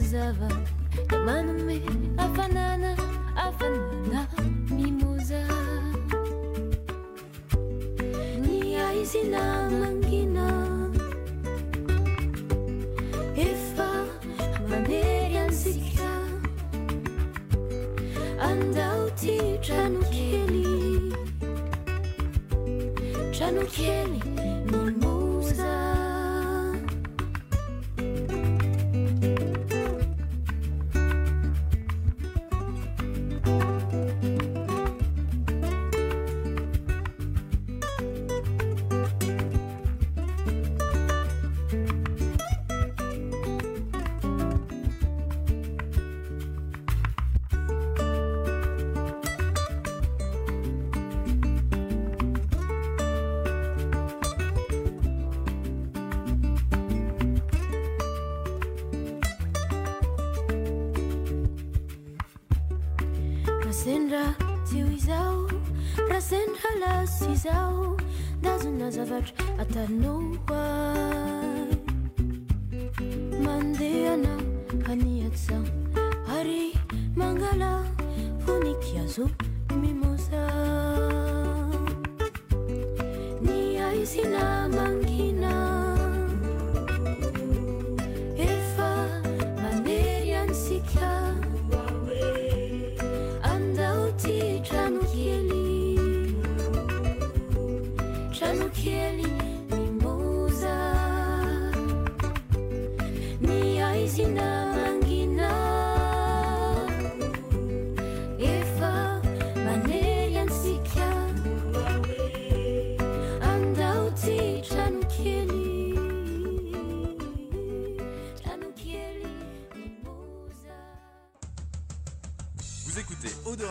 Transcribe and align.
zava 0.00 0.48
da 1.08 1.18
manome 1.18 1.80
afanana 2.16 2.96
afanana 3.36 4.26
mimoza. 4.70 5.42
Ny 8.42 8.76
aizina 8.86 9.70
mangina 9.70 10.46
efa 13.36 13.90
manery 14.68 15.36
ansika 15.38 16.10
andao 18.48 19.10
ty 19.20 19.36
tranokely 19.66 20.66
tranokely 23.32 24.19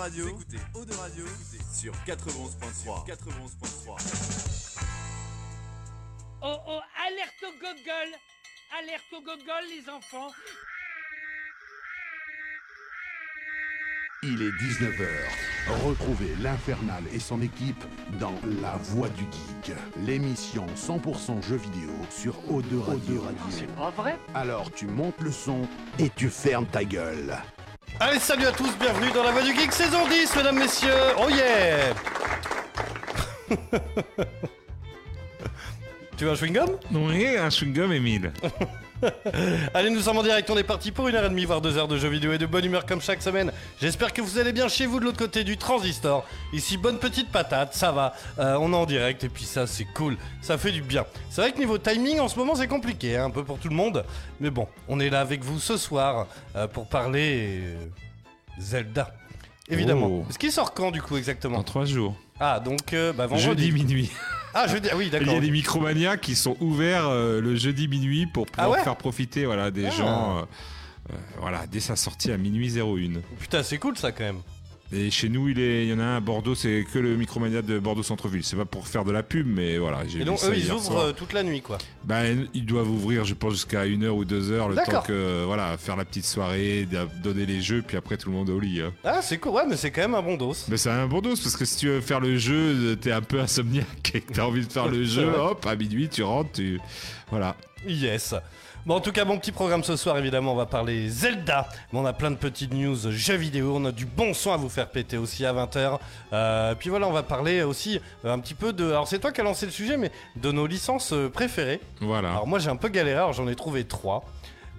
Radio, 0.09 0.23
vous 0.23 0.41
écoutez 0.41 0.57
Eau 0.73 0.85
de 0.85 0.93
Radio 0.93 1.25
sur 1.71 1.93
91.3. 2.07 3.05
91.3. 3.05 4.79
Oh 6.41 6.55
oh, 6.67 6.79
alerte 7.05 7.43
au 7.43 7.51
gogol 7.59 8.09
Alerte 8.79 9.13
au 9.13 9.21
gogol, 9.21 9.63
les 9.69 9.87
enfants 9.87 10.29
Il 14.23 14.41
est 14.41 14.49
19h. 14.49 15.85
Retrouvez 15.85 16.35
l'Infernal 16.41 17.03
et 17.13 17.19
son 17.19 17.43
équipe 17.43 17.83
dans 18.19 18.33
La 18.63 18.77
Voix 18.77 19.09
du 19.09 19.25
Geek, 19.25 19.75
l'émission 20.07 20.65
100% 20.75 21.43
jeux 21.43 21.57
vidéo 21.57 21.91
sur 22.09 22.33
O2 22.49 22.79
Radio. 22.79 23.23
C'est 23.51 23.67
pas 23.75 23.91
vrai? 23.91 24.17
Alors 24.33 24.71
tu 24.71 24.87
montes 24.87 25.21
le 25.21 25.31
son 25.31 25.67
et 25.99 26.09
tu 26.09 26.29
fermes 26.29 26.65
ta 26.65 26.83
gueule. 26.83 27.37
Allez, 28.01 28.19
salut 28.19 28.45
à 28.45 28.51
tous, 28.53 28.71
bienvenue 28.79 29.11
dans 29.11 29.23
la 29.23 29.31
Voix 29.31 29.41
du 29.41 29.53
Geek 29.53 29.73
saison 29.73 30.07
10, 30.07 30.35
mesdames, 30.37 30.57
messieurs. 30.57 30.93
Oh 31.17 31.27
yeah 31.29 31.93
Tu 36.15 36.23
veux 36.23 36.31
un 36.31 36.35
chewing-gum? 36.35 36.77
Oui, 36.93 37.35
un 37.35 37.49
chewing-gum, 37.49 37.91
Emile. 37.91 38.31
Allez, 39.73 39.89
nous 39.89 40.01
sommes 40.01 40.17
en 40.17 40.23
direct, 40.23 40.49
on 40.49 40.57
est 40.57 40.63
parti 40.63 40.91
pour 40.91 41.07
une 41.07 41.15
heure 41.15 41.25
et 41.25 41.29
demie, 41.29 41.45
voire 41.45 41.61
deux 41.61 41.77
heures 41.77 41.87
de 41.87 41.97
jeux 41.97 42.09
vidéo 42.09 42.33
et 42.33 42.37
de 42.37 42.45
bonne 42.45 42.65
humeur 42.65 42.85
comme 42.85 43.01
chaque 43.01 43.21
semaine. 43.21 43.51
J'espère 43.81 44.13
que 44.13 44.21
vous 44.21 44.37
allez 44.37 44.53
bien 44.53 44.67
chez 44.67 44.85
vous 44.85 44.99
de 44.99 45.05
l'autre 45.05 45.17
côté 45.17 45.43
du 45.43 45.57
transistor. 45.57 46.25
Ici, 46.53 46.77
bonne 46.77 46.97
petite 46.97 47.31
patate, 47.31 47.73
ça 47.73 47.91
va. 47.91 48.13
Euh, 48.39 48.57
on 48.59 48.73
est 48.73 48.75
en 48.75 48.85
direct 48.85 49.23
et 49.23 49.29
puis 49.29 49.45
ça, 49.45 49.67
c'est 49.67 49.85
cool. 49.85 50.17
Ça 50.41 50.57
fait 50.57 50.71
du 50.71 50.81
bien. 50.81 51.05
C'est 51.29 51.41
vrai 51.41 51.51
que 51.51 51.59
niveau 51.59 51.77
timing, 51.77 52.19
en 52.19 52.27
ce 52.27 52.37
moment, 52.37 52.55
c'est 52.55 52.67
compliqué, 52.67 53.17
hein, 53.17 53.25
un 53.25 53.29
peu 53.29 53.43
pour 53.43 53.59
tout 53.59 53.69
le 53.69 53.75
monde. 53.75 54.05
Mais 54.39 54.49
bon, 54.49 54.67
on 54.87 54.99
est 54.99 55.09
là 55.09 55.21
avec 55.21 55.43
vous 55.43 55.59
ce 55.59 55.77
soir 55.77 56.27
euh, 56.55 56.67
pour 56.67 56.87
parler 56.87 57.61
euh, 57.63 57.85
Zelda. 58.59 59.13
Évidemment. 59.69 60.07
Oh. 60.07 60.25
Ce 60.29 60.37
qui 60.37 60.51
sort 60.51 60.73
quand 60.73 60.91
du 60.91 61.01
coup 61.01 61.15
exactement? 61.15 61.57
Dans 61.57 61.63
trois 61.63 61.85
jours. 61.85 62.15
Ah, 62.39 62.59
donc 62.59 62.95
bah, 63.15 63.27
vendredi. 63.27 63.43
Jeudi 63.43 63.71
minuit. 63.71 64.11
Ah, 64.53 64.67
jeudi, 64.67 64.89
oui, 64.95 65.05
Il 65.05 65.11
d'accord. 65.11 65.33
y 65.33 65.37
a 65.37 65.39
des 65.39 65.51
micromanias 65.51 66.17
qui 66.17 66.35
sont 66.35 66.57
ouverts 66.59 67.07
euh, 67.07 67.39
le 67.41 67.55
jeudi 67.55 67.87
minuit 67.87 68.25
pour 68.25 68.45
pouvoir 68.47 68.67
Ah 68.67 68.71
ouais 68.71 68.83
faire 68.83 68.95
profiter 68.95 69.45
voilà, 69.45 69.69
des 69.71 69.85
Ah. 69.85 69.89
gens 69.91 70.37
euh, 70.39 70.41
euh, 71.11 71.15
voilà, 71.39 71.65
dès 71.67 71.79
sa 71.79 71.95
sortie 71.95 72.31
à 72.31 72.37
minuit 72.37 72.77
01. 72.79 73.21
Putain, 73.39 73.63
c'est 73.63 73.77
cool 73.77 73.97
ça 73.97 74.11
quand 74.11 74.23
même. 74.23 74.41
Et 74.91 75.11
chez 75.11 75.29
nous, 75.29 75.47
il, 75.49 75.59
est, 75.59 75.83
il 75.85 75.89
y 75.89 75.93
en 75.93 75.99
a 75.99 76.03
un 76.03 76.17
à 76.17 76.19
Bordeaux, 76.19 76.55
c'est 76.55 76.83
que 76.91 76.97
le 76.97 77.15
micromania 77.15 77.61
de 77.61 77.77
Bordeaux 77.77 78.01
Centre-Ville. 78.01 78.43
C'est 78.43 78.55
pas 78.55 78.65
pour 78.65 78.87
faire 78.87 79.05
de 79.05 79.11
la 79.11 79.21
pub, 79.21 79.45
mais 79.47 79.77
voilà. 79.77 79.99
j'ai 80.07 80.21
Et 80.21 80.25
donc, 80.25 80.39
eux, 80.43 80.53
ils 80.57 80.71
ouvrent 80.71 80.83
soir. 80.83 81.03
euh, 81.05 81.11
toute 81.11 81.31
la 81.33 81.43
nuit 81.43 81.61
quoi. 81.61 81.77
Ben, 82.05 82.47
ils 82.55 82.65
doivent 82.65 82.89
ouvrir, 82.89 83.23
je 83.23 83.35
pense, 83.35 83.53
jusqu'à 83.53 83.85
1h 83.85 84.07
ou 84.09 84.25
2h, 84.25 84.69
le 84.69 84.75
temps 84.75 85.01
que, 85.01 85.43
voilà, 85.45 85.77
faire 85.77 85.95
la 85.95 86.05
petite 86.05 86.25
soirée, 86.25 86.87
donner 87.23 87.45
les 87.45 87.61
jeux, 87.61 87.83
puis 87.85 87.97
après 87.97 88.17
tout 88.17 88.29
le 88.29 88.35
monde 88.35 88.49
est 88.49 88.53
au 88.53 88.59
lit. 88.59 88.81
hein. 88.81 88.91
Ah, 89.03 89.21
c'est 89.21 89.37
cool, 89.37 89.51
ouais, 89.53 89.63
mais 89.69 89.77
c'est 89.77 89.91
quand 89.91 90.01
même 90.01 90.15
un 90.15 90.23
bon 90.23 90.37
dos. 90.37 90.55
Mais 90.69 90.77
c'est 90.77 90.89
un 90.89 91.05
bon 91.05 91.21
dos, 91.21 91.29
parce 91.35 91.55
que 91.55 91.65
si 91.65 91.77
tu 91.77 91.87
veux 91.87 92.01
faire 92.01 92.19
le 92.19 92.37
jeu, 92.37 92.95
t'es 92.99 93.11
un 93.11 93.21
peu 93.21 93.39
insomniaque 93.39 94.11
et 94.15 94.21
que 94.21 94.33
t'as 94.33 94.45
envie 94.45 94.65
de 94.65 94.71
faire 94.71 94.87
le 94.87 95.03
jeu, 95.05 95.27
hop, 95.37 95.63
à 95.67 95.75
minuit, 95.75 96.09
tu 96.09 96.23
rentres, 96.23 96.53
tu. 96.53 96.79
Voilà. 97.29 97.55
Yes. 97.87 98.33
Bon, 98.85 98.95
en 98.95 99.01
tout 99.01 99.11
cas, 99.11 99.25
mon 99.25 99.37
petit 99.37 99.51
programme 99.51 99.83
ce 99.83 99.95
soir, 99.95 100.17
évidemment, 100.17 100.53
on 100.53 100.55
va 100.55 100.65
parler 100.65 101.09
Zelda. 101.09 101.67
Mais 101.91 101.99
on 101.99 102.05
a 102.05 102.13
plein 102.13 102.31
de 102.31 102.37
petites 102.37 102.73
news 102.73 102.95
jeux 103.11 103.35
vidéo. 103.35 103.73
On 103.75 103.85
a 103.85 103.91
du 103.91 104.05
bon 104.05 104.33
son 104.33 104.51
à 104.51 104.57
vous 104.57 104.69
faire 104.69 104.89
péter 104.89 105.17
aussi 105.17 105.45
à 105.45 105.53
20h. 105.53 105.99
Euh, 106.33 106.73
puis 106.75 106.89
voilà, 106.89 107.07
on 107.07 107.11
va 107.11 107.21
parler 107.21 107.61
aussi 107.61 107.99
euh, 108.25 108.33
un 108.33 108.39
petit 108.39 108.55
peu 108.55 108.73
de. 108.73 108.85
Alors, 108.85 109.07
c'est 109.07 109.19
toi 109.19 109.31
qui 109.31 109.41
as 109.41 109.43
lancé 109.43 109.65
le 109.65 109.71
sujet, 109.71 109.97
mais 109.97 110.11
de 110.37 110.51
nos 110.51 110.65
licences 110.65 111.13
euh, 111.13 111.29
préférées. 111.29 111.81
Voilà. 112.01 112.31
Alors, 112.31 112.47
moi, 112.47 112.57
j'ai 112.59 112.69
un 112.69 112.77
peu 112.77 112.87
galéré, 112.87 113.17
alors 113.17 113.33
j'en 113.33 113.47
ai 113.47 113.55
trouvé 113.55 113.83
trois. 113.83 114.23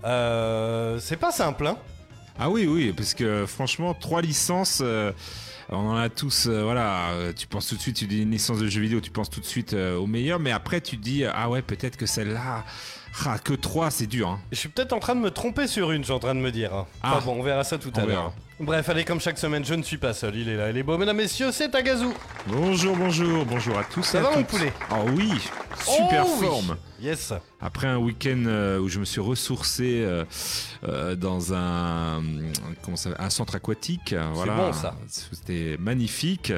Euh, 0.04 0.98
c'est 0.98 1.18
pas 1.18 1.30
simple, 1.30 1.66
hein. 1.66 1.76
Ah 2.38 2.48
oui, 2.48 2.66
oui, 2.66 2.92
parce 2.96 3.12
que 3.14 3.44
franchement, 3.46 3.92
trois 3.94 4.22
licences. 4.22 4.80
euh, 4.82 5.12
on 5.68 5.76
en 5.90 5.96
a 5.96 6.08
tous, 6.08 6.46
euh, 6.48 6.64
voilà, 6.64 7.10
tu 7.36 7.46
penses 7.46 7.68
tout 7.68 7.76
de 7.76 7.80
suite, 7.80 7.94
tu 7.96 8.06
dis 8.06 8.22
une 8.22 8.32
licence 8.32 8.58
de 8.58 8.66
jeu 8.66 8.80
vidéo, 8.80 9.00
tu 9.00 9.12
penses 9.12 9.30
tout 9.30 9.38
de 9.38 9.44
suite 9.46 9.72
euh, 9.72 9.96
au 9.96 10.06
meilleur, 10.08 10.40
mais 10.40 10.50
après 10.50 10.80
tu 10.80 10.96
dis, 10.96 11.24
ah 11.24 11.48
ouais, 11.48 11.62
peut-être 11.62 11.96
que 11.96 12.06
celle-là, 12.06 12.64
ah, 13.26 13.38
que 13.38 13.52
trois, 13.54 13.90
c'est 13.90 14.06
dur. 14.06 14.28
Hein. 14.28 14.40
Je 14.52 14.56
suis 14.56 14.68
peut-être 14.68 14.92
en 14.92 14.98
train 15.00 15.14
de 15.14 15.20
me 15.20 15.30
tromper 15.30 15.66
sur 15.66 15.90
une, 15.92 16.02
je 16.02 16.06
suis 16.06 16.12
en 16.14 16.18
train 16.18 16.34
de 16.34 16.40
me 16.40 16.50
dire. 16.50 16.74
hein. 16.74 16.86
Ah. 17.02 17.16
Enfin 17.16 17.26
bon, 17.26 17.40
on 17.40 17.42
verra 17.42 17.64
ça 17.64 17.76
tout 17.78 17.90
On 17.96 18.00
à 18.00 18.06
l'heure. 18.06 18.32
Bref, 18.60 18.88
allez, 18.90 19.04
comme 19.04 19.20
chaque 19.20 19.38
semaine, 19.38 19.64
je 19.64 19.72
ne 19.74 19.82
suis 19.82 19.96
pas 19.96 20.12
seul. 20.12 20.36
Il 20.36 20.48
est 20.48 20.56
là, 20.56 20.70
il 20.70 20.76
est 20.76 20.82
beau. 20.82 20.98
Mesdames, 20.98 21.16
messieurs, 21.16 21.50
c'est 21.50 21.70
Tagazu. 21.70 22.08
Bonjour, 22.46 22.94
bonjour, 22.96 23.44
bonjour 23.46 23.78
à 23.78 23.84
tous. 23.84 24.02
Ça 24.02 24.18
et 24.18 24.20
à 24.20 24.30
va, 24.30 24.36
mon 24.36 24.42
poulet? 24.44 24.72
Oh 24.90 25.06
oui, 25.16 25.32
super 25.82 26.24
Oh 26.26 26.36
oui. 26.40 26.46
forme. 26.46 26.76
Yes. 27.00 27.32
Après 27.62 27.86
un 27.86 27.96
week-end 27.96 28.42
euh, 28.46 28.78
où 28.78 28.88
je 28.88 28.98
me 29.00 29.06
suis 29.06 29.20
ressourcé 29.22 30.02
euh, 30.04 30.24
euh, 30.86 31.16
dans 31.16 31.54
un, 31.54 32.22
comment 32.82 32.98
ça, 32.98 33.10
un 33.18 33.30
centre 33.30 33.54
aquatique, 33.54 34.14
voilà, 34.34 34.54
bon, 34.56 34.72
ça. 34.74 34.94
C'était 35.08 35.76
magnifique. 35.78 36.52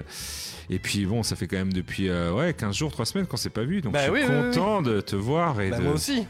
Et 0.71 0.81
puis 0.81 1.07
bon, 1.07 1.23
ça 1.23 1.37
fait 1.37 1.47
quand 1.47 1.57
même 1.59 1.73
depuis 1.73 2.09
euh, 2.09 2.33
ouais 2.33 2.53
15 2.55 2.75
jours, 2.75 2.91
3 2.91 3.07
semaines 3.07 3.27
qu'on 3.27 3.37
s'est 3.37 3.51
pas 3.51 3.63
vu, 3.63 3.81
donc 3.83 3.93
Bah 3.93 4.01
je 4.01 4.05
suis 4.05 4.13
oui, 4.13 4.21
oui, 4.29 4.51
content 4.51 4.83
de 4.83 5.01
te 5.01 5.15
voir 5.15 5.61
et 5.61 5.71
Bah, 5.71 5.79
de, 5.79 5.83
moi 5.83 5.93
aussi. 5.93 6.27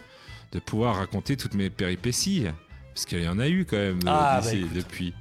De 0.53 0.59
pouvoir 0.59 0.97
raconter 0.97 1.37
toutes 1.37 1.55
mes 1.55 1.71
péripéties, 1.71 2.47
parce 2.95 3.07
qu'il 3.07 3.23
y 3.23 3.29
en 3.29 3.39
a 3.39 3.49
eu 3.49 3.65
quand 3.65 3.77
même 3.77 4.01
euh, 4.07 4.09
Ah, 4.11 4.41
bah, 4.45 4.51
depuis. 4.75 5.15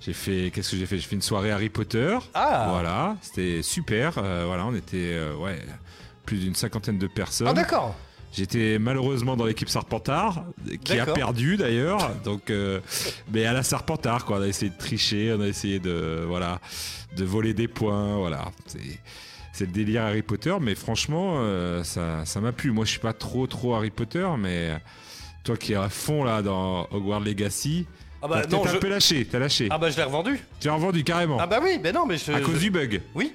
J'ai 0.00 0.12
fait, 0.12 0.52
qu'est-ce 0.54 0.70
que 0.72 0.76
j'ai 0.76 0.86
fait? 0.86 0.98
J'ai 0.98 1.08
fait 1.08 1.16
une 1.16 1.22
soirée 1.22 1.50
Harry 1.50 1.68
Potter. 1.68 2.16
Ah. 2.34 2.68
Voilà, 2.70 3.16
c'était 3.22 3.62
super. 3.62 4.18
euh, 4.18 4.44
voilà, 4.46 4.66
on 4.66 4.74
était 4.74 5.14
euh, 5.14 5.34
ouais 5.34 5.58
plus 6.24 6.38
d'une 6.38 6.54
cinquantaine 6.54 6.98
de 6.98 7.06
personnes. 7.06 7.48
Ah, 7.48 7.54
d'accord. 7.54 7.94
J'étais 8.32 8.78
malheureusement 8.78 9.36
dans 9.36 9.46
l'équipe 9.46 9.68
Serpentard, 9.68 10.44
qui 10.84 10.98
a 10.98 11.06
perdu 11.06 11.56
d'ailleurs. 11.56 12.10
Donc, 12.24 12.50
euh, 12.50 12.80
mais 13.32 13.46
à 13.46 13.52
la 13.52 13.62
Serpentard, 13.62 14.24
quoi. 14.26 14.38
On 14.38 14.42
a 14.42 14.46
essayé 14.48 14.70
de 14.70 14.76
tricher, 14.76 15.34
on 15.36 15.40
a 15.40 15.46
essayé 15.46 15.78
de, 15.78 16.24
voilà, 16.26 16.60
de 17.16 17.24
voler 17.24 17.54
des 17.54 17.68
points, 17.68 18.16
voilà. 18.16 18.50
C'est, 18.66 18.78
c'est 19.56 19.64
le 19.64 19.72
délire 19.72 20.02
Harry 20.02 20.20
Potter, 20.20 20.54
mais 20.60 20.74
franchement, 20.74 21.36
euh, 21.38 21.82
ça, 21.82 22.26
ça 22.26 22.40
m'a 22.42 22.52
plu. 22.52 22.72
Moi, 22.72 22.84
je 22.84 22.90
suis 22.90 22.98
pas 23.00 23.14
trop, 23.14 23.46
trop 23.46 23.74
Harry 23.74 23.88
Potter, 23.90 24.26
mais 24.38 24.76
toi 25.44 25.56
qui 25.56 25.72
es 25.72 25.76
à 25.76 25.88
fond 25.88 26.24
là 26.24 26.42
dans 26.42 26.86
Hogwarts 26.90 27.20
Legacy, 27.20 27.86
Ah 28.20 28.28
bah 28.28 28.42
t'as 28.44 28.62
je... 28.70 28.76
un 28.76 28.78
peu 28.78 28.88
lâché, 28.90 29.24
t'as 29.24 29.38
lâché. 29.38 29.68
Ah 29.70 29.78
bah 29.78 29.88
je 29.88 29.96
l'ai 29.96 30.02
revendu. 30.02 30.38
Tu 30.60 30.68
as 30.68 30.74
revendu 30.74 31.04
carrément. 31.04 31.38
Ah 31.40 31.46
bah 31.46 31.60
oui, 31.62 31.78
mais 31.82 31.90
non, 31.92 32.04
mais 32.04 32.18
je... 32.18 32.32
à 32.32 32.40
cause 32.40 32.56
je- 32.56 32.60
du 32.64 32.70
bug. 32.70 33.00
Oui, 33.14 33.32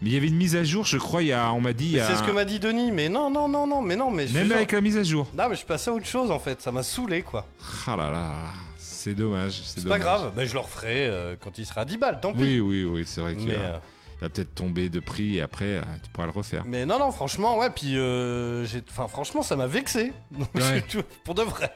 Mais 0.00 0.08
il 0.08 0.14
y 0.14 0.16
avait 0.16 0.28
une 0.28 0.36
mise 0.36 0.56
à 0.56 0.64
jour, 0.64 0.86
je 0.86 0.96
crois, 0.96 1.20
il 1.22 1.28
y 1.28 1.32
a, 1.34 1.52
on 1.52 1.60
m'a 1.60 1.74
dit, 1.74 1.90
mais 1.92 2.00
a- 2.00 2.06
c'est 2.08 2.16
ce 2.16 2.22
que 2.22 2.30
m'a 2.32 2.46
dit 2.46 2.58
Denis, 2.58 2.90
mais 2.90 3.10
non, 3.10 3.28
non, 3.30 3.46
non, 3.46 3.66
non, 3.66 3.82
mais 3.82 3.96
non, 3.96 4.10
mais 4.10 4.26
je 4.28 4.32
même 4.32 4.50
avec 4.52 4.72
la 4.72 4.80
mise 4.80 4.96
à 4.96 5.02
jour. 5.02 5.28
Non, 5.36 5.44
mais 5.48 5.50
je 5.56 5.58
suis 5.58 5.66
passé 5.66 5.90
à 5.90 5.92
autre 5.92 6.06
chose 6.06 6.30
en 6.30 6.38
fait, 6.38 6.62
ça 6.62 6.72
m'a 6.72 6.82
saoulé 6.82 7.20
quoi. 7.20 7.46
Ah 7.86 7.96
là 7.96 8.10
là, 8.10 8.32
c'est 8.78 9.14
dommage. 9.14 9.60
C'est 9.62 9.86
pas 9.86 9.98
grave, 9.98 10.32
bah, 10.34 10.46
je 10.46 10.54
le 10.54 10.60
referai 10.60 11.06
euh, 11.06 11.36
quand 11.38 11.58
il 11.58 11.66
sera 11.66 11.82
à 11.82 11.84
10 11.84 11.98
balles, 11.98 12.18
tant 12.22 12.32
pis. 12.32 12.40
Oui, 12.42 12.60
oui, 12.60 12.84
oui, 12.84 13.02
c'est 13.04 13.20
vrai 13.20 13.34
mais, 13.36 13.52
euh, 13.58 13.76
il 13.76 13.99
va 14.20 14.28
peut-être 14.28 14.54
tomber 14.54 14.88
de 14.88 15.00
prix 15.00 15.36
et 15.36 15.40
après, 15.40 15.76
euh, 15.76 15.82
tu 16.02 16.10
pourras 16.10 16.26
le 16.26 16.32
refaire. 16.32 16.64
mais 16.66 16.84
non, 16.86 16.98
non, 16.98 17.10
franchement, 17.12 17.58
ouais, 17.58 17.70
puis 17.70 17.96
euh, 17.96 18.64
j'ai... 18.66 18.82
Enfin, 18.90 19.08
franchement, 19.08 19.42
ça 19.42 19.56
m'a 19.56 19.66
vexé. 19.66 20.12
Ouais. 20.54 20.84
pour 21.24 21.34
de 21.34 21.42
vrai. 21.42 21.70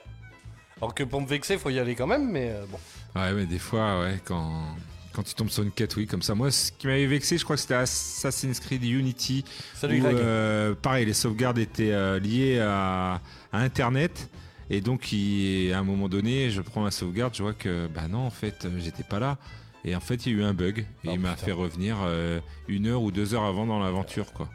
Alors 0.79 0.95
que 0.95 1.05
pour 1.05 1.21
me 1.21 1.27
vexer, 1.27 1.57
faut 1.57 1.71
y 1.71 1.79
aller 1.79 1.95
quand 1.95 2.07
même, 2.07 2.31
mais 2.31 2.51
euh, 2.51 2.65
bon. 2.71 2.79
Ouais, 3.21 3.33
mais 3.33 3.47
des 3.47 3.59
fois, 3.61 4.01
ouais, 4.03 4.19
quand, 4.25 4.77
quand 5.13 5.23
tu 5.23 5.35
tombes 5.35 5.49
sur 5.49 5.63
une 5.63 5.71
quête, 5.71 5.95
oui, 5.97 6.07
comme 6.07 6.21
ça. 6.23 6.35
Moi, 6.35 6.51
ce 6.51 6.73
qui 6.73 6.87
m'avait 6.89 7.07
vexé, 7.07 7.39
je 7.39 7.45
crois 7.45 7.57
que 7.57 7.63
c'était 7.63 7.75
Assassin's 7.75 8.59
Creed 8.61 8.85
Unity. 8.85 9.45
Salut 9.75 10.01
où, 10.01 10.03
Greg. 10.03 10.17
euh, 10.17 10.75
pareil, 10.75 11.07
les 11.07 11.15
sauvegardes 11.15 11.59
étaient 11.59 11.93
euh, 11.93 12.19
liées 12.19 12.59
à, 12.61 13.21
à 13.53 13.59
Internet. 13.61 14.29
Et 14.69 14.81
donc, 14.81 15.13
il- 15.13 15.73
à 15.73 15.79
un 15.79 15.85
moment 15.85 16.09
donné, 16.09 16.51
je 16.51 16.61
prends 16.61 16.85
la 16.85 16.91
sauvegarde, 16.91 17.35
je 17.37 17.43
vois 17.43 17.53
que, 17.55 17.87
bah 17.87 18.09
non, 18.09 18.27
en 18.27 18.31
fait, 18.31 18.67
j'étais 18.79 19.05
pas 19.05 19.21
là. 19.21 19.39
Et 19.85 19.95
en 19.95 20.01
fait, 20.01 20.27
il 20.27 20.33
y 20.33 20.35
a 20.37 20.39
eu 20.39 20.45
un 20.45 20.55
bug. 20.55 20.81
Et 20.81 20.85
Oh, 21.09 21.11
il 21.13 21.21
m'a 21.21 21.37
fait 21.37 21.53
revenir 21.53 21.97
euh, 22.05 22.41
une 22.69 22.87
heure 22.87 23.03
ou 23.03 23.11
deux 23.11 23.35
heures 23.35 23.45
avant 23.45 23.67
dans 23.67 23.79
l'aventure, 23.79 24.33
quoi. 24.33 24.49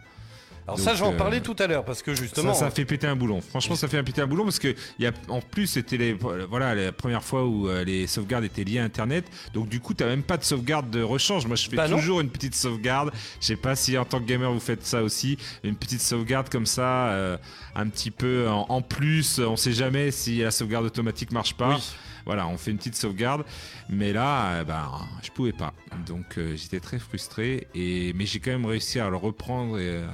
Alors 0.65 0.77
donc, 0.77 0.85
ça, 0.85 0.93
je 0.93 0.99
vais 1.01 1.07
en 1.09 1.13
euh, 1.13 1.17
parler 1.17 1.41
tout 1.41 1.55
à 1.57 1.65
l'heure, 1.65 1.83
parce 1.83 2.03
que 2.03 2.13
justement... 2.13 2.53
Ça, 2.53 2.65
ça 2.65 2.69
fait 2.71 2.85
péter 2.85 3.07
un 3.07 3.15
boulon. 3.15 3.41
Franchement, 3.41 3.75
ça 3.75 3.87
fait 3.87 3.97
un 3.97 4.03
péter 4.03 4.21
un 4.21 4.27
boulon 4.27 4.43
parce 4.43 4.59
que 4.59 4.75
y 4.99 5.07
a, 5.07 5.11
en 5.27 5.41
plus, 5.41 5.65
c'était 5.65 5.97
les, 5.97 6.13
voilà, 6.13 6.75
la 6.75 6.91
première 6.91 7.23
fois 7.23 7.45
où 7.47 7.67
euh, 7.67 7.83
les 7.83 8.05
sauvegardes 8.05 8.43
étaient 8.43 8.63
liées 8.63 8.77
à 8.77 8.83
Internet. 8.83 9.25
Donc, 9.55 9.67
du 9.67 9.79
coup, 9.79 9.95
tu 9.95 10.03
même 10.03 10.21
pas 10.21 10.37
de 10.37 10.43
sauvegarde 10.43 10.91
de 10.91 11.01
rechange. 11.01 11.47
Moi, 11.47 11.55
je 11.55 11.67
fais 11.69 11.75
Bah 11.75 11.87
non. 11.87 11.97
toujours 11.97 12.21
une 12.21 12.29
petite 12.29 12.53
sauvegarde. 12.53 13.11
Je 13.41 13.47
sais 13.47 13.55
pas 13.55 13.75
si 13.75 13.97
en 13.97 14.05
tant 14.05 14.19
que 14.19 14.25
gamer, 14.25 14.51
vous 14.51 14.59
faites 14.59 14.85
ça 14.85 15.01
aussi. 15.01 15.39
Une 15.63 15.75
petite 15.75 16.01
sauvegarde 16.01 16.49
comme 16.49 16.67
ça, 16.67 17.07
euh, 17.09 17.37
un 17.75 17.87
petit 17.87 18.11
peu 18.11 18.47
en, 18.47 18.67
en 18.69 18.81
plus. 18.83 19.39
On 19.39 19.55
sait 19.55 19.73
jamais 19.73 20.11
si 20.11 20.37
la 20.39 20.51
sauvegarde 20.51 20.85
automatique 20.85 21.31
marche 21.31 21.55
pas. 21.55 21.69
Oui. 21.75 21.81
Voilà, 22.29 22.47
on 22.47 22.59
fait 22.59 22.69
une 22.69 22.77
petite 22.77 22.95
sauvegarde. 22.95 23.43
Mais 23.89 24.13
là, 24.13 24.51
euh, 24.51 24.63
ben, 24.63 24.87
je 25.23 25.31
pouvais 25.31 25.51
pas. 25.51 25.73
Donc, 26.05 26.37
euh, 26.37 26.55
j'étais 26.55 26.79
très 26.79 26.99
frustré. 26.99 27.67
Et, 27.73 28.13
mais 28.13 28.27
j'ai 28.27 28.39
quand 28.39 28.51
même 28.51 28.67
réussi 28.67 28.99
à 28.99 29.09
le 29.09 29.15
reprendre 29.15 29.79
et 29.79 29.87
euh, 29.95 30.07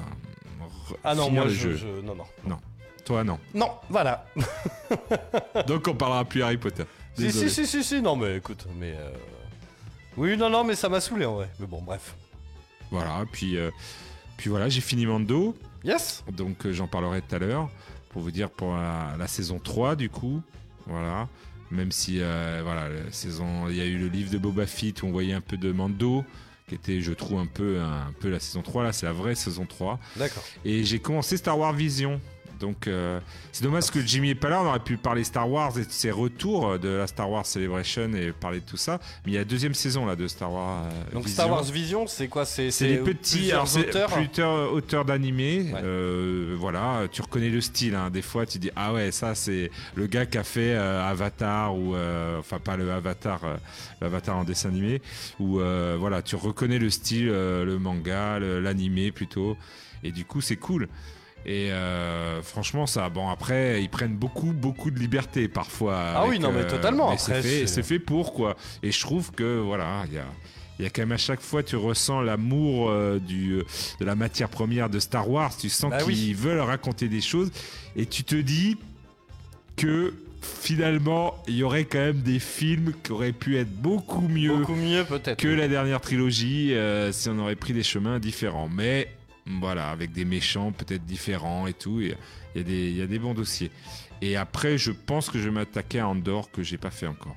re- 0.90 0.96
Ah 1.04 1.14
non, 1.14 1.30
moi, 1.30 1.44
le 1.44 1.50
je, 1.50 1.72
jeu. 1.72 1.76
je- 1.76 2.02
Non, 2.06 2.16
non. 2.16 2.58
Toi, 3.04 3.26
non. 3.26 3.38
Non, 3.54 3.70
voilà. 3.90 4.26
Donc 5.68 5.90
on 5.90 5.94
parlera 5.94 6.24
plus 6.24 6.42
Harry 6.42 6.56
Potter. 6.58 6.86
Si, 7.18 7.32
si, 7.34 7.50
si, 7.50 7.68
si, 7.68 7.84
si, 7.84 8.02
non, 8.02 8.16
mais 8.16 8.38
écoute, 8.38 8.66
mais... 8.80 8.94
euh, 8.98 9.12
Oui, 10.16 10.38
non, 10.38 10.50
non, 10.50 10.64
mais 10.64 10.76
ça 10.76 10.88
m'a 10.88 11.02
saoulé 11.02 11.26
en 11.26 11.34
vrai. 11.36 11.50
Mais 11.60 11.68
bon, 11.68 11.82
bref. 11.82 12.16
Voilà, 12.92 13.26
puis, 13.30 13.58
euh, 13.58 13.72
puis 14.38 14.50
voilà, 14.50 14.70
j'ai 14.70 14.80
fini 14.80 15.06
Mando, 15.06 15.54
Yes 15.84 16.24
donc 16.32 16.66
euh, 16.66 16.72
j'en 16.72 16.88
parlerai 16.88 17.22
tout 17.22 17.36
à 17.36 17.40
l'heure 17.40 17.70
pour 18.10 18.22
vous 18.22 18.32
dire 18.32 18.50
pour 18.50 18.74
la, 18.74 19.16
la 19.20 19.28
saison 19.28 19.60
3 19.60 19.98
du 19.98 20.10
coup. 20.10 20.42
Voilà, 20.88 21.28
même 21.76 21.92
si 21.92 22.18
euh, 22.22 22.62
voilà, 22.64 22.90
la 22.90 23.12
saison, 23.12 23.70
il 23.70 23.76
y 23.76 23.82
a 23.82 23.86
eu 23.86 23.98
le 23.98 24.08
livre 24.08 24.32
de 24.32 24.38
Boba 24.38 24.66
Fett 24.66 25.04
où 25.04 25.08
on 25.08 25.12
voyait 25.12 25.34
un 25.34 25.42
peu 25.42 25.58
de 25.58 25.72
Mando 25.72 26.26
qui 26.68 26.76
était 26.76 27.00
je 27.02 27.12
trouve 27.14 27.40
un 27.40 27.46
peu 27.46 27.80
un, 27.80 28.12
peu 28.20 28.30
la 28.30 28.40
saison 28.40 28.62
3 28.64 28.84
là, 28.84 28.94
c'est 28.94 29.06
la 29.06 29.14
vraie 29.14 29.36
saison 29.36 29.66
3 29.66 30.00
D'accord. 30.16 30.44
et 30.64 30.84
j'ai 30.84 31.00
commencé 31.00 31.38
Star 31.38 31.60
Wars 31.60 31.74
Vision. 31.74 32.20
Donc 32.60 32.88
euh, 32.88 33.20
c'est 33.52 33.64
dommage 33.64 33.92
que 33.92 34.00
Jimmy 34.00 34.30
est 34.32 34.36
pas 34.36 34.50
là, 34.50 34.62
on 34.62 34.68
aurait 34.68 34.80
pu 34.80 34.98
parler 34.98 35.24
Star 35.24 35.50
Wars 35.50 35.78
et 35.78 35.86
de 35.86 35.92
ses 35.92 36.12
retours 36.12 36.80
de 36.80 36.90
la 36.90 37.08
Star 37.08 37.30
Wars 37.30 37.46
Celebration 37.46 38.12
et 38.14 38.32
parler 38.32 38.60
de 38.60 38.66
tout 38.66 38.78
ça. 38.78 39.00
Mais 39.26 39.32
il 39.32 39.34
y 39.34 39.38
a 39.38 39.42
la 39.42 39.46
deuxième 39.46 39.74
saison 39.74 40.06
là 40.06 40.16
de 40.16 40.28
Star 40.28 40.52
Wars. 40.52 40.84
euh, 40.86 41.14
Donc 41.14 41.26
Vision. 41.26 41.34
Star 41.44 41.50
Wars 41.52 41.64
Vision, 41.64 42.08
c'est 42.08 42.28
quoi? 42.28 42.46
C'est 42.46 42.70
les 42.82 42.98
petits 42.98 43.52
alors, 43.52 43.68
auteurs? 44.72 45.06
d'animés. 45.06 45.72
Ouais. 45.74 45.82
euh, 45.84 46.56
voilà, 46.58 47.04
tu 47.12 47.22
reconnais 47.22 47.50
le 47.50 47.62
style. 47.62 47.96
hein. 47.96 48.10
Des 48.10 48.22
fois, 48.22 48.46
tu 48.46 48.58
dis 48.60 48.72
ah 48.76 48.94
ouais, 48.94 49.12
ça 49.12 49.36
c'est 49.36 49.72
le 49.96 50.08
gars 50.08 50.26
qui 50.26 50.38
a 50.38 50.44
fait 50.44 50.74
euh, 50.76 51.04
Avatar 51.08 51.76
ou 51.76 51.96
enfin 52.40 52.60
pas 52.60 52.78
le 52.78 52.92
Avatar, 52.92 53.42
l'Avatar 54.02 54.38
en 54.38 54.44
dessin 54.44 54.70
animé. 54.70 55.02
Ou 55.40 55.60
voilà, 56.00 56.22
tu 56.22 56.36
reconnais 56.36 56.80
le 56.80 56.90
style, 56.90 57.28
le 57.28 57.78
manga, 57.80 58.40
l'animé 58.40 59.12
plutôt. 59.12 59.58
Et 60.04 60.12
du 60.12 60.24
coup, 60.26 60.40
c'est 60.42 60.56
cool. 60.58 60.88
Et 61.46 61.72
euh, 61.72 62.42
franchement, 62.42 62.88
ça, 62.88 63.08
bon, 63.10 63.30
après, 63.30 63.82
ils 63.84 63.90
prennent 63.90 64.16
beaucoup, 64.16 64.52
beaucoup 64.52 64.90
de 64.90 64.98
liberté 65.00 65.48
parfois. 65.48 65.96
Ah 65.98 66.20
avec, 66.22 66.32
oui, 66.32 66.40
non, 66.40 66.52
mais 66.52 66.62
euh, 66.62 66.70
totalement. 66.70 67.12
mais 67.12 67.18
c'est 67.18 67.32
Après, 67.34 67.42
fait, 67.44 67.60
c'est- 67.60 67.68
c'est 67.68 67.84
fait 67.84 68.00
pour 68.00 68.34
quoi. 68.34 68.56
Et 68.82 68.92
je 68.92 69.00
trouve 69.00 69.32
que 69.32 69.60
voilà, 69.60 70.04
il 70.08 70.14
y 70.16 70.18
a, 70.18 70.26
il 70.80 70.84
y 70.84 70.88
a 70.88 70.90
quand 70.90 71.04
même 71.04 71.12
à 71.12 71.18
chaque 71.18 71.42
fois, 71.42 71.62
tu 71.62 71.76
ressens 71.76 72.22
l'amour 72.22 72.90
euh, 72.90 73.20
du, 73.20 73.54
euh, 73.60 73.64
de 74.00 74.06
la 74.06 74.16
matière 74.16 74.50
première 74.50 74.90
de 74.90 74.98
Star 75.00 75.30
Wars. 75.30 75.56
Tu 75.56 75.70
sens 75.70 75.92
Bah 75.92 76.00
qu'ils 76.00 76.08
oui. 76.08 76.34
veulent 76.34 76.60
raconter 76.62 77.08
des 77.08 77.22
choses. 77.22 77.52
Et 77.96 78.06
tu 78.08 78.24
te 78.24 78.36
dis 78.36 78.78
que 79.78 80.14
finalement, 80.42 81.36
il 81.48 81.56
y 81.58 81.64
aurait 81.64 81.86
quand 81.86 82.00
même 82.00 82.22
des 82.22 82.40
films 82.40 82.94
qui 83.04 83.12
auraient 83.12 83.32
pu 83.32 83.58
être 83.58 83.72
beaucoup 83.72 84.28
mieux 84.28 84.58
Beaucoup 84.58 84.76
mieux 84.76 85.06
que 85.38 85.48
la 85.48 85.68
dernière 85.68 86.02
trilogie 86.02 86.74
euh, 86.74 87.12
si 87.12 87.30
on 87.30 87.40
aurait 87.40 87.56
pris 87.56 87.74
des 87.74 87.84
chemins 87.84 88.20
différents. 88.20 88.70
Mais 88.70 89.08
voilà, 89.46 89.90
avec 89.92 90.12
des 90.12 90.26
méchants 90.26 90.72
peut-être 90.72 91.06
différents 91.06 91.68
et 91.68 91.74
tout. 91.74 92.02
Il 92.02 92.16
y, 92.56 92.60
a 92.60 92.64
des- 92.64 92.90
il 92.90 92.98
y 92.98 93.02
a 93.02 93.08
des 93.08 93.20
bons 93.20 93.34
dossiers. 93.34 93.72
Et 94.22 94.38
après, 94.38 94.78
je 94.78 94.92
pense 94.92 95.30
que 95.30 95.38
je 95.40 95.46
vais 95.46 95.52
m'attaquer 95.52 96.00
à 96.00 96.08
Andorre 96.08 96.50
que 96.52 96.64
j'ai 96.64 96.78
pas 96.78 96.90
fait 96.92 97.08
encore. 97.08 97.36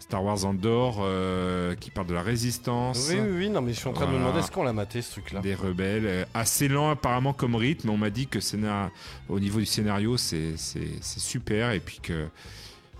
Star 0.00 0.24
Wars 0.24 0.44
Andorre 0.46 0.98
euh, 1.00 1.74
qui 1.74 1.90
parle 1.90 2.06
de 2.06 2.14
la 2.14 2.22
résistance. 2.22 3.08
Oui, 3.10 3.16
oui, 3.20 3.28
oui, 3.36 3.50
non, 3.50 3.60
mais 3.60 3.74
je 3.74 3.78
suis 3.80 3.88
en 3.88 3.92
train 3.92 4.06
de 4.06 4.12
me 4.12 4.18
demander 4.18 4.38
est-ce 4.40 4.50
qu'on 4.50 4.62
l'a 4.62 4.72
maté 4.72 5.02
ce 5.02 5.12
truc-là 5.12 5.40
Des 5.40 5.54
rebelles, 5.54 6.06
euh, 6.06 6.24
assez 6.32 6.66
lent 6.68 6.90
apparemment 6.90 7.34
comme 7.34 7.54
rythme. 7.54 7.90
On 7.90 7.98
m'a 7.98 8.08
dit 8.10 8.26
que 8.26 8.40
scénar- 8.40 8.90
au 9.28 9.38
niveau 9.38 9.58
du 9.60 9.66
scénario, 9.66 10.16
c'est 10.16 10.54
super 11.02 11.72
et 11.72 11.80
puis 11.80 11.98
que, 12.02 12.26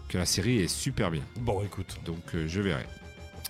que 0.09 0.19
la 0.19 0.27
série 0.27 0.59
est 0.59 0.69
super 0.69 1.11
bien. 1.11 1.23
Bon, 1.37 1.63
écoute. 1.65 1.97
Donc 2.05 2.21
euh, 2.35 2.47
je 2.47 2.61
verrai. 2.61 2.85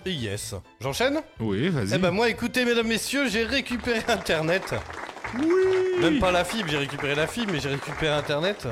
Et 0.05 0.11
yes. 0.13 0.55
J'enchaîne 0.79 1.19
Oui, 1.39 1.69
vas-y. 1.69 1.93
Eh 1.95 1.97
ben 1.97 2.11
moi, 2.11 2.29
écoutez, 2.29 2.65
mesdames, 2.65 2.87
messieurs, 2.87 3.27
j'ai 3.29 3.43
récupéré 3.43 4.01
Internet. 4.07 4.73
oui 5.37 5.45
Même 6.01 6.19
pas 6.19 6.31
la 6.31 6.43
fibre, 6.45 6.69
j'ai 6.69 6.77
récupéré 6.77 7.15
la 7.15 7.27
fibre, 7.27 7.51
mais 7.51 7.59
j'ai 7.59 7.69
récupéré 7.69 8.13
Internet. 8.13 8.67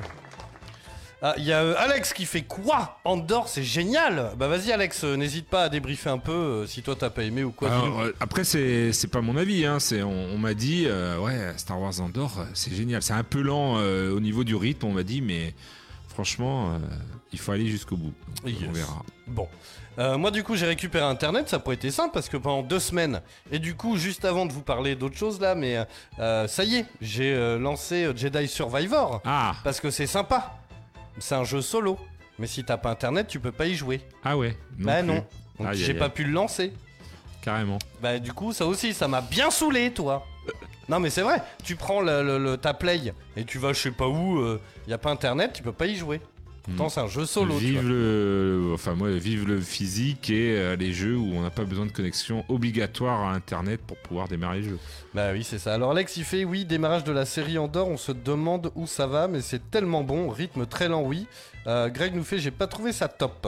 Ah, 1.21 1.33
il 1.37 1.45
y 1.45 1.51
a 1.51 1.63
euh, 1.63 1.73
Alex 1.79 2.13
qui 2.13 2.25
fait 2.25 2.43
quoi 2.43 2.99
Andorre, 3.03 3.47
c'est 3.47 3.63
génial 3.63 4.33
Bah 4.37 4.47
vas-y 4.47 4.71
Alex, 4.71 5.03
euh, 5.03 5.15
n'hésite 5.15 5.47
pas 5.47 5.63
à 5.63 5.69
débriefer 5.69 6.11
un 6.11 6.19
peu 6.19 6.31
euh, 6.31 6.67
si 6.67 6.83
toi 6.83 6.95
t'as 6.95 7.09
pas 7.09 7.23
aimé 7.23 7.43
ou 7.43 7.49
quoi. 7.51 7.71
Alors, 7.71 8.01
euh, 8.01 8.15
après, 8.19 8.43
c'est 8.43 8.93
c'est 8.93 9.07
pas 9.07 9.21
mon 9.21 9.35
avis. 9.35 9.65
Hein. 9.65 9.79
C'est- 9.79 10.03
On, 10.03 10.11
on 10.11 10.37
m'a 10.37 10.53
dit, 10.53 10.83
euh, 10.85 11.17
ouais, 11.17 11.53
Star 11.57 11.81
Wars 11.81 11.99
Andorre, 12.01 12.41
euh, 12.41 12.45
c'est 12.53 12.71
génial. 12.73 13.01
C'est 13.01 13.13
un 13.13 13.23
peu 13.23 13.41
lent 13.41 13.77
euh, 13.79 14.11
au 14.15 14.19
niveau 14.19 14.43
du 14.43 14.55
rythme, 14.55 14.85
on 14.85 14.91
m'a 14.91 15.01
dit, 15.01 15.21
mais 15.21 15.55
franchement, 16.07 16.73
euh, 16.75 16.77
il 17.33 17.39
faut 17.39 17.51
aller 17.51 17.67
jusqu'au 17.67 17.97
bout. 17.97 18.13
Donc, 18.45 18.53
Yes. 18.53 18.69
On 18.69 18.71
verra. 18.73 19.03
Bon. 19.25 19.47
Euh, 19.99 20.17
moi 20.17 20.29
du 20.29 20.43
coup 20.43 20.55
j'ai 20.55 20.67
récupéré 20.67 21.03
internet, 21.03 21.49
ça 21.49 21.57
pourrait 21.59 21.75
été 21.75 21.89
simple 21.89 22.11
parce 22.13 22.29
que 22.29 22.37
pendant 22.37 22.61
deux 22.61 22.79
semaines, 22.79 23.21
et 23.51 23.57
du 23.57 23.73
coup 23.75 23.97
juste 23.97 24.25
avant 24.25 24.45
de 24.45 24.53
vous 24.53 24.61
parler 24.61 24.95
d'autre 24.95 25.17
chose 25.17 25.39
là, 25.41 25.55
mais 25.55 25.77
euh, 25.77 25.85
euh, 26.19 26.47
ça 26.47 26.63
y 26.63 26.75
est, 26.77 26.85
j'ai 27.01 27.33
euh, 27.33 27.57
lancé 27.57 28.03
euh, 28.05 28.15
Jedi 28.15 28.47
Survivor 28.47 29.21
Ah, 29.25 29.55
parce 29.63 29.79
que 29.79 29.89
c'est 29.89 30.05
sympa. 30.07 30.53
C'est 31.17 31.33
un 31.33 31.43
jeu 31.43 31.61
solo, 31.61 31.97
mais 32.37 32.45
si 32.45 32.63
t'as 32.63 32.77
pas 32.77 32.91
internet 32.91 33.27
tu 33.27 33.39
peux 33.39 33.51
pas 33.51 33.65
y 33.65 33.73
jouer. 33.73 34.01
ah 34.23 34.37
ouais. 34.37 34.55
Non 34.77 34.85
bah 34.85 34.97
plus. 34.99 35.07
non, 35.07 35.25
donc 35.59 35.73
j'ai 35.73 35.93
pas 35.95 36.09
pu 36.09 36.23
le 36.25 36.31
lancer. 36.31 36.73
Carrément. 37.41 37.79
Bah 38.01 38.19
du 38.19 38.33
coup 38.33 38.53
ça 38.53 38.65
aussi 38.67 38.93
ça 38.93 39.07
m'a 39.07 39.21
bien 39.21 39.49
saoulé 39.49 39.91
toi. 39.91 40.25
Non 40.89 40.99
mais 40.99 41.09
c'est 41.09 41.21
vrai, 41.23 41.41
tu 41.63 41.75
prends 41.75 42.01
le, 42.01 42.21
le- 42.23 42.37
le- 42.37 42.57
ta 42.57 42.73
play 42.73 43.01
et 43.35 43.43
tu 43.45 43.57
vas 43.57 43.73
je 43.73 43.79
sais 43.81 43.91
pas 43.91 44.07
où, 44.07 44.41
il 44.85 44.89
y 44.91 44.93
a 44.93 44.97
pas 44.99 45.09
internet, 45.09 45.53
tu 45.53 45.63
peux 45.63 45.71
pas 45.73 45.87
y 45.87 45.95
jouer. 45.95 46.21
Pourtant 46.67 46.87
Mm. 46.87 46.89
c'est 46.89 46.99
un 46.99 47.07
jeu 47.07 47.25
solo. 47.25 47.53
tu 47.57 47.65
vive 47.65 47.81
vois. 47.81 47.89
le, 47.89 48.71
enfin 48.73 48.93
moi, 48.93 49.09
vive 49.11 49.47
le 49.47 49.59
physique 49.61 50.29
et 50.29 50.57
euh, 50.57 50.75
les 50.75 50.91
jeux 50.93 51.15
où 51.15 51.31
on 51.33 51.41
n'a 51.41 51.49
pas 51.49 51.63
besoin 51.63 51.85
de 51.85 51.91
connexion 51.91 52.43
obligatoire 52.49 53.21
à 53.21 53.33
Internet 53.33 53.79
pour 53.87 53.97
pouvoir 53.97 54.27
démarrer 54.27 54.57
le 54.61 54.69
jeu. 54.71 54.79
Bah 55.13 55.29
oui, 55.31 55.43
c'est 55.43 55.59
ça. 55.59 55.73
Alors 55.73 55.91
Alex, 55.91 56.17
il 56.17 56.23
fait 56.25 56.43
oui, 56.43 56.65
démarrage 56.65 57.03
de 57.05 57.11
la 57.11 57.25
série 57.25 57.57
Andorre, 57.57 57.87
on 57.87 57.97
se 57.97 58.11
demande 58.11 58.71
où 58.75 58.85
ça 58.85 59.07
va, 59.07 59.27
mais 59.27 59.41
c'est 59.41 59.71
tellement 59.71 60.03
bon, 60.03 60.29
rythme 60.29 60.65
très 60.65 60.87
lent, 60.89 61.01
oui. 61.03 61.25
Euh, 61.67 61.89
Greg 61.89 62.15
nous 62.15 62.23
fait 62.23 62.39
j'ai 62.39 62.51
pas 62.51 62.67
trouvé 62.67 62.91
ça 62.91 63.07
top. 63.07 63.47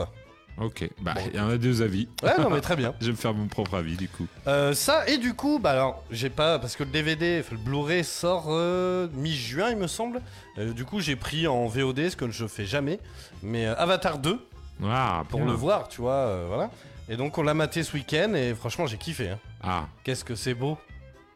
Ok, 0.58 0.88
bah 1.00 1.14
il 1.32 1.36
y 1.38 1.40
en 1.40 1.48
a 1.48 1.56
deux 1.56 1.80
avis. 1.80 2.06
Ouais, 2.22 2.32
non, 2.38 2.50
mais 2.50 2.60
très 2.60 2.76
bien. 2.76 2.94
Je 3.00 3.06
vais 3.06 3.12
me 3.12 3.16
faire 3.16 3.32
mon 3.32 3.46
propre 3.46 3.74
avis 3.76 3.96
du 3.96 4.08
coup. 4.08 4.26
Euh, 4.46 4.74
ça, 4.74 5.08
et 5.08 5.16
du 5.16 5.32
coup, 5.32 5.58
bah 5.58 5.70
alors, 5.70 6.04
j'ai 6.10 6.28
pas. 6.28 6.58
Parce 6.58 6.76
que 6.76 6.82
le 6.84 6.90
DVD, 6.90 7.42
le 7.50 7.56
Blu-ray 7.56 8.04
sort 8.04 8.46
euh, 8.48 9.08
mi-juin, 9.14 9.70
il 9.70 9.76
me 9.78 9.86
semble. 9.86 10.20
Euh, 10.58 10.72
du 10.72 10.84
coup, 10.84 11.00
j'ai 11.00 11.16
pris 11.16 11.46
en 11.46 11.66
VOD, 11.66 12.10
ce 12.10 12.16
que 12.16 12.30
je 12.30 12.46
fais 12.46 12.66
jamais. 12.66 13.00
Mais 13.42 13.66
euh, 13.66 13.74
Avatar 13.76 14.18
2, 14.18 14.38
Ah, 14.84 15.22
pour 15.30 15.40
le 15.40 15.52
voir, 15.52 15.88
tu 15.88 16.02
vois, 16.02 16.44
voilà. 16.46 16.70
Et 17.08 17.16
donc, 17.16 17.38
on 17.38 17.42
l'a 17.42 17.54
maté 17.54 17.82
ce 17.82 17.94
week-end, 17.94 18.34
et 18.34 18.54
franchement, 18.54 18.86
j'ai 18.86 18.98
kiffé. 18.98 19.30
hein. 19.30 19.38
Ah, 19.62 19.86
Qu'est-ce 20.04 20.24
que 20.24 20.34
c'est 20.34 20.54
beau. 20.54 20.76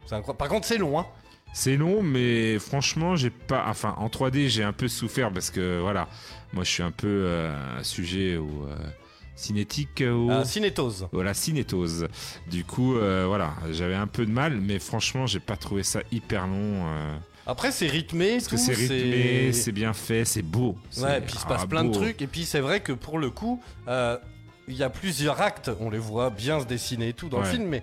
C'est 0.06 0.14
incroyable. 0.16 0.38
Par 0.38 0.48
contre, 0.48 0.66
c'est 0.66 0.76
long, 0.78 0.98
hein. 1.00 1.06
c'est 1.54 1.76
long, 1.78 2.02
mais 2.02 2.58
franchement, 2.58 3.16
j'ai 3.16 3.30
pas. 3.30 3.64
Enfin, 3.68 3.94
en 3.98 4.08
3D, 4.08 4.48
j'ai 4.48 4.62
un 4.64 4.74
peu 4.74 4.86
souffert 4.86 5.32
parce 5.32 5.50
que 5.50 5.80
voilà, 5.80 6.08
moi 6.52 6.62
je 6.62 6.68
suis 6.70 6.82
un 6.82 6.90
peu 6.90 7.48
sujet 7.82 8.36
au 8.36 8.68
cinétique, 9.36 10.02
au. 10.06 10.28
Ah, 10.30 10.44
cinétose. 10.44 11.08
Voilà, 11.12 11.34
cinétose. 11.34 12.08
Du 12.50 12.64
coup, 12.64 12.96
euh, 12.96 13.24
voilà, 13.26 13.54
j'avais 13.72 13.94
un 13.94 14.06
peu 14.06 14.24
de 14.26 14.30
mal, 14.30 14.60
mais 14.60 14.78
franchement, 14.78 15.26
j'ai 15.26 15.40
pas 15.40 15.56
trouvé 15.56 15.82
ça 15.82 16.00
hyper 16.12 16.46
long. 16.46 16.86
euh, 16.86 17.16
Après, 17.46 17.72
c'est 17.72 17.86
rythmé, 17.86 18.32
parce 18.32 18.44
que 18.48 18.56
tout, 18.56 18.62
c'est 18.62 18.74
rythmé, 18.74 19.52
c'est 19.52 19.72
bien 19.72 19.92
fait, 19.92 20.24
c'est 20.24 20.42
beau. 20.42 20.68
Ouais, 20.70 20.76
c'est- 20.90 21.20
puis 21.22 21.34
il 21.34 21.38
se 21.38 21.44
ah, 21.46 21.48
passe 21.48 21.66
plein 21.66 21.84
de 21.84 21.92
trucs. 21.92 22.22
Et 22.22 22.26
puis 22.26 22.44
c'est 22.44 22.60
vrai 22.60 22.80
que 22.80 22.92
pour 22.92 23.18
le 23.18 23.30
coup, 23.30 23.60
euh, 23.88 24.16
il 24.68 24.74
y 24.76 24.82
a 24.82 24.90
plusieurs 24.90 25.40
actes. 25.40 25.70
On 25.80 25.90
les 25.90 25.98
voit 25.98 26.30
bien 26.30 26.60
se 26.60 26.64
dessiner 26.66 27.08
et 27.08 27.12
tout 27.12 27.28
dans 27.28 27.40
le 27.40 27.44
film, 27.46 27.66
mais 27.66 27.82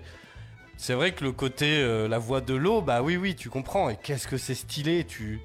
c'est 0.76 0.94
vrai 0.94 1.12
que 1.12 1.22
le 1.22 1.30
côté 1.32 1.76
euh, 1.78 2.08
la 2.08 2.18
voix 2.18 2.40
de 2.40 2.54
l'eau, 2.54 2.80
bah 2.82 3.02
oui, 3.02 3.16
oui, 3.16 3.36
tu 3.36 3.50
comprends. 3.50 3.88
Et 3.90 3.96
qu'est-ce 4.02 4.26
que 4.26 4.36
c'est 4.36 4.54
stylé. 4.56 5.04
Tu. 5.04 5.40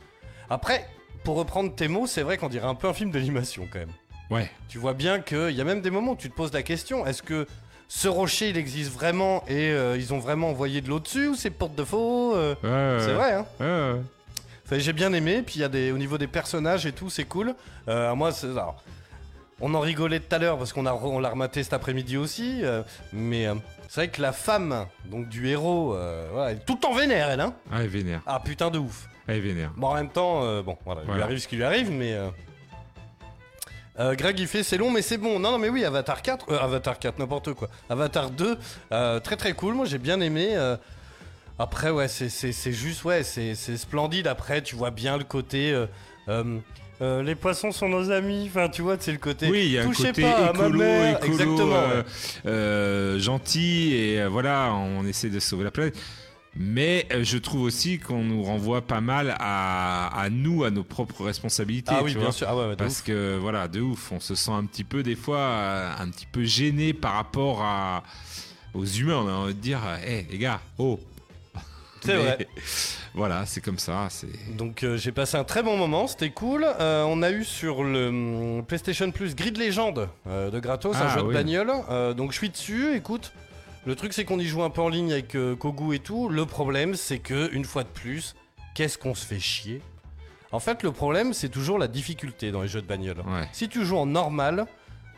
Après, 0.49 0.87
pour 1.23 1.35
reprendre 1.35 1.75
tes 1.75 1.87
mots, 1.87 2.07
c'est 2.07 2.23
vrai 2.23 2.37
qu'on 2.37 2.49
dirait 2.49 2.65
un 2.67 2.73
peu 2.75 2.87
un 2.87 2.93
film 2.93 3.11
d'animation 3.11 3.67
quand 3.71 3.79
même. 3.79 3.91
Ouais, 4.29 4.49
Tu 4.67 4.77
vois 4.77 4.93
bien 4.93 5.19
qu'il 5.21 5.51
y 5.51 5.61
a 5.61 5.63
même 5.63 5.81
des 5.81 5.89
moments 5.89 6.11
où 6.11 6.15
tu 6.17 6.29
te 6.29 6.35
poses 6.35 6.51
la 6.53 6.61
question 6.63 7.05
est-ce 7.05 7.23
que 7.23 7.47
ce 7.87 8.09
rocher 8.09 8.49
il 8.49 8.57
existe 8.57 8.91
vraiment 8.91 9.43
et 9.47 9.71
euh, 9.71 9.95
ils 9.97 10.13
ont 10.13 10.19
vraiment 10.19 10.49
envoyé 10.49 10.81
de 10.81 10.89
l'eau 10.89 10.99
dessus 10.99 11.27
ou 11.29 11.35
c'est 11.35 11.49
porte 11.49 11.75
de 11.75 11.85
faux 11.85 12.35
euh, 12.35 12.53
ouais, 12.63 12.69
ouais, 12.69 13.05
C'est 13.05 13.13
vrai, 13.13 13.33
hein 13.33 13.45
ouais, 13.61 13.65
ouais. 13.93 14.01
Enfin, 14.65 14.79
j'ai 14.79 14.91
bien 14.91 15.13
aimé, 15.13 15.41
puis 15.45 15.55
il 15.55 15.61
y 15.61 15.63
a 15.63 15.69
des 15.69 15.93
au 15.93 15.97
niveau 15.97 16.17
des 16.17 16.27
personnages 16.27 16.85
et 16.85 16.91
tout, 16.91 17.09
c'est 17.09 17.23
cool. 17.23 17.55
Euh, 17.87 18.13
moi, 18.15 18.33
c'est 18.33 18.47
alors, 18.51 18.83
on 19.61 19.73
en 19.73 19.79
rigolait 19.79 20.19
tout 20.19 20.35
à 20.35 20.39
l'heure 20.39 20.57
parce 20.57 20.73
qu'on 20.73 20.85
a 20.85 20.93
on 20.93 21.19
l'a 21.21 21.29
rematé 21.29 21.63
cet 21.63 21.71
après-midi 21.71 22.17
aussi, 22.17 22.63
mais 23.13 23.47
c'est 23.87 24.01
vrai 24.01 24.07
que 24.09 24.21
la 24.21 24.33
femme 24.33 24.85
donc 25.05 25.29
du 25.29 25.47
héros, 25.47 25.95
voilà, 26.33 26.51
elle 26.51 26.57
est 26.57 26.65
tout 26.65 26.85
en 26.85 26.93
vénère, 26.93 27.29
elle, 27.29 27.39
hein. 27.39 27.53
Ah, 27.71 27.77
elle 27.79 27.85
est 27.85 27.87
vénère. 27.87 28.21
Ah 28.27 28.41
putain 28.43 28.69
de 28.69 28.77
ouf. 28.79 29.07
Elle 29.27 29.37
est 29.37 29.39
vénère. 29.39 29.71
Bon, 29.77 29.87
en 29.87 29.93
même 29.95 30.09
temps, 30.09 30.41
bon, 30.63 30.75
voilà, 30.83 30.99
il 31.01 31.05
lui 31.05 31.11
Voilà. 31.11 31.23
arrive 31.23 31.37
ce 31.39 31.47
qui 31.47 31.55
lui 31.55 31.63
arrive, 31.63 31.89
mais. 31.89 32.13
Euh, 33.99 34.15
Greg 34.15 34.39
il 34.39 34.47
fait 34.47 34.63
c'est 34.63 34.77
long 34.77 34.91
mais 34.91 35.01
c'est 35.01 35.17
bon. 35.17 35.39
Non 35.39 35.51
non 35.51 35.57
mais 35.57 35.69
oui 35.69 35.83
Avatar 35.85 36.21
4 36.21 36.51
euh, 36.51 36.59
Avatar 36.59 36.99
4 36.99 37.19
n'importe 37.19 37.53
quoi. 37.53 37.69
Avatar 37.89 38.29
2 38.29 38.57
euh, 38.91 39.19
très 39.19 39.35
très 39.35 39.53
cool. 39.53 39.73
Moi 39.73 39.85
j'ai 39.85 39.97
bien 39.97 40.19
aimé 40.21 40.49
euh, 40.53 40.77
après 41.59 41.89
ouais 41.89 42.07
c'est 42.07 42.71
juste 42.71 43.03
ouais 43.05 43.23
c'est 43.23 43.55
c'est 43.55 43.77
splendide. 43.77 44.27
Après 44.27 44.61
tu 44.61 44.75
vois 44.75 44.91
bien 44.91 45.17
le 45.17 45.23
côté 45.23 45.73
euh, 46.99 47.21
les 47.21 47.35
poissons 47.35 47.71
sont 47.71 47.89
nos 47.89 48.09
amis. 48.11 48.47
Enfin 48.49 48.69
tu 48.69 48.81
vois 48.81 48.97
c'est 48.99 49.11
le 49.11 49.17
côté 49.19 49.49
Oui, 49.49 49.65
il 49.65 49.71
y 49.71 49.77
a 49.79 49.83
un 49.83 49.91
côté 49.91 50.13
pas 50.19 50.51
écolo, 50.51 50.79
mère. 50.79 51.17
écolo, 51.17 51.31
exactement 51.33 51.75
euh, 51.75 52.01
ouais. 52.01 52.05
euh, 52.51 53.19
gentil 53.19 53.93
et 53.93 54.25
voilà, 54.25 54.73
on 54.73 55.05
essaie 55.05 55.29
de 55.29 55.39
sauver 55.39 55.63
la 55.63 55.71
planète. 55.71 55.95
Mais 56.59 57.05
euh, 57.11 57.23
je 57.23 57.37
trouve 57.37 57.61
aussi 57.61 57.99
qu'on 57.99 58.23
nous 58.23 58.41
renvoie 58.43 58.81
pas 58.81 58.99
mal 59.01 59.35
à, 59.39 60.07
à 60.07 60.29
nous, 60.29 60.63
à 60.63 60.71
nos 60.71 60.83
propres 60.83 61.23
responsabilités. 61.25 61.91
ah 61.93 62.01
oui 62.03 62.11
tu 62.11 62.17
bien 62.17 62.25
vois. 62.25 62.33
sûr 62.33 62.47
ah 62.49 62.55
ouais, 62.55 62.75
Parce 62.75 62.99
ouf. 62.99 63.03
que 63.05 63.37
voilà, 63.37 63.67
de 63.67 63.79
ouf, 63.81 64.11
on 64.11 64.19
se 64.19 64.33
sent 64.35 64.51
un 64.51 64.65
petit 64.65 64.83
peu 64.83 65.03
des 65.03 65.15
fois 65.15 65.37
euh, 65.39 65.91
un 65.99 66.09
petit 66.09 66.25
peu 66.25 66.43
gêné 66.43 66.93
par 66.93 67.13
rapport 67.13 67.61
à 67.61 68.03
aux 68.73 68.85
humains. 68.85 69.21
On 69.23 69.27
a 69.27 69.31
envie 69.33 69.53
de 69.53 69.59
dire, 69.59 69.79
hé 70.05 70.25
les 70.31 70.37
gars, 70.37 70.59
oh. 70.79 70.99
C'est 72.01 72.15
vrai. 72.15 72.47
Voilà, 73.13 73.45
c'est 73.47 73.61
comme 73.61 73.79
ça. 73.79 74.07
Donc 74.55 74.83
euh, 74.83 74.97
j'ai 74.97 75.11
passé 75.11 75.35
un 75.37 75.43
très 75.43 75.63
bon 75.63 75.77
moment, 75.77 76.05
c'était 76.07 76.29
cool. 76.29 76.63
Euh, 76.79 77.03
on 77.03 77.21
a 77.23 77.31
eu 77.31 77.43
sur 77.43 77.83
le 77.83 78.07
hum, 78.09 78.65
PlayStation 78.65 79.09
Plus 79.11 79.35
Grid 79.35 79.57
Legend 79.57 80.07
euh, 80.27 80.51
de 80.51 80.59
gratos, 80.59 80.95
un 80.95 80.99
Ah, 81.07 81.17
jeu 81.17 81.23
de 81.27 81.33
bagnole. 81.33 81.71
Donc 82.15 82.31
je 82.31 82.37
suis 82.37 82.49
dessus, 82.49 82.95
écoute. 82.95 83.31
Le 83.87 83.95
truc 83.95 84.11
c'est 84.11 84.25
qu'on 84.25 84.37
y 84.37 84.45
joue 84.45 84.63
un 84.63 84.69
peu 84.69 84.81
en 84.81 84.89
ligne 84.89 85.13
avec 85.13 85.33
euh, 85.35 85.55
Kogu 85.55 85.95
et 85.95 85.99
tout. 85.99 86.27
Le 86.27 86.45
problème 86.45 86.95
c'est 86.95 87.19
que 87.19 87.49
une 87.53 87.63
fois 87.63 87.83
de 87.83 87.87
plus, 87.87 88.35
qu'est-ce 88.75 88.97
qu'on 88.97 89.15
se 89.15 89.25
fait 89.25 89.39
chier? 89.39 89.81
En 90.51 90.59
fait 90.59 90.83
le 90.83 90.91
problème 90.91 91.31
c'est 91.33 91.47
toujours 91.47 91.79
la 91.79 91.87
difficulté 91.87 92.51
dans 92.51 92.61
les 92.63 92.67
jeux 92.67 92.81
de 92.81 92.85
bagnole. 92.87 93.19
ouais. 93.25 93.47
Si 93.53 93.69
tu 93.69 93.85
joues 93.85 93.97
en 93.97 94.05
normal, 94.05 94.65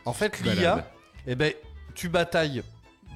en 0.06 0.14
fait 0.14 0.40
l'IA, 0.42 0.88
eh 1.26 1.34
ben 1.34 1.52
tu 1.96 2.10
batailles 2.10 2.62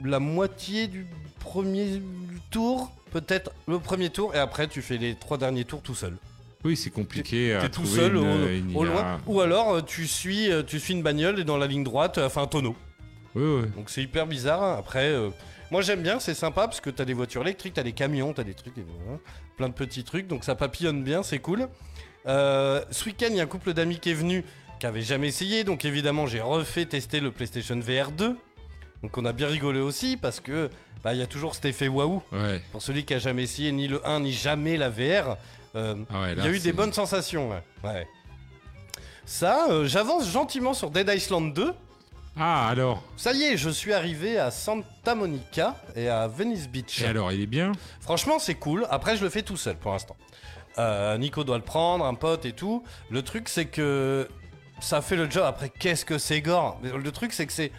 la 0.04 0.20
moitié 0.20 0.88
du 0.88 1.06
premier 1.40 2.02
tour, 2.50 2.92
peut-être 3.12 3.52
le 3.68 3.78
premier 3.78 4.10
tour, 4.10 4.34
et 4.34 4.40
après 4.40 4.68
tu 4.68 4.82
fais 4.82 4.98
les 4.98 5.14
trois 5.14 5.38
derniers 5.38 5.66
tours 5.66 5.84
tout 5.84 5.94
seul. 5.96 6.18
Oui, 6.66 6.76
c'est 6.76 6.90
compliqué. 6.90 7.54
à 7.54 7.62
T'es 7.62 7.70
tout 7.70 7.86
seul 7.86 8.16
une- 8.16 8.26
au, 8.26 8.48
une 8.48 8.76
au 8.76 8.86
loin. 8.86 9.20
Ou 9.28 9.40
alors 9.42 9.76
euh, 9.76 9.82
tu 9.82 10.08
suis, 10.08 10.50
euh, 10.52 10.64
tu 10.64 10.80
suis 10.80 10.94
une 10.96 11.04
bagnole 11.04 11.40
et 11.40 11.44
dans 11.44 11.58
la 11.58 11.68
ligne 11.68 11.84
droite, 11.84 12.18
enfin 12.18 12.42
un 12.42 12.48
tonneau. 12.48 12.76
Oui, 13.36 13.62
oui. 13.64 13.70
Donc 13.76 13.90
c'est 13.90 14.04
hyper 14.04 14.28
bizarre. 14.28 14.78
Après, 14.78 15.06
euh, 15.10 15.30
moi 15.72 15.82
j'aime 15.82 16.02
bien, 16.02 16.20
c'est 16.20 16.34
sympa 16.34 16.68
parce 16.68 16.82
que 16.82 16.90
t'as 16.90 17.06
des 17.06 17.14
voitures 17.14 17.42
électriques, 17.42 17.74
t'as 17.74 17.84
des 17.84 17.94
camions, 17.94 18.34
t'as 18.34 18.44
des 18.44 18.54
trucs, 18.54 18.74
voilà. 18.78 19.20
plein 19.58 19.70
de 19.70 19.74
petits 19.74 20.04
trucs. 20.04 20.28
Donc 20.28 20.44
ça 20.44 20.56
papillonne 20.56 21.04
bien, 21.04 21.24
c'est 21.24 21.40
cool. 21.40 21.68
Euh, 22.28 22.84
ce 22.92 23.06
week-end, 23.06 23.28
il 23.30 23.36
y 23.36 23.40
a 23.40 23.44
un 23.44 23.48
couple 23.48 23.74
d'amis 23.74 24.00
qui 24.00 24.12
est 24.12 24.16
venu 24.16 24.44
qui 24.80 24.86
avait 24.86 25.02
jamais 25.02 25.28
essayé. 25.28 25.64
Donc 25.64 25.84
évidemment, 25.86 26.26
j'ai 26.28 26.42
refait 26.42 26.86
tester 26.86 27.20
le 27.20 27.32
PlayStation 27.32 27.80
VR 27.80 28.12
2. 28.12 28.36
Donc 29.02 29.18
on 29.18 29.26
a 29.26 29.34
bien 29.34 29.48
rigolé 29.48 29.80
aussi 29.82 30.16
parce 30.16 30.40
que 30.40 30.70
bah, 31.04 31.14
y 31.14 31.22
a 31.22 31.28
toujours 31.28 31.56
cet 31.56 31.66
effet 31.66 31.88
waouh. 31.90 32.22
Ouais. 32.32 32.62
Pour 32.72 32.82
celui 32.82 33.04
qui 33.04 33.14
a 33.14 33.20
jamais 33.20 33.44
essayé 33.44 33.72
ni 33.74 33.88
le 33.90 34.06
1 34.08 34.22
ni 34.22 34.32
jamais 34.32 34.78
la 34.78 34.90
VR. 34.90 35.36
euh, 35.76 35.96
Ah 36.10 36.22
ouais, 36.22 36.34
il 36.38 36.44
y 36.44 36.48
a 36.48 36.50
eu 36.52 36.60
des 36.60 36.72
bonnes 36.72 36.94
sensations, 36.94 37.50
ouais. 37.50 37.64
Ouais. 37.84 38.08
Ça, 39.26 39.68
euh, 39.70 39.86
j'avance 39.86 40.30
gentiment 40.30 40.74
sur 40.74 40.90
Dead 40.90 41.10
Island 41.14 41.54
2. 41.54 41.74
Ah, 42.36 42.68
alors 42.68 43.04
Ça 43.16 43.32
y 43.34 43.44
est, 43.44 43.58
je 43.58 43.70
suis 43.70 43.94
arrivé 43.94 44.40
à 44.40 44.50
Santa 44.50 45.14
Monica 45.14 45.76
et 45.96 46.10
à 46.10 46.28
Venice 46.28 46.68
Beach. 46.68 47.02
Et 47.02 47.06
alors, 47.06 47.32
il 47.32 47.42
est 47.42 47.48
bien? 47.48 47.72
Franchement, 48.00 48.40
c'est 48.40 48.56
cool. 48.56 48.88
Après, 48.90 49.18
je 49.18 49.24
le 49.24 49.30
fais 49.30 49.44
tout 49.44 49.58
seul 49.58 49.76
pour 49.76 49.92
l'instant. 49.92 50.16
Euh, 50.80 51.16
Nico 51.20 51.44
doit 51.44 51.58
le 51.58 51.64
prendre, 51.64 52.04
un 52.06 52.16
pote 52.16 52.46
et 52.46 52.54
tout. 52.54 52.84
Le 53.12 53.22
truc, 53.22 53.50
c'est 53.50 53.66
que 53.66 54.28
ça 54.80 55.02
fait 55.02 55.16
le 55.16 55.30
job. 55.30 55.44
Après, 55.46 55.70
qu'est-ce 55.70 56.06
que 56.06 56.18
c'est 56.18 56.42
gore? 56.42 56.80
Le 56.82 57.12
truc, 57.12 57.34
c'est 57.34 57.46
que 57.46 57.54
c'est 57.54 57.72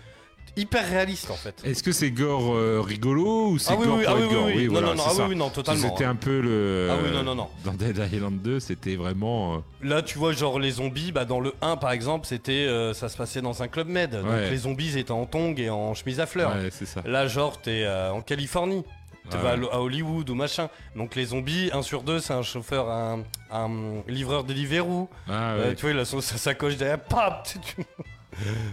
hyper 0.56 0.88
réaliste 0.88 1.30
en 1.30 1.34
fait. 1.34 1.54
Est-ce 1.64 1.82
que 1.82 1.92
c'est 1.92 2.10
gore 2.10 2.54
euh, 2.54 2.80
rigolo 2.80 3.48
ou 3.50 3.58
c'est 3.58 3.72
Ah 3.72 3.76
oui, 3.78 3.86
gore 3.86 3.96
oui, 3.98 4.04
pour 4.04 4.12
ah 4.12 4.16
oui, 4.16 4.22
être 4.22 4.28
oui, 4.28 4.34
gore 4.34 4.46
oui. 4.46 4.64
Non, 4.66 4.72
voilà, 4.72 4.86
non, 4.88 4.94
non, 4.94 5.02
ah 5.06 5.26
oui, 5.28 5.52
totalement. 5.52 5.88
C'était 5.88 6.04
un 6.04 6.14
peu 6.14 6.40
le. 6.40 6.88
Ah 6.90 6.96
oui, 7.02 7.10
non, 7.12 7.22
non, 7.22 7.34
non. 7.34 7.48
Dans 7.64 7.72
Dead 7.72 7.96
Island 8.12 8.40
2, 8.42 8.60
c'était 8.60 8.96
vraiment. 8.96 9.54
euh, 9.54 9.58
Là, 9.82 10.02
tu 10.02 10.18
vois, 10.18 10.32
genre 10.32 10.58
les 10.58 10.72
zombies, 10.72 11.12
bah, 11.12 11.24
dans 11.24 11.40
le 11.40 11.52
1 11.60 11.76
par 11.76 11.92
exemple, 11.92 12.26
c'était, 12.26 12.52
euh, 12.52 12.94
ça 12.94 13.08
se 13.08 13.16
passait 13.16 13.42
dans 13.42 13.62
un 13.62 13.68
club 13.68 13.88
med. 13.88 14.10
Donc 14.12 14.24
les 14.50 14.56
zombies 14.58 14.98
étaient 14.98 15.10
en 15.10 15.26
tongs 15.26 15.54
et 15.58 15.70
en 15.70 15.94
chemise 15.94 16.20
à 16.20 16.26
fleurs. 16.26 16.54
Ouais, 16.54 16.68
c'est 16.70 16.86
ça. 16.86 17.02
Là, 17.04 17.26
genre, 17.26 17.60
t'es 17.60 17.86
en 18.12 18.20
Californie. 18.20 18.84
Tu 19.30 19.38
vas 19.38 19.52
à 19.72 19.78
Hollywood 19.80 20.28
ou 20.28 20.34
machin. 20.34 20.68
Donc 20.96 21.14
les 21.14 21.24
zombies, 21.26 21.70
un 21.72 21.80
sur 21.80 22.02
deux, 22.02 22.18
c'est 22.20 22.34
un 22.34 22.42
chauffeur, 22.42 22.90
un, 22.90 23.20
un 23.50 23.70
livreur 24.06 24.44
Deliveroo. 24.44 25.08
Ah 25.28 25.56
ouais. 25.56 25.74
tu 25.74 25.82
vois, 25.82 25.92
il 25.92 25.98
a 25.98 26.04
sa 26.04 26.20
sacoche 26.20 26.76
derrière, 26.76 27.00
pap 27.00 27.48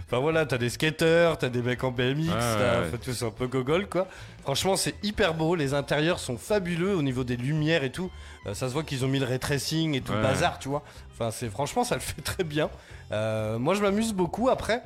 Enfin 0.06 0.18
voilà, 0.18 0.46
t'as 0.46 0.58
des 0.58 0.70
skateurs, 0.70 1.38
t'as 1.38 1.48
des 1.48 1.62
mecs 1.62 1.82
en 1.84 1.90
BMX, 1.90 2.28
t'as 2.28 2.80
ouais. 2.80 2.90
c'est 3.00 3.24
un 3.24 3.30
peu 3.30 3.46
gogol 3.46 3.88
quoi. 3.88 4.06
Franchement, 4.42 4.76
c'est 4.76 4.94
hyper 5.02 5.34
beau, 5.34 5.54
les 5.54 5.74
intérieurs 5.74 6.18
sont 6.18 6.36
fabuleux 6.36 6.96
au 6.96 7.02
niveau 7.02 7.24
des 7.24 7.36
lumières 7.36 7.84
et 7.84 7.92
tout. 7.92 8.10
Euh, 8.46 8.54
ça 8.54 8.68
se 8.68 8.72
voit 8.72 8.82
qu'ils 8.82 9.04
ont 9.04 9.08
mis 9.08 9.18
le 9.18 9.26
ray 9.26 9.38
tracing 9.38 9.94
et 9.94 10.00
tout 10.00 10.12
le 10.12 10.22
bazar, 10.22 10.58
tu 10.58 10.68
vois. 10.68 10.82
Enfin, 11.12 11.30
c'est 11.30 11.48
franchement, 11.48 11.84
ça 11.84 11.94
le 11.94 12.00
fait 12.02 12.22
très 12.22 12.44
bien. 12.44 12.70
Euh, 13.12 13.58
moi, 13.58 13.74
je 13.74 13.82
m'amuse 13.82 14.12
beaucoup 14.12 14.48
après. 14.48 14.82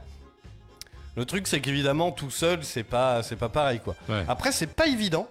Le 1.16 1.24
truc, 1.24 1.46
c'est 1.46 1.60
qu'évidemment, 1.60 2.12
tout 2.12 2.30
seul, 2.30 2.62
c'est 2.62 2.82
pas, 2.82 3.22
c'est 3.22 3.36
pas 3.36 3.48
pareil 3.48 3.80
quoi. 3.80 3.94
Après, 4.28 4.52
c'est 4.52 4.66
pas 4.66 4.86
évident. 4.86 5.28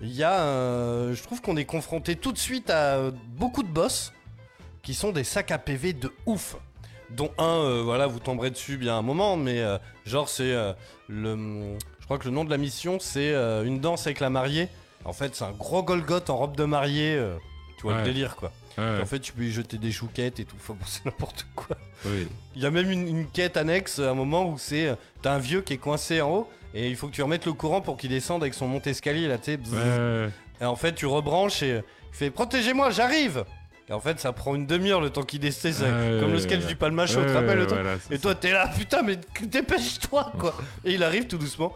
Il 0.00 0.12
y 0.12 0.24
a, 0.24 0.40
euh, 0.40 1.14
je 1.14 1.22
trouve 1.22 1.42
qu'on 1.42 1.56
est 1.56 1.66
confronté 1.66 2.16
tout 2.16 2.32
de 2.32 2.38
suite 2.38 2.70
à 2.70 3.10
beaucoup 3.36 3.62
de 3.62 3.68
boss 3.68 4.12
qui 4.82 4.94
sont 4.94 5.12
des 5.12 5.24
sacs 5.24 5.50
à 5.50 5.58
PV 5.58 5.92
de 5.92 6.12
ouf. 6.26 6.56
Dont 7.10 7.30
un, 7.38 7.44
euh, 7.64 7.82
voilà, 7.82 8.06
vous 8.06 8.20
tomberez 8.20 8.50
dessus 8.50 8.76
bien 8.76 8.96
un 8.96 9.02
moment, 9.02 9.36
mais 9.36 9.60
euh, 9.60 9.78
genre 10.06 10.28
c'est 10.28 10.52
euh, 10.52 10.72
le, 11.08 11.76
je 11.98 12.04
crois 12.04 12.18
que 12.18 12.24
le 12.26 12.30
nom 12.30 12.44
de 12.44 12.50
la 12.50 12.56
mission 12.56 12.98
c'est 13.00 13.34
une 13.64 13.80
danse 13.80 14.06
avec 14.06 14.20
la 14.20 14.30
mariée. 14.30 14.68
En 15.04 15.12
fait, 15.12 15.34
c'est 15.34 15.44
un 15.44 15.50
gros 15.52 15.82
Golgoth 15.82 16.28
en 16.30 16.36
robe 16.36 16.56
de 16.56 16.64
mariée. 16.64 17.18
tu 17.76 17.82
vois 17.82 17.92
Ouais. 17.94 17.98
le 18.00 18.04
délire 18.04 18.36
quoi. 18.36 18.52
Ouais, 18.78 19.00
En 19.02 19.06
fait, 19.06 19.18
tu 19.18 19.32
peux 19.32 19.42
y 19.42 19.50
jeter 19.50 19.76
des 19.78 19.90
chouquettes 19.90 20.38
et 20.40 20.44
tout. 20.44 20.54
Enfin, 20.56 20.74
bon, 20.78 20.84
c'est 20.86 21.04
n'importe 21.04 21.46
quoi. 21.56 21.76
oui. 22.04 22.28
Il 22.54 22.62
y 22.62 22.66
a 22.66 22.70
même 22.70 22.90
une, 22.90 23.08
une 23.08 23.26
quête 23.26 23.56
annexe 23.56 23.98
à 23.98 24.10
un 24.10 24.14
moment 24.14 24.48
où 24.48 24.58
c'est 24.58 24.94
t'as 25.22 25.32
un 25.34 25.38
vieux 25.38 25.62
qui 25.62 25.72
est 25.72 25.78
coincé 25.78 26.20
en 26.20 26.30
haut 26.30 26.48
et 26.74 26.88
il 26.88 26.96
faut 26.96 27.08
que 27.08 27.12
tu 27.12 27.22
remettes 27.22 27.46
le 27.46 27.52
courant 27.54 27.80
pour 27.80 27.96
qu'il 27.96 28.10
descende 28.10 28.42
avec 28.42 28.54
son 28.54 28.68
monte-escalier 28.68 29.26
là, 29.26 29.38
tu 29.38 29.52
sais. 29.52 29.58
Ouais, 29.72 30.28
Et 30.60 30.64
en 30.64 30.76
fait, 30.76 30.94
tu 30.94 31.06
rebranches 31.06 31.62
et 31.64 31.76
il 31.78 31.82
fait 32.16 32.30
protégez-moi, 32.30 32.90
j'arrive. 32.90 33.44
Et 33.90 33.92
en 33.92 34.00
fait, 34.00 34.20
ça 34.20 34.32
prend 34.32 34.54
une 34.54 34.66
demi-heure 34.66 35.00
le 35.00 35.10
temps 35.10 35.24
qu'il 35.24 35.40
décède, 35.40 35.74
comme 36.20 36.30
le 36.32 36.38
sketch 36.38 36.64
du 36.66 36.76
palmacho, 36.76 37.20
tu 37.20 37.26
te 37.26 37.32
rappelles 37.32 37.58
le 37.58 37.66
truc 37.66 37.80
Et 38.12 38.18
toi, 38.18 38.34
t'es 38.36 38.52
là, 38.52 38.68
putain, 38.68 39.02
mais 39.02 39.18
dépêche-toi, 39.42 40.32
quoi. 40.38 40.54
Et 40.84 40.94
il 40.94 41.02
arrive 41.02 41.26
tout 41.26 41.38
doucement. 41.38 41.74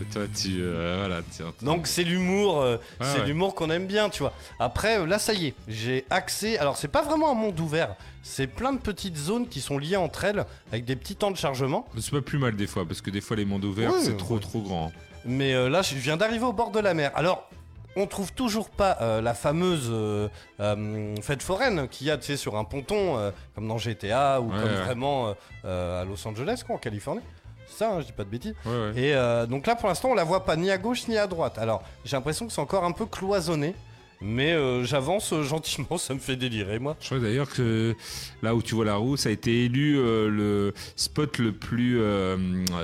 Et 0.00 0.04
toi, 0.12 0.22
tu. 0.34 0.56
euh, 0.60 0.96
voilà, 0.98 1.18
entends. 1.18 1.64
Donc 1.64 1.86
c'est 1.86 2.02
l'humour, 2.02 2.60
euh, 2.60 2.76
c'est 3.00 3.20
ouais. 3.20 3.26
l'humour 3.26 3.54
qu'on 3.54 3.70
aime 3.70 3.86
bien, 3.86 4.08
tu 4.10 4.20
vois. 4.20 4.32
Après, 4.58 4.98
euh, 4.98 5.06
là, 5.06 5.18
ça 5.18 5.32
y 5.32 5.46
est, 5.46 5.54
j'ai 5.68 6.04
accès. 6.10 6.58
Alors, 6.58 6.76
c'est 6.76 6.88
pas 6.88 7.02
vraiment 7.02 7.30
un 7.30 7.34
monde 7.34 7.58
ouvert. 7.60 7.94
C'est 8.22 8.48
plein 8.48 8.72
de 8.72 8.78
petites 8.78 9.16
zones 9.16 9.48
qui 9.48 9.60
sont 9.60 9.78
liées 9.78 9.96
entre 9.96 10.24
elles, 10.24 10.44
avec 10.72 10.84
des 10.84 10.96
petits 10.96 11.14
temps 11.14 11.30
de 11.30 11.36
chargement. 11.36 11.86
C'est 11.98 12.10
pas 12.10 12.20
plus 12.20 12.38
mal 12.38 12.56
des 12.56 12.66
fois, 12.66 12.84
parce 12.84 13.00
que 13.00 13.10
des 13.10 13.20
fois 13.20 13.36
les 13.36 13.44
mondes 13.44 13.64
ouverts, 13.64 13.92
c'est 14.00 14.10
ouais. 14.10 14.16
trop 14.16 14.38
trop 14.38 14.60
grand. 14.60 14.92
Mais 15.24 15.54
euh, 15.54 15.68
là, 15.68 15.82
je 15.82 15.94
viens 15.94 16.16
d'arriver 16.16 16.44
au 16.44 16.52
bord 16.52 16.72
de 16.72 16.80
la 16.80 16.94
mer. 16.94 17.12
Alors, 17.14 17.48
on 17.96 18.06
trouve 18.06 18.32
toujours 18.32 18.70
pas 18.70 18.98
euh, 19.00 19.20
la 19.20 19.34
fameuse 19.34 19.88
euh, 19.90 20.28
euh, 20.60 21.16
fête 21.20 21.42
foraine 21.42 21.88
qu'il 21.88 22.06
y 22.06 22.10
a, 22.10 22.20
sur 22.20 22.56
un 22.56 22.64
ponton, 22.64 23.32
comme 23.54 23.68
dans 23.68 23.78
GTA 23.78 24.40
ou 24.40 24.50
Ouais, 24.50 24.56
comme 24.56 24.70
ouais. 24.70 24.84
vraiment 24.84 25.34
à 25.64 26.04
Los 26.04 26.26
Angeles, 26.26 26.62
quoi, 26.66 26.76
en 26.76 26.78
Californie. 26.78 27.22
C'est 27.66 27.78
ça, 27.78 27.92
hein, 27.92 28.00
je 28.00 28.06
dis 28.06 28.12
pas 28.12 28.24
de 28.24 28.28
bêtises. 28.28 28.54
Ouais. 28.66 28.92
Et 28.96 29.46
donc 29.48 29.66
là, 29.66 29.74
pour 29.74 29.88
l'instant, 29.88 30.10
on 30.10 30.14
la 30.14 30.24
voit 30.24 30.44
pas 30.44 30.56
ni 30.56 30.70
à 30.70 30.78
gauche 30.78 31.08
ni 31.08 31.16
à 31.16 31.26
droite. 31.26 31.58
Alors, 31.58 31.82
j'ai 32.04 32.16
l'impression 32.16 32.46
que 32.46 32.52
c'est 32.52 32.60
encore 32.60 32.84
un 32.84 32.92
peu 32.92 33.06
cloisonné. 33.06 33.74
Mais 34.22 34.52
euh, 34.52 34.84
j'avance 34.84 35.34
gentiment, 35.42 35.96
ça 35.98 36.14
me 36.14 36.20
fait 36.20 36.36
délirer, 36.36 36.78
moi. 36.78 36.96
Je 37.00 37.06
crois 37.06 37.18
d'ailleurs 37.18 37.50
que 37.50 37.94
là 38.42 38.54
où 38.54 38.62
tu 38.62 38.74
vois 38.74 38.84
la 38.84 38.94
roue, 38.94 39.16
ça 39.16 39.28
a 39.28 39.32
été 39.32 39.64
élu 39.64 39.98
euh, 39.98 40.28
le 40.28 40.74
spot 40.96 41.38
le 41.38 41.52
plus 41.52 42.00
euh, 42.00 42.36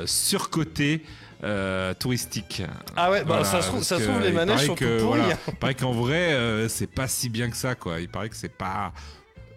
surcoté 0.07 1.03
euh, 1.45 1.95
touristique. 1.95 2.63
Ah 2.97 3.11
ouais, 3.11 3.21
bah 3.21 3.25
Voilà, 3.27 3.45
ça 3.45 3.63
se 3.63 3.69
trouve, 3.69 3.83
ça 3.83 3.99
se 3.99 4.05
trouve 4.05 4.21
les 4.21 4.33
manèges 4.33 4.67
sont 4.67 4.75
que, 4.75 4.99
tout 5.01 5.07
voilà, 5.07 5.25
il 5.49 5.55
paraît 5.55 5.75
qu'en 5.75 5.93
vrai, 5.93 6.33
euh, 6.33 6.69
c'est 6.69 6.87
pas 6.87 7.09
si 7.09 7.29
bien 7.29 7.49
que 7.51 7.57
ça, 7.57 7.75
quoi. 7.75 8.01
Il 8.01 8.09
paraît 8.09 8.29
que 8.29 8.37
c'est 8.37 8.49
pas 8.49 8.93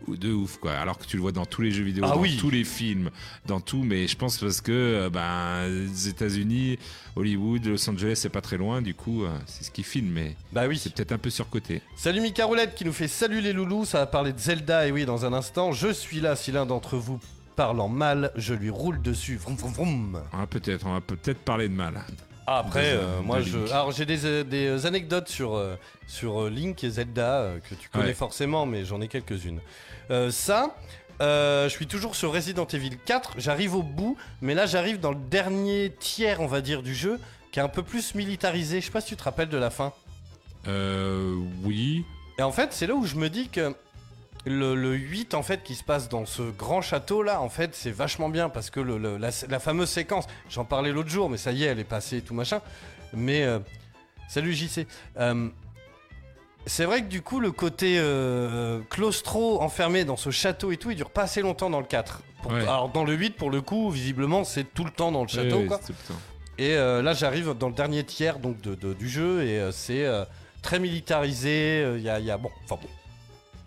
de 0.07 0.31
ouf, 0.33 0.57
quoi. 0.57 0.73
Alors 0.73 0.97
que 0.97 1.05
tu 1.05 1.15
le 1.15 1.21
vois 1.21 1.31
dans 1.31 1.45
tous 1.45 1.61
les 1.61 1.71
jeux 1.71 1.83
vidéo, 1.83 2.03
Ah 2.07 2.15
dans 2.15 2.19
oui. 2.21 2.37
tous 2.39 2.49
les 2.49 2.63
films, 2.63 3.09
dans 3.45 3.59
tout. 3.61 3.83
Mais 3.83 4.07
je 4.07 4.15
pense 4.17 4.37
parce 4.39 4.59
que 4.61 4.71
euh, 4.71 5.09
ben, 5.09 5.67
les 5.67 6.07
États-Unis, 6.07 6.77
Hollywood, 7.15 7.65
Los 7.65 7.89
Angeles, 7.89 8.13
c'est 8.15 8.29
pas 8.29 8.41
très 8.41 8.57
loin. 8.57 8.81
Du 8.81 8.93
coup, 8.95 9.23
c'est 9.45 9.63
ce 9.63 9.71
qu'ils 9.71 9.83
filment, 9.83 10.11
mais 10.11 10.35
Bah 10.53 10.67
oui. 10.67 10.77
c'est 10.77 10.93
peut-être 10.93 11.11
un 11.11 11.17
peu 11.19 11.29
surcoté. 11.29 11.81
Salut 11.95 12.19
Mika 12.21 12.45
Roulette 12.45 12.73
qui 12.75 12.83
nous 12.85 12.93
fait 12.93 13.07
salut 13.07 13.41
les 13.41 13.53
loulous, 13.53 13.85
ça 13.85 13.99
va 13.99 14.05
parler 14.07 14.33
de 14.33 14.39
Zelda 14.39 14.87
et 14.87 14.91
oui 14.91 15.05
dans 15.05 15.25
un 15.25 15.33
instant, 15.33 15.71
je 15.71 15.91
suis 15.93 16.19
là 16.19 16.35
si 16.35 16.51
l'un 16.51 16.65
d'entre 16.65 16.97
vous 16.97 17.19
parle 17.51 17.79
en 17.81 17.87
mal, 17.89 18.31
je 18.35 18.53
lui 18.53 18.69
roule 18.69 19.01
dessus. 19.01 19.37
Vroom, 19.37 19.55
vroom, 19.55 19.73
vroom. 19.73 20.21
On 20.33 20.37
va 20.37 20.47
peut-être, 20.47 20.85
on 20.85 20.93
va 20.93 21.01
peut-être 21.01 21.39
parler 21.39 21.67
de 21.69 21.73
mal. 21.73 22.03
Ah, 22.47 22.57
après, 22.59 22.93
euh, 22.95 23.21
moi 23.21 23.41
je. 23.41 23.57
Alors 23.71 23.91
j'ai 23.91 24.05
des, 24.05 24.25
euh, 24.25 24.43
des 24.43 24.65
euh, 24.67 24.87
anecdotes 24.87 25.29
sur, 25.29 25.55
euh, 25.55 25.75
sur 26.07 26.49
Link 26.49 26.83
et 26.83 26.89
Zelda 26.89 27.39
euh, 27.41 27.59
que 27.59 27.75
tu 27.75 27.87
connais 27.89 28.05
Ouais. 28.07 28.13
forcément, 28.13 28.65
mais 28.65 28.83
j'en 28.83 28.99
ai 28.99 29.07
quelques-unes. 29.07 29.59
Ça, 30.31 30.75
je 31.19 31.67
suis 31.69 31.87
toujours 31.87 32.15
sur 32.15 32.33
Resident 32.33 32.65
Evil 32.65 32.97
4, 33.05 33.35
j'arrive 33.37 33.75
au 33.75 33.83
bout, 33.83 34.17
mais 34.41 34.55
là 34.55 34.65
j'arrive 34.65 34.99
dans 34.99 35.11
le 35.11 35.19
dernier 35.29 35.93
tiers, 35.99 36.41
on 36.41 36.47
va 36.47 36.61
dire, 36.61 36.81
du 36.81 36.95
jeu, 36.95 37.19
qui 37.51 37.59
est 37.59 37.63
un 37.63 37.69
peu 37.69 37.83
plus 37.83 38.15
militarisé. 38.15 38.81
Je 38.81 38.87
sais 38.87 38.91
pas 38.91 39.01
si 39.01 39.09
tu 39.09 39.15
te 39.15 39.23
rappelles 39.23 39.49
de 39.49 39.57
la 39.57 39.69
fin. 39.69 39.93
Euh, 40.67 41.35
oui. 41.63 42.03
Et 42.39 42.41
en 42.43 42.51
fait, 42.51 42.73
c'est 42.73 42.87
là 42.87 42.95
où 42.95 43.05
je 43.05 43.15
me 43.15 43.29
dis 43.29 43.49
que 43.49 43.73
le, 44.45 44.73
le 44.75 44.93
8, 44.93 45.33
en 45.35 45.43
fait, 45.43 45.61
qui 45.63 45.75
se 45.75 45.83
passe 45.83 46.09
dans 46.09 46.25
ce 46.25 46.41
grand 46.41 46.81
château 46.81 47.21
là, 47.23 47.41
en 47.41 47.49
fait, 47.49 47.75
c'est 47.75 47.91
vachement 47.91 48.29
bien 48.29 48.49
parce 48.49 48.69
que 48.69 48.79
le, 48.79 48.97
le- 48.97 49.17
la, 49.17 49.29
la 49.49 49.59
fameuse 49.59 49.89
séquence, 49.89 50.25
j'en 50.49 50.65
parlais 50.65 50.91
l'autre 50.91 51.09
jour, 51.09 51.29
mais 51.29 51.37
ça 51.37 51.51
y 51.51 51.63
est, 51.63 51.67
elle 51.67 51.79
est 51.79 51.83
passée 51.83 52.17
et 52.17 52.21
tout 52.21 52.33
machin. 52.33 52.59
Mais 53.13 53.43
euh, 53.43 53.59
salut 54.27 54.53
JC. 54.53 54.87
Euh, 55.17 55.47
c'est 56.65 56.85
vrai 56.85 57.01
que 57.01 57.07
du 57.07 57.21
coup, 57.21 57.39
le 57.39 57.51
côté 57.51 57.97
euh, 57.99 58.79
claustro 58.89 59.61
enfermé 59.61 60.05
dans 60.05 60.15
ce 60.17 60.29
château 60.31 60.71
et 60.71 60.77
tout, 60.77 60.91
il 60.91 60.95
dure 60.97 61.09
pas 61.09 61.23
assez 61.23 61.41
longtemps 61.41 61.69
dans 61.69 61.79
le 61.79 61.85
4. 61.85 62.21
Pour- 62.43 62.51
Ouais. 62.51 62.61
Alors, 62.61 62.89
dans 62.89 63.03
le 63.03 63.13
8, 63.13 63.35
pour 63.35 63.51
le 63.51 63.61
coup, 63.61 63.91
visiblement, 63.91 64.43
c'est 64.43 64.63
tout 64.73 64.83
le 64.83 64.89
temps 64.91 65.11
dans 65.11 65.21
le 65.21 65.27
château, 65.27 65.57
Ouais, 65.59 65.65
quoi. 65.67 65.79
Et 66.57 66.75
euh, 66.75 67.01
là, 67.03 67.13
j'arrive 67.13 67.53
dans 67.57 67.67
le 67.69 67.73
dernier 67.75 68.03
tiers 68.03 68.39
donc 68.39 68.59
de, 68.61 68.73
de- 68.75 68.93
du 68.93 69.07
jeu 69.09 69.43
et 69.43 69.69
c'est 69.71 70.05
très 70.63 70.79
militarisé. 70.79 71.85
Il 71.97 72.01
y, 72.01 72.09
a, 72.09 72.19
y 72.19 72.29
a- 72.31 72.37
bon, 72.37 72.49
enfin 72.63 72.79
bon. 72.81 72.89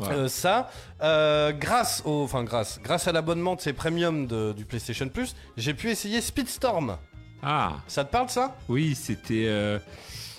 Euh, 0.00 0.28
ça, 0.28 0.70
euh, 1.02 1.52
grâce 1.52 2.02
au, 2.04 2.24
enfin 2.24 2.42
grâce, 2.44 2.80
grâce 2.82 3.06
à 3.08 3.12
l'abonnement 3.12 3.54
de 3.54 3.60
ces 3.60 3.72
premiums 3.72 4.26
de- 4.26 4.52
du 4.52 4.64
PlayStation 4.64 5.08
Plus, 5.08 5.34
j'ai 5.56 5.72
pu 5.74 5.90
essayer 5.90 6.20
Speedstorm. 6.20 6.96
Ah, 7.42 7.74
Ça 7.86 8.04
te 8.04 8.10
parle 8.10 8.28
ça? 8.28 8.56
Oui, 8.68 8.94
c'était. 8.94 9.44
euh, 9.46 9.78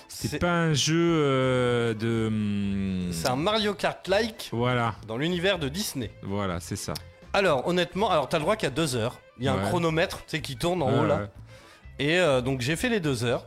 C'est 0.08 0.28
c'était 0.28 0.38
pas 0.38 0.52
un 0.52 0.72
jeu 0.74 0.94
euh, 1.22 1.94
de. 1.94 2.26
hum, 2.28 3.12
c'est 3.12 3.28
un 3.28 3.36
Mario 3.36 3.74
Kart 3.74 4.06
like 4.08 4.48
Voilà, 4.52 4.94
dans 5.06 5.16
l'univers 5.16 5.58
de 5.58 5.68
Disney. 5.68 6.10
voilà, 6.22 6.58
c'est 6.60 6.76
ça. 6.76 6.94
Alors 7.32 7.66
honnêtement, 7.66 8.10
alors 8.10 8.28
t'as 8.28 8.38
le 8.38 8.42
droit 8.42 8.56
qu'à 8.56 8.70
deux 8.70 8.94
heures. 8.96 9.18
Il 9.38 9.44
y 9.44 9.48
a 9.48 9.52
un 9.52 9.58
Ouais. 9.58 9.64
chronomètre, 9.68 10.18
tu 10.20 10.24
sais, 10.28 10.40
qui 10.40 10.56
tourne 10.56 10.80
en 10.82 10.88
haut 10.90 11.02
Ouais, 11.02 11.08
là. 11.08 11.16
ouais. 11.18 11.28
Et 11.98 12.18
euh, 12.18 12.40
donc 12.40 12.60
j'ai 12.62 12.76
fait 12.76 12.88
les 12.88 13.00
deux 13.00 13.24
heures. 13.24 13.44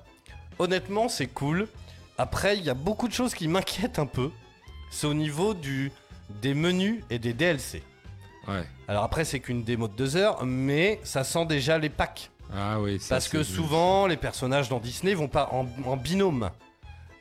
Honnêtement, 0.59 1.09
c'est 1.09 1.27
cool. 1.27 1.67
Après, 2.17 2.57
il 2.57 2.63
y 2.63 2.69
a 2.69 2.73
beaucoup 2.75 3.07
de 3.07 3.13
choses 3.13 3.33
qui 3.33 3.47
m'inquiètent 3.47 3.97
un 3.99 4.05
peu. 4.05 4.29
C'est 4.91 5.07
au 5.07 5.13
niveau 5.13 5.53
du, 5.53 5.91
des 6.41 6.53
menus 6.53 7.03
et 7.09 7.19
des 7.19 7.33
DLC. 7.33 7.83
Ouais. 8.47 8.63
Alors 8.87 9.03
après, 9.03 9.25
c'est 9.25 9.39
qu'une 9.39 9.63
démo 9.63 9.87
de 9.87 9.93
deux 9.95 10.15
heures, 10.15 10.45
mais 10.45 10.99
ça 11.03 11.23
sent 11.23 11.45
déjà 11.45 11.77
les 11.77 11.89
packs. 11.89 12.31
Ah 12.55 12.79
oui, 12.79 12.99
ça, 12.99 13.15
Parce 13.15 13.27
que 13.27 13.43
souvent, 13.43 14.07
les 14.07 14.17
personnages 14.17 14.69
dans 14.69 14.79
Disney 14.79 15.13
vont 15.13 15.27
pas 15.27 15.49
en, 15.51 15.67
en 15.85 15.97
binôme. 15.97 16.49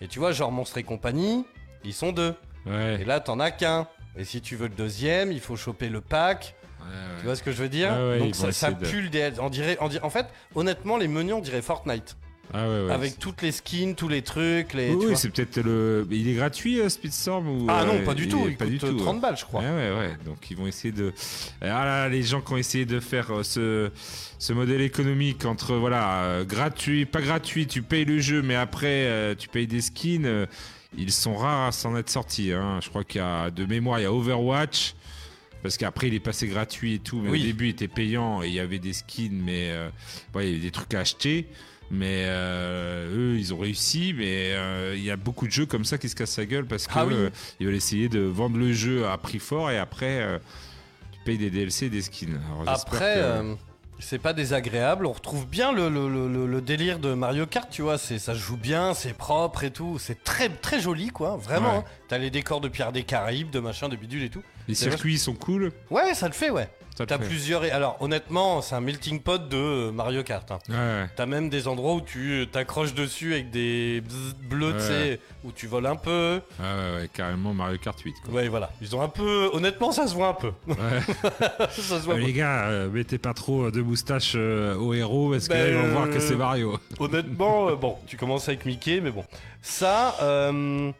Et 0.00 0.08
tu 0.08 0.18
vois, 0.20 0.32
genre 0.32 0.50
Monstre 0.52 0.78
et 0.78 0.84
compagnie, 0.84 1.44
ils 1.84 1.92
sont 1.92 2.12
deux. 2.12 2.34
Et 2.66 2.70
Ouais. 2.70 3.04
là, 3.04 3.20
t'en 3.20 3.38
as 3.40 3.50
qu'un. 3.50 3.86
Et 4.16 4.24
si 4.24 4.40
tu 4.40 4.56
veux 4.56 4.68
le 4.68 4.74
deuxième, 4.74 5.30
il 5.32 5.40
faut 5.40 5.56
choper 5.56 5.88
le 5.90 6.00
pack. 6.00 6.54
ouais, 6.80 6.86
Tu 7.20 7.26
vois 7.26 7.36
ce 7.36 7.42
que 7.42 7.52
je 7.52 7.62
veux 7.62 7.68
dire 7.68 7.90
Ouais, 7.92 8.08
ouais, 8.10 8.18
Donc 8.20 8.34
ça, 8.34 8.70
de- 8.70 8.86
pue 8.86 9.02
le 9.02 9.08
DLC. 9.10 9.38
On 9.40 9.50
dirait, 9.50 9.76
on 9.80 9.88
dirait- 9.88 10.04
en 10.04 10.10
fait, 10.10 10.26
honnêtement, 10.54 10.96
les 10.96 11.08
menus, 11.08 11.34
on 11.34 11.40
dirait 11.40 11.62
Fortnite. 11.62 12.16
Ah 12.54 12.68
ouais, 12.68 12.84
ouais. 12.86 12.90
avec 12.92 13.18
toutes 13.18 13.42
les 13.42 13.52
skins, 13.52 13.94
tous 13.94 14.08
les 14.08 14.22
trucs, 14.22 14.72
les. 14.72 14.94
Oui, 14.94 15.16
c'est 15.16 15.28
peut-être 15.30 15.58
le. 15.58 16.06
Il 16.10 16.28
est 16.28 16.34
gratuit, 16.34 16.80
euh, 16.80 16.88
Speedstorm 16.88 17.46
ou 17.48 17.66
Ah 17.68 17.82
euh, 17.82 17.86
non, 17.98 18.04
pas 18.04 18.14
du 18.14 18.26
tout. 18.28 18.44
Il 18.48 18.56
pas 18.56 18.64
coûte 18.64 18.72
du 18.72 18.78
tout. 18.78 18.96
30 18.96 19.14
ouais. 19.16 19.20
balles, 19.20 19.36
je 19.36 19.44
crois. 19.44 19.60
Ouais, 19.60 19.68
ouais, 19.70 19.98
ouais. 19.98 20.16
Donc 20.24 20.50
ils 20.50 20.56
vont 20.56 20.66
essayer 20.66 20.92
de. 20.92 21.12
Ah 21.60 21.84
là, 21.84 22.08
les 22.08 22.22
gens 22.22 22.40
qui 22.40 22.52
ont 22.52 22.56
essayé 22.56 22.86
de 22.86 23.00
faire 23.00 23.30
euh, 23.30 23.42
ce, 23.42 23.90
ce 24.38 24.52
modèle 24.52 24.80
économique 24.80 25.44
entre 25.44 25.74
voilà 25.74 26.22
euh, 26.24 26.44
gratuit, 26.44 27.04
pas 27.04 27.20
gratuit, 27.20 27.66
tu 27.66 27.82
payes 27.82 28.04
le 28.06 28.18
jeu, 28.18 28.40
mais 28.42 28.54
après 28.54 29.06
euh, 29.06 29.34
tu 29.34 29.48
payes 29.48 29.66
des 29.66 29.80
skins. 29.82 30.24
euh, 30.26 30.46
ils 30.96 31.12
sont 31.12 31.36
rares 31.36 31.66
à 31.68 31.72
s'en 31.72 31.94
être 31.98 32.08
sortis. 32.08 32.52
hein. 32.52 32.78
Je 32.82 32.88
crois 32.88 33.04
qu'il 33.04 33.20
y 33.20 33.24
a 33.24 33.50
de 33.50 33.66
mémoire, 33.66 34.00
il 34.00 34.04
y 34.04 34.06
a 34.06 34.12
Overwatch. 34.12 34.94
Parce 35.62 35.76
qu'après 35.76 36.06
il 36.06 36.14
est 36.14 36.20
passé 36.20 36.46
gratuit 36.46 36.94
et 36.94 36.98
tout, 37.00 37.20
mais 37.20 37.30
Oui. 37.30 37.40
au 37.42 37.46
début 37.46 37.66
il 37.66 37.70
était 37.70 37.88
payant 37.88 38.42
et 38.44 38.46
il 38.46 38.54
y 38.54 38.60
avait 38.60 38.78
des 38.78 38.92
skins, 38.92 39.42
mais 39.44 39.70
euh, 39.70 39.90
il 40.36 40.44
y 40.46 40.50
avait 40.50 40.58
des 40.60 40.70
trucs 40.70 40.94
à 40.94 41.00
acheter. 41.00 41.48
Mais 41.90 42.24
euh, 42.26 43.08
eux, 43.34 43.38
ils 43.38 43.54
ont 43.54 43.58
réussi, 43.58 44.14
mais 44.16 44.52
euh, 44.52 44.94
il 44.96 45.02
y 45.02 45.10
a 45.10 45.16
beaucoup 45.16 45.46
de 45.46 45.52
jeux 45.52 45.66
comme 45.66 45.84
ça 45.84 45.96
qui 45.98 46.08
se 46.08 46.14
cassent 46.14 46.36
la 46.38 46.44
gueule 46.46 46.66
parce 46.66 46.86
que 46.86 46.92
Ah 46.94 47.06
oui. 47.06 47.14
euh, 47.14 47.30
ils 47.60 47.66
veulent 47.66 47.74
essayer 47.74 48.08
de 48.10 48.20
vendre 48.20 48.58
le 48.58 48.72
jeu 48.72 49.06
à 49.06 49.16
prix 49.16 49.38
fort 49.38 49.70
et 49.70 49.78
après 49.78 50.40
tu 51.12 51.18
payes 51.24 51.38
des 51.38 51.50
DLC 51.50 51.86
et 51.86 51.90
des 51.90 52.02
skins. 52.02 52.38
Alors, 52.62 52.64
Après, 52.68 53.14
que- 53.14 53.56
c'est 54.00 54.18
pas 54.18 54.32
désagréable. 54.32 55.06
On 55.06 55.12
retrouve 55.12 55.46
bien 55.48 55.72
le, 55.72 55.88
le- 55.88 56.08
le- 56.08 56.28
le- 56.28 56.46
le 56.46 56.60
délire 56.60 56.98
de 57.00 57.14
Mario 57.14 57.46
Kart, 57.46 57.68
tu 57.70 57.82
vois. 57.82 57.98
C'est, 57.98 58.18
ça 58.20 58.34
se 58.34 58.38
joue 58.38 58.56
bien, 58.56 58.94
c'est 58.94 59.12
propre 59.14 59.64
et 59.64 59.70
tout. 59.72 59.98
C'est 59.98 60.22
très, 60.22 60.48
très 60.50 60.80
joli, 60.80 61.08
quoi. 61.08 61.36
Vraiment. 61.36 61.70
Ouais. 61.72 61.76
hein. 61.78 61.84
T'as 62.06 62.18
les 62.18 62.30
décors 62.30 62.60
de 62.60 62.68
Pierre 62.68 62.92
des 62.92 63.02
Caraïbes, 63.02 63.50
de 63.50 63.58
machin, 63.60 63.88
de 63.88 63.96
bidule 63.96 64.22
et 64.22 64.28
tout. 64.30 64.42
les 64.68 64.74
circuits 64.76 65.18
sont 65.18 65.34
cool. 65.34 65.72
Ouais, 65.90 66.14
ça 66.14 66.28
le 66.28 66.34
fait, 66.34 66.50
ouais. 66.50 66.68
T'as 67.06 67.18
plusieurs. 67.18 67.62
Alors, 67.62 67.96
honnêtement, 68.00 68.60
c'est 68.62 68.74
un 68.74 68.80
melting 68.80 69.20
pot 69.20 69.38
de 69.48 69.56
euh, 69.56 69.92
Mario 69.92 70.22
Kart. 70.22 70.50
hein. 70.50 70.58
Ouais, 70.68 70.74
ouais. 70.74 71.06
T'as 71.16 71.26
même 71.26 71.48
des 71.48 71.68
endroits 71.68 71.94
où 71.94 72.00
tu 72.00 72.32
euh, 72.32 72.46
t'accroches 72.46 72.94
dessus 72.94 73.32
avec 73.34 73.50
des 73.50 74.00
bzz 74.00 74.34
bleus, 74.48 74.70
tu 74.72 74.76
Ouais. 74.76 74.80
sais, 74.80 75.20
où 75.44 75.52
tu 75.52 75.66
voles 75.66 75.86
un 75.86 75.96
peu. 75.96 76.40
Ouais, 76.58 76.64
ouais, 76.64 77.00
ouais, 77.02 77.10
carrément 77.12 77.54
Mario 77.54 77.78
Kart 77.78 77.98
8. 78.00 78.14
Quoi. 78.24 78.34
Ouais, 78.34 78.48
voilà. 78.48 78.70
Ils 78.80 78.94
ont 78.96 79.02
un 79.02 79.08
peu. 79.08 79.50
Honnêtement, 79.52 79.92
ça 79.92 80.06
se 80.06 80.14
voit 80.14 80.28
un 80.28 80.34
peu. 80.34 80.52
Ouais. 80.66 80.76
ça 81.70 82.00
se 82.00 82.04
voit 82.04 82.14
Euh, 82.14 82.16
un 82.16 82.20
peu. 82.20 82.26
les 82.26 82.32
gars, 82.32 82.66
euh, 82.68 82.88
mettez 82.90 83.18
pas 83.18 83.34
trop 83.34 83.70
de 83.70 83.80
moustache 83.82 84.32
euh, 84.36 84.74
au 84.76 84.94
héros 84.94 85.30
parce 85.30 85.48
que 85.48 85.52
Ben, 85.54 85.74
vont 85.76 85.88
voir 85.92 86.08
que 86.10 86.16
euh, 86.16 86.20
c'est 86.20 86.36
Mario. 86.36 86.78
Honnêtement, 86.98 87.68
euh, 87.70 87.74
bon, 87.76 87.96
tu 88.06 88.16
commences 88.16 88.48
avec 88.48 88.64
Mickey, 88.66 89.00
mais 89.00 89.10
bon. 89.10 89.24
Ça, 89.62 90.16
euh, 90.22 90.90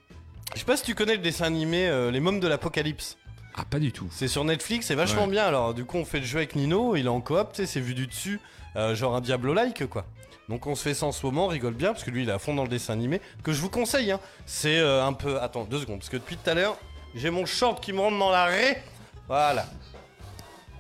je 0.54 0.58
sais 0.60 0.64
pas 0.64 0.76
si 0.76 0.84
tu 0.84 0.94
connais 0.94 1.14
le 1.16 1.22
dessin 1.22 1.44
animé 1.44 1.86
euh, 1.88 2.10
Les 2.10 2.20
Mômes 2.20 2.40
de 2.40 2.48
l'Apocalypse. 2.48 3.16
Ah, 3.60 3.64
pas 3.68 3.78
du 3.80 3.90
tout. 3.92 4.06
C'est 4.10 4.28
sur 4.28 4.44
Netflix, 4.44 4.86
c'est 4.86 4.94
vachement 4.94 5.24
Ouais. 5.24 5.30
bien. 5.32 5.44
Alors, 5.44 5.74
du 5.74 5.84
coup, 5.84 5.96
on 5.96 6.04
fait 6.04 6.20
le 6.20 6.26
jeu 6.26 6.38
avec 6.38 6.54
Nino, 6.54 6.94
il 6.96 7.06
est 7.06 7.08
en 7.08 7.20
coop, 7.20 7.48
c'est 7.54 7.80
vu 7.80 7.94
du 7.94 8.06
dessus, 8.06 8.40
euh, 8.76 8.94
genre 8.94 9.16
un 9.16 9.20
Diablo-like, 9.20 9.86
quoi. 9.88 10.04
Donc, 10.48 10.66
on 10.66 10.74
se 10.74 10.82
fait 10.82 10.94
ça 10.94 11.06
en 11.06 11.12
ce 11.12 11.26
moment, 11.26 11.46
on 11.46 11.48
rigole 11.48 11.74
bien, 11.74 11.92
parce 11.92 12.04
que 12.04 12.10
lui, 12.10 12.22
il 12.22 12.28
est 12.28 12.32
à 12.32 12.38
fond 12.38 12.54
dans 12.54 12.62
le 12.62 12.68
dessin 12.68 12.92
animé, 12.92 13.20
que 13.42 13.52
je 13.52 13.60
vous 13.60 13.68
conseille, 13.68 14.12
hein. 14.12 14.20
C'est 14.46 14.78
euh, 14.78 15.04
un 15.04 15.12
peu. 15.12 15.40
Attends, 15.40 15.64
deux 15.64 15.80
secondes, 15.80 15.98
parce 15.98 16.08
que 16.08 16.16
depuis 16.16 16.36
tout 16.36 16.48
à 16.48 16.54
l'heure, 16.54 16.76
j'ai 17.14 17.30
mon 17.30 17.44
short 17.46 17.82
qui 17.82 17.92
me 17.92 18.00
rentre 18.00 18.18
dans 18.18 18.30
la 18.30 18.44
raie. 18.46 18.82
Voilà. 19.26 19.66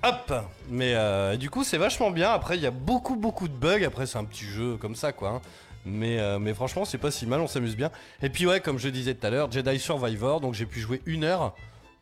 Hop 0.04 0.32
Mais 0.70 0.94
euh, 0.94 1.36
du 1.36 1.50
coup, 1.50 1.64
c'est 1.64 1.76
vachement 1.78 2.10
bien. 2.12 2.30
Après, 2.30 2.56
il 2.56 2.62
y 2.62 2.66
a 2.66 2.70
beaucoup, 2.70 3.16
beaucoup 3.16 3.48
de 3.48 3.52
bugs. 3.52 3.82
Après, 3.84 4.06
c'est 4.06 4.16
un 4.18 4.24
petit 4.24 4.44
jeu 4.44 4.76
comme 4.76 4.94
ça, 4.94 5.12
quoi. 5.12 5.30
hein. 5.30 5.40
Mais, 5.84 6.18
euh, 6.20 6.38
mais 6.38 6.54
franchement, 6.54 6.84
c'est 6.84 6.98
pas 6.98 7.10
si 7.10 7.26
mal, 7.26 7.40
on 7.40 7.46
s'amuse 7.48 7.76
bien. 7.76 7.90
Et 8.22 8.28
puis, 8.30 8.46
ouais, 8.46 8.60
comme 8.60 8.78
je 8.78 8.88
disais 8.88 9.14
tout 9.14 9.26
à 9.26 9.30
l'heure, 9.30 9.50
Jedi 9.50 9.78
Survivor, 9.80 10.40
donc 10.40 10.54
j'ai 10.54 10.66
pu 10.66 10.80
jouer 10.80 11.02
une 11.06 11.24
heure, 11.24 11.54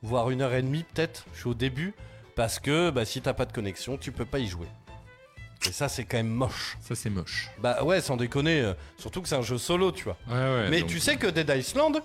voire 0.07 0.31
une 0.31 0.41
heure 0.43 0.55
et 0.55 0.63
demie 0.63 0.85
peut-être. 0.95 1.25
Je 1.35 1.41
suis 1.41 1.49
au 1.49 1.55
début, 1.55 1.95
parce 2.35 2.59
que 2.59 2.91
bah, 2.91 3.05
si 3.05 3.21
t'as 3.21 3.35
pas 3.35 3.45
de 3.45 3.53
connexion, 3.53 3.97
tu 3.99 4.13
peux 4.13 4.25
pas 4.25 4.39
y 4.39 4.47
jouer. 4.47 4.69
Et 5.69 5.73
ça, 5.73 5.89
c'est 5.89 6.05
quand 6.05 6.19
même 6.19 6.29
moche. 6.29 6.77
Ça, 6.81 6.95
c'est 6.95 7.11
moche. 7.11 7.51
Bah 7.59 7.83
ouais, 7.83 8.01
sans 8.01 8.17
déconner, 8.17 8.61
euh, 8.61 8.75
surtout 8.99 9.21
que 9.23 9.29
c'est 9.29 9.37
un 9.37 9.43
jeu 9.43 9.59
solo, 9.59 9.91
tu 9.91 10.05
vois. 10.05 10.17
Ouais, 10.29 10.35
ouais. 10.35 10.71
Mais 10.71 10.81
donc- 10.81 10.91
tu 10.91 11.01
sais 11.01 11.17
que 11.17 11.27
Dead 11.27 11.51
Island, 11.51 12.03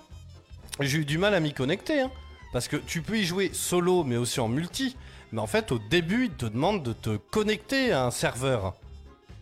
j'ai 0.80 1.00
eu 1.00 1.06
du 1.06 1.18
mal 1.18 1.34
à 1.36 1.40
m'y 1.40 1.54
connecter. 1.54 2.02
Hein, 2.02 2.12
parce 2.54 2.68
que 2.68 2.78
tu 2.78 3.02
peux 3.02 3.18
y 3.18 3.24
jouer 3.24 3.52
solo, 3.54 4.04
mais 4.04 4.18
aussi 4.18 4.40
en 4.40 4.48
multi. 4.48 4.98
Mais 5.32 5.40
en 5.42 5.48
fait, 5.48 5.72
au 5.72 5.80
début, 5.80 6.26
ils 6.26 6.32
te 6.36 6.46
demandent 6.46 6.84
de 6.84 6.94
te 6.94 7.16
connecter 7.18 7.92
à 7.94 8.04
un 8.06 8.12
serveur. 8.12 8.74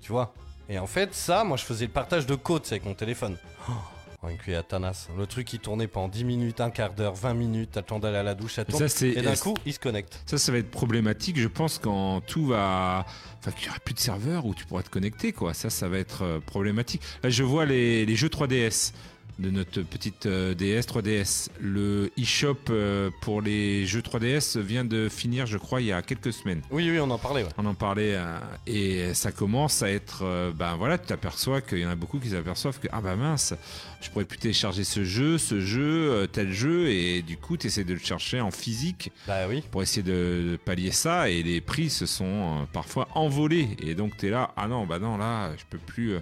Tu 0.01 0.11
vois 0.11 0.33
Et 0.69 0.77
en 0.79 0.85
fait, 0.87 1.13
ça, 1.15 1.43
moi, 1.43 1.57
je 1.57 1.63
faisais 1.63 1.85
le 1.85 1.91
partage 1.91 2.25
de 2.25 2.35
codes 2.35 2.65
avec 2.67 2.85
mon 2.85 2.93
téléphone. 2.93 3.37
Oh, 3.69 3.71
à 4.21 4.63
Tanas. 4.63 5.07
Le 5.17 5.25
truc, 5.25 5.47
qui 5.47 5.59
tournait 5.59 5.87
pendant 5.87 6.09
10 6.09 6.23
minutes, 6.23 6.61
un 6.61 6.69
quart 6.69 6.93
d'heure, 6.93 7.15
20 7.15 7.33
minutes, 7.33 7.71
t'attends 7.71 7.99
d'aller 7.99 8.17
à 8.17 8.23
la 8.23 8.35
douche, 8.35 8.59
Et 8.59 9.21
d'un 9.21 9.35
coup, 9.35 9.53
il 9.65 9.73
se 9.73 9.79
connecte. 9.79 10.21
Ça, 10.25 10.37
ça 10.37 10.51
va 10.51 10.57
être 10.57 10.69
problématique, 10.71 11.39
je 11.39 11.47
pense, 11.47 11.79
quand 11.79 12.21
tout 12.21 12.47
va. 12.47 13.05
Enfin, 13.39 13.51
qu'il 13.51 13.63
n'y 13.63 13.69
aura 13.69 13.79
plus 13.79 13.93
de 13.93 13.99
serveur 13.99 14.45
où 14.45 14.53
tu 14.53 14.65
pourras 14.65 14.83
te 14.83 14.89
connecter, 14.89 15.31
quoi. 15.31 15.53
Ça, 15.53 15.69
ça 15.69 15.87
va 15.87 15.97
être 15.97 16.23
euh, 16.23 16.39
problématique. 16.39 17.01
Là, 17.23 17.29
je 17.29 17.43
vois 17.43 17.65
les, 17.65 18.05
les 18.05 18.15
jeux 18.15 18.27
3DS 18.27 18.91
de 19.39 19.49
notre 19.49 19.81
petite 19.83 20.25
euh, 20.25 20.53
DS 20.53 20.81
3DS. 20.81 21.49
Le 21.59 22.11
eShop 22.17 22.57
euh, 22.69 23.09
pour 23.21 23.41
les 23.41 23.85
jeux 23.85 24.01
3DS 24.01 24.59
vient 24.59 24.83
de 24.83 25.07
finir, 25.09 25.45
je 25.45 25.57
crois, 25.57 25.81
il 25.81 25.87
y 25.87 25.91
a 25.93 26.01
quelques 26.01 26.33
semaines. 26.33 26.61
Oui, 26.71 26.89
oui, 26.91 26.99
on 26.99 27.09
en 27.09 27.17
parlait, 27.17 27.43
ouais. 27.43 27.49
On 27.57 27.65
en 27.65 27.73
parlait 27.73 28.15
euh, 28.15 28.37
et 28.67 29.13
ça 29.13 29.31
commence 29.31 29.81
à 29.81 29.89
être. 29.89 30.51
ben 30.55 30.75
voilà, 30.75 30.97
tu 30.97 31.07
t'aperçois 31.07 31.61
qu'il 31.61 31.79
y 31.79 31.85
en 31.85 31.89
a 31.89 31.95
beaucoup 31.95 32.19
qui 32.19 32.29
s'aperçoivent 32.29 32.79
que 32.79 32.87
ah 32.91 33.01
bah 33.01 33.15
mince, 33.15 33.53
je 34.01 34.09
pourrais 34.09 34.25
plus 34.25 34.37
télécharger 34.37 34.83
ce 34.83 35.03
jeu, 35.03 35.37
ce 35.37 35.61
jeu, 35.61 36.27
tel 36.31 36.51
jeu 36.51 36.89
et 36.89 37.21
du 37.21 37.37
coup 37.37 37.55
tu 37.55 37.67
essaies 37.67 37.83
de 37.85 37.93
le 37.93 37.99
chercher 37.99 38.41
en 38.41 38.51
physique 38.51 39.11
Bah 39.27 39.47
oui. 39.47 39.63
pour 39.71 39.81
essayer 39.81 40.03
de, 40.03 40.57
pallier 40.65 40.91
ça 40.91 41.29
et 41.29 41.43
les 41.43 41.61
prix 41.61 41.89
se 41.89 42.05
sont 42.05 42.67
parfois 42.73 43.07
envolés 43.15 43.69
et 43.81 43.95
donc 43.95 44.17
tu 44.17 44.27
es 44.27 44.29
là 44.29 44.51
ah 44.57 44.67
non 44.67 44.85
bah 44.85 44.99
non 44.99 45.17
là 45.17 45.51
je 45.57 45.63
peux 45.69 45.77
plus 45.77 46.17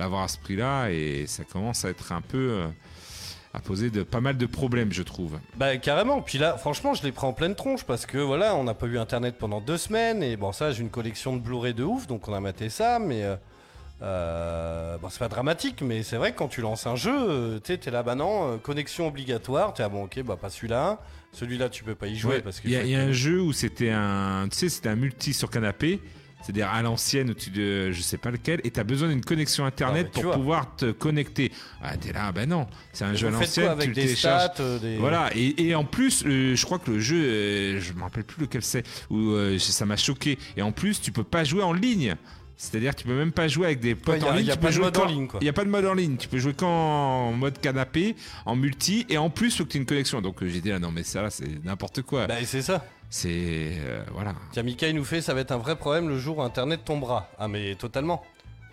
l'avoir 0.00 0.22
à 0.24 0.28
ce 0.28 0.38
prix 0.38 0.56
là 0.56 0.88
et 0.90 1.26
ça 1.28 1.44
commence 1.44 1.84
à 1.84 1.90
être 1.90 2.10
un 2.12 2.20
peu 2.20 2.38
euh, 2.38 2.66
à 3.54 3.60
poser 3.60 3.90
de 3.90 4.02
pas 4.02 4.20
mal 4.20 4.36
de 4.36 4.46
problèmes 4.46 4.92
je 4.92 5.02
trouve. 5.02 5.38
Bah 5.56 5.76
carrément, 5.76 6.22
puis 6.22 6.38
là 6.38 6.56
franchement 6.56 6.94
je 6.94 7.02
les 7.02 7.12
prends 7.12 7.28
en 7.28 7.32
pleine 7.32 7.54
tronche 7.54 7.84
parce 7.84 8.06
que 8.06 8.18
voilà 8.18 8.54
on 8.56 8.64
n'a 8.64 8.74
pas 8.74 8.86
eu 8.86 8.98
internet 8.98 9.36
pendant 9.38 9.60
deux 9.60 9.76
semaines 9.78 10.22
et 10.22 10.36
bon 10.36 10.52
ça 10.52 10.72
j'ai 10.72 10.82
une 10.82 10.90
collection 10.90 11.36
de 11.36 11.40
Blu-ray 11.42 11.74
de 11.74 11.84
ouf 11.84 12.06
donc 12.06 12.28
on 12.28 12.34
a 12.34 12.40
maté 12.40 12.68
ça 12.70 12.98
mais 12.98 13.22
euh, 13.24 13.36
euh, 14.02 14.96
bon 14.98 15.08
c'est 15.10 15.18
pas 15.18 15.28
dramatique 15.28 15.82
mais 15.82 16.02
c'est 16.02 16.16
vrai 16.16 16.32
que 16.32 16.38
quand 16.38 16.48
tu 16.48 16.60
lances 16.62 16.86
un 16.86 16.96
jeu 16.96 17.60
t'es 17.62 17.78
là 17.90 18.02
bah 18.02 18.14
non 18.14 18.54
euh, 18.54 18.56
connexion 18.56 19.08
obligatoire 19.08 19.74
t'es 19.74 19.82
ah 19.82 19.88
bon 19.88 20.04
ok 20.04 20.22
bah 20.22 20.36
pas 20.40 20.48
celui-là. 20.50 20.98
Celui-là 21.32 21.68
tu 21.68 21.84
peux 21.84 21.94
pas 21.94 22.06
y 22.08 22.16
jouer 22.16 22.36
Ouais, 22.36 22.40
parce 22.40 22.58
que 22.60 22.66
il 22.66 22.72
y, 22.72 22.76
a- 22.76 22.82
il 22.82 22.90
y 22.90 22.96
a 22.96 23.00
un 23.02 23.12
jeu 23.12 23.40
où 23.40 23.52
c'était 23.52 23.90
un 23.90 24.48
tu 24.50 24.56
sais 24.58 24.68
c'était 24.68 24.88
un 24.88 24.96
multi 24.96 25.32
sur 25.32 25.48
canapé 25.50 26.00
c'est-à-dire 26.42 26.68
à 26.68 26.82
l'ancienne 26.82 27.30
où 27.30 27.34
tu 27.34 27.50
de 27.50 27.90
je 27.92 28.00
sais 28.00 28.18
pas 28.18 28.30
lequel 28.30 28.60
et 28.64 28.70
tu 28.70 28.80
as 28.80 28.84
besoin 28.84 29.08
d'une 29.08 29.24
connexion 29.24 29.64
internet 29.64 30.06
Ah, 30.08 30.12
pour 30.14 30.22
vois. 30.24 30.34
pouvoir 30.34 30.76
te 30.76 30.90
connecter 30.92 31.52
ah 31.82 31.96
t'es 31.96 32.12
là 32.12 32.32
bah 32.32 32.46
non 32.46 32.66
c'est 32.92 33.04
un 33.04 33.14
jeu 33.14 33.28
à 33.28 33.30
l'ancienne 33.30 33.76
tu 33.80 33.88
le 33.88 33.94
télécharges 33.94 34.44
stats 34.54 34.62
euh, 34.62 34.78
des... 34.78 34.96
Voilà, 34.96 35.30
et, 35.34 35.68
et 35.68 35.74
en 35.74 35.84
plus, 35.84 36.24
euh, 36.26 36.54
je 36.54 36.64
crois 36.64 36.78
que 36.78 36.90
le 36.90 36.98
jeu, 37.00 37.16
euh, 37.16 37.80
je 37.80 37.92
me 37.92 38.02
rappelle 38.02 38.24
plus 38.24 38.42
lequel 38.42 38.62
c'est, 38.62 38.84
où 39.10 39.30
euh, 39.30 39.58
ça 39.58 39.86
m'a 39.86 39.96
choqué. 39.96 40.38
Et 40.56 40.62
en 40.62 40.72
plus, 40.72 41.00
tu 41.00 41.12
peux 41.12 41.24
pas 41.24 41.44
jouer 41.44 41.62
en 41.62 41.72
ligne. 41.72 42.16
C'est-à-dire, 42.62 42.94
tu 42.94 43.04
peux 43.06 43.14
même 43.16 43.32
pas 43.32 43.48
jouer 43.48 43.64
avec 43.68 43.80
des 43.80 43.94
potes 43.94 44.20
Ouais, 44.20 44.28
a- 44.28 44.32
en 44.32 44.34
ligne. 44.36 44.46
y 44.46 44.50
a 44.50 44.54
tu 44.54 44.60
pas 44.60 44.66
peux 44.66 44.68
de 44.68 44.74
jouer 44.74 44.84
mode 44.84 44.98
en 44.98 45.04
ligne, 45.06 45.26
quoi. 45.28 45.38
Il 45.40 45.46
y 45.46 45.48
a 45.48 45.52
pas 45.54 45.64
de 45.64 45.70
mode 45.70 45.86
en 45.86 45.94
ligne. 45.94 46.16
Tu 46.18 46.28
peux 46.28 46.36
jouer 46.38 46.52
qu'en 46.52 47.32
mode 47.32 47.58
canapé, 47.58 48.16
en 48.44 48.54
multi, 48.54 49.06
et 49.08 49.16
en 49.16 49.30
plus, 49.30 49.56
faut 49.56 49.64
que 49.64 49.70
tu 49.70 49.78
aies 49.78 49.80
une 49.80 49.86
connexion. 49.86 50.20
Donc, 50.20 50.42
euh, 50.42 50.48
j'ai 50.48 50.60
dit, 50.60 50.68
là, 50.68 50.78
non, 50.78 50.90
mais 50.90 51.02
ça, 51.02 51.22
là, 51.22 51.30
c'est 51.30 51.64
n'importe 51.64 52.02
quoi. 52.02 52.26
Bah 52.26 52.34
c'est 52.44 52.60
ça 52.60 52.84
C'est. 53.08 53.30
euh, 53.30 54.04
voilà. 54.12 54.34
Tiens 54.52 54.62
Mika 54.62 54.88
il 54.88 54.94
nous 54.94 55.04
fait 55.04 55.22
ça 55.22 55.32
va 55.32 55.40
être 55.40 55.52
un 55.52 55.56
vrai 55.58 55.76
problème 55.76 56.08
le 56.10 56.18
jour 56.18 56.36
où 56.38 56.42
internet 56.42 56.84
tombera 56.84 57.28
ah 57.38 57.48
mais 57.48 57.74
totalement 57.76 58.22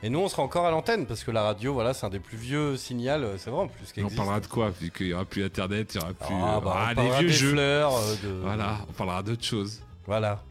et 0.03 0.09
nous 0.11 0.19
on 0.19 0.27
sera 0.27 0.43
encore 0.43 0.65
à 0.67 0.69
l'antenne 0.71 1.07
parce 1.07 1.23
que 1.23 1.31
la 1.31 1.41
radio 1.41 1.73
voilà 1.73 1.93
c'est 1.95 2.05
un 2.05 2.09
des 2.09 2.19
plus 2.19 2.37
vieux 2.37 2.77
signaux 2.77 3.09
euh, 3.09 3.35
c'est 3.39 3.49
vrai 3.49 3.61
en 3.63 3.67
plus 3.67 3.91
Mais 3.97 4.03
on 4.03 4.09
parlera 4.11 4.39
de 4.39 4.45
quoi? 4.45 4.69
Vu 4.69 4.91
qu'il 4.91 5.07
y 5.07 5.13
aura 5.13 5.25
plus 5.25 5.43
Internet, 5.43 5.95
il 5.95 6.01
y 6.01 6.03
aura 6.03 6.13
plus. 6.13 6.27
Ah, 6.35 6.57
euh, 6.57 6.59
bah, 6.59 6.73
ah, 6.75 6.93
on 6.97 7.01
les 7.03 7.09
vieux 7.19 7.27
des 7.29 7.33
jeux. 7.33 7.51
fleurs, 7.53 7.95
euh, 7.95 8.15
de... 8.23 8.29
Voilà, 8.43 8.77
on 8.89 8.93
parlera 8.93 9.23
d'autres 9.23 9.43
choses. 9.45 9.81
Voilà. 10.05 10.43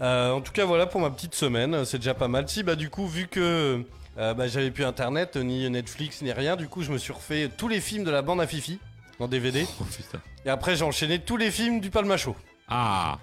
Euh, 0.00 0.32
en 0.32 0.40
tout 0.40 0.52
cas, 0.52 0.64
voilà 0.64 0.86
pour 0.86 1.00
ma 1.00 1.10
petite 1.10 1.34
semaine. 1.34 1.84
C'est 1.84 1.98
déjà 1.98 2.14
pas 2.14 2.28
mal. 2.28 2.48
Si, 2.48 2.62
bah, 2.62 2.76
du 2.76 2.90
coup, 2.90 3.06
vu 3.06 3.28
que 3.28 3.84
euh, 4.18 4.34
bah, 4.34 4.48
j'avais 4.48 4.70
plus 4.70 4.84
internet, 4.84 5.36
ni 5.36 5.68
Netflix, 5.70 6.22
ni 6.22 6.32
rien, 6.32 6.56
du 6.56 6.68
coup, 6.68 6.82
je 6.82 6.90
me 6.92 6.98
suis 6.98 7.12
refait 7.12 7.48
tous 7.56 7.68
les 7.68 7.80
films 7.80 8.04
de 8.04 8.10
la 8.10 8.22
bande 8.22 8.40
à 8.40 8.46
Fifi 8.46 8.78
en 9.18 9.28
DVD. 9.28 9.66
Oh 9.80 9.84
putain. 9.84 10.20
Et 10.44 10.50
après, 10.50 10.76
j'ai 10.76 10.84
enchaîné 10.84 11.18
tous 11.18 11.36
les 11.36 11.50
films 11.50 11.80
du 11.80 11.90
Palmacho. 11.90 12.36
Ah 12.68 13.18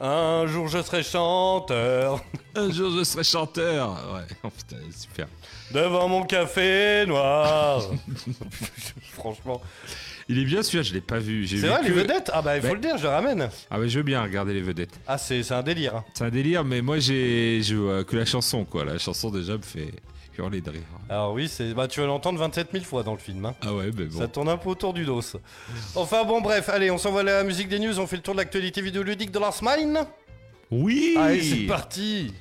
Un 0.00 0.46
jour, 0.46 0.66
je 0.68 0.82
serai 0.82 1.02
chanteur 1.02 2.20
Un 2.56 2.70
jour, 2.72 2.90
je 2.98 3.04
serai 3.04 3.22
chanteur 3.24 3.90
Ouais, 4.14 4.36
oh 4.42 4.48
putain, 4.50 4.76
super. 4.90 5.28
devant 5.72 6.08
mon 6.08 6.24
café 6.24 7.04
noir. 7.06 7.82
Franchement. 9.12 9.60
Il 10.32 10.38
est 10.38 10.44
bien 10.46 10.62
celui-là, 10.62 10.82
je 10.82 10.94
l'ai 10.94 11.00
pas 11.02 11.18
vu. 11.18 11.46
J'ai 11.46 11.58
C'est 11.58 11.66
vrai, 11.66 11.80
que- 11.80 11.84
les 11.86 11.90
vedettes 11.92 12.30
Ah, 12.32 12.40
bah, 12.40 12.56
il 12.56 12.62
faut 12.62 12.68
Bah- 12.68 12.74
le 12.74 12.80
dire, 12.80 12.96
je 12.96 13.02
le 13.02 13.08
ramène. 13.10 13.50
Ah 13.70 13.78
ouais, 13.78 13.88
je 13.88 13.98
veux 13.98 14.02
bien 14.02 14.22
regarder 14.22 14.54
les 14.54 14.62
vedettes. 14.62 14.98
Ah, 15.06 15.18
c'est 15.18 15.42
c'est 15.42 15.52
un 15.54 15.62
délire. 15.62 15.96
hein. 15.96 16.04
C'est 16.14 16.24
un 16.24 16.30
délire, 16.30 16.64
mais 16.64 16.80
moi 16.80 16.98
j'ai 16.98 17.60
que 18.08 18.16
la 18.16 18.24
chanson 18.24 18.64
quoi. 18.64 18.84
La 18.86 18.96
chanson 18.98 19.28
déjà 19.30 19.58
me 19.58 19.62
fait 19.62 19.92
hurler 20.38 20.62
de 20.62 20.70
rire. 20.70 20.80
Alors, 21.10 21.34
oui, 21.34 21.46
c'est 21.48 21.74
bah, 21.74 21.86
tu 21.86 22.00
vas 22.00 22.06
l'entendre 22.06 22.38
27 22.38 22.68
000 22.72 22.84
fois 22.84 23.02
dans 23.02 23.12
le 23.12 23.18
film. 23.18 23.44
Hein. 23.44 23.54
Ah 23.60 23.74
ouais, 23.74 23.90
mais 23.94 24.06
bon. 24.06 24.18
Ça 24.18 24.28
tourne 24.28 24.48
un 24.48 24.56
peu 24.56 24.70
autour 24.70 24.94
du 24.94 25.04
dos. 25.04 25.20
Enfin 25.94 26.24
bon, 26.24 26.40
bref, 26.40 26.70
allez, 26.70 26.90
on 26.90 26.96
s'envoie 26.96 27.22
la 27.22 27.44
musique 27.44 27.68
des 27.68 27.78
news, 27.78 27.98
on 28.00 28.06
fait 28.06 28.16
le 28.16 28.22
tour 28.22 28.32
de 28.34 28.38
l'actualité 28.40 28.80
vidéoludique 28.80 29.30
de 29.30 29.38
la 29.38 29.52
semaine. 29.52 29.98
Oui. 30.70 31.14
Allez, 31.18 31.42
c'est 31.42 31.66
parti. 31.66 32.32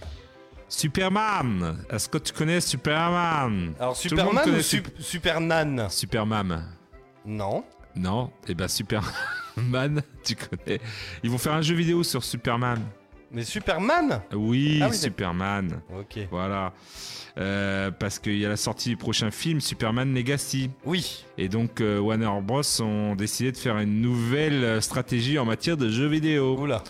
Superman. 0.69 1.83
Est-ce 1.89 2.07
que 2.07 2.17
tu 2.17 2.31
connais 2.31 2.61
Superman? 2.61 3.73
Alors, 3.77 3.95
Superman 3.97 4.49
ou 4.49 4.61
Sup- 4.61 4.87
Supernan 4.99 5.89
Superman. 5.89 6.63
Non. 7.25 7.63
Non. 7.95 8.31
Eh 8.47 8.53
ben 8.55 8.67
Superman, 8.67 10.01
tu 10.23 10.35
connais. 10.35 10.79
Ils 11.23 11.29
vont 11.29 11.37
faire 11.37 11.53
un 11.53 11.61
jeu 11.61 11.75
vidéo 11.75 12.03
sur 12.03 12.23
Superman. 12.23 12.79
Mais 13.33 13.43
Superman? 13.43 14.21
Oui, 14.33 14.79
Ah 14.83 14.89
oui, 14.89 14.95
Superman. 14.95 15.81
Ok. 15.97 16.19
Voilà. 16.31 16.73
Euh, 17.37 17.89
parce 17.91 18.19
qu'il 18.19 18.37
y 18.37 18.45
a 18.45 18.49
la 18.49 18.57
sortie 18.57 18.89
du 18.89 18.97
prochain 18.97 19.31
film 19.31 19.61
Superman 19.61 20.13
Legacy. 20.13 20.69
Oui. 20.85 21.23
Et 21.37 21.47
donc 21.47 21.79
euh, 21.79 21.97
Warner 21.99 22.29
Bros 22.43 22.61
ont 22.81 23.15
décidé 23.15 23.53
de 23.53 23.57
faire 23.57 23.77
une 23.77 24.01
nouvelle 24.01 24.81
stratégie 24.81 25.39
en 25.39 25.45
matière 25.45 25.77
de 25.77 25.89
jeux 25.89 26.07
vidéo. 26.07 26.57
Oula. 26.59 26.83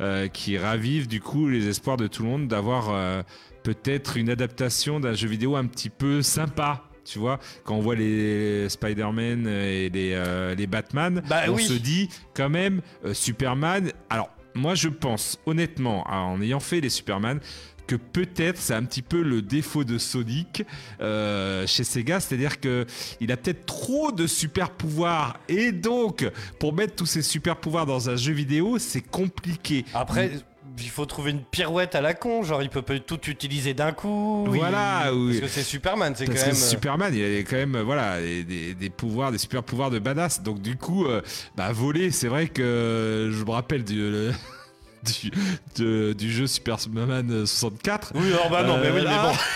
euh, 0.00 0.26
qui 0.28 0.58
ravive 0.58 1.06
du 1.06 1.20
coup 1.20 1.48
les 1.48 1.68
espoirs 1.68 1.96
de 1.96 2.08
tout 2.08 2.24
le 2.24 2.28
monde 2.28 2.48
d'avoir 2.48 3.22
peut-être 3.62 4.16
une 4.16 4.30
adaptation 4.30 4.98
d'un 4.98 5.14
jeu 5.14 5.28
vidéo 5.28 5.54
un 5.54 5.66
petit 5.66 5.90
peu 5.90 6.22
sympa. 6.22 6.82
Tu 7.10 7.18
vois, 7.18 7.38
quand 7.64 7.74
on 7.76 7.80
voit 7.80 7.94
les 7.94 8.68
Spider-Man 8.68 9.46
et 9.46 9.88
les, 9.88 10.12
euh, 10.14 10.54
les 10.54 10.66
Batman, 10.66 11.22
Bah 11.28 11.42
on 11.48 11.52
oui. 11.54 11.64
se 11.64 11.72
dit 11.72 12.08
quand 12.34 12.50
même 12.50 12.82
euh, 13.04 13.14
Superman. 13.14 13.90
Alors, 14.10 14.30
moi 14.54 14.74
je 14.74 14.88
pense 14.88 15.38
honnêtement, 15.46 16.04
en 16.10 16.40
ayant 16.42 16.60
fait 16.60 16.80
les 16.80 16.90
Superman, 16.90 17.40
que 17.86 17.96
peut-être 17.96 18.58
c'est 18.58 18.74
un 18.74 18.84
petit 18.84 19.00
peu 19.00 19.22
le 19.22 19.40
défaut 19.40 19.82
de 19.82 19.96
Sonic 19.96 20.62
euh, 21.00 21.66
chez 21.66 21.84
Sega, 21.84 22.20
c'est-à-dire 22.20 22.60
que 22.60 22.84
il 23.20 23.32
a 23.32 23.38
peut-être 23.38 23.64
trop 23.64 24.12
de 24.12 24.26
super 24.26 24.70
pouvoirs 24.70 25.38
et 25.48 25.72
donc 25.72 26.30
pour 26.60 26.74
mettre 26.74 26.96
tous 26.96 27.06
ces 27.06 27.22
super 27.22 27.56
pouvoirs 27.56 27.86
dans 27.86 28.10
un 28.10 28.16
jeu 28.16 28.34
vidéo, 28.34 28.78
c'est 28.78 29.00
compliqué. 29.00 29.86
Après, 29.94 30.32
il 30.80 30.90
faut 30.90 31.06
trouver 31.06 31.30
une 31.32 31.40
pirouette 31.42 31.94
à 31.94 32.00
la 32.00 32.14
con, 32.14 32.42
genre 32.42 32.62
il 32.62 32.68
peut 32.70 32.82
pas 32.82 32.98
tout 32.98 33.20
utiliser 33.28 33.74
d'un 33.74 33.92
coup. 33.92 34.44
il- 34.52 34.58
Voilà, 34.58 35.12
oui. 35.14 35.38
Parce 35.40 35.52
que 35.52 35.58
c'est 35.60 35.64
Superman, 35.66 36.12
c'est 36.16 36.26
quand 36.26 36.32
Parce 36.32 36.44
même. 36.46 36.54
que 36.54 36.60
Superman, 36.60 37.14
il 37.14 37.22
a 37.38 37.40
quand 37.42 37.56
même 37.56 37.74
euh, 37.76 37.82
voilà 37.82 38.20
des, 38.20 38.44
des- 38.44 38.74
des 38.74 38.90
pouvoirs, 38.90 39.32
des 39.32 39.38
super 39.38 39.62
pouvoirs 39.62 39.90
de 39.90 39.98
badass. 39.98 40.42
Donc 40.42 40.60
du 40.60 40.76
coup, 40.76 41.06
euh, 41.06 41.20
bah 41.56 41.72
voler, 41.72 42.10
c'est 42.10 42.28
vrai 42.28 42.48
que 42.48 42.62
euh, 42.62 43.32
je 43.32 43.44
me 43.44 43.50
rappelle 43.50 43.84
du 43.84 43.96
le- 43.96 44.32
du, 45.04 45.30
de- 45.76 46.12
du 46.12 46.30
jeu 46.32 46.46
Superman 46.46 47.46
64. 47.46 48.12
Oui, 48.14 48.32
alors 48.32 48.50
bah 48.50 48.62
non, 48.62 48.78
mais 48.78 48.90
oui, 48.90 49.00
Euh, 49.00 49.04
mais 49.08 49.28
bon. 49.30 49.36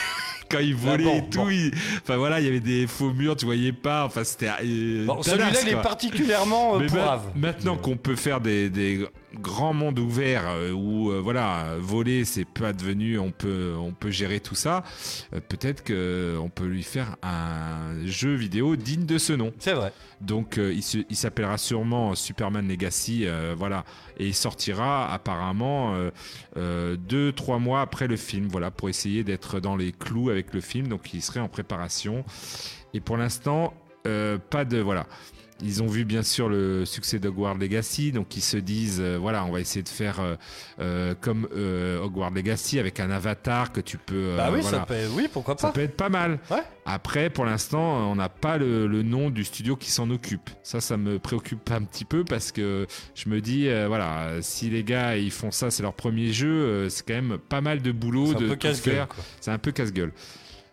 Quand 0.50 0.58
il 0.58 0.74
Bah, 0.76 0.90
volait 0.90 1.04
bon, 1.04 1.16
et 1.16 1.30
tout, 1.30 1.38
bon. 1.44 1.48
il- 1.48 1.72
enfin 2.02 2.16
voilà, 2.18 2.38
il 2.38 2.44
y 2.44 2.48
avait 2.48 2.60
des 2.60 2.86
faux 2.86 3.10
murs, 3.10 3.36
tu 3.36 3.46
voyais 3.46 3.72
pas. 3.72 4.04
Enfin, 4.04 4.22
c'était 4.22 4.50
euh, 4.62 5.06
Bon, 5.06 5.22
celui-là, 5.22 5.48
il 5.62 5.68
est 5.70 5.80
particulièrement 5.80 6.78
euh, 6.78 6.86
pourrave. 6.86 7.22
maintenant 7.34 7.76
qu'on 7.78 7.96
peut 7.96 8.16
faire 8.16 8.38
des, 8.40 8.68
des- 8.68 9.06
grand 9.40 9.72
monde 9.72 9.98
ouvert 9.98 10.44
euh, 10.48 10.72
où 10.72 11.10
euh, 11.10 11.20
voilà 11.20 11.76
voler 11.78 12.24
c'est 12.24 12.44
pas 12.44 12.72
devenu 12.72 13.18
on 13.18 13.30
peut 13.30 13.74
on 13.78 13.92
peut 13.92 14.10
gérer 14.10 14.40
tout 14.40 14.54
ça. 14.54 14.84
Euh, 15.32 15.40
peut-être 15.46 15.82
que 15.82 16.36
on 16.40 16.48
peut 16.48 16.66
lui 16.66 16.82
faire 16.82 17.16
un 17.22 18.04
jeu 18.04 18.34
vidéo 18.34 18.76
digne 18.76 19.06
de 19.06 19.18
ce 19.18 19.32
nom. 19.32 19.52
C'est 19.58 19.74
vrai. 19.74 19.92
donc 20.20 20.58
euh, 20.58 20.72
il, 20.72 21.16
s'appellera 21.16 21.58
sûrement 21.58 22.14
Superman 22.14 22.66
Legacy 22.68 23.26
voilà. 23.56 23.84
Et 24.18 24.26
il 24.26 24.34
sortira 24.34 25.12
apparemment 25.12 25.94
deux 26.56 27.32
trois 27.32 27.58
mois 27.58 27.80
après 27.80 28.06
le 28.06 28.16
film 28.16 28.48
voilà 28.48 28.70
pour 28.70 28.88
essayer 28.88 29.24
d'être 29.24 29.60
dans 29.60 29.76
les 29.76 29.92
clous 29.92 30.30
avec 30.30 30.52
le 30.54 30.60
film. 30.60 30.88
Donc 30.88 31.14
il 31.14 31.22
serait 31.22 31.40
en 31.40 31.48
préparation. 31.48 32.24
Et 32.94 33.00
pour 33.00 33.16
l'instant 33.16 33.74
pas 34.02 34.64
de 34.64 34.78
voilà 34.78 35.06
ils 35.62 35.82
ont 35.82 35.86
vu 35.86 36.04
bien 36.04 36.22
sûr 36.22 36.48
le 36.48 36.84
succès 36.84 37.18
d'Hogwarts 37.18 37.56
Legacy, 37.56 38.12
donc 38.12 38.36
ils 38.36 38.42
se 38.42 38.56
disent 38.56 39.00
euh, 39.00 39.16
voilà, 39.20 39.44
on 39.44 39.52
va 39.52 39.60
essayer 39.60 39.82
de 39.82 39.88
faire 39.88 40.20
euh, 40.20 40.36
euh, 40.80 41.14
comme 41.20 41.48
Hogwarts 42.02 42.30
Legacy 42.32 42.78
avec 42.78 43.00
un 43.00 43.10
avatar 43.10 43.72
que 43.72 43.80
tu 43.80 43.98
peux. 43.98 44.34
bah 44.36 44.50
oui, 44.52 44.60
voilà. 44.62 44.78
ça 44.78 44.86
peut, 44.86 45.06
oui, 45.14 45.28
pourquoi 45.32 45.56
Ça 45.58 45.68
pas. 45.68 45.72
peut 45.72 45.80
être 45.82 45.96
pas 45.96 46.08
mal. 46.08 46.38
Ouais. 46.50 46.62
Après, 46.84 47.30
pour 47.30 47.44
l'instant, 47.44 48.10
on 48.10 48.16
n'a 48.16 48.28
pas 48.28 48.58
le, 48.58 48.86
le 48.88 49.02
nom 49.02 49.30
du 49.30 49.44
studio 49.44 49.76
qui 49.76 49.90
s'en 49.90 50.10
occupe. 50.10 50.50
Ça, 50.64 50.80
ça 50.80 50.96
me 50.96 51.18
préoccupe 51.18 51.70
un 51.70 51.82
petit 51.84 52.04
peu 52.04 52.24
parce 52.24 52.50
que 52.50 52.86
je 53.14 53.28
me 53.28 53.40
dis, 53.40 53.68
voilà, 53.86 54.30
si 54.40 54.68
les 54.70 54.82
gars 54.82 55.16
ils 55.16 55.30
font 55.30 55.50
ça, 55.52 55.70
c'est 55.70 55.82
leur 55.82 55.94
premier 55.94 56.32
jeu, 56.32 56.88
c'est 56.88 57.06
quand 57.06 57.14
même 57.14 57.38
pas 57.38 57.60
mal 57.60 57.82
de 57.82 57.92
boulot 57.92 58.34
de 58.34 58.48
tout 58.48 58.56
casse-gueule. 58.56 58.94
faire. 58.94 59.08
C'est 59.40 59.50
un 59.52 59.58
peu 59.58 59.70
casse-gueule. 59.70 60.12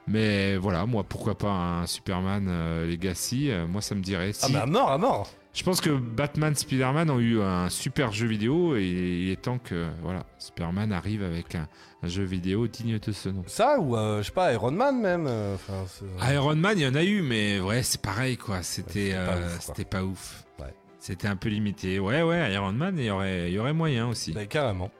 Mais 0.09 0.57
voilà, 0.57 0.85
moi, 0.85 1.03
pourquoi 1.03 1.37
pas 1.37 1.51
un 1.51 1.85
Superman 1.85 2.47
euh, 2.49 2.87
Legacy 2.89 3.51
euh, 3.51 3.67
Moi, 3.67 3.81
ça 3.81 3.95
me 3.95 4.01
dirait. 4.01 4.31
Ah 4.41 4.47
Si- 4.47 4.53
bah 4.53 4.63
à 4.63 4.65
mort, 4.65 4.91
à 4.91 4.97
mort. 4.97 5.29
Je 5.53 5.63
pense 5.63 5.81
que 5.81 5.89
Batman, 5.89 6.53
Spider-Man 6.55 7.09
ont 7.09 7.19
eu 7.19 7.41
un 7.41 7.69
super 7.69 8.11
jeu 8.11 8.27
vidéo 8.27 8.75
et 8.75 8.85
il 8.85 9.29
est 9.31 9.41
temps 9.41 9.57
que 9.57 9.87
voilà, 10.03 10.23
Superman 10.37 10.91
arrive 10.93 11.23
avec 11.23 11.55
un, 11.55 11.67
un 12.03 12.07
jeu 12.07 12.23
vidéo 12.23 12.67
digne 12.67 12.99
de 12.99 13.11
ce 13.11 13.29
nom. 13.29 13.43
Ça 13.47 13.79
ou 13.79 13.97
euh, 13.97 14.21
je 14.21 14.27
sais 14.27 14.31
pas 14.31 14.53
Iron 14.53 14.71
Man 14.71 14.99
même. 15.01 15.25
Enfin, 15.27 15.85
c'est- 15.87 16.33
Iron 16.33 16.55
Man, 16.55 16.77
il 16.77 16.83
y 16.83 16.87
en 16.87 16.93
a 16.95 17.03
eu, 17.03 17.21
mais 17.23 17.59
ouais, 17.59 17.81
c'est 17.81 17.99
pareil 18.01 18.37
quoi. 18.37 18.61
C'était 18.61 19.11
pas 19.13 19.17
euh, 19.17 19.47
ouf, 19.47 19.65
quoi. 19.65 19.75
c'était 19.75 19.89
pas 19.89 20.03
ouf. 20.03 20.43
Ouais. 20.59 20.73
C'était 20.99 21.27
un 21.27 21.35
peu 21.35 21.49
limité. 21.49 21.97
Ouais, 21.99 22.21
ouais, 22.21 22.53
Iron 22.53 22.71
Man, 22.71 22.95
il 22.97 23.05
y 23.05 23.09
aurait, 23.09 23.49
il 23.49 23.53
y 23.53 23.57
aurait 23.59 23.73
moyen 23.73 24.07
aussi. 24.07 24.31
Bah, 24.33 24.45
carrément. 24.45 24.91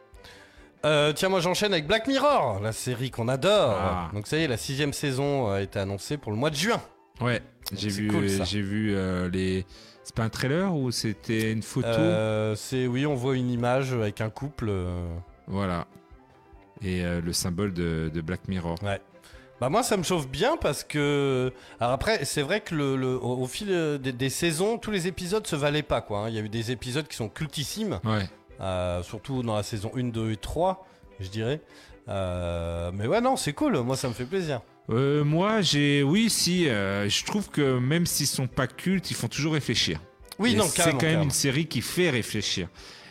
Euh, 0.86 1.12
tiens, 1.14 1.28
moi 1.30 1.42
j'enchaîne 1.42 1.74
avec 1.74 1.88
Black 1.88 2.08
Mirror, 2.08 2.60
la 2.62 2.72
série 2.72 3.12
qu'on 3.12 3.28
adore. 3.28 3.76
Ah. 3.78 4.10
Donc 4.14 4.28
ça 4.28 4.38
y 4.38 4.44
est, 4.44 4.48
la 4.48 4.58
sixième 4.58 4.94
saison 4.94 5.52
a 5.52 5.62
été 5.62 5.78
annoncée 5.80 6.18
pour 6.18 6.32
le 6.32 6.38
mois 6.38 6.50
de 6.50 6.56
juin. 6.56 6.82
Ouais, 7.20 7.42
j'ai 7.74 7.90
vu, 7.90 8.08
cool, 8.08 8.28
j'ai 8.46 8.62
vu 8.62 8.94
euh, 8.96 9.30
les. 9.30 9.66
C'est 10.04 10.16
pas 10.16 10.24
un 10.24 10.30
trailer 10.30 10.74
ou 10.74 10.90
c'était 10.92 11.52
une 11.52 11.62
photo? 11.62 11.88
Euh, 11.88 12.56
c'est 12.56 12.88
oui, 12.88 13.06
on 13.06 13.14
voit 13.16 13.36
une 13.36 13.52
image 13.52 13.92
avec 13.94 14.22
un 14.22 14.30
couple. 14.30 14.68
euh, 14.70 15.06
Voilà. 15.48 15.86
Et 16.82 17.04
euh, 17.04 17.20
le 17.22 17.34
symbole 17.34 17.74
de, 17.74 18.10
de 18.14 18.22
Black 18.22 18.48
Mirror. 18.48 18.76
Bah 19.60 19.68
moi 19.68 19.84
ça 19.84 19.98
me 19.98 20.04
chauffe 20.04 20.30
bien 20.30 20.56
parce 20.56 20.86
que 20.86 21.52
alors 21.82 21.92
après 21.92 22.24
c'est 22.24 22.42
vrai 22.42 22.62
que 22.62 22.74
le, 22.74 22.96
le- 22.96 23.18
au, 23.22 23.42
au 23.42 23.46
fil 23.46 23.68
euh, 23.70 23.98
des, 23.98 24.14
des 24.14 24.30
saisons 24.30 24.78
tous 24.78 24.90
les 24.90 25.06
épisodes 25.08 25.46
se 25.46 25.58
valaient 25.58 25.84
pas 25.84 26.00
quoi. 26.00 26.20
hein. 26.20 26.30
Il 26.30 26.36
y 26.36 26.38
a 26.38 26.42
eu 26.42 26.48
des 26.48 26.72
épisodes 26.72 27.06
qui 27.06 27.18
sont 27.18 27.28
cultissimes, 27.28 28.00
Ouais. 28.06 28.24
Euh, 28.60 29.02
surtout 29.04 29.44
dans 29.44 29.56
la 29.56 29.64
saison 29.64 29.92
1, 29.96 30.06
2 30.06 30.32
et 30.32 30.38
3 30.38 30.86
je 31.20 31.28
dirais. 31.30 31.62
Euh, 32.08 32.92
mais 32.94 33.08
ouais 33.08 33.22
non 33.22 33.36
c'est 33.36 33.54
cool, 33.54 33.78
moi 33.82 33.96
ça 33.96 34.08
me 34.08 34.14
fait 34.14 34.26
plaisir. 34.26 34.62
Euh, 34.92 35.24
moi, 35.24 35.62
j'ai. 35.62 36.02
Oui, 36.02 36.32
si. 36.32 36.68
euh, 36.68 37.08
je 37.08 37.24
trouve 37.24 37.50
que 37.50 37.78
même 37.78 38.08
s'ils 38.08 38.26
sont 38.26 38.48
pas 38.48 38.66
cultes, 38.66 39.12
ils 39.12 39.14
font 39.16 39.28
toujours 39.28 39.54
réfléchir. 39.54 40.00
Oui 40.40 40.54
Et 40.54 40.56
non 40.56 40.64
c'est 40.64 40.82
quand 40.82 40.88
même 40.88 40.98
carrément. 40.98 41.24
une 41.26 41.30
série 41.30 41.68
qui 41.68 41.82
fait 41.82 42.10
réfléchir. 42.10 42.70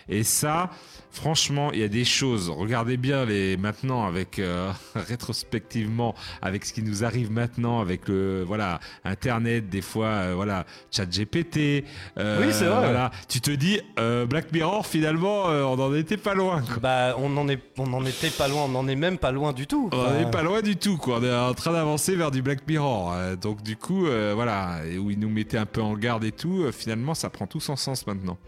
Et 0.08 0.24
ça, 0.24 0.70
franchement, 1.10 1.72
il 1.72 1.80
y 1.80 1.82
a 1.82 1.88
des 1.88 2.04
choses. 2.04 2.50
Regardez 2.50 2.96
bien 2.96 3.24
les 3.24 3.56
maintenant 3.56 4.06
avec 4.06 4.38
euh, 4.38 4.70
rétrospectivement 4.94 6.14
avec 6.42 6.64
ce 6.64 6.72
qui 6.72 6.82
nous 6.82 7.04
arrive 7.04 7.30
maintenant 7.30 7.80
avec 7.80 8.08
le 8.08 8.42
voilà 8.46 8.80
Internet, 9.04 9.68
des 9.68 9.82
fois 9.82 10.06
euh, 10.06 10.32
voilà 10.34 10.64
ChatGPT. 10.90 11.84
euh, 12.18 12.38
Oui, 12.40 12.52
c'est 12.52 12.66
vrai, 12.66 12.80
Voilà, 12.80 13.10
tu 13.28 13.40
te 13.40 13.50
dis 13.50 13.80
Black 14.28 14.52
Mirror 14.52 14.86
finalement, 14.86 15.44
on 15.46 15.76
n'en 15.76 15.94
était 15.94 16.16
pas 16.16 16.34
loin. 16.34 16.62
Quoi. 16.62 16.76
Bah 16.80 17.14
on 17.18 17.36
en 17.36 17.48
est 17.48 17.60
on 17.78 17.92
en 17.92 18.04
était 18.04 18.30
pas 18.30 18.48
loin, 18.48 18.64
on 18.68 18.74
en 18.74 18.88
est 18.88 18.96
même 18.96 19.18
pas 19.18 19.32
loin 19.32 19.52
du 19.52 19.66
tout. 19.66 19.90
On 19.92 20.12
n'est 20.18 20.30
pas 20.30 20.42
loin 20.42 20.62
du 20.62 20.76
tout, 20.76 20.96
quoi. 20.96 21.18
On 21.20 21.24
est 21.24 21.34
en 21.34 21.54
train 21.54 21.72
d'avancer 21.72 22.16
vers 22.16 22.30
du 22.30 22.42
Black 22.42 22.66
Mirror. 22.66 23.14
Donc, 23.40 23.62
du 23.62 23.76
coup, 23.76 24.06
voilà, 24.34 24.78
où 24.98 25.10
ils 25.10 25.18
nous 25.18 25.28
mettaient 25.28 25.58
un 25.58 25.66
peu 25.66 25.82
en 25.82 25.94
garde 25.94 26.24
et 26.24 26.32
tout, 26.32 26.64
finalement, 26.72 27.14
ça 27.14 27.30
prend 27.30 27.46
tout 27.46 27.60
son 27.60 27.76
sens 27.76 28.06
maintenant. 28.06 28.38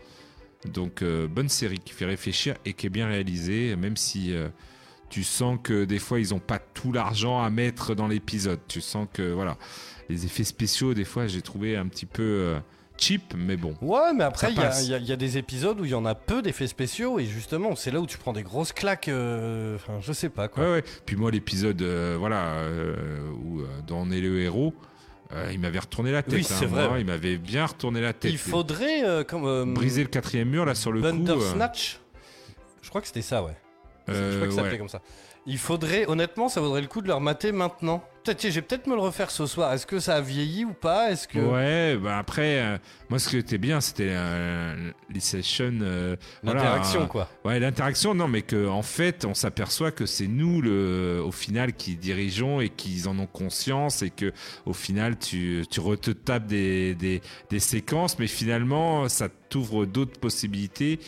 Donc, 0.66 1.02
euh, 1.02 1.26
bonne 1.26 1.48
série 1.48 1.78
qui 1.78 1.92
fait 1.92 2.04
réfléchir 2.04 2.54
et 2.64 2.74
qui 2.74 2.86
est 2.86 2.90
bien 2.90 3.08
réalisée, 3.08 3.76
même 3.76 3.96
si 3.96 4.34
euh, 4.34 4.48
tu 5.08 5.24
sens 5.24 5.58
que 5.62 5.84
des 5.84 5.98
fois, 5.98 6.20
ils 6.20 6.30
n'ont 6.30 6.38
pas 6.38 6.58
tout 6.58 6.92
l'argent 6.92 7.42
à 7.42 7.48
mettre 7.50 7.94
dans 7.94 8.06
l'épisode. 8.08 8.60
Tu 8.68 8.80
sens 8.80 9.06
que, 9.12 9.32
voilà, 9.32 9.56
les 10.08 10.26
effets 10.26 10.44
spéciaux, 10.44 10.92
des 10.94 11.04
fois, 11.06 11.26
j'ai 11.26 11.40
trouvé 11.40 11.76
un 11.76 11.86
petit 11.88 12.04
peu 12.04 12.22
euh, 12.22 12.58
cheap, 12.98 13.32
mais 13.34 13.56
bon. 13.56 13.74
Ouais, 13.80 14.12
mais 14.14 14.24
après, 14.24 14.52
il 14.52 14.58
y, 14.58 14.60
y 14.90 14.94
a- 14.94 14.98
il 14.98 15.06
y 15.06 15.12
a 15.12 15.16
des 15.16 15.38
épisodes 15.38 15.80
où 15.80 15.86
il 15.86 15.90
y 15.92 15.94
en 15.94 16.04
a 16.04 16.14
peu 16.14 16.42
d'effets 16.42 16.66
spéciaux, 16.66 17.18
et 17.18 17.24
justement, 17.24 17.74
c'est 17.74 17.90
là 17.90 17.98
où 17.98 18.06
tu 18.06 18.18
prends 18.18 18.34
des 18.34 18.42
grosses 18.42 18.72
claques. 18.74 19.08
Enfin, 19.08 19.98
je 20.02 20.12
sais 20.12 20.28
pas 20.28 20.48
quoi. 20.48 20.62
Ouais, 20.64 20.70
ouais. 20.72 20.84
Puis 21.06 21.16
moi, 21.16 21.30
l'épisode, 21.30 21.80
voilà, 22.18 22.64
où 23.42 23.62
dont 23.86 24.02
on 24.06 24.10
est 24.10 24.20
le 24.20 24.40
héros, 24.42 24.74
euh, 25.32 25.50
il 25.52 25.60
m'avait 25.60 25.78
retourné 25.78 26.12
la 26.12 26.22
tête. 26.22 26.34
Oui, 26.34 26.44
c'est 26.44 26.64
hein, 26.64 26.68
vrai, 26.68 26.88
moi. 26.88 26.98
Il 26.98 27.06
m'avait 27.06 27.36
bien 27.36 27.66
retourné 27.66 28.00
la 28.00 28.12
tête. 28.12 28.30
Il 28.32 28.38
faudrait. 28.38 29.04
euh, 29.04 29.24
comme, 29.24 29.44
euh, 29.46 29.64
briser 29.64 30.02
le 30.02 30.08
quatrième 30.08 30.48
mur 30.48 30.64
là 30.64 30.74
sur 30.74 30.92
le 30.92 31.00
coup. 31.00 31.06
euh, 31.06 31.12
Bandersnatch 31.12 32.00
Je 32.82 32.88
crois 32.88 33.00
que 33.00 33.06
c'était 33.06 33.22
ça, 33.22 33.42
ouais. 33.42 33.56
je 34.08 34.12
euh, 34.14 34.36
crois 34.36 34.46
que 34.48 34.52
ça 34.52 34.56
ouais. 34.58 34.62
s'appelait 34.64 34.78
comme 34.78 34.88
ça. 34.88 35.00
Il 35.46 35.58
faudrait, 35.58 36.06
honnêtement, 36.06 36.48
ça 36.48 36.60
vaudrait 36.60 36.80
le 36.82 36.86
coup 36.86 37.00
de 37.00 37.08
le 37.08 37.14
remater 37.14 37.52
maintenant. 37.52 38.02
Je 38.26 38.48
vais 38.48 38.62
peut-être 38.62 38.86
me 38.86 38.94
le 38.94 39.00
refaire 39.00 39.30
ce 39.30 39.46
soir. 39.46 39.72
Est-ce 39.72 39.86
que 39.86 39.98
ça 39.98 40.16
a 40.16 40.20
vieilli 40.20 40.64
ou 40.64 40.72
pas? 40.72 41.10
Est-ce 41.10 41.26
que. 41.26 41.38
Ouais, 41.38 41.96
bah 41.96 42.18
après, 42.18 42.60
euh, 42.60 42.78
moi 43.08 43.18
ce 43.18 43.28
qui 43.28 43.38
était 43.38 43.58
bien, 43.58 43.80
c'était 43.80 44.10
euh, 44.10 44.90
les 45.12 45.20
sessions. 45.20 45.78
euh, 45.80 46.16
L'interaction, 46.42 47.02
euh, 47.02 47.06
quoi. 47.06 47.28
Ouais, 47.44 47.58
l'interaction, 47.58 48.14
non, 48.14 48.28
mais 48.28 48.42
que 48.42 48.68
en 48.68 48.82
fait, 48.82 49.24
on 49.24 49.34
s'aperçoit 49.34 49.90
que 49.90 50.06
c'est 50.06 50.26
nous, 50.28 50.60
le, 50.60 51.22
au 51.24 51.32
final, 51.32 51.72
qui 51.72 51.96
dirigeons 51.96 52.60
et 52.60 52.68
qui 52.68 53.02
en 53.06 53.18
ont 53.18 53.26
conscience 53.26 54.02
et 54.02 54.10
que 54.10 54.32
au 54.66 54.74
final, 54.74 55.18
tu, 55.18 55.64
tu 55.70 55.80
te 55.80 56.10
tapes 56.10 56.46
des, 56.46 56.94
des, 56.94 57.22
des 57.48 57.60
séquences, 57.60 58.18
mais 58.18 58.26
finalement, 58.26 59.08
ça 59.08 59.28
t'ouvre 59.48 59.86
d'autres 59.86 60.20
possibilités. 60.20 61.00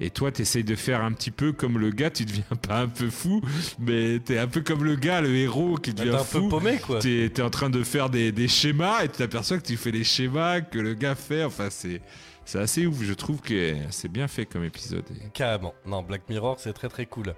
Et 0.00 0.08
toi, 0.10 0.32
t'essayes 0.32 0.64
de 0.64 0.74
faire 0.74 1.02
un 1.04 1.12
petit 1.12 1.30
peu 1.30 1.52
comme 1.52 1.78
le 1.78 1.90
gars, 1.90 2.10
tu 2.10 2.24
deviens 2.24 2.56
pas 2.66 2.80
un 2.80 2.88
peu 2.88 3.10
fou, 3.10 3.42
mais 3.78 4.18
t'es 4.18 4.38
un 4.38 4.46
peu 4.48 4.62
comme 4.62 4.82
le 4.82 4.96
gars, 4.96 5.20
le 5.20 5.36
héros 5.36 5.76
qui 5.76 5.94
T'es 5.94 6.04
devient 6.04 6.16
un 6.16 6.24
peu 6.24 6.40
fou. 6.40 6.48
paumé, 6.48 6.78
quoi. 6.78 7.00
T'es 7.00 7.26
es 7.26 7.40
en 7.42 7.50
train 7.50 7.68
de 7.68 7.82
faire 7.82 8.08
des, 8.08 8.32
des 8.32 8.48
schémas 8.48 9.04
et 9.04 9.08
tu 9.08 9.18
t'aperçois 9.18 9.58
que 9.58 9.66
tu 9.66 9.76
fais 9.76 9.90
les 9.90 10.04
schémas 10.04 10.62
que 10.62 10.78
le 10.78 10.94
gars 10.94 11.14
fait. 11.14 11.44
Enfin, 11.44 11.68
c'est 11.70 12.00
c'est 12.46 12.58
assez 12.58 12.86
ouf. 12.86 13.02
Je 13.02 13.12
trouve 13.12 13.40
que 13.40 13.76
c'est 13.90 14.08
bien 14.10 14.26
fait 14.26 14.46
comme 14.46 14.64
épisode. 14.64 15.04
Carrément. 15.34 15.74
Non, 15.86 16.02
Black 16.02 16.22
Mirror, 16.28 16.58
c'est 16.58 16.72
très 16.72 16.88
très 16.88 17.06
cool. 17.06 17.34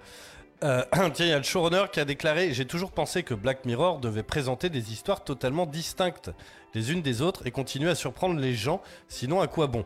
Euh, 0.62 0.85
tiens, 1.12 1.27
il 1.27 1.31
y 1.31 1.33
a 1.33 1.38
le 1.38 1.42
showrunner 1.42 1.87
qui 1.92 1.98
a 1.98 2.05
déclaré 2.05 2.55
J'ai 2.55 2.64
toujours 2.66 2.92
pensé 2.92 3.25
que 3.25 3.35
Black 3.35 3.64
Mirror 3.64 3.98
devait 3.98 4.22
présenter 4.22 4.70
des 4.70 4.92
histoires 4.92 5.25
totalement 5.25 5.66
distinctes 5.66 6.31
les 6.75 6.92
unes 6.92 7.03
des 7.03 7.20
autres 7.20 7.46
et 7.46 7.51
continuer 7.51 7.90
à 7.90 7.94
surprendre 7.96 8.38
les 8.40 8.55
gens, 8.55 8.81
sinon 9.09 9.40
à 9.40 9.48
quoi 9.48 9.66
bon? 9.66 9.85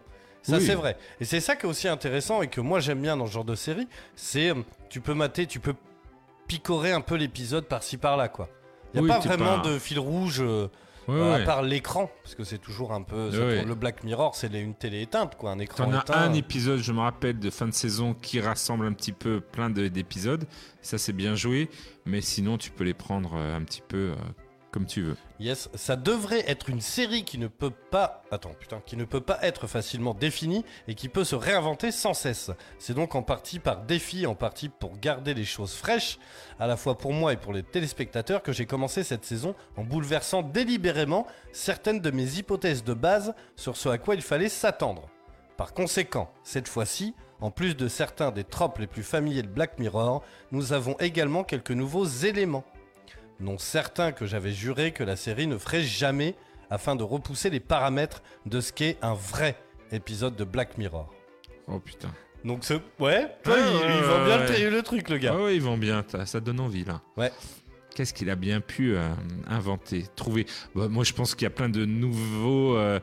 Ça, 0.49 0.59
Oui. 0.59 0.65
c'est 0.67 0.75
vrai. 0.75 0.97
Et 1.21 1.25
c'est 1.25 1.41
ça 1.41 1.57
qui 1.57 1.67
est 1.67 1.69
aussi 1.69 1.89
intéressant 1.89 2.41
et 2.43 2.49
que 2.49 2.61
moi 2.61 2.79
j'aime 2.81 3.03
bien 3.03 3.17
dans 3.17 3.27
ce 3.27 3.33
genre 3.33 3.45
de 3.45 3.55
série 3.57 3.89
c'est 4.15 4.51
euh, 4.51 4.55
tu 4.89 5.01
peux 5.01 5.15
mater, 5.15 5.47
tu 5.47 5.59
peux 5.61 5.75
picorer 6.47 6.93
un 6.93 7.01
peu 7.01 7.17
l'épisode 7.17 7.67
par-ci 7.67 7.97
par-là, 7.97 8.29
quoi. 8.29 8.49
Il 8.95 9.01
n'y 9.03 9.11
a 9.11 9.15
Oui, 9.15 9.21
pas 9.21 9.27
vraiment 9.27 9.61
pas- 9.61 9.69
de 9.69 9.79
fil 9.79 9.99
rouge. 9.99 10.41
euh, 10.41 10.69
euh. 11.09 11.41
À 11.43 11.45
part 11.45 11.63
l'écran, 11.63 12.11
parce 12.25 12.35
que 12.35 12.43
c'est 12.45 12.59
toujours 12.59 12.93
un 12.93 13.03
peu. 13.03 13.31
Le 13.31 13.75
Black 13.75 14.03
Mirror, 14.05 14.35
c'est 14.35 14.49
une 14.53 14.75
télé 14.75 15.03
éteinte, 15.03 15.37
quoi, 15.37 15.51
un 15.53 15.59
écran 15.61 15.91
as 15.93 16.01
éteint. 16.01 16.15
un 16.15 16.33
épisode, 16.35 16.79
je 16.81 16.93
me 16.93 16.99
rappelle, 17.01 17.39
de 17.39 17.51
fin 17.51 17.67
de 17.67 17.73
saison 17.75 18.15
qui 18.15 18.41
rassemble 18.41 18.87
un 18.87 18.93
petit 18.93 19.13
peu 19.13 19.41
plein 19.41 19.71
de- 19.71 19.87
d'épisodes. 19.89 20.45
Ça, 20.83 20.99
c'est 20.99 21.13
bien 21.13 21.35
joué. 21.37 21.69
Mais 22.07 22.21
sinon, 22.21 22.59
tu 22.59 22.71
peux 22.71 22.83
les 22.85 22.95
prendre 22.95 23.35
euh, 23.37 23.57
un 23.57 23.63
petit 23.63 23.83
peu 23.87 24.13
Yes, 25.41 25.69
ça 25.75 25.97
devrait 25.97 26.45
être 26.51 26.69
une 26.69 26.81
série 26.81 27.25
qui 27.25 27.39
ne 27.39 27.47
peut 27.47 27.73
pas. 27.91 28.23
Attends, 28.31 28.55
putain, 28.59 28.83
qui 28.85 28.97
ne 28.97 29.05
peut 29.05 29.21
pas 29.21 29.39
être 29.43 29.67
facilement 29.67 30.15
définie 30.15 30.65
et 30.89 30.95
qui 30.95 31.09
peut 31.09 31.25
se 31.25 31.35
réinventer 31.35 31.93
sans 31.93 32.15
cesse. 32.15 32.51
C'est 32.79 32.95
donc 32.95 33.15
en 33.15 33.23
partie 33.23 33.59
par 33.59 33.83
défi, 33.83 34.27
en 34.27 34.35
partie 34.35 34.69
pour 34.69 34.99
garder 34.99 35.35
les 35.35 35.45
choses 35.45 35.75
fraîches, 35.75 36.19
à 36.59 36.67
la 36.67 36.77
fois 36.77 36.99
pour 36.99 37.12
moi 37.12 37.33
et 37.33 37.37
pour 37.37 37.53
les 37.53 37.62
téléspectateurs, 37.62 38.43
que 38.43 38.53
j'ai 38.53 38.67
commencé 38.67 39.05
cette 39.05 39.25
saison 39.25 39.55
en 39.77 39.85
bouleversant 39.85 40.43
délibérément 40.43 41.27
certaines 41.53 42.01
de 42.01 42.11
mes 42.11 42.39
hypothèses 42.39 42.85
de 42.85 42.95
base 42.95 43.35
sur 43.57 43.77
ce 43.77 43.89
à 43.89 43.99
quoi 43.99 44.15
il 44.15 44.23
fallait 44.23 44.49
s'attendre. 44.49 45.09
Par 45.57 45.73
conséquent, 45.73 46.31
cette 46.45 46.69
fois-ci, 46.69 47.15
en 47.41 47.51
plus 47.51 47.77
de 47.77 47.89
certains 47.89 48.31
des 48.31 48.45
tropes 48.45 48.79
les 48.79 48.87
plus 48.87 49.03
familiers 49.03 49.43
de 49.43 49.49
Black 49.49 49.79
Mirror, 49.79 50.23
nous 50.53 50.73
avons 50.73 50.97
également 50.99 51.45
quelques 51.45 51.71
nouveaux 51.71 52.07
éléments 52.07 52.65
non 53.40 53.59
certains 53.59 54.12
que 54.12 54.27
j'avais 54.27 54.53
juré 54.53 54.92
que 54.92 55.05
la 55.05 55.16
série 55.16 55.46
ne 55.46 55.59
ferait 55.59 55.83
jamais 55.83 56.35
afin 56.70 56.96
de 56.96 57.03
repousser 57.03 57.51
les 57.51 57.61
paramètres 57.61 58.22
de 58.46 58.61
ce 58.61 58.72
qu'est 58.72 58.96
un 59.03 59.14
vrai 59.14 59.57
épisode 59.92 60.35
de 60.37 60.44
Black 60.44 60.79
Mirror. 60.79 61.12
Oh 61.68 61.79
putain. 61.79 62.09
Donc, 62.44 62.64
c'est- 62.64 62.81
ouais, 63.01 63.27
toi, 63.42 63.55
Ouais, 63.55 63.61
il, 63.61 63.96
il 63.96 64.03
vend 64.03 64.25
bien 64.25 64.38
ouais. 64.46 64.59
le, 64.64 64.70
le 64.70 64.83
truc, 64.83 65.09
le 65.09 65.18
gars. 65.18 65.35
Ah 65.37 65.42
ouais, 65.42 65.57
ils 65.57 65.62
vont 65.62 65.79
bien, 65.79 66.05
ça 66.25 66.40
donne 66.40 66.61
envie 66.61 66.85
là. 66.85 67.01
Ouais. 67.16 67.33
Qu'est-ce 67.94 68.12
qu'il 68.12 68.29
a 68.31 68.37
bien 68.37 68.61
pu 68.61 68.94
euh, 68.96 69.09
inventer, 69.49 70.05
trouver? 70.16 70.46
Bah, 70.75 70.87
Moi, 70.88 71.03
je 71.03 71.12
pense 71.12 71.35
qu'il 71.35 71.44
y 71.44 71.46
a 71.46 71.51
plein 71.51 71.68
de 71.70 71.85
nouveaux, 71.87 72.77
euh, 72.77 73.01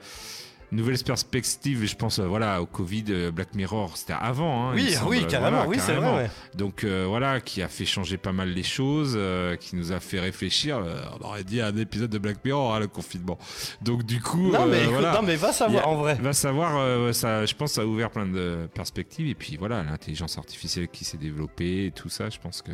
nouvelles 0.74 1.02
perspectives. 1.04 1.86
Je 1.86 1.96
pense, 1.96 2.20
euh, 2.20 2.26
voilà, 2.28 2.62
au 2.62 2.66
Covid, 2.66 3.06
euh, 3.10 3.32
Black 3.32 3.56
Mirror, 3.56 3.96
c'était 3.98 4.14
avant. 4.14 4.70
hein, 4.70 4.74
oui, 4.76 4.92
semble. 4.94 5.10
oui, 5.10 5.26
carrément, 5.28 5.58
Voilà, 5.64 5.70
oui, 5.70 5.78
c'est 5.80 5.94
vrai. 5.96 6.16
ouais. 6.24 6.30
Donc 6.56 6.84
euh, 6.84 7.06
voilà, 7.08 7.40
qui 7.42 7.62
a 7.62 7.68
fait 7.68 7.86
changer 7.86 8.18
pas 8.18 8.32
mal 8.32 8.50
les 8.50 8.64
choses, 8.64 9.14
euh, 9.16 9.56
qui 9.56 9.76
nous 9.76 9.92
a 9.92 10.00
fait 10.00 10.20
réfléchir. 10.20 10.78
Euh, 10.78 11.02
on 11.20 11.26
aurait 11.26 11.44
dit 11.44 11.62
un 11.62 11.76
épisode 11.78 12.10
de 12.10 12.18
Black 12.18 12.44
Mirror, 12.44 12.76
hein, 12.76 12.80
le 12.80 12.88
confinement. 12.88 13.38
Donc 13.82 14.04
du 14.04 14.22
coup, 14.22 14.52
Non, 14.52 14.66
mais 14.66 14.82
écoute, 14.82 14.94
voilà. 14.94 15.14
non, 15.14 15.22
mais 15.22 15.36
va 15.36 15.54
savoir 15.54 15.84
a- 15.86 15.88
en 15.90 15.96
vrai. 15.96 16.16
Va 16.16 16.34
savoir, 16.34 17.14
ça, 17.14 17.46
je 17.46 17.54
pense, 17.56 17.74
ça 17.74 17.82
a 17.82 17.86
ouvert 17.86 18.10
plein 18.10 18.26
de 18.26 18.68
perspectives. 18.74 19.28
Et 19.28 19.36
puis 19.36 19.58
voilà, 19.58 19.84
l'intelligence 19.84 20.38
artificielle 20.38 20.88
qui 20.88 21.06
s'est 21.06 21.18
développée 21.18 21.86
et 21.88 21.92
tout 21.92 22.10
ça, 22.10 22.30
je 22.30 22.40
pense 22.40 22.62
que 22.62 22.72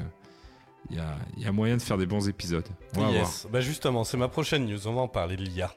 il 0.90 0.96
y 0.98 1.00
a, 1.00 1.18
il 1.38 1.44
y 1.44 1.46
a 1.46 1.52
moyen 1.52 1.78
de 1.78 1.82
faire 1.82 1.98
des 1.98 2.06
bons 2.08 2.28
épisodes. 2.30 2.66
On 2.96 3.02
va 3.02 3.08
voir. 3.10 3.14
Yes. 3.20 3.48
Bah, 3.52 3.62
justement, 3.62 4.04
c'est 4.04 4.18
ma 4.18 4.28
prochaine 4.30 4.66
news. 4.66 4.88
On 4.88 4.94
va 4.94 5.02
en 5.02 5.08
parler 5.08 5.36
de 5.36 5.44
l'IA. 5.44 5.72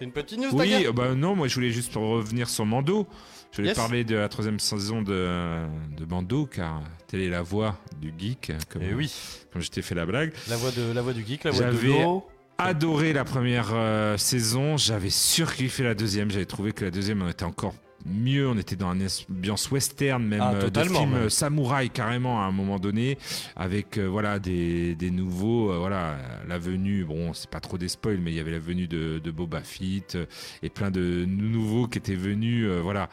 T'as 0.00 0.06
une 0.06 0.12
petite 0.12 0.38
news, 0.38 0.48
Oui, 0.54 0.86
euh, 0.86 0.92
bah 0.92 1.14
non, 1.14 1.36
moi 1.36 1.46
je 1.46 1.54
voulais 1.54 1.68
juste 1.70 1.94
revenir 1.94 2.48
sur 2.48 2.64
Mando. 2.64 3.06
Je 3.52 3.56
voulais 3.58 3.68
Yes. 3.68 3.76
parler 3.76 4.02
de 4.02 4.16
la 4.16 4.30
troisième 4.30 4.58
saison 4.58 5.02
de, 5.02 5.66
de 5.94 6.04
Mando, 6.08 6.46
car 6.46 6.80
telle 7.06 7.20
est 7.20 7.28
la 7.28 7.42
voix 7.42 7.76
du 8.00 8.14
geek, 8.16 8.50
comme, 8.70 8.80
Eh 8.82 8.94
oui, 8.94 9.12
comme 9.52 9.60
je 9.60 9.68
t'ai 9.70 9.82
fait 9.82 9.94
la 9.94 10.06
blague. 10.06 10.32
la 10.48 10.56
voix, 10.56 10.70
de, 10.70 10.90
la 10.92 11.02
voix 11.02 11.12
du 11.12 11.22
geek, 11.22 11.44
la 11.44 11.50
voix 11.50 11.66
de 11.66 11.72
J'avais- 11.72 11.88
l'eau. 12.02 12.24
adoré 12.56 13.12
la 13.12 13.24
première 13.24 13.70
euh, 13.74 14.16
saison, 14.16 14.78
j'avais 14.78 15.10
surkiffé 15.10 15.82
la 15.82 15.94
deuxième, 15.94 16.30
j'avais 16.30 16.46
trouvé 16.46 16.72
que 16.72 16.84
la 16.86 16.90
deuxième 16.90 17.20
on 17.20 17.28
était 17.28 17.44
encore 17.44 17.74
mieux, 18.06 18.48
on 18.48 18.56
était 18.58 18.76
dans 18.76 18.92
une 18.94 19.06
ambiance 19.30 19.70
western 19.70 20.22
même 20.24 20.40
Ah, 20.42 20.52
euh, 20.54 20.70
de 20.70 20.80
film 20.80 21.10
même. 21.10 21.14
euh, 21.14 21.28
samouraï 21.28 21.90
carrément 21.90 22.40
à 22.42 22.44
un 22.46 22.52
moment 22.52 22.78
donné 22.78 23.18
avec 23.56 23.98
euh, 23.98 24.06
voilà 24.06 24.38
des, 24.38 24.94
des 24.94 25.10
nouveaux 25.10 25.70
euh, 25.70 25.78
voilà 25.78 26.16
la 26.48 26.58
venue 26.58 27.04
bon 27.04 27.32
c'est 27.34 27.50
pas 27.50 27.60
trop 27.60 27.76
des 27.78 27.88
spoils 27.88 28.18
mais 28.18 28.30
il 28.32 28.36
y 28.36 28.40
avait 28.40 28.52
la 28.52 28.58
venue 28.58 28.86
de, 28.88 29.18
de 29.22 29.30
Boba 29.30 29.60
Fett 29.62 30.16
et 30.62 30.70
plein 30.70 30.90
de 30.90 31.24
nouveaux 31.26 31.86
qui 31.88 31.98
étaient 31.98 32.14
venus 32.14 32.66
euh, 32.68 32.80
voilà 32.82 33.08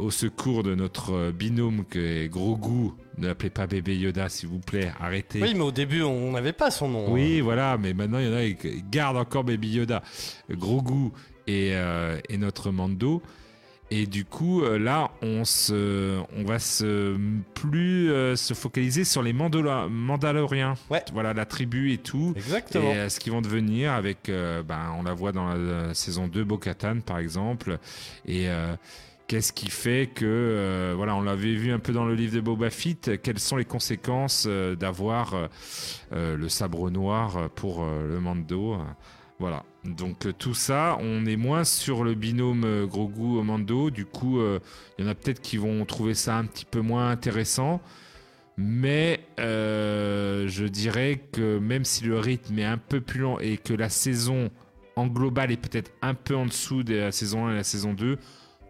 au 0.00 0.10
secours 0.10 0.64
de 0.64 0.74
notre 0.74 1.30
binôme 1.30 1.84
que 1.88 2.24
est 2.24 2.28
Grogu 2.28 2.90
ne 3.18 3.28
l'appelez 3.28 3.50
pas 3.50 3.68
bébé 3.68 3.96
Yoda 3.96 4.28
s'il 4.28 4.48
vous 4.48 4.58
plaît 4.58 4.90
arrêtez 5.00 5.40
Oui, 5.40 5.54
mais 5.54 5.60
au 5.62 5.70
début, 5.70 6.02
on 6.02 6.32
n'avait 6.32 6.52
pas 6.52 6.72
son 6.72 6.88
nom. 6.88 7.12
oui, 7.12 7.40
voilà, 7.40 7.78
mais 7.78 7.94
maintenant 7.94 8.18
il 8.18 8.26
y 8.26 8.28
en 8.28 8.34
a 8.36 8.50
qui 8.50 8.82
gardent 8.90 9.18
encore 9.18 9.44
Baby 9.44 9.68
Yoda, 9.74 10.02
Grogu 10.50 11.10
et, 11.46 11.70
euh, 11.74 12.18
et 12.28 12.36
notre 12.36 12.72
Mando. 12.72 13.22
Et 13.96 14.06
du 14.06 14.24
coup, 14.24 14.62
euh, 14.62 14.76
là, 14.78 15.10
on, 15.22 15.44
se, 15.44 16.18
on 16.36 16.44
va 16.44 16.58
se 16.58 17.16
plus 17.54 18.10
euh, 18.10 18.34
se 18.34 18.52
focaliser 18.54 19.04
sur 19.04 19.22
les 19.22 19.32
Mandala- 19.32 19.88
Mandaloriens. 19.88 20.74
Ouais. 20.90 21.04
Voilà, 21.12 21.32
la 21.32 21.44
tribu 21.46 21.92
et 21.92 21.98
tout. 21.98 22.32
Exactement. 22.34 22.90
Et 22.90 22.96
euh, 22.96 23.08
ce 23.08 23.20
qu'ils 23.20 23.32
vont 23.32 23.40
devenir 23.42 23.92
avec, 23.92 24.28
euh, 24.28 24.62
ben, 24.64 24.92
on 24.98 25.02
la 25.04 25.14
voit 25.14 25.30
dans 25.30 25.46
la, 25.46 25.56
la 25.88 25.94
saison 25.94 26.26
2, 26.26 26.42
Bo-Katan 26.42 27.00
par 27.06 27.18
exemple. 27.18 27.78
Et 28.26 28.48
qu'est-ce 29.28 29.52
qui 29.52 29.70
fait 29.70 30.10
que, 30.12 30.24
euh, 30.24 30.94
voilà, 30.96 31.14
on 31.14 31.22
l'avait 31.22 31.54
vu 31.54 31.70
un 31.72 31.78
peu 31.78 31.92
dans 31.92 32.04
le 32.04 32.14
livre 32.14 32.34
de 32.34 32.40
Boba 32.40 32.70
Fett, 32.70 33.22
quelles 33.22 33.38
sont 33.38 33.56
les 33.56 33.64
conséquences 33.64 34.46
euh, 34.48 34.74
d'avoir 34.74 35.34
euh, 36.12 36.36
le 36.36 36.48
sabre 36.48 36.90
noir 36.90 37.48
pour 37.54 37.84
le 37.84 38.18
Mando? 38.18 38.76
Voilà. 39.38 39.62
Donc 39.84 40.26
euh, 40.26 40.32
tout 40.32 40.54
ça, 40.54 40.96
on 41.00 41.26
est 41.26 41.36
moins 41.36 41.64
sur 41.64 42.04
le 42.04 42.14
binôme 42.14 42.64
euh, 42.64 42.86
Grogu-Mando. 42.86 43.90
Du 43.90 44.06
coup, 44.06 44.40
euh, 44.40 44.58
il 44.98 45.04
y 45.04 45.08
en 45.08 45.10
a 45.10 45.14
peut-être 45.14 45.42
qui 45.42 45.56
vont 45.58 45.84
trouver 45.84 46.14
ça 46.14 46.36
un 46.36 46.44
petit 46.46 46.64
peu 46.64 46.80
moins 46.80 47.10
intéressant. 47.10 47.80
Mais 48.56 49.20
euh, 49.40 50.46
je 50.48 50.64
dirais 50.64 51.20
que 51.32 51.58
même 51.58 51.84
si 51.84 52.04
le 52.04 52.18
rythme 52.18 52.58
est 52.58 52.64
un 52.64 52.78
peu 52.78 53.00
plus 53.00 53.20
lent 53.20 53.38
et 53.40 53.56
que 53.58 53.74
la 53.74 53.88
saison 53.88 54.48
en 54.96 55.06
global 55.08 55.50
est 55.50 55.56
peut-être 55.56 55.90
un 56.02 56.14
peu 56.14 56.36
en 56.36 56.46
dessous 56.46 56.84
de 56.84 56.94
la 56.94 57.10
saison 57.12 57.46
1 57.48 57.52
et 57.52 57.56
la 57.56 57.64
saison 57.64 57.92
2, 57.94 58.16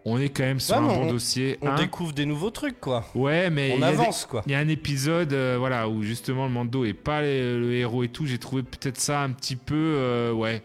on 0.03 0.19
est 0.19 0.29
quand 0.29 0.43
même 0.43 0.59
sur 0.59 0.75
Ouais, 0.77 0.81
un 0.81 0.87
bon 0.87 1.01
on- 1.07 1.11
dossier. 1.11 1.57
On 1.61 1.67
hein. 1.69 1.75
découvre 1.75 2.13
des 2.13 2.25
nouveaux 2.25 2.49
trucs, 2.49 2.79
quoi. 2.79 3.05
Ouais, 3.13 3.51
mais 3.51 3.73
On 3.75 3.77
des- 3.77 3.83
avance, 3.83 4.25
quoi. 4.25 4.41
il 4.47 4.51
y 4.51 4.55
a 4.55 4.59
un 4.59 4.67
épisode 4.67 5.33
euh, 5.33 5.55
voilà, 5.59 5.87
où 5.87 6.01
justement 6.01 6.45
le 6.47 6.51
Mando 6.51 6.83
est 6.83 6.93
pas 6.93 7.21
le, 7.21 7.59
le 7.59 7.73
héros 7.75 8.03
et 8.03 8.07
tout. 8.09 8.25
J'ai 8.25 8.39
trouvé 8.39 8.63
peut-être 8.63 8.99
ça 8.99 9.21
un 9.21 9.29
petit 9.31 9.55
peu, 9.55 9.75
euh, 9.75 10.31
ouais, 10.33 10.63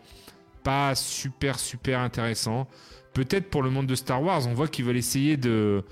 pas 0.62 0.94
super, 0.94 1.58
super 1.58 2.00
intéressant. 2.00 2.68
Peut-être 3.12 3.50
pour 3.50 3.62
le 3.62 3.70
monde 3.70 3.86
de 3.86 3.94
Star 3.94 4.22
Wars, 4.22 4.46
on 4.46 4.54
voit 4.54 4.68
qu'ils 4.68 4.84
veulent 4.84 4.96
essayer 4.96 5.36
de, 5.36 5.84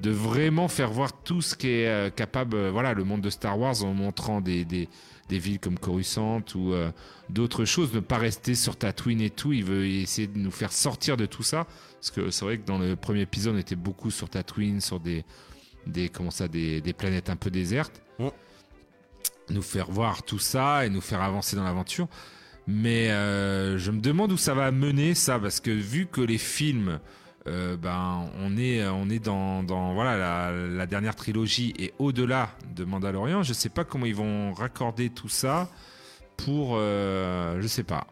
de 0.00 0.10
vraiment 0.10 0.68
faire 0.68 0.90
voir 0.90 1.12
tout 1.22 1.40
ce 1.40 1.54
qui 1.54 1.68
est 1.68 1.88
euh, 1.88 2.10
capable, 2.10 2.56
euh, 2.56 2.70
voilà, 2.70 2.94
le 2.94 3.04
monde 3.04 3.20
de 3.20 3.30
Star 3.30 3.58
Wars 3.58 3.84
en 3.84 3.94
montrant 3.94 4.40
des, 4.40 4.64
des, 4.64 4.88
des 5.28 5.38
villes 5.38 5.60
comme 5.60 5.78
Coruscant 5.78 6.42
ou 6.54 6.72
euh, 6.72 6.90
d'autres 7.28 7.64
choses, 7.64 7.94
ne 7.94 8.00
pas 8.00 8.18
rester 8.18 8.54
sur 8.54 8.76
Tatooine 8.76 9.20
et 9.20 9.30
tout. 9.30 9.52
Il 9.52 9.64
veut 9.64 9.86
essayer 9.86 10.26
de 10.26 10.38
nous 10.38 10.50
faire 10.50 10.72
sortir 10.72 11.16
de 11.16 11.26
tout 11.26 11.44
ça. 11.44 11.66
Parce 12.00 12.10
que 12.10 12.30
c'est 12.30 12.44
vrai 12.44 12.58
que 12.58 12.66
dans 12.66 12.78
le 12.78 12.96
premier 12.96 13.22
épisode, 13.22 13.54
on 13.54 13.58
était 13.58 13.76
beaucoup 13.76 14.10
sur 14.10 14.28
Tatooine, 14.28 14.80
sur 14.80 15.00
des, 15.00 15.24
des, 15.86 16.08
comment 16.08 16.30
ça, 16.30 16.48
des, 16.48 16.80
des 16.80 16.92
planètes 16.92 17.30
un 17.30 17.36
peu 17.36 17.50
désertes. 17.50 18.02
Nous 19.50 19.62
faire 19.62 19.90
voir 19.90 20.22
tout 20.22 20.38
ça 20.38 20.86
et 20.86 20.90
nous 20.90 21.02
faire 21.02 21.22
avancer 21.22 21.54
dans 21.54 21.64
l'aventure. 21.64 22.08
Mais 22.66 23.10
euh, 23.10 23.76
je 23.78 23.90
me 23.90 24.00
demande 24.00 24.32
où 24.32 24.36
ça 24.36 24.54
va 24.54 24.70
mener 24.70 25.14
ça, 25.14 25.38
parce 25.38 25.60
que 25.60 25.70
vu 25.70 26.06
que 26.06 26.20
les 26.22 26.38
films, 26.38 26.98
euh, 27.46 27.76
ben, 27.76 28.24
on 28.40 28.56
est, 28.56 28.86
on 28.86 29.10
est 29.10 29.18
dans, 29.18 29.62
dans 29.62 29.92
voilà, 29.92 30.16
la, 30.16 30.52
la 30.52 30.86
dernière 30.86 31.14
trilogie 31.14 31.74
et 31.78 31.92
au-delà 31.98 32.50
de 32.74 32.84
Mandalorian, 32.84 33.42
je 33.42 33.52
sais 33.52 33.68
pas 33.68 33.84
comment 33.84 34.06
ils 34.06 34.14
vont 34.14 34.54
raccorder 34.54 35.10
tout 35.10 35.28
ça 35.28 35.68
pour, 36.38 36.76
euh, 36.78 37.60
je 37.60 37.66
sais 37.66 37.82
pas. 37.84 38.06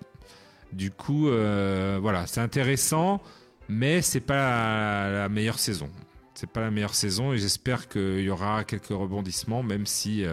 Du 0.72 0.90
coup, 0.90 1.28
euh, 1.28 1.98
voilà, 2.00 2.26
c'est 2.26 2.40
intéressant, 2.40 3.22
mais 3.70 4.02
c'est 4.02 4.20
pas 4.20 4.36
la, 4.36 5.10
la 5.22 5.28
meilleure 5.30 5.58
saison. 5.58 5.88
C'est 6.34 6.48
pas 6.50 6.60
la 6.60 6.70
meilleure 6.70 6.94
saison 6.94 7.32
et 7.32 7.38
j'espère 7.38 7.88
qu'il 7.88 8.20
y 8.20 8.28
aura 8.30 8.64
quelques 8.64 8.88
rebondissements, 8.88 9.62
même 9.62 9.86
si, 9.86 10.24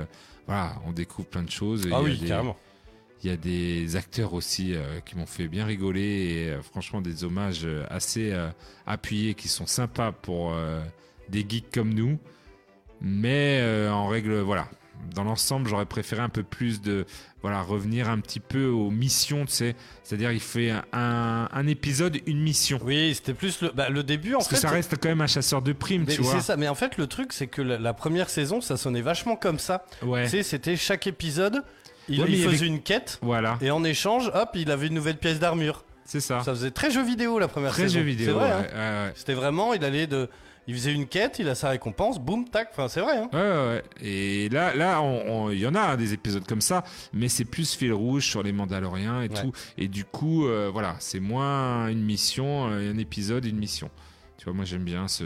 voilà, 0.46 0.76
on 0.86 0.92
découvre 0.92 1.28
plein 1.30 1.44
de 1.44 1.50
choses. 1.52 1.86
et 1.88 1.90
Ah 1.94 2.02
oui, 2.02 2.18
des- 2.18 2.28
carrément. 2.28 2.58
Il 3.24 3.30
y 3.30 3.34
a 3.34 3.38
des 3.38 3.96
acteurs 3.96 4.34
aussi 4.34 4.74
euh, 4.74 5.00
qui 5.06 5.18
m'ont 5.18 5.26
fait 5.26 5.48
bien 5.48 5.66
rigoler 5.66 6.02
et 6.46 6.50
euh, 6.50 6.62
franchement 6.62 7.02
des 7.02 7.24
hommages 7.26 7.62
euh, 7.66 7.86
assez 7.90 8.34
appuyés 8.86 9.34
qui 9.34 9.48
sont 9.50 9.66
sympas 9.68 10.12
pour 10.12 10.54
des 11.30 11.46
geeks 11.48 11.72
comme 11.72 11.94
nous. 11.94 12.18
Mais 13.02 13.64
en 13.90 14.08
règle, 14.08 14.40
voilà. 14.40 14.68
Dans 15.16 15.24
l'ensemble, 15.24 15.70
j'aurais 15.70 15.86
préféré 15.86 16.22
un 16.22 16.28
peu 16.30 16.44
plus 16.44 16.82
de 16.82 17.06
voilà 17.42 17.62
revenir 17.62 18.10
un 18.10 18.20
petit 18.20 18.42
peu 18.42 18.66
aux 18.66 18.92
missions, 18.92 19.46
tu 19.46 19.54
sais. 19.54 19.76
C'est-à-dire, 20.04 20.34
il 20.34 20.42
fait 20.42 20.72
un, 20.92 21.48
un 21.50 21.68
épisode, 21.68 22.18
une 22.26 22.42
mission. 22.42 22.80
Oui, 22.84 23.14
c'était 23.16 23.34
plus 23.34 23.62
le, 23.62 23.70
bah, 23.70 23.88
le 23.90 24.04
début, 24.04 24.34
en 24.36 24.40
Parce 24.40 24.50
fait. 24.50 24.56
que 24.56 24.62
ça 24.62 24.70
reste 24.70 24.96
quand 25.02 25.08
même 25.08 25.22
un 25.22 25.28
chasseur 25.28 25.62
de 25.62 25.72
primes, 25.72 26.04
Mais 26.06 26.16
tu 26.16 26.22
vois. 26.22 26.34
c'est 26.34 26.42
ça. 26.42 26.58
Mais 26.58 26.68
en 26.68 26.76
fait, 26.76 26.98
le 26.98 27.08
truc, 27.08 27.32
c'est 27.32 27.48
que 27.48 27.62
la, 27.62 27.80
la 27.80 27.94
première 27.94 28.30
saison, 28.30 28.60
ça 28.60 28.76
sonnait 28.76 29.02
vachement 29.02 29.38
comme 29.38 29.58
ça. 29.58 29.86
Ouais. 30.02 30.26
Tu 30.26 30.32
sais, 30.32 30.44
c'était 30.44 30.76
chaque 30.76 31.08
épisode, 31.08 31.64
il, 32.10 32.22
Ouais, 32.22 32.28
faisait 32.28 32.48
avait- 32.48 32.68
une 32.68 32.82
quête. 32.82 33.20
Voilà, 33.22 33.58
Et 33.62 33.72
en 33.72 33.84
échange, 33.84 34.32
hop, 34.34 34.50
il 34.56 34.72
avait 34.72 34.88
une 34.88 34.94
nouvelle 34.96 35.18
pièce 35.18 35.40
d'armure. 35.40 35.84
c'est 36.06 36.20
ça. 36.22 36.42
Ça 36.44 36.52
faisait 36.54 36.72
très 36.72 36.92
jeu 36.92 37.04
vidéo 37.04 37.40
la 37.40 37.48
première. 37.48 37.72
Très 37.72 37.84
saison. 37.84 38.00
jeu 38.00 38.06
vidéo. 38.06 38.26
C'est 38.28 38.32
vrai. 38.34 38.52
hein. 38.52 38.62
ouais, 38.62 38.68
ouais, 38.74 39.06
ouais. 39.08 39.12
C'était 39.16 39.34
vraiment, 39.36 39.74
il 39.74 39.84
allait 39.84 40.08
de, 40.08 40.28
il 40.68 40.74
faisait 40.76 40.94
une 40.94 41.08
quête, 41.08 41.38
il 41.40 41.48
a 41.50 41.56
sa 41.56 41.70
récompense, 41.70 42.20
boum, 42.20 42.48
tac. 42.50 42.70
Enfin, 42.72 42.88
c'est 42.88 43.02
vrai. 43.02 43.18
Hein. 43.18 43.30
Ouais, 43.34 43.40
ouais, 43.40 43.68
ouais. 43.68 43.84
Et 44.02 44.50
là, 44.50 44.74
là, 44.76 45.02
il 45.52 45.58
y 45.60 45.66
en 45.68 45.76
a 45.76 45.80
hein, 45.82 45.98
des 45.98 46.14
épisodes 46.14 46.46
comme 46.48 46.62
ça, 46.62 46.84
mais 47.14 47.28
c'est 47.28 47.46
plus 47.46 47.74
fil 47.76 47.94
rouge 47.94 48.26
sur 48.28 48.44
les 48.44 48.52
Mandaloriens 48.52 49.22
et 49.22 49.30
tout. 49.30 49.52
Et 49.78 49.88
du 49.88 50.04
coup, 50.06 50.48
euh, 50.48 50.70
voilà, 50.72 50.96
c'est 51.00 51.20
moins 51.20 51.88
une 51.88 52.02
mission, 52.04 52.70
euh, 52.72 52.92
un 52.94 52.98
épisode, 52.98 53.46
une 53.46 53.58
mission. 53.58 53.90
Tu 54.38 54.46
vois, 54.46 54.54
moi 54.54 54.64
j'aime 54.66 54.84
bien 54.84 55.08
ce, 55.08 55.24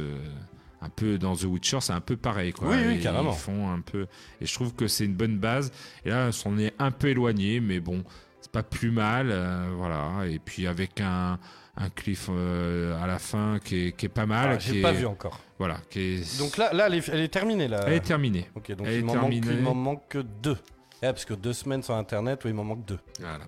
un 0.83 0.89
peu 0.89 1.17
dans 1.17 1.35
The 1.35 1.43
Witcher, 1.43 1.79
c'est 1.81 1.93
un 1.93 2.01
peu 2.01 2.17
pareil, 2.17 2.51
quoi. 2.53 2.69
Oui, 2.69 2.77
oui, 2.85 2.99
carrément. 2.99 3.31
Ils 3.31 3.37
font 3.37 3.69
un 3.71 3.79
peu, 3.81 4.07
et 4.41 4.45
je 4.45 4.53
trouve 4.53 4.73
que 4.73 4.87
c'est 4.87 5.05
une 5.05 5.15
bonne 5.15 5.37
base. 5.37 5.71
Et 6.05 6.09
là, 6.09 6.29
on 6.45 6.57
est 6.57 6.73
un 6.79 6.91
peu 6.91 7.07
éloigné, 7.09 7.59
mais 7.59 7.79
bon, 7.79 8.03
c'est 8.41 8.51
pas 8.51 8.63
plus 8.63 8.91
mal, 8.91 9.29
euh, 9.31 9.71
voilà. 9.77 10.25
Et 10.27 10.39
puis 10.39 10.67
avec 10.67 10.99
un 11.01 11.39
un 11.75 11.89
cliff 11.89 12.27
euh, 12.29 13.01
à 13.03 13.07
la 13.07 13.17
fin 13.17 13.57
qui 13.63 13.87
est, 13.87 13.91
qui 13.93 14.05
est 14.05 14.09
pas 14.09 14.27
mal. 14.27 14.49
Ah, 14.53 14.59
J'ai 14.59 14.77
est- 14.77 14.81
pas 14.83 14.91
vu 14.91 15.07
encore. 15.07 15.39
Voilà, 15.57 15.77
qui 15.89 15.99
est, 16.01 16.37
Donc 16.37 16.57
là, 16.57 16.71
là, 16.71 16.85
elle 16.85 16.93
est, 16.95 17.09
elle 17.09 17.21
est 17.21 17.29
terminée 17.29 17.67
là. 17.67 17.83
elle 17.87 17.93
est 17.93 17.99
terminée. 17.99 18.47
Ok, 18.53 18.71
donc 18.75 18.85
elle 18.85 18.99
il 18.99 19.05
m'en 19.05 19.73
manque, 19.73 20.17
deux. 20.43 20.57
Eh, 21.01 21.07
parce 21.07 21.25
que 21.25 21.33
deux 21.33 21.53
semaines 21.53 21.81
sur 21.81 21.95
internet, 21.95 22.41
oui, 22.45 22.51
il 22.51 22.53
m'en 22.53 22.63
manque 22.63 22.85
deux. 22.85 22.99
Voilà. 23.19 23.45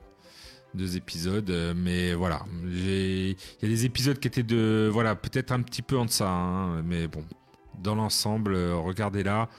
Deux 0.75 0.97
épisodes, 0.97 1.49
euh, 1.49 1.73
mais 1.75 2.13
voilà. 2.13 2.41
Il 2.63 3.29
y 3.29 3.65
a 3.65 3.67
des 3.67 3.85
épisodes 3.85 4.19
qui 4.19 4.27
étaient 4.27 4.43
de. 4.43 4.89
Voilà, 4.91 5.15
peut-être 5.15 5.51
un 5.51 5.61
petit 5.61 5.81
peu 5.81 5.97
en 5.97 6.05
deçà, 6.05 6.27
hein, 6.27 6.81
mais 6.83 7.07
bon. 7.07 7.23
Dans 7.81 7.95
l'ensemble, 7.95 8.55
euh, 8.55 8.75
regardez-la, 8.75 9.49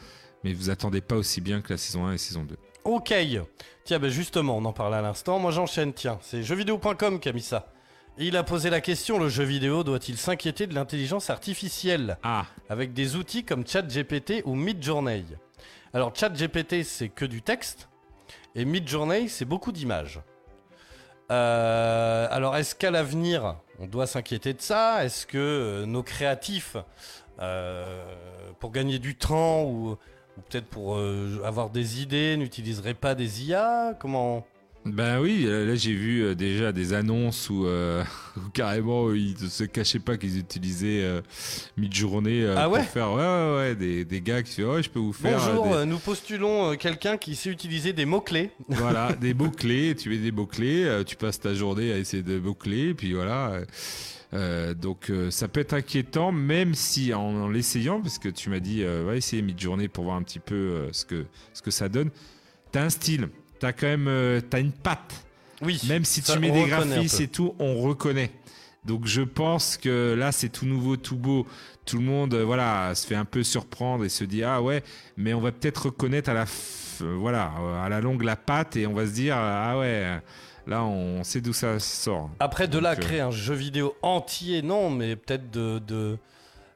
mais 0.45 0.53
vous 0.53 0.71
attendez 0.71 1.01
pas 1.01 1.17
aussi 1.17 1.41
bien 1.41 1.61
que 1.61 1.73
la 1.73 1.79
saison 1.79 2.07
1 2.07 2.15
et 2.15 2.19
saison 2.19 2.45
2. 2.45 2.57
Ok. 2.85 3.15
Tiens, 3.85 3.99
ben 3.99 4.11
justement, 4.11 4.57
on 4.57 4.65
en 4.65 4.73
parlait 4.73 4.97
à 4.97 5.03
l'instant. 5.03 5.39
Moi, 5.39 5.53
j'enchaîne. 5.53 5.93
Tiens, 5.93 6.19
c'est 6.23 6.43
jeuxvideo.com 6.43 7.21
qui 7.21 7.29
a 7.29 7.33
mis 7.33 7.43
ça. 7.43 7.73
Il 8.19 8.37
a 8.39 8.43
posé 8.43 8.71
la 8.71 8.81
question 8.81 9.19
le 9.19 9.29
jeu 9.29 9.45
vidéo 9.45 9.85
doit-il 9.85 10.17
s'inquiéter 10.17 10.67
de 10.67 10.75
l'intelligence 10.75 11.29
artificielle? 11.29 12.17
Ah, 12.23 12.47
avec 12.71 12.95
des 12.95 13.15
outils 13.15 13.45
comme 13.45 13.67
ChatGPT 13.67 14.43
ou 14.47 14.55
Midjourney 14.55 15.27
Alors 15.93 16.17
ChatGPT 16.17 16.83
c'est 16.83 17.11
que 17.11 17.27
du 17.27 17.43
texte 17.43 17.91
et 18.55 18.65
Midjourney 18.65 19.29
c'est 19.29 19.45
beaucoup 19.45 19.71
d'images. 19.71 20.23
Euh, 21.31 22.29
alors 22.31 22.57
est-ce 22.57 22.77
qu'à 22.77 22.93
l'avenir 22.93 23.57
on 23.79 23.87
doit 23.87 24.07
s'inquiéter 24.07 24.55
de 24.55 24.61
ça? 24.61 25.05
Est-ce 25.05 25.27
que 25.27 25.39
euh, 25.39 25.87
nos 25.87 26.03
créatifs, 26.03 26.77
euh, 27.41 28.05
pour 28.61 28.71
gagner 28.71 28.99
du 28.99 29.17
temps 29.17 29.65
ou, 29.65 29.97
peut-être 30.51 30.67
pour 30.67 30.99
avoir 31.45 31.71
des 31.71 32.03
idées, 32.03 32.37
n'utiliseraient 32.37 32.95
pas 32.95 33.15
des 33.15 33.45
IA 33.49 33.95
Comment 33.99 34.47
ben 34.87 35.21
oui, 35.21 35.45
euh, 35.47 35.67
là 35.67 35.75
j'ai 35.75 35.93
vu 35.93 36.23
euh, 36.23 36.35
déjà 36.35 36.73
des 36.73 36.93
annonces 36.93 37.51
où, 37.51 37.67
euh, 37.67 38.03
où 38.37 38.49
carrément 38.53 39.13
ils 39.13 39.35
ne 39.43 39.49
se 39.49 39.65
cachaient 39.65 39.99
pas 39.99 40.17
qu'ils 40.17 40.39
utilisaient 40.39 41.03
euh, 41.03 41.21
Midjourney 41.77 42.43
euh, 42.43 42.55
Ah 42.57 42.69
ouais 42.69 42.81
pour 42.81 42.89
faire 42.91 43.13
ouais, 43.13 43.23
ouais, 43.23 43.57
ouais, 43.57 43.75
des, 43.75 44.05
des 44.05 44.21
gars 44.21 44.43
qui 44.43 44.61
font 44.63 44.75
ouais, 44.75 44.83
je 44.83 44.91
peux 44.91 44.99
vous 44.99 45.13
faire 45.13 45.39
Bonjour, 45.39 45.77
des- 45.79 45.87
nous 45.87 45.99
postulons 45.99 46.77
quelqu'un 46.77 47.17
qui 47.17 47.35
sait 47.37 47.51
utiliser 47.51 47.93
des 47.93 48.05
mots-clés. 48.05 48.51
Voilà, 48.69 49.13
des 49.13 49.35
mots-clés, 49.35 49.95
tu 49.97 50.09
mets 50.09 50.19
des 50.19 50.33
mots-clés, 50.33 51.03
tu 51.07 51.17
passes 51.17 51.41
ta 51.41 51.53
journée 51.55 51.93
à 51.93 51.99
essayer 51.99 52.23
de 52.23 52.39
mots-clés, 52.39 52.95
puis 52.95 53.13
voilà. 53.13 53.61
euh, 54.35 54.75
donc 54.75 55.11
euh, 55.11 55.31
ça 55.31 55.49
peut 55.49 55.61
être 55.61 55.75
inquiétant, 55.75 56.33
même 56.33 56.75
si 56.75 57.13
en, 57.15 57.21
en 57.23 57.49
l'essayant, 57.49 58.01
parce 58.01 58.19
que 58.19 58.29
tu 58.29 58.51
m'as 58.51 58.61
dit, 58.61 58.83
euh, 58.83 59.05
va 59.07 59.17
essayer 59.17 59.43
mid-journée 59.43 59.89
pour 59.89 60.05
voir 60.05 60.17
un 60.17 60.23
petit 60.23 60.39
peu 60.41 60.89
ce, 60.93 61.05
que, 61.05 61.25
ce 61.53 61.63
que 61.63 61.71
ça 61.71 61.89
donne. 61.89 62.11
T'as 62.73 62.83
un 62.85 62.91
style, 62.91 63.29
t'as 63.59 63.73
quand 63.73 63.87
même 63.87 64.09
euh, 64.09 64.41
une 64.57 64.73
patte. 64.73 65.25
Oui. 65.63 65.81
Même 65.89 66.05
si 66.05 66.21
ça, 66.21 66.35
tu 66.35 66.39
mets 66.41 66.51
des 66.51 66.65
graphismes 66.67 67.23
et 67.23 67.29
tout, 67.29 67.55
on 67.59 67.81
reconnaît. 67.81 68.31
Donc 68.85 69.07
je 69.07 69.23
pense 69.23 69.77
que 69.77 70.15
là 70.17 70.31
c'est 70.33 70.49
tout 70.49 70.67
nouveau, 70.67 70.97
tout 70.97 71.17
beau. 71.17 71.47
Tout 71.87 71.99
le 71.99 72.05
monde, 72.05 72.35
euh, 72.35 72.45
voilà, 72.45 72.95
se 72.97 73.07
fait 73.07 73.15
un 73.15 73.25
peu 73.25 73.43
surprendre 73.45 74.05
et 74.05 74.09
se 74.09 74.25
dit 74.25 74.43
ah 74.43 74.61
ouais, 74.61 74.83
mais 75.17 75.35
on 75.35 75.41
va 75.41 75.53
peut-être 75.53 75.87
reconnaître 75.87 76.29
à 76.31 76.35
la, 76.35 76.45
f- 76.45 77.03
euh, 77.03 77.15
voilà, 77.19 77.53
euh, 77.61 77.85
à 77.85 77.89
la 77.89 78.01
longue 78.01 78.23
la 78.23 78.35
patte 78.37 78.77
et 78.77 78.87
on 78.89 78.93
va 78.93 79.07
se 79.07 79.13
dire 79.13 79.37
ah 79.39 79.79
ouais, 79.79 80.21
là 80.67 80.85
on 80.85 81.23
sait 81.23 81.41
d'où 81.41 81.53
ça 81.53 81.79
sort. 81.79 82.29
Après, 82.41 82.67
de 82.67 82.79
là, 82.81 82.97
Donc, 82.97 83.05
créer 83.05 83.21
un 83.21 83.31
jeu 83.31 83.55
vidéo 83.55 83.95
entier, 84.03 84.63
non, 84.63 84.91
mais 84.91 85.15
peut-être 85.15 85.49
de, 85.53 85.79
de, 85.79 86.19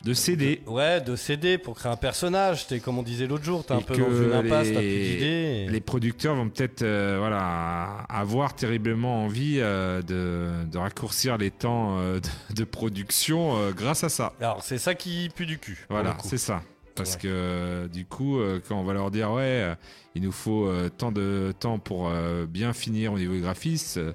De 0.02 0.14
CD. 0.14 0.62
ouais, 0.66 1.02
de 1.02 1.14
CD 1.14 1.58
pour 1.58 1.74
créer 1.76 1.92
un 1.92 1.96
personnage. 1.96 2.66
T'es 2.66 2.80
comme 2.80 2.96
on 2.98 3.02
disait 3.02 3.26
l'autre 3.26 3.44
jour, 3.44 3.64
t'es 3.66 3.74
un 3.74 3.82
peu 3.82 3.96
dans 3.98 4.10
une 4.10 4.32
impasse, 4.32 4.68
t'as 4.68 4.78
plus 4.78 4.82
les- 4.88 5.08
d'idées. 5.14 5.66
Les 5.70 5.80
producteurs 5.80 6.34
vont 6.36 6.48
peut-être 6.48 6.80
euh, 6.80 7.16
voilà, 7.18 8.06
avoir 8.08 8.54
terriblement 8.54 9.24
envie 9.26 9.58
euh, 9.60 10.00
de, 10.00 10.48
de 10.70 10.78
raccourcir 10.78 11.36
les 11.36 11.50
temps 11.50 11.98
euh, 11.98 12.18
de, 12.50 12.54
de 12.54 12.64
production 12.64 13.70
grâce 13.72 14.02
à 14.02 14.08
ça. 14.08 14.32
Alors, 14.40 14.62
c'est 14.62 14.78
ça 14.78 14.94
qui 14.94 15.28
pue 15.34 15.44
du 15.44 15.58
cul. 15.58 15.84
Voilà, 15.90 16.16
c'est 16.24 16.38
ça. 16.38 16.62
Parce 16.94 17.14
Ouais. 17.14 17.20
que 17.20 17.86
du 17.92 18.04
coup, 18.06 18.38
quand 18.68 18.76
on 18.78 18.84
va 18.84 18.92
leur 18.94 19.10
dire 19.10 19.30
ouais, 19.32 19.74
il 20.14 20.22
nous 20.22 20.32
faut 20.32 20.70
tant 20.98 21.12
de 21.12 21.52
temps 21.58 21.78
pour 21.78 22.10
bien 22.48 22.72
finir 22.72 23.12
au 23.12 23.18
niveau 23.18 23.38
graphisme, 23.38 24.00
euh, 24.00 24.12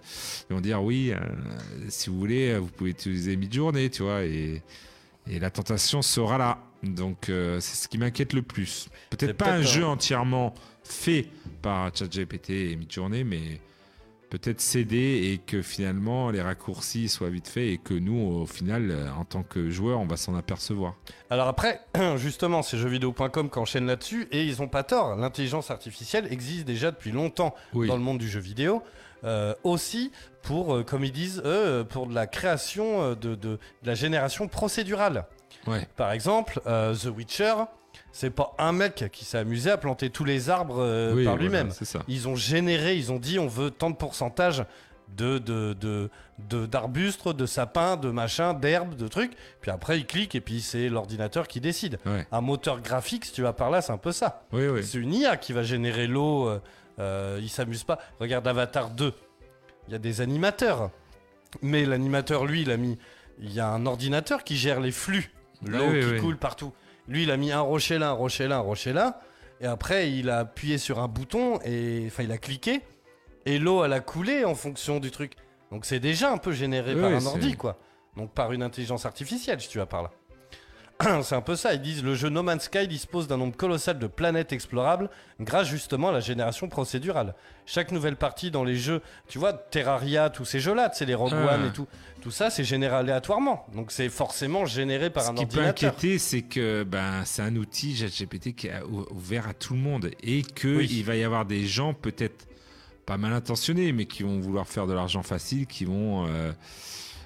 ils 0.49 0.53
vont 0.55 0.61
dire 0.61 0.83
oui, 0.83 1.13
si 1.89 2.09
vous 2.09 2.17
voulez, 2.19 2.57
vous 2.59 2.67
pouvez 2.67 2.89
utiliser 2.91 3.35
mid-journée, 3.37 3.89
tu 3.91 4.03
vois, 4.03 4.23
et, 4.23 4.61
et 5.29 5.39
la 5.39 5.49
tentation 5.49 6.01
sera 6.01 6.37
là. 6.37 6.59
Donc 6.83 7.29
euh, 7.29 7.59
c'est 7.59 7.75
ce 7.75 7.87
qui 7.87 7.97
m'inquiète 7.97 8.33
le 8.33 8.41
plus. 8.41 8.89
Peut-être 9.09 9.37
pas 9.37 9.51
un 9.51 9.61
jeu 9.61 9.85
entièrement 9.85 10.53
fait 10.83 11.27
par 11.61 11.95
ChatGPT 11.95 12.49
et 12.51 12.75
mid-journée, 12.75 13.23
mais 13.23 13.59
peut-être 14.29 14.59
CD 14.61 15.31
et 15.31 15.37
que 15.37 15.61
finalement 15.61 16.29
les 16.29 16.41
raccourcis 16.41 17.09
soient 17.09 17.29
vite 17.29 17.47
faits 17.47 17.67
et 17.69 17.77
que 17.77 17.93
nous, 17.93 18.19
au 18.19 18.45
final, 18.45 18.91
euh, 18.91 19.09
en 19.13 19.23
tant 19.23 19.43
que 19.43 19.69
joueurs, 19.69 19.99
on 19.99 20.05
va 20.05 20.17
s'en 20.17 20.35
apercevoir. 20.35 20.95
Alors 21.29 21.47
après, 21.47 21.79
justement, 22.17 22.61
c'est 22.61 22.77
jeuxvideo.com 22.77 23.49
qui 23.49 23.59
enchaîne 23.59 23.87
là-dessus 23.87 24.27
et 24.31 24.43
ils 24.43 24.61
ont 24.61 24.67
pas 24.67 24.83
tort. 24.83 25.15
L'intelligence 25.15 25.71
artificielle 25.71 26.27
existe 26.31 26.65
déjà 26.65 26.91
depuis 26.91 27.11
longtemps 27.11 27.55
Oui. 27.73 27.87
dans 27.87 27.95
le 27.97 28.03
monde 28.03 28.17
du 28.19 28.29
jeu 28.29 28.39
vidéo. 28.39 28.83
Euh, 29.25 29.53
aussi 29.63 30.11
pour, 30.43 30.75
euh, 30.75 30.83
comme 30.83 31.03
ils 31.03 31.11
disent 31.11 31.41
eux, 31.45 31.85
pour 31.89 32.07
de 32.07 32.13
la 32.13 32.27
création 32.27 33.01
euh, 33.01 33.15
de, 33.15 33.35
de- 33.35 33.35
de 33.35 33.59
la 33.83 33.95
génération 33.95 34.47
procédurale. 34.47 35.25
Ouais. 35.67 35.87
Par 35.95 36.11
exemple, 36.11 36.61
The 36.65 37.05
Witcher, 37.15 37.53
c'est 38.11 38.29
pas 38.29 38.53
un 38.59 38.71
mec 38.71 39.05
qui 39.11 39.25
s'est 39.25 39.37
amusé 39.39 39.71
à 39.71 39.77
planter 39.77 40.09
tous 40.11 40.23
les 40.25 40.49
arbres 40.49 41.11
Oui, 41.13 41.25
par 41.25 41.37
lui-même. 41.37 41.71
Ils 42.07 42.27
ont 42.27 42.35
généré, 42.35 42.95
ils 42.95 43.11
ont 43.11 43.17
dit 43.19 43.39
on 43.39 43.47
veut 43.47 43.71
tant 43.71 43.89
de 43.89 43.95
pourcentage 43.95 44.63
de 45.17 45.37
de 45.39 45.73
de 45.73 46.09
de- 46.49 46.65
d'arbustes, 46.65 47.27
de, 47.29 47.45
sapins, 47.45 47.95
de 47.95 48.09
machins, 48.11 48.59
d'herbes, 48.59 48.95
de 48.95 49.07
trucs. 49.07 49.33
Puis 49.61 49.71
après 49.71 49.97
ils 49.99 50.05
cliquent 50.05 50.35
et 50.35 50.41
puis 50.41 50.61
c'est 50.61 50.89
l'ordinateur 50.89 51.47
qui 51.47 51.61
décide. 51.61 51.97
Ouais. 52.05 52.27
Un 52.31 52.41
moteur 52.41 52.81
graphique, 52.81 53.25
si 53.25 53.31
tu 53.31 53.41
vas 53.41 53.53
par 53.53 53.69
là, 53.71 53.81
c'est 53.81 53.93
un 53.93 53.97
peu 53.97 54.11
ça. 54.11 54.43
Oui, 54.51 54.67
oui. 54.67 54.83
C'est 54.83 54.97
une 54.99 55.13
IA 55.13 55.37
qui 55.37 55.51
va 55.53 55.63
générer 55.63 56.05
l'eau. 56.07 56.47
Euh, 56.99 57.39
ils 57.41 57.49
s'amusent 57.49 57.83
pas. 57.83 57.99
Regarde 58.19 58.47
Avatar 58.47 58.89
2. 58.89 59.13
Il 59.87 59.91
y 59.91 59.95
a 59.95 59.99
des 59.99 60.21
animateurs. 60.21 60.91
Mais 61.61 61.85
l'animateur, 61.85 62.45
lui, 62.45 62.61
il 62.61 62.71
a 62.71 62.77
mis. 62.77 62.97
Il 63.39 63.51
y 63.53 63.59
a 63.59 63.67
un 63.69 63.85
ordinateur 63.85 64.43
qui 64.43 64.55
gère 64.57 64.79
les 64.79 64.91
flux. 64.91 65.31
L'eau 65.65 65.85
Oui, 65.89 65.99
qui 66.01 66.05
oui. 66.13 66.19
coule 66.19 66.37
partout. 66.37 66.73
Lui, 67.07 67.23
il 67.23 67.31
a 67.31 67.37
mis 67.37 67.51
un 67.51 67.61
rocher 67.61 67.97
là, 67.97 68.09
un 68.09 68.13
rocher 68.13 68.47
là, 68.47 68.57
un 68.57 68.61
rocher 68.61 68.93
là. 68.93 69.21
Et 69.61 69.65
après, 69.67 70.11
il 70.11 70.29
a 70.29 70.39
appuyé 70.39 70.77
sur 70.77 70.99
un 70.99 71.07
bouton 71.07 71.59
et. 71.63 72.03
Enfin, 72.07 72.23
il 72.23 72.31
a 72.31 72.37
cliqué. 72.37 72.81
Et 73.45 73.59
l'eau, 73.59 73.83
elle 73.85 73.93
a 73.93 73.99
coulé 73.99 74.43
en 74.43 74.55
fonction 74.55 74.99
du 74.99 75.11
truc. 75.11 75.33
Donc 75.71 75.85
c'est 75.85 75.99
déjà 75.99 76.31
un 76.31 76.37
peu 76.37 76.51
généré 76.51 76.95
Oui, 76.95 77.01
par 77.01 77.11
un 77.11 77.25
ordi, 77.25 77.55
quoi. 77.55 77.77
Donc 78.17 78.31
par 78.33 78.51
une 78.53 78.63
intelligence 78.63 79.05
artificielle, 79.05 79.59
si 79.61 79.69
tu 79.69 79.77
vas 79.77 79.85
par 79.85 80.03
là. 80.03 80.11
C'est 81.23 81.35
un 81.35 81.41
peu 81.41 81.55
ça, 81.57 81.73
ils 81.73 81.81
disent 81.81 82.03
le 82.03 82.15
jeu 82.15 82.29
No 82.29 82.41
Man's 82.41 82.63
Sky 82.63 82.87
dispose 82.87 83.27
d'un 83.27 83.35
nombre 83.37 83.55
colossal 83.57 83.99
de 83.99 84.07
planètes 84.07 84.53
explorables 84.53 85.09
grâce 85.41 85.67
justement 85.67 86.09
à 86.09 86.11
la 86.13 86.21
génération 86.21 86.69
procédurale. 86.69 87.35
Chaque 87.65 87.91
nouvelle 87.91 88.15
partie 88.15 88.49
dans 88.49 88.63
les 88.63 88.77
jeux, 88.77 89.01
tu 89.27 89.37
vois, 89.37 89.51
Terraria, 89.51 90.29
tous 90.29 90.45
ces 90.45 90.59
jeux-là, 90.61 90.89
c'est 90.93 91.05
les 91.05 91.13
Rogue 91.15 91.33
Ah. 91.33 91.55
One 91.55 91.65
et 91.67 91.71
tout, 91.73 91.87
tout 92.21 92.31
ça 92.31 92.49
c'est 92.49 92.63
généré 92.63 92.95
aléatoirement. 92.95 93.65
Donc 93.75 93.91
c'est 93.91 94.07
forcément 94.07 94.65
généré 94.65 95.09
par 95.09 95.23
Ce 95.25 95.29
un 95.31 95.33
qui 95.35 95.45
peut 95.45 95.57
ordinateur. 95.57 95.93
inquiéter, 95.93 96.17
c'est 96.17 96.43
que 96.43 96.83
ben, 96.83 97.23
c'est 97.25 97.41
un 97.41 97.55
outil 97.57 97.95
ChatGPT 97.97 98.55
qui 98.55 98.67
est 98.67 98.81
ou- 98.89 99.05
ouvert 99.11 99.49
à 99.49 99.53
tout 99.53 99.73
le 99.73 99.79
monde 99.81 100.11
et 100.23 100.43
que 100.43 100.77
Oui. 100.77 100.87
il 100.89 101.03
va 101.03 101.17
y 101.17 101.23
avoir 101.25 101.45
des 101.45 101.65
gens 101.67 101.93
peut-être 101.93 102.47
pas 103.05 103.17
mal 103.17 103.33
intentionnés, 103.33 103.91
mais 103.91 104.05
qui 104.05 104.23
vont 104.23 104.39
vouloir 104.39 104.65
faire 104.65 104.87
de 104.87 104.93
l'argent 104.93 105.23
facile, 105.23 105.67
qui 105.67 105.83
vont 105.83 106.25
euh, 106.27 106.53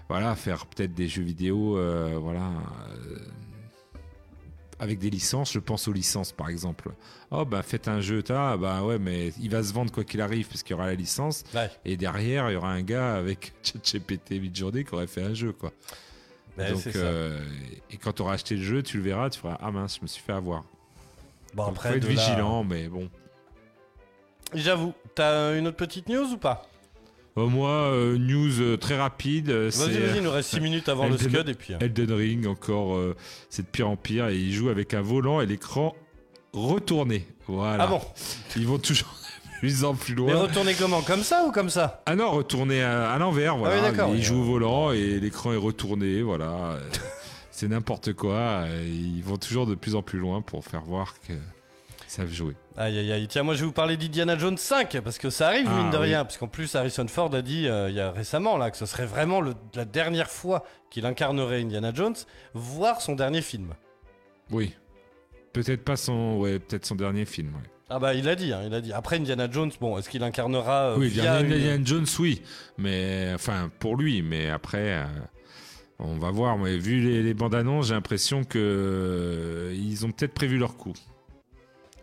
voilà 0.09 0.35
faire 0.35 0.65
peut-être 0.65 0.93
des 0.95 1.07
jeux 1.07 1.21
vidéo, 1.21 1.77
euh, 1.77 2.17
voilà. 2.19 2.41
euh, 3.11 3.19
avec 4.79 4.97
des 4.99 5.09
licences, 5.09 5.51
je 5.53 5.59
pense 5.59 5.87
aux 5.87 5.93
licences 5.93 6.31
par 6.31 6.49
exemple. 6.49 6.91
Oh 7.31 7.45
bah 7.45 7.61
faites 7.63 7.87
un 7.87 8.01
jeu, 8.01 8.23
ah 8.29 8.55
bah 8.57 8.83
ouais 8.83 8.97
mais 8.99 9.33
il 9.41 9.49
va 9.49 9.61
se 9.63 9.73
vendre 9.73 9.91
quoi 9.91 10.03
qu'il 10.03 10.21
arrive 10.21 10.47
parce 10.47 10.63
qu'il 10.63 10.71
y 10.75 10.79
aura 10.79 10.87
la 10.87 10.95
licence 10.95 11.43
Ouais. 11.53 11.69
et 11.85 11.97
derrière 11.97 12.49
il 12.49 12.53
y 12.53 12.55
aura 12.55 12.71
un 12.71 12.81
gars 12.81 13.15
avec 13.15 13.53
ChatGPT 13.63 14.31
mid-journée 14.41 14.83
qui 14.83 14.93
aurait 14.93 15.07
fait 15.07 15.23
un 15.23 15.33
jeu 15.33 15.51
quoi. 15.53 15.71
Ouais, 16.57 16.71
Donc, 16.73 16.87
euh, 16.95 17.39
et 17.91 17.97
quand 17.97 18.13
tu 18.13 18.21
auras 18.21 18.33
acheté 18.33 18.55
le 18.55 18.63
jeu, 18.63 18.83
tu 18.83 18.97
le 18.97 19.03
verras, 19.03 19.29
tu 19.29 19.39
feras 19.39 19.57
Ah 19.61 19.71
mince, 19.71 19.97
je 19.97 20.01
me 20.01 20.07
suis 20.07 20.21
fait 20.21 20.33
avoir. 20.33 20.63
Bon 21.53 21.65
Donc, 21.67 21.75
après 21.77 21.89
faut 21.91 21.95
être 21.95 22.05
vigilant, 22.05 22.63
mais 22.63 22.87
bon. 22.89 23.09
J'avoue, 24.53 24.93
t'as 25.15 25.57
une 25.57 25.67
autre 25.67 25.77
petite 25.77 26.09
news 26.09 26.33
ou 26.33 26.37
pas? 26.37 26.67
Moi, 27.47 27.69
euh, 27.69 28.17
news 28.17 28.59
euh, 28.61 28.77
très 28.77 28.97
rapide. 28.97 29.49
euh, 29.49 29.69
Vas-y, 29.73 29.97
vas-y, 29.99 30.17
il 30.17 30.23
nous 30.23 30.31
reste 30.31 30.49
6 30.49 30.59
minutes 30.61 30.89
avant 30.89 31.07
le 31.07 31.17
scud 31.17 31.47
et 31.49 31.53
puis. 31.53 31.73
euh, 31.73 31.77
Elden 31.79 32.11
Ring, 32.11 32.47
encore, 32.47 32.95
euh, 32.95 33.15
c'est 33.49 33.61
de 33.63 33.67
pire 33.67 33.89
en 33.89 33.95
pire. 33.95 34.27
Et 34.29 34.37
il 34.37 34.51
joue 34.53 34.69
avec 34.69 34.93
un 34.93 35.01
volant 35.01 35.41
et 35.41 35.45
l'écran 35.45 35.95
retourné. 36.53 37.27
Voilà. 37.47 37.83
Ah 37.83 37.87
bon 37.87 38.01
Ils 38.55 38.67
vont 38.67 38.77
toujours 38.79 39.07
de 39.53 39.59
plus 39.59 39.83
en 39.83 39.93
plus 39.95 40.15
Mais 40.15 40.31
loin. 40.33 40.41
retourner 40.41 40.73
comment? 40.73 41.01
Comme 41.01 41.23
ça 41.23 41.45
ou 41.47 41.51
comme 41.51 41.69
ça? 41.69 42.01
Ah 42.05 42.15
non, 42.15 42.31
retourné 42.31 42.81
à, 42.81 43.11
à 43.11 43.17
l'envers. 43.19 43.57
Voilà. 43.57 43.75
oui, 43.75 43.81
d'accord, 43.81 44.09
il 44.09 44.17
oui. 44.17 44.21
joue 44.23 44.39
au 44.39 44.43
volant 44.43 44.91
et 44.91 45.19
l'écran 45.19 45.53
est 45.53 45.57
retourné. 45.57 46.21
Voilà. 46.21 46.51
Euh, 46.73 46.89
c'est 47.51 47.67
n'importe 47.67 48.13
quoi. 48.13 48.65
Ils 48.85 49.21
vont 49.23 49.37
toujours 49.37 49.65
de 49.65 49.75
plus 49.75 49.95
en 49.95 50.01
plus 50.01 50.19
loin 50.19 50.41
pour 50.41 50.63
faire 50.63 50.81
voir 50.83 51.13
que 51.27 51.33
savent 52.11 52.31
jouer. 52.31 52.55
Aïe 52.77 52.97
aïe 52.97 53.11
aïe, 53.11 53.27
tiens 53.27 53.43
moi 53.43 53.53
je 53.55 53.59
vais 53.61 53.65
vous 53.65 53.71
parler 53.71 53.97
d'Indiana 53.97 54.37
Jones 54.37 54.57
5 54.57 54.99
parce 55.01 55.17
que 55.17 55.29
ça 55.29 55.47
arrive 55.47 55.67
Ah, 55.69 55.77
mine 55.77 55.89
de 55.91 55.97
oui. 55.97 56.03
rien 56.05 56.23
parce 56.25 56.37
qu'en 56.37 56.47
plus 56.47 56.73
Harrison 56.75 57.07
Ford 57.07 57.33
a 57.35 57.41
dit 57.41 57.67
euh, 57.67 57.89
il 57.89 57.95
y 57.95 57.99
a 57.99 58.11
récemment 58.11 58.57
là 58.57 58.71
que 58.71 58.77
ce 58.77 58.85
serait 58.85 59.05
vraiment 59.05 59.41
le- 59.41 59.53
la 59.75 59.85
dernière 59.85 60.29
fois 60.29 60.63
qu'il 60.89 61.05
incarnerait 61.05 61.61
Indiana 61.61 61.91
Jones 61.93 62.15
voire 62.53 63.01
son 63.01 63.15
dernier 63.15 63.41
film. 63.41 63.73
Oui. 64.51 64.73
Peut-être 65.53 65.83
pas 65.83 65.95
son, 65.97 66.37
ouais, 66.37 66.59
peut-être 66.59 66.85
son 66.85 66.95
dernier 66.95 67.25
film. 67.25 67.49
ouais. 67.55 67.69
Ah 67.91 67.97
bah 67.99 68.13
il 68.13 68.29
a 68.29 68.35
dit 68.35 68.53
hein, 68.53 68.61
il 68.65 68.73
a 68.73 68.81
dit 68.81 68.93
après 68.93 69.15
Indiana 69.17 69.47
Jones 69.49 69.71
bon 69.81 69.97
est-ce 69.97 70.09
qu'il 70.09 70.23
incarnera 70.23 70.91
euh, 70.91 70.97
oui, 70.97 71.07
via 71.07 71.39
une- 71.41 71.51
Indiana 71.51 71.83
Jones, 71.83 72.05
oui, 72.19 72.41
mais 72.77 73.31
enfin 73.33 73.71
pour 73.79 73.95
lui, 73.97 74.21
mais 74.21 74.49
après, 74.51 74.99
euh, 74.99 75.05
on 75.97 76.17
va 76.19 76.29
voir. 76.31 76.57
Mais 76.59 76.77
vu 76.77 76.99
les, 77.01 77.23
les 77.23 77.33
bandes 77.33 77.55
annonces, 77.55 77.87
j'ai 77.87 77.95
l'impression 77.95 78.43
que 78.43 78.59
euh, 78.59 79.73
ils 79.75 80.05
ont 80.05 80.11
peut-être 80.11 80.33
prévu 80.33 80.57
leur 80.59 80.77
coup. 80.77 80.93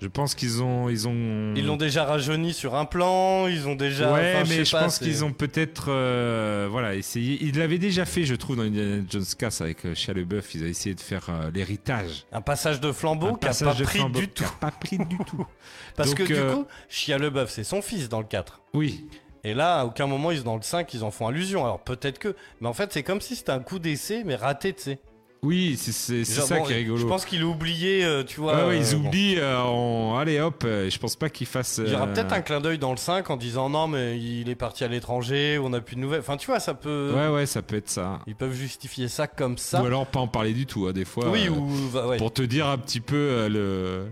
Je 0.00 0.08
pense 0.08 0.34
qu'ils 0.34 0.62
ont, 0.62 0.90
ils 0.90 1.08
ont. 1.08 1.54
Ils 1.56 1.64
l'ont 1.64 1.76
déjà 1.76 2.04
rajeuni 2.04 2.52
sur 2.52 2.74
un 2.74 2.84
plan, 2.84 3.46
ils 3.46 3.66
ont 3.66 3.74
déjà. 3.74 4.12
Ouais, 4.12 4.34
enfin, 4.36 4.44
mais 4.48 4.64
je 4.64 4.70
pas, 4.70 4.84
pense 4.84 4.98
qu'ils 4.98 5.24
ont 5.24 5.32
peut-être, 5.32 5.86
euh, 5.88 6.68
voilà, 6.70 6.94
essayé. 6.94 7.38
Ils 7.40 7.56
l'avaient 7.58 7.78
déjà 7.78 8.04
fait, 8.04 8.24
je 8.24 8.34
trouve, 8.34 8.56
dans 8.56 8.62
Indiana 8.64 9.02
Jones 9.08 9.24
4 9.38 9.62
avec 9.62 9.86
euh, 9.86 9.94
Shia 9.94 10.12
LaBeouf. 10.12 10.54
Ils 10.54 10.64
ont 10.64 10.66
essayé 10.66 10.94
de 10.94 11.00
faire 11.00 11.26
euh, 11.30 11.50
l'héritage. 11.54 12.26
Un 12.30 12.42
passage 12.42 12.80
de 12.80 12.92
flambeau 12.92 13.36
qui 13.36 13.46
a 13.48 13.54
pas 13.54 13.74
pris 13.74 13.84
flambeau 13.98 14.20
du 14.20 14.28
tout. 14.28 14.44
pas 14.60 14.70
pris 14.70 14.98
du 14.98 15.18
tout. 15.18 15.46
Parce 15.96 16.10
Donc, 16.10 16.26
que 16.28 16.32
euh, 16.34 16.50
du 16.50 16.56
coup, 16.56 16.66
Shia 16.90 17.16
LeBeouf, 17.16 17.48
c'est 17.50 17.64
son 17.64 17.80
fils 17.80 18.10
dans 18.10 18.20
le 18.20 18.26
4. 18.26 18.60
Oui, 18.74 19.06
Et 19.44 19.54
là, 19.54 19.80
à 19.80 19.84
aucun 19.86 20.06
moment, 20.06 20.30
ils, 20.30 20.42
dans 20.42 20.56
le 20.56 20.62
5, 20.62 20.92
ils 20.92 21.04
en 21.04 21.10
font 21.10 21.26
allusion. 21.26 21.64
Alors 21.64 21.80
peut-être 21.80 22.18
que. 22.18 22.36
Mais 22.60 22.68
en 22.68 22.74
fait, 22.74 22.92
c'est 22.92 23.02
comme 23.02 23.22
si 23.22 23.34
c'était 23.34 23.52
un 23.52 23.60
coup 23.60 23.78
d'essai, 23.78 24.24
mais 24.26 24.36
raté, 24.36 24.74
tu 24.74 24.82
sais. 24.82 24.98
Oui, 25.46 25.76
c'est 25.78 26.24
ça 26.24 26.58
bon, 26.58 26.64
qui 26.64 26.72
est 26.72 26.76
rigolo. 26.76 26.96
Je 26.98 27.06
pense 27.06 27.24
qu'il 27.24 27.42
a 27.42 27.46
oublié, 27.46 28.04
euh, 28.04 28.22
tu 28.24 28.40
vois. 28.40 28.66
Ouais, 28.68 28.78
ils 28.78 28.94
euh, 28.94 28.98
bon. 28.98 29.08
oublient. 29.08 29.38
euh, 29.38 29.58
en- 29.60 30.16
Allez 30.18 30.40
hop, 30.40 30.62
euh, 30.64 30.90
je 30.90 30.98
pense 30.98 31.16
pas 31.16 31.28
qu'ils 31.30 31.46
fassent. 31.46 31.80
Il 31.84 31.92
y 31.92 31.94
aura 31.94 32.06
euh, 32.06 32.12
peut-être 32.12 32.32
un 32.32 32.40
clin 32.40 32.60
d'œil 32.60 32.78
dans 32.78 32.90
le 32.90 32.96
5 32.96 33.28
en 33.30 33.36
disant 33.36 33.68
non, 33.70 33.86
mais 33.88 34.18
il 34.18 34.48
est 34.48 34.54
parti 34.54 34.84
à 34.84 34.88
l'étranger, 34.88 35.58
on 35.62 35.70
n'a 35.70 35.80
plus 35.80 35.96
de 35.96 36.00
nouvelles. 36.00 36.20
Enfin, 36.20 36.36
tu 36.36 36.46
vois, 36.46 36.60
ça 36.60 36.74
peut. 36.74 37.12
Ouais, 37.14 37.28
ouais, 37.28 37.46
ça 37.46 37.62
peut 37.62 37.76
être 37.76 37.88
ça. 37.90 38.20
Ils 38.26 38.34
peuvent 38.36 38.54
justifier 38.54 39.08
ça 39.08 39.26
comme 39.26 39.58
ça. 39.58 39.82
Ou 39.82 39.86
alors 39.86 40.06
pas 40.06 40.20
en 40.20 40.28
parler 40.28 40.52
du 40.52 40.66
tout, 40.66 40.86
hein, 40.86 40.92
des 40.92 41.04
fois. 41.04 41.28
oui, 41.30 41.46
euh, 41.46 41.50
ou. 41.50 42.08
ouais. 42.08 42.16
Pour 42.16 42.32
te 42.32 42.42
dire 42.42 42.66
un 42.66 42.78
petit 42.78 43.00
peu 43.00 43.16
euh, 43.16 43.48
le, 43.48 44.06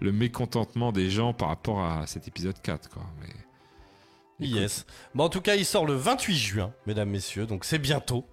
le 0.00 0.12
mécontentement 0.12 0.92
des 0.92 1.10
gens 1.10 1.32
par 1.32 1.48
rapport 1.48 1.80
à 1.82 2.06
cet 2.06 2.28
épisode 2.28 2.60
4, 2.62 2.88
quoi. 2.90 3.02
Mais... 3.20 4.46
Yes. 4.46 4.84
Bon, 5.14 5.24
en 5.24 5.28
tout 5.30 5.40
cas, 5.40 5.54
il 5.54 5.64
sort 5.64 5.86
le 5.86 5.94
28 5.94 6.36
juin, 6.36 6.72
mesdames, 6.86 7.08
messieurs, 7.08 7.46
donc 7.46 7.64
c'est 7.64 7.78
bientôt. 7.78 8.26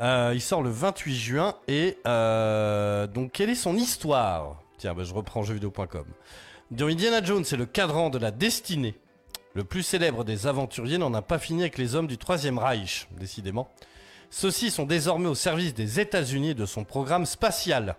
Euh, 0.00 0.32
il 0.34 0.40
sort 0.40 0.62
le 0.62 0.70
28 0.70 1.14
juin 1.14 1.54
et 1.68 1.98
euh, 2.06 3.06
donc 3.06 3.32
quelle 3.32 3.50
est 3.50 3.54
son 3.54 3.76
histoire? 3.76 4.60
Tiens, 4.78 4.94
bah, 4.94 5.04
je 5.04 5.14
reprends 5.14 5.42
jeuxvideo.com. 5.42 6.04
Dans 6.70 6.86
Indiana 6.86 7.22
Jones, 7.22 7.44
c'est 7.44 7.56
le 7.56 7.66
cadran 7.66 8.10
de 8.10 8.18
la 8.18 8.30
destinée. 8.30 8.94
Le 9.54 9.62
plus 9.62 9.84
célèbre 9.84 10.24
des 10.24 10.48
aventuriers 10.48 10.98
n'en 10.98 11.14
a 11.14 11.22
pas 11.22 11.38
fini 11.38 11.62
avec 11.62 11.78
les 11.78 11.94
hommes 11.94 12.08
du 12.08 12.18
Troisième 12.18 12.58
Reich, 12.58 13.06
décidément. 13.18 13.68
Ceux-ci 14.30 14.72
sont 14.72 14.84
désormais 14.84 15.28
au 15.28 15.36
service 15.36 15.74
des 15.74 16.00
États-Unis 16.00 16.50
et 16.50 16.54
de 16.54 16.66
son 16.66 16.82
programme 16.82 17.24
spatial. 17.24 17.94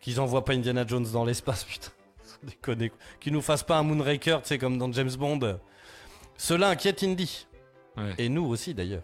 Qu'ils 0.00 0.20
envoient 0.20 0.44
pas 0.44 0.52
Indiana 0.52 0.84
Jones 0.86 1.06
dans 1.12 1.24
l'espace, 1.24 1.64
putain. 1.64 1.90
Déconner. 2.44 2.92
Qu'ils 3.18 3.32
nous 3.32 3.42
fassent 3.42 3.64
pas 3.64 3.76
un 3.76 3.82
Moonraker, 3.82 4.40
tu 4.42 4.48
sais, 4.48 4.58
comme 4.58 4.78
dans 4.78 4.90
James 4.92 5.10
Bond. 5.18 5.58
Cela 6.36 6.68
inquiète 6.68 7.02
Indy. 7.02 7.46
Ouais. 7.96 8.14
Et 8.16 8.28
nous 8.28 8.46
aussi 8.46 8.72
d'ailleurs. 8.72 9.02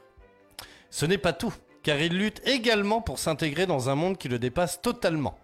Ce 0.96 1.04
n'est 1.04 1.18
pas 1.18 1.34
tout, 1.34 1.52
car 1.82 2.00
il 2.00 2.16
lutte 2.16 2.40
également 2.46 3.02
pour 3.02 3.18
s'intégrer 3.18 3.66
dans 3.66 3.90
un 3.90 3.94
monde 3.94 4.16
qui 4.16 4.30
le 4.30 4.38
dépasse 4.38 4.80
totalement. 4.80 5.38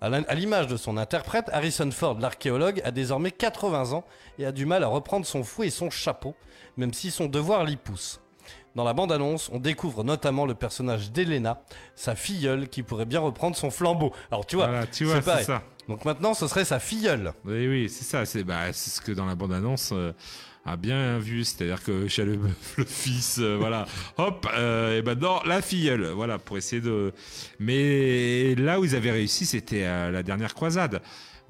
À 0.00 0.34
l'image 0.34 0.66
de 0.66 0.78
son 0.78 0.96
interprète, 0.96 1.50
Harrison 1.52 1.90
Ford, 1.90 2.18
l'archéologue, 2.18 2.80
a 2.86 2.90
désormais 2.90 3.30
80 3.30 3.92
ans 3.92 4.06
et 4.38 4.46
a 4.46 4.50
du 4.52 4.64
mal 4.64 4.82
à 4.82 4.86
reprendre 4.86 5.26
son 5.26 5.44
fouet 5.44 5.66
et 5.66 5.70
son 5.70 5.90
chapeau, 5.90 6.34
même 6.78 6.94
si 6.94 7.10
son 7.10 7.26
devoir 7.26 7.64
l'y 7.64 7.76
pousse. 7.76 8.22
Dans 8.76 8.84
la 8.84 8.94
bande-annonce, 8.94 9.50
on 9.52 9.58
découvre 9.58 10.04
notamment 10.04 10.46
le 10.46 10.54
personnage 10.54 11.12
d'Elena, 11.12 11.62
sa 11.96 12.14
filleule, 12.14 12.70
qui 12.70 12.82
pourrait 12.82 13.04
bien 13.04 13.20
reprendre 13.20 13.56
son 13.56 13.70
flambeau. 13.70 14.10
Alors 14.30 14.46
tu 14.46 14.56
vois, 14.56 14.68
Voilà, 14.68 14.86
tu 14.86 15.04
vois, 15.04 15.16
c'est 15.16 15.22
pareil. 15.26 15.44
ça. 15.44 15.62
donc 15.86 16.06
maintenant 16.06 16.32
ce 16.32 16.48
serait 16.48 16.64
sa 16.64 16.78
filleule. 16.78 17.34
Oui, 17.44 17.68
oui, 17.68 17.88
c'est 17.90 18.04
ça. 18.04 18.24
C'est 18.24 18.42
bah, 18.42 18.72
c'est 18.72 18.88
ce 18.88 19.02
que 19.02 19.12
dans 19.12 19.26
la 19.26 19.34
bande-annonce 19.34 19.90
euh, 19.92 20.14
a 20.64 20.76
bien 20.76 21.18
vu. 21.18 21.44
C'est-à-dire 21.44 21.82
que 21.82 22.08
chez 22.08 22.24
le, 22.24 22.38
le 22.78 22.84
fils, 22.84 23.38
euh, 23.40 23.56
voilà, 23.58 23.86
hop, 24.18 24.46
euh, 24.56 24.98
et 24.98 25.02
ben 25.02 25.18
non, 25.18 25.40
la 25.46 25.60
filleule, 25.62 26.06
voilà, 26.08 26.38
pour 26.38 26.56
essayer 26.56 26.80
de. 26.82 27.12
Mais 27.58 28.54
là 28.54 28.80
où 28.80 28.84
ils 28.84 28.94
avaient 28.96 29.10
réussi, 29.12 29.46
c'était 29.46 29.84
à 29.84 30.10
la 30.10 30.22
dernière 30.22 30.54
croisade. 30.54 31.00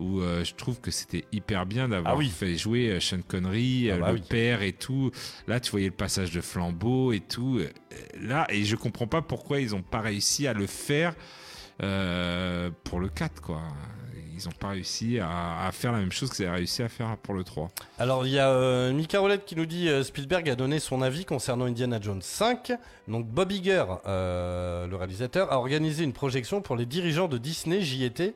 Où 0.00 0.20
euh, 0.22 0.42
je 0.42 0.54
trouve 0.54 0.80
que 0.80 0.90
c'était 0.90 1.24
hyper 1.30 1.66
bien 1.66 1.88
d'avoir 1.88 2.14
Ah 2.14 2.16
oui. 2.16 2.28
fait 2.28 2.56
jouer 2.56 2.88
euh, 2.90 2.98
Sean 2.98 3.20
Connery, 3.26 3.92
Ah 3.92 3.98
bah 3.98 4.08
le 4.08 4.14
oui. 4.14 4.24
père 4.28 4.62
et 4.62 4.72
tout. 4.72 5.12
Là, 5.46 5.60
tu 5.60 5.70
voyais 5.70 5.86
le 5.86 5.92
passage 5.94 6.32
de 6.32 6.40
flambeau 6.40 7.12
et 7.12 7.20
tout. 7.20 7.60
Là, 8.20 8.44
et 8.50 8.64
je 8.64 8.74
comprends 8.74 9.06
pas 9.06 9.22
pourquoi 9.22 9.60
ils 9.60 9.72
ont 9.72 9.82
pas 9.82 10.00
réussi 10.00 10.48
à 10.48 10.52
le 10.52 10.66
faire 10.66 11.14
euh, 11.80 12.70
pour 12.82 12.98
le 12.98 13.08
4, 13.08 13.40
quoi. 13.40 13.62
Ils 14.36 14.48
ont 14.48 14.52
pas 14.52 14.68
réussi 14.68 15.18
à, 15.20 15.66
à 15.66 15.72
faire 15.72 15.92
la 15.92 15.98
même 15.98 16.12
chose 16.12 16.30
qu'ils 16.30 16.46
avaient 16.46 16.56
réussi 16.56 16.82
à 16.82 16.88
faire 16.88 17.16
pour 17.18 17.34
le 17.34 17.44
3. 17.44 17.70
Alors 17.98 18.26
il 18.26 18.32
y 18.32 18.38
a 18.38 18.50
euh, 18.50 18.92
Mika 18.92 19.20
Roulette 19.20 19.44
qui 19.44 19.56
nous 19.56 19.66
dit 19.66 19.88
euh, 19.88 20.02
Spielberg 20.02 20.48
a 20.50 20.56
donné 20.56 20.78
son 20.78 21.02
avis 21.02 21.24
concernant 21.24 21.66
Indiana 21.66 21.98
Jones 22.00 22.22
5. 22.22 22.72
Donc 23.08 23.26
Bob 23.26 23.52
Iger, 23.52 23.84
euh, 24.06 24.86
le 24.86 24.96
réalisateur, 24.96 25.52
a 25.52 25.58
organisé 25.58 26.04
une 26.04 26.12
projection 26.12 26.60
pour 26.60 26.76
les 26.76 26.86
dirigeants 26.86 27.28
de 27.28 27.38
Disney. 27.38 27.80
J'y 27.80 28.04
étais. 28.04 28.34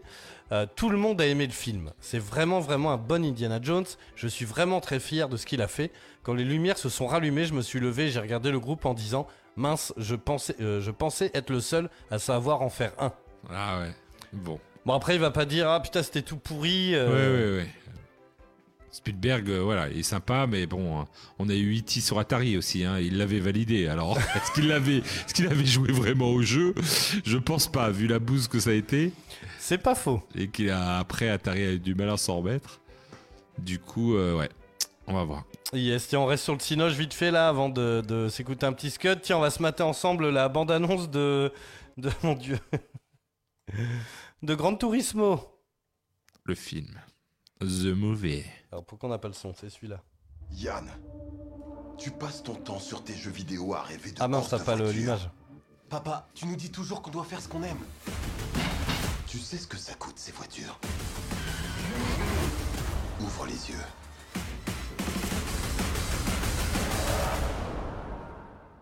Euh, 0.51 0.67
tout 0.77 0.89
le 0.89 0.97
monde 0.97 1.21
a 1.21 1.27
aimé 1.27 1.47
le 1.47 1.53
film. 1.53 1.93
C'est 2.01 2.19
vraiment 2.19 2.61
vraiment 2.61 2.93
un 2.93 2.97
bon 2.97 3.25
Indiana 3.25 3.59
Jones. 3.63 3.85
Je 4.15 4.29
suis 4.29 4.45
vraiment 4.45 4.81
très 4.81 5.01
fier 5.01 5.29
de 5.29 5.37
ce 5.37 5.45
qu'il 5.47 5.61
a 5.61 5.69
fait. 5.69 5.93
Quand 6.23 6.35
les 6.35 6.45
lumières 6.45 6.79
se 6.79 6.89
sont 6.89 7.07
rallumées, 7.07 7.45
je 7.45 7.55
me 7.55 7.63
suis 7.63 7.81
levé, 7.81 8.09
j'ai 8.09 8.21
regardé 8.21 8.51
le 8.51 8.61
groupe 8.61 8.87
en 8.87 8.95
disant 8.95 9.27
mince, 9.57 9.93
je 9.97 10.15
pensais, 10.15 10.57
euh, 10.61 10.81
je 10.81 10.91
pensais 10.91 11.31
être 11.35 11.51
le 11.51 11.61
seul 11.61 11.91
à 12.11 12.19
savoir 12.19 12.63
en 12.63 12.71
faire 12.71 12.93
un. 12.99 13.13
Ah 13.51 13.81
ouais. 13.81 13.95
Bon. 14.33 14.59
Bon 14.89 14.95
après 14.95 15.17
il 15.17 15.21
va 15.21 15.31
pas 15.31 15.45
dire 15.45 15.69
ah 15.69 15.81
putain 15.81 16.03
c'était 16.03 16.23
tout 16.23 16.39
pourri. 16.39 16.95
euh, 16.95 17.09
Ouais, 17.09 17.59
ouais, 17.59 17.63
ouais. 17.63 17.69
Spielberg, 18.91 19.51
euh, 19.51 19.59
voilà, 19.61 19.89
il 19.91 19.99
est 19.99 20.03
sympa, 20.03 20.47
mais 20.49 20.65
bon, 20.67 20.99
hein, 21.01 21.05
on 21.39 21.51
a 21.51 21.55
eu 21.55 21.77
E.T. 21.79 22.01
sur 22.01 22.19
Atari 22.19 22.57
aussi, 22.57 22.85
hein, 22.85 22.99
il 22.99 23.19
l'avait 23.19 23.39
validé. 23.39 23.87
Alors, 23.87 24.17
est-ce 24.35 24.51
qu'il 24.53 24.73
avait, 24.73 24.97
est-ce 24.97 25.35
qu'il 25.35 25.47
avait 25.47 25.67
joué 25.67 25.93
vraiment 25.93 26.31
au 26.31 26.41
jeu? 26.41 26.75
Je 27.27 27.37
pense 27.37 27.71
pas, 27.71 27.91
vu 27.91 28.07
la 28.07 28.19
bouse 28.19 28.49
que 28.49 28.59
ça 28.59 28.71
a 28.71 28.73
été, 28.73 29.13
C'est 29.59 29.77
pas 29.77 29.95
faux. 29.95 30.23
et 30.35 30.49
qu'il 30.49 30.71
a 30.71 30.97
après 30.99 31.29
Atari 31.29 31.63
a 31.65 31.73
eu 31.73 31.79
du 31.79 31.95
mal 31.95 32.09
à 32.09 32.17
s'en 32.17 32.39
remettre. 32.39 32.81
Du 33.59 33.79
coup, 33.79 34.17
euh, 34.17 34.39
ouais, 34.39 34.49
on 35.07 35.13
va 35.13 35.25
voir. 35.25 35.45
Yes, 35.75 36.09
tiens, 36.09 36.21
on 36.21 36.27
reste 36.27 36.45
sur 36.45 36.55
le 36.55 36.61
Cinoche 36.61 36.95
vite 36.95 37.13
fait 37.13 37.31
là 37.31 37.49
avant 37.51 37.69
de, 37.69 38.03
de 38.09 38.31
s'écouter 38.31 38.65
un 38.65 38.73
petit 38.73 38.89
scud. 38.91 39.21
Tiens, 39.21 39.37
on 39.37 39.41
va 39.43 39.51
se 39.51 39.61
mater 39.61 39.83
ensemble 39.83 40.31
la 40.31 40.49
bande-annonce 40.49 41.11
de. 41.11 41.53
de. 41.99 42.11
mon 42.23 42.33
dieu. 42.35 42.59
De 44.43 44.55
Grand 44.55 44.77
Turismo. 44.77 45.41
Le 46.45 46.55
film, 46.55 47.01
The 47.61 47.87
Movie. 47.87 48.45
Alors 48.71 48.85
pourquoi 48.85 49.09
on 49.09 49.13
n'a 49.13 49.19
pas 49.19 49.29
le 49.29 49.35
son 49.35 49.53
C'est 49.55 49.69
celui-là. 49.69 50.03
Yann, 50.53 50.91
tu 51.99 52.11
passes 52.11 52.43
ton 52.43 52.55
temps 52.55 52.79
sur 52.79 53.05
tes 53.05 53.15
jeux 53.15 53.31
vidéo 53.31 53.75
à 53.75 53.83
rêver 53.83 54.13
de 54.13 54.17
Ah 54.21 54.29
t'as 54.29 54.59
de 54.59 54.65
pas 54.65 54.77
l'image. 54.77 55.29
Papa, 55.91 56.29
tu 56.35 56.47
nous 56.47 56.57
dis 56.57 56.71
toujours 56.71 57.03
qu'on 57.03 57.11
doit 57.11 57.25
faire 57.25 57.41
ce 57.41 57.49
qu'on 57.49 57.63
aime. 57.63 57.81
Tu 59.27 59.39
sais 59.39 59.59
ce 59.59 59.67
que 59.67 59.77
ça 59.77 59.95
coûte 59.95 60.19
ces 60.19 60.33
voitures 60.33 60.79
Ouvre 63.21 63.47
les 63.47 63.71
yeux. 63.71 63.77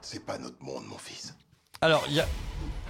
C'est 0.03 0.25
pas 0.25 0.39
notre 0.39 0.63
monde, 0.63 0.87
mon 0.87 0.99
fils. 0.99 1.35
Alors, 1.81 2.05
il 2.09 2.15
y 2.15 2.21
a, 2.21 2.27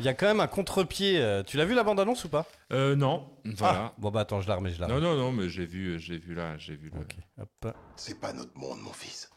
il 0.00 0.04
y 0.04 0.08
a 0.08 0.14
quand 0.14 0.26
même 0.26 0.40
un 0.40 0.46
contre-pied. 0.46 1.18
euh, 1.20 1.42
Tu 1.42 1.56
l'as 1.56 1.64
vu 1.64 1.74
la 1.74 1.82
bande-annonce 1.84 2.24
ou 2.24 2.28
pas? 2.28 2.46
Euh, 2.72 2.94
non, 2.96 3.28
voilà. 3.44 3.86
Ah, 3.86 3.94
bon 3.98 4.10
bah 4.10 4.20
attends, 4.20 4.40
je 4.40 4.48
la 4.48 4.56
remets, 4.56 4.72
je 4.72 4.80
la 4.80 4.86
remets. 4.86 5.00
Non, 5.00 5.14
non, 5.14 5.16
non, 5.16 5.32
mais 5.32 5.48
j'ai 5.48 5.66
vu, 5.66 5.98
j'ai 6.00 6.18
vu 6.18 6.34
là, 6.34 6.56
j'ai 6.58 6.76
vu 6.76 6.90
le. 6.94 7.00
Ok, 7.00 7.16
hop. 7.40 7.74
C'est 7.96 8.20
pas 8.20 8.32
notre 8.32 8.56
monde, 8.56 8.80
mon 8.80 8.92
fils. 8.92 9.30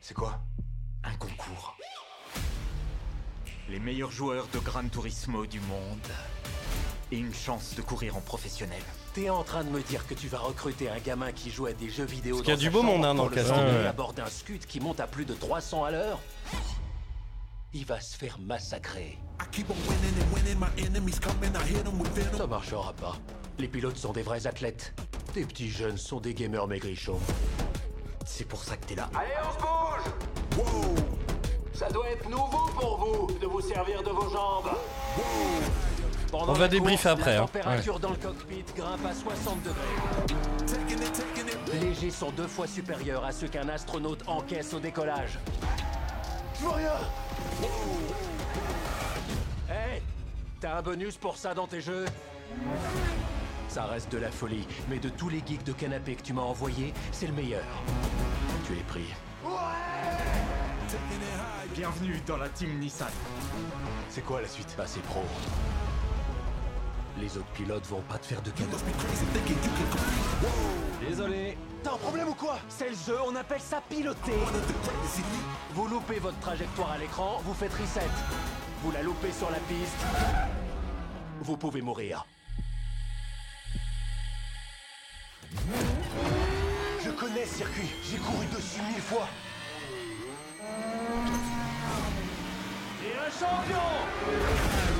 C'est 0.00 0.14
quoi? 0.14 0.40
Un 1.04 1.14
concours. 1.16 1.76
Les 3.68 3.78
meilleurs 3.78 4.10
joueurs 4.10 4.46
de 4.52 4.58
Gran 4.58 4.88
Turismo 4.88 5.46
du 5.46 5.60
monde. 5.60 6.08
Et 7.12 7.18
une 7.18 7.34
chance 7.34 7.74
de 7.76 7.82
courir 7.82 8.16
en 8.16 8.22
professionnel. 8.22 8.80
T'es 9.12 9.28
en 9.28 9.44
train 9.44 9.64
de 9.64 9.68
me 9.68 9.82
dire 9.82 10.06
que 10.06 10.14
tu 10.14 10.28
vas 10.28 10.38
recruter 10.38 10.88
un 10.88 10.98
gamin 10.98 11.30
qui 11.30 11.50
joue 11.50 11.66
à 11.66 11.74
des 11.74 11.90
jeux 11.90 12.06
vidéo 12.06 12.36
Parce 12.36 12.44
qu'il 12.46 12.54
y 12.54 12.56
a 12.56 12.60
du 12.60 12.70
beau 12.70 12.82
monde, 12.82 13.04
hein, 13.04 13.14
dans 13.14 13.26
le 13.26 13.30
casting. 13.34 13.54
Ouais. 13.54 13.86
à 13.86 13.92
bord 13.92 14.14
d'un 14.14 14.30
scud 14.30 14.64
qui 14.64 14.80
monte 14.80 14.98
à 14.98 15.06
plus 15.06 15.26
de 15.26 15.34
300 15.34 15.84
à 15.84 15.90
l'heure 15.90 16.18
Il 17.74 17.84
va 17.84 18.00
se 18.00 18.16
faire 18.16 18.38
massacrer. 18.38 19.18
Ça 22.38 22.46
marchera 22.46 22.94
pas. 22.94 23.16
Les 23.58 23.68
pilotes 23.68 23.98
sont 23.98 24.14
des 24.14 24.22
vrais 24.22 24.46
athlètes. 24.46 24.94
Tes 25.34 25.44
petits 25.44 25.68
jeunes 25.70 25.98
sont 25.98 26.18
des 26.18 26.32
gamers 26.32 26.66
maigrichons. 26.66 27.20
C'est 28.24 28.48
pour 28.48 28.64
ça 28.64 28.78
que 28.78 28.86
t'es 28.86 28.94
là. 28.94 29.10
Allez, 29.14 29.34
on 29.44 29.52
se 29.52 30.56
bouge 30.56 31.02
Ça 31.74 31.90
doit 31.90 32.08
être 32.08 32.26
nouveau 32.30 32.70
pour 32.74 32.96
vous 32.96 33.38
de 33.38 33.46
vous 33.46 33.60
servir 33.60 34.02
de 34.02 34.08
vos 34.08 34.30
jambes. 34.30 34.70
Pendant 36.32 36.52
On 36.52 36.54
va 36.54 36.66
débriefer 36.66 37.10
après, 37.10 37.34
La 37.34 37.42
hein. 37.42 37.46
température 37.46 38.00
dans 38.00 38.08
le 38.08 38.16
cockpit 38.16 38.64
grimpe 38.74 39.04
à 39.04 39.14
60 39.14 39.62
degrés. 39.62 39.76
Les 41.78 41.94
G 41.94 42.10
sont 42.10 42.30
deux 42.30 42.46
fois 42.46 42.66
supérieurs 42.66 43.22
à 43.22 43.32
ceux 43.32 43.48
qu'un 43.48 43.68
astronaute 43.68 44.26
encaisse 44.26 44.72
au 44.72 44.80
décollage. 44.80 45.38
Je 46.58 46.64
vois 46.64 46.76
rien 46.76 46.92
Hey 49.68 50.00
T'as 50.58 50.78
un 50.78 50.82
bonus 50.82 51.18
pour 51.18 51.36
ça 51.36 51.52
dans 51.52 51.66
tes 51.66 51.82
jeux? 51.82 52.06
Ça 53.68 53.84
reste 53.84 54.10
de 54.10 54.18
la 54.18 54.30
folie, 54.30 54.66
mais 54.88 54.98
de 54.98 55.10
tous 55.10 55.28
les 55.28 55.42
geeks 55.46 55.64
de 55.64 55.72
canapé 55.72 56.14
que 56.14 56.22
tu 56.22 56.32
m'as 56.32 56.42
envoyés, 56.42 56.94
c'est 57.10 57.26
le 57.26 57.34
meilleur. 57.34 57.64
Tu 58.66 58.74
les 58.74 58.82
pris. 58.82 59.12
Bienvenue 61.74 62.20
dans 62.26 62.36
la 62.38 62.48
team 62.48 62.78
Nissan. 62.78 63.08
C'est 64.08 64.24
quoi 64.24 64.40
la 64.40 64.48
suite? 64.48 64.74
Passez 64.76 65.00
pro. 65.00 65.24
Les 67.18 67.36
autres 67.36 67.52
pilotes 67.54 67.86
vont 67.86 68.02
pas 68.02 68.18
te 68.18 68.26
faire 68.26 68.42
de 68.42 68.50
cadeaux. 68.50 68.78
Désolé. 71.06 71.58
T'as 71.82 71.92
un 71.92 71.96
problème 71.96 72.28
ou 72.28 72.34
quoi? 72.34 72.58
C'est 72.68 72.90
le 72.90 72.96
jeu, 72.96 73.18
on 73.26 73.34
appelle 73.36 73.60
ça 73.60 73.82
piloter. 73.88 74.38
Vous 75.74 75.88
loupez 75.88 76.18
votre 76.20 76.38
trajectoire 76.38 76.92
à 76.92 76.98
l'écran, 76.98 77.40
vous 77.44 77.54
faites 77.54 77.72
reset. 77.72 78.08
Vous 78.82 78.92
la 78.92 79.02
loupez 79.02 79.32
sur 79.32 79.50
la 79.50 79.58
piste. 79.58 79.96
Vous 81.42 81.56
pouvez 81.56 81.82
mourir. 81.82 82.24
Je 87.04 87.10
connais 87.10 87.44
ce 87.46 87.56
circuit, 87.56 87.90
j'ai 88.04 88.18
couru 88.18 88.46
dessus 88.46 88.80
mille 88.88 89.02
fois. 89.02 89.28
Et 93.04 93.16
un 93.18 93.30
champion 93.30 94.91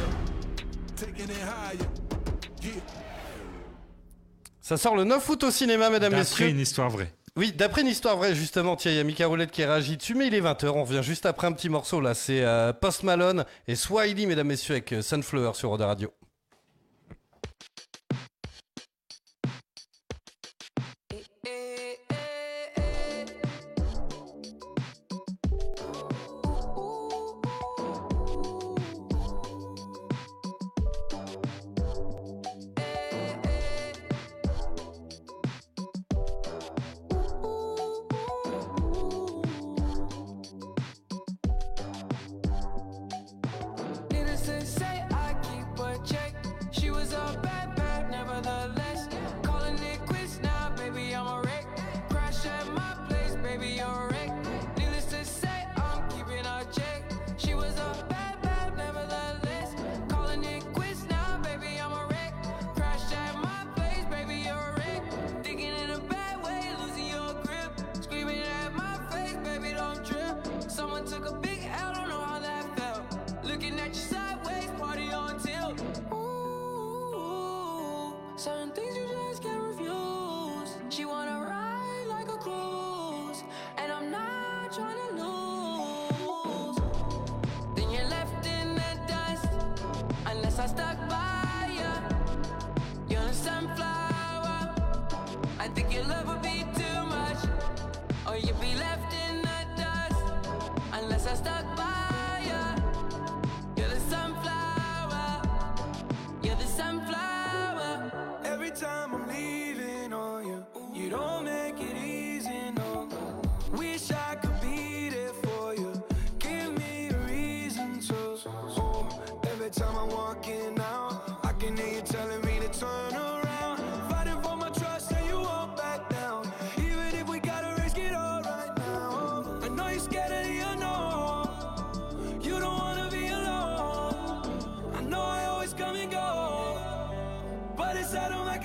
Ça 4.60 4.76
sort 4.76 4.96
le 4.96 5.04
9 5.04 5.28
août 5.28 5.44
au 5.44 5.50
cinéma, 5.50 5.90
mesdames, 5.90 6.12
D'après 6.12 6.18
messieurs. 6.20 6.48
une 6.48 6.60
histoire 6.60 6.88
vraie. 6.90 7.12
Oui, 7.36 7.52
d'après 7.52 7.80
une 7.80 7.88
histoire 7.88 8.16
vraie, 8.16 8.34
justement, 8.34 8.76
tiens, 8.76 8.92
il 8.92 8.96
y 8.96 9.00
a 9.00 9.04
Mika 9.04 9.26
Roulette 9.26 9.50
qui 9.50 9.64
réagit 9.64 9.96
dessus, 9.96 10.14
mais 10.14 10.26
il 10.26 10.34
est 10.34 10.40
20h, 10.40 10.68
on 10.68 10.84
revient 10.84 11.02
juste 11.02 11.24
après 11.26 11.46
un 11.46 11.52
petit 11.52 11.68
morceau, 11.70 12.00
là, 12.00 12.14
c'est 12.14 12.42
euh, 12.42 12.72
Post 12.74 13.02
Malone 13.04 13.44
et 13.66 13.74
Swahili, 13.74 14.26
mesdames, 14.26 14.46
messieurs, 14.48 14.74
avec 14.74 14.92
euh, 14.92 15.02
Sunflower 15.02 15.54
sur 15.54 15.70
Roda 15.70 15.86
Radio. 15.86 16.12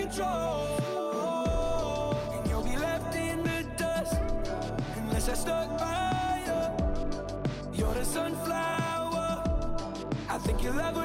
Control. 0.08 0.78
And 2.34 2.48
you'll 2.50 2.64
be 2.64 2.78
left 2.78 3.16
in 3.16 3.44
the 3.44 3.66
dust 3.78 4.20
unless 4.96 5.30
I 5.30 5.34
stuck 5.34 5.78
by 5.78 6.44
you. 6.48 7.80
You're 7.80 7.94
the 7.94 8.06
sunflower. 8.06 9.44
I 10.30 10.38
think 10.40 10.64
your 10.64 10.74
love 10.74 10.97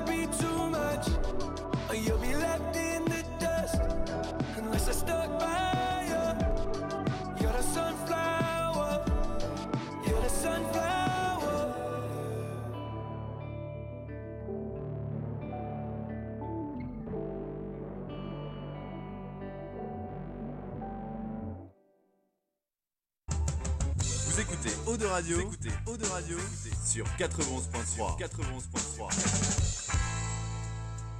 écoutez 24.43 24.71
Eau 24.87 24.97
de 24.97 25.07
Radio, 25.07 25.37
vous 25.37 25.43
écoutez 25.43 25.71
Eau 25.87 25.97
de 25.97 26.05
Radio 26.07 26.37
sur 26.85 27.05
91.3. 27.19 28.19
91.3. 28.19 29.93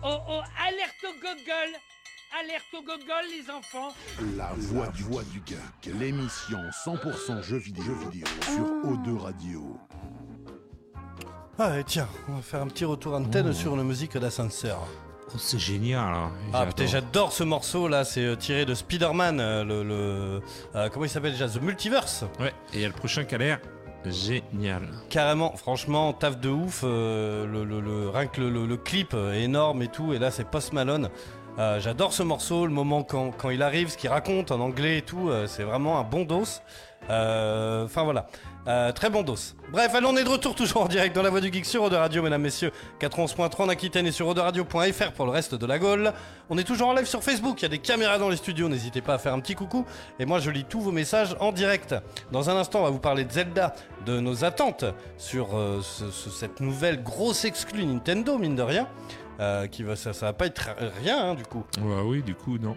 Oh 0.05 0.19
oh, 0.29 0.41
alerte 0.59 1.05
au 1.05 1.13
gogol 1.21 1.71
Alerte 2.41 2.65
au 2.75 2.81
gogol, 2.83 3.25
les 3.31 3.51
enfants 3.51 3.95
La 4.37 4.53
voix 4.57 4.89
du, 4.89 5.03
voix 5.05 5.23
du 5.25 5.41
geek, 5.47 5.95
l'émission 5.99 6.59
100% 6.85 7.43
jeux 7.43 7.59
vidéo, 7.59 7.85
jeux 7.85 8.11
vidéo 8.11 8.27
sur 8.43 8.65
O2 8.91 9.19
Radio. 9.19 9.77
Ah, 11.59 11.79
et 11.79 11.85
tiens, 11.85 12.09
on 12.29 12.37
va 12.37 12.43
faire 12.43 12.63
un 12.63 12.69
petit 12.69 12.85
retour 12.87 13.15
antenne 13.15 13.49
Oh. 13.51 13.53
sur 13.53 13.75
une 13.75 13.85
musique 13.85 14.17
d'ascenseur. 14.17 14.81
Oh, 15.35 15.39
c'est 15.39 15.59
génial. 15.59 16.13
hein. 16.15 16.31
Ah 16.53 16.67
putain, 16.67 16.87
J'adore. 16.87 17.33
ce 17.33 17.43
morceau 17.45 17.89
là, 17.89 18.05
c'est 18.05 18.25
euh, 18.25 18.37
tiré 18.37 18.65
de 18.67 18.75
Spider-Man, 18.75 19.41
euh, 19.41 19.65
le, 19.65 19.83
le- 19.83 20.43
euh, 20.77 20.89
comment 20.91 21.05
il 21.07 21.09
s'appelle 21.09 21.33
déjà, 21.33 21.49
The 21.49 21.61
Multiverse. 21.63 22.25
Ouais, 22.39 22.53
et 22.73 22.77
il 22.77 22.81
y 22.81 22.85
a 22.85 22.89
le 22.89 22.95
prochain 22.95 23.25
qui 23.25 23.35
a 23.35 23.39
l'air 23.39 23.61
génial. 24.05 24.83
Carrément, 25.11 25.57
franchement, 25.57 26.13
taf 26.13 26.39
de 26.39 26.49
ouf, 26.49 26.83
le, 26.83 27.47
le- 27.47 27.81
le- 27.81 28.09
rien 28.11 28.27
que 28.27 28.41
le, 28.41 28.51
le- 28.51 28.67
le 28.67 28.77
clip 28.77 29.15
est 29.15 29.43
énorme 29.43 29.81
et 29.83 29.89
tout, 29.89 30.13
et 30.13 30.19
là 30.19 30.31
c'est 30.31 30.45
Post 30.49 30.73
Malone. 30.73 31.09
J'adore 31.79 32.13
ce 32.15 32.23
morceau, 32.23 32.67
le 32.67 32.73
moment 32.73 33.03
quand, 33.03 33.31
quand 33.31 33.51
il 33.51 33.63
arrive, 33.63 33.89
ce 33.91 33.97
qu'il 33.99 34.09
raconte 34.11 34.51
en 34.51 34.59
anglais 34.61 34.99
et 34.99 35.03
tout, 35.03 35.31
c'est 35.47 35.63
vraiment 35.65 35.99
un 36.01 36.03
bon 36.03 36.25
dos. 36.25 36.45
Euh, 37.11 37.85
Enfin 37.85 38.05
voilà, 38.05 38.27
Euh, 38.69 38.93
très 38.93 39.11
bon 39.11 39.23
dos. 39.25 39.35
Bref, 39.73 39.93
allons, 39.93 40.11
on 40.11 40.17
est 40.17 40.23
de 40.23 40.29
retour 40.29 40.55
toujours 40.55 40.83
en 40.83 40.87
direct 40.87 41.17
dans 41.17 41.23
la 41.23 41.31
voix 41.31 41.41
du 41.41 41.53
geek 41.53 41.67
sur 41.67 41.83
mesdames, 42.23 42.41
messieurs. 42.41 42.71
91.3 43.01 43.63
en 43.65 43.69
Aquitaine 43.69 44.07
et 44.07 44.13
sur 44.13 44.29
Radio.fr 44.41 45.11
pour 45.17 45.25
le 45.27 45.33
reste 45.33 45.57
de 45.57 45.67
la 45.67 45.81
Gaule. 45.81 46.13
On 46.49 46.57
est 46.59 46.63
toujours 46.65 46.89
en 46.89 46.93
live 46.95 47.07
sur 47.07 47.25
Facebook, 47.25 47.61
il 47.61 47.63
y 47.63 47.67
a 47.67 47.69
des 47.71 47.79
caméras 47.79 48.19
dans 48.19 48.29
les 48.29 48.37
studios, 48.37 48.69
n'hésitez 48.69 49.01
pas 49.01 49.15
à 49.15 49.19
faire 49.19 49.35
un 49.35 49.41
petit 49.41 49.57
coucou. 49.57 49.85
Et 50.21 50.27
moi, 50.27 50.39
je 50.39 50.51
lis 50.51 50.65
tous 50.65 50.81
vos 50.81 50.93
messages 50.93 51.35
en 51.41 51.51
direct. 51.51 51.95
Dans 52.31 52.51
un 52.51 52.57
instant, 52.57 52.81
on 52.81 52.85
va 52.85 52.91
vous 52.91 53.01
parler 53.01 53.25
de 53.25 53.33
Zelda, 53.33 53.75
de 54.07 54.21
nos 54.21 54.45
attentes 54.45 54.85
sur 55.19 55.57
euh, 55.57 55.81
ce- 55.83 56.11
ce- 56.13 56.31
cette 56.31 56.61
nouvelle 56.61 57.03
grosse 57.03 57.45
exclue 57.45 57.85
Nintendo, 57.85 58.39
mine 58.39 58.55
de 58.55 58.63
rien. 58.63 58.87
Qui 59.73 59.83
va, 59.83 59.97
ça, 59.97 60.13
ça 60.13 60.27
va 60.27 60.33
pas 60.35 60.47
être 60.47 60.71
rien, 61.03 61.31
hein, 61.31 61.35
du 61.35 61.43
coup. 61.43 61.65
Ouais, 61.81 62.01
oui, 62.05 62.23
du 62.23 62.37
coup, 62.37 62.59
non. 62.59 62.77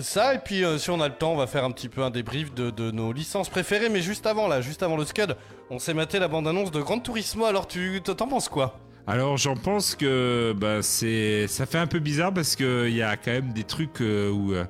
Ça, 0.00 0.34
et 0.34 0.38
puis 0.38 0.64
euh, 0.64 0.78
si 0.78 0.90
on 0.90 1.00
a 1.00 1.08
le 1.08 1.14
temps, 1.14 1.32
on 1.32 1.36
va 1.36 1.46
faire 1.46 1.64
un 1.64 1.70
petit 1.70 1.88
peu 1.88 2.02
un 2.02 2.10
débrief 2.10 2.54
de, 2.54 2.90
nos 2.90 3.12
licences 3.12 3.48
préférées. 3.48 3.88
Mais 3.88 4.00
juste 4.00 4.26
avant, 4.26 4.48
là, 4.48 4.60
juste 4.60 4.82
avant 4.82 4.96
le 4.96 5.04
Scud, 5.04 5.36
on 5.70 5.78
s'est 5.78 5.94
maté 5.94 6.18
la 6.18 6.28
bande-annonce 6.28 6.70
de 6.70 6.80
Gran 6.80 6.98
Turismo. 7.00 7.44
Alors, 7.44 7.66
tu 7.66 8.00
t'en 8.02 8.28
penses 8.28 8.48
quoi? 8.48 8.78
Alors 9.08 9.38
j'en 9.38 9.56
pense 9.56 9.94
que 9.94 10.54
bah, 10.54 10.82
ça 10.82 11.64
fait 11.64 11.78
un 11.78 11.86
peu 11.86 11.98
bizarre 11.98 12.30
parce 12.34 12.54
que 12.54 12.86
il 12.88 12.94
y 12.94 13.00
a 13.00 13.16
quand 13.16 13.30
même 13.30 13.54
des 13.54 13.64
trucs 13.64 14.02
euh, 14.02 14.30
où 14.30 14.52
euh, 14.52 14.66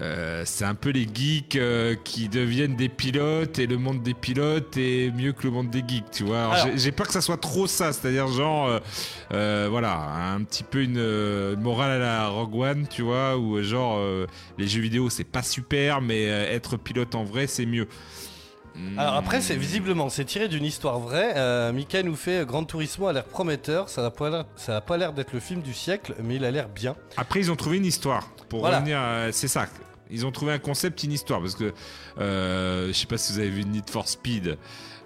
euh, 0.00 0.42
c'est 0.44 0.64
un 0.64 0.74
peu 0.74 0.90
les 0.90 1.06
geeks 1.12 1.56
euh, 1.56 1.96
qui 2.04 2.28
deviennent 2.28 2.76
des 2.76 2.88
pilotes 2.88 3.58
et 3.58 3.66
le 3.66 3.78
monde 3.78 4.02
des 4.02 4.14
pilotes 4.14 4.76
est 4.76 5.10
mieux 5.14 5.32
que 5.32 5.42
le 5.44 5.50
monde 5.50 5.70
des 5.70 5.82
geeks, 5.86 6.10
tu 6.12 6.24
vois. 6.24 6.54
J'ai- 6.76 6.92
peur 6.92 7.06
que 7.06 7.12
ça 7.12 7.20
soit 7.20 7.36
trop 7.38 7.66
ça, 7.66 7.92
c'est-à-dire 7.92 8.28
genre, 8.28 8.80
euh, 9.32 9.66
voilà, 9.70 10.32
un 10.34 10.42
petit 10.44 10.62
peu 10.62 10.82
une 10.82 10.98
euh, 10.98 11.56
morale 11.56 11.90
à 11.90 11.98
la 11.98 12.28
Rogue 12.28 12.54
One, 12.54 12.86
tu 12.88 13.02
vois, 13.02 13.36
où 13.38 13.60
genre 13.62 13.96
euh, 13.98 14.26
les 14.58 14.68
jeux 14.68 14.80
vidéo 14.80 15.10
c'est 15.10 15.24
pas 15.24 15.42
super, 15.42 16.00
mais 16.00 16.28
euh, 16.28 16.52
être 16.54 16.76
pilote 16.76 17.14
en 17.14 17.24
vrai 17.24 17.46
c'est 17.46 17.66
mieux. 17.66 17.88
Alors 18.96 19.14
après, 19.14 19.40
c'est 19.40 19.56
visiblement, 19.56 20.08
c'est 20.08 20.24
tiré 20.24 20.48
d'une 20.48 20.64
histoire 20.64 20.98
vraie. 20.98 21.32
Euh, 21.36 21.72
Mika 21.72 22.02
nous 22.02 22.16
fait 22.16 22.44
Grand 22.46 22.64
Turismo 22.64 23.06
a 23.08 23.12
l'air 23.12 23.24
prometteur. 23.24 23.88
Ça 23.88 24.02
n'a 24.02 24.10
pas 24.10 24.96
l'air- 24.96 25.12
d'être 25.12 25.32
le 25.32 25.40
film 25.40 25.62
du 25.62 25.74
siècle, 25.74 26.14
mais 26.22 26.36
il 26.36 26.44
a 26.44 26.50
l'air 26.50 26.68
bien. 26.68 26.94
Après, 27.16 27.40
ils 27.40 27.50
ont 27.50 27.56
trouvé 27.56 27.76
une 27.78 27.86
histoire. 27.86 28.28
Pour 28.48 28.60
Voilà. 28.60 28.78
revenir, 28.78 28.98
à- 28.98 29.32
c'est 29.32 29.48
ça. 29.48 29.66
Ils 30.10 30.24
ont 30.24 30.32
trouvé 30.32 30.52
un 30.52 30.58
concept, 30.58 31.02
une 31.02 31.12
histoire. 31.12 31.40
Parce 31.40 31.54
que 31.54 31.74
euh, 32.18 32.88
je 32.88 32.92
sais 32.92 33.06
pas 33.06 33.18
si 33.18 33.32
vous 33.32 33.38
avez 33.40 33.50
vu 33.50 33.64
Need 33.64 33.90
for 33.90 34.08
Speed 34.08 34.56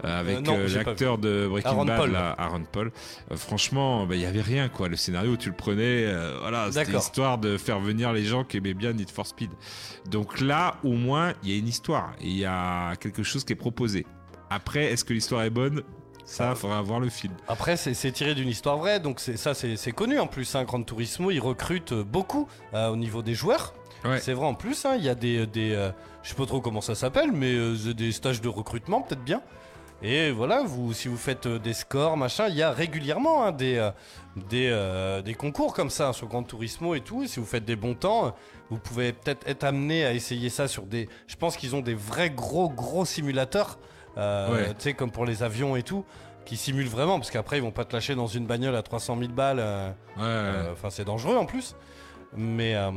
avec 0.02 0.48
Euh, 0.48 0.52
euh, 0.52 0.66
j'ai 0.66 0.80
pas 0.80 0.90
l'acteur 0.90 1.18
de 1.18 1.46
Breaking 1.48 1.70
Aaron 1.70 1.84
Bad, 1.84 1.96
Paul. 1.98 2.12
là, 2.12 2.34
Aaron 2.38 2.64
Paul. 2.70 2.92
Euh, 3.30 3.36
franchement, 3.36 4.06
bah, 4.06 4.14
il 4.14 4.20
y 4.20 4.26
avait 4.26 4.40
rien 4.40 4.68
quoi. 4.68 4.88
Le 4.88 4.96
scénario, 4.96 5.36
tu 5.36 5.48
le 5.48 5.54
prenais, 5.56 6.04
euh, 6.06 6.38
voilà, 6.40 6.70
c'était 6.72 6.96
histoire 6.96 7.38
de 7.38 7.56
faire 7.56 7.80
venir 7.80 8.12
les 8.12 8.24
gens 8.24 8.44
qui 8.44 8.56
aimaient 8.58 8.74
bien 8.74 8.92
Need 8.92 9.10
for 9.10 9.26
Speed. 9.26 9.50
Donc 10.10 10.40
là, 10.40 10.76
au 10.84 10.92
moins, 10.92 11.32
il 11.42 11.50
y 11.50 11.54
a 11.54 11.58
une 11.58 11.68
histoire 11.68 12.12
il 12.20 12.36
y 12.36 12.44
a 12.44 12.94
quelque 12.96 13.22
chose 13.22 13.44
qui 13.44 13.52
est 13.52 13.56
proposé. 13.56 14.06
Après, 14.50 14.84
est-ce 14.86 15.04
que 15.04 15.12
l'histoire 15.12 15.42
est 15.42 15.50
bonne? 15.50 15.82
Ça, 16.24 16.54
faudra 16.54 16.80
voir 16.82 17.00
le 17.00 17.08
film. 17.08 17.34
Après, 17.48 17.76
c'est 17.76 18.12
tiré 18.12 18.34
d'une 18.34 18.48
histoire 18.48 18.78
vraie, 18.78 19.00
donc 19.00 19.20
ça, 19.20 19.54
c'est 19.54 19.92
connu 19.92 20.18
en 20.18 20.26
plus. 20.26 20.54
Hein, 20.54 20.64
Gran 20.64 20.82
Turismo, 20.82 21.30
il 21.30 21.40
recrute 21.40 21.92
euh, 21.92 22.04
beaucoup 22.04 22.48
euh, 22.74 22.88
au 22.88 22.96
niveau 22.96 23.22
des 23.22 23.34
joueurs. 23.34 23.74
Ouais. 24.04 24.18
C'est 24.18 24.32
vrai 24.32 24.46
en 24.46 24.54
plus, 24.54 24.84
hein, 24.84 24.94
il 24.96 25.04
y 25.04 25.08
a 25.08 25.14
des. 25.14 25.46
des 25.46 25.72
euh, 25.74 25.90
je 26.22 26.30
sais 26.30 26.34
pas 26.34 26.46
trop 26.46 26.60
comment 26.60 26.80
ça 26.80 26.94
s'appelle, 26.94 27.32
mais 27.32 27.52
euh, 27.52 27.92
des 27.92 28.12
stages 28.12 28.40
de 28.40 28.48
recrutement, 28.48 29.02
peut-être 29.02 29.24
bien. 29.24 29.42
Et 30.04 30.32
voilà, 30.32 30.62
vous, 30.64 30.92
si 30.92 31.06
vous 31.06 31.16
faites 31.16 31.46
euh, 31.46 31.58
des 31.60 31.74
scores, 31.74 32.16
machin, 32.16 32.48
il 32.48 32.56
y 32.56 32.62
a 32.62 32.72
régulièrement 32.72 33.44
hein, 33.44 33.52
des, 33.52 33.76
euh, 33.76 33.90
des, 34.50 34.68
euh, 34.72 35.22
des 35.22 35.34
concours 35.34 35.74
comme 35.74 35.90
ça 35.90 36.08
hein, 36.08 36.12
sur 36.12 36.26
Gran 36.26 36.42
Turismo 36.42 36.94
et 36.96 37.00
tout. 37.00 37.22
Et 37.22 37.28
si 37.28 37.38
vous 37.38 37.46
faites 37.46 37.64
des 37.64 37.76
bons 37.76 37.94
temps, 37.94 38.34
vous 38.68 38.78
pouvez 38.78 39.12
peut-être 39.12 39.46
être 39.46 39.62
amené 39.62 40.04
à 40.04 40.12
essayer 40.12 40.48
ça 40.48 40.66
sur 40.66 40.82
des. 40.86 41.08
Je 41.28 41.36
pense 41.36 41.56
qu'ils 41.56 41.76
ont 41.76 41.80
des 41.82 41.94
vrais 41.94 42.30
gros, 42.30 42.68
gros 42.68 43.04
simulateurs, 43.04 43.78
euh, 44.18 44.52
Ouais. 44.52 44.68
tu 44.74 44.80
sais, 44.80 44.94
comme 44.94 45.12
pour 45.12 45.24
les 45.24 45.44
avions 45.44 45.76
et 45.76 45.84
tout, 45.84 46.04
qui 46.46 46.56
simulent 46.56 46.88
vraiment, 46.88 47.18
parce 47.20 47.30
qu'après, 47.30 47.58
ils 47.58 47.62
vont 47.62 47.70
pas 47.70 47.84
te 47.84 47.94
lâcher 47.94 48.16
dans 48.16 48.26
une 48.26 48.46
bagnole 48.46 48.74
à 48.74 48.82
300 48.82 49.16
000 49.20 49.30
balles. 49.30 49.60
euh, 49.60 49.90
Ouais, 50.18 50.70
Enfin, 50.72 50.90
c'est 50.90 51.04
dangereux 51.04 51.36
en 51.36 51.46
plus. 51.46 51.76
Mais 52.36 52.74
euh, 52.74 52.90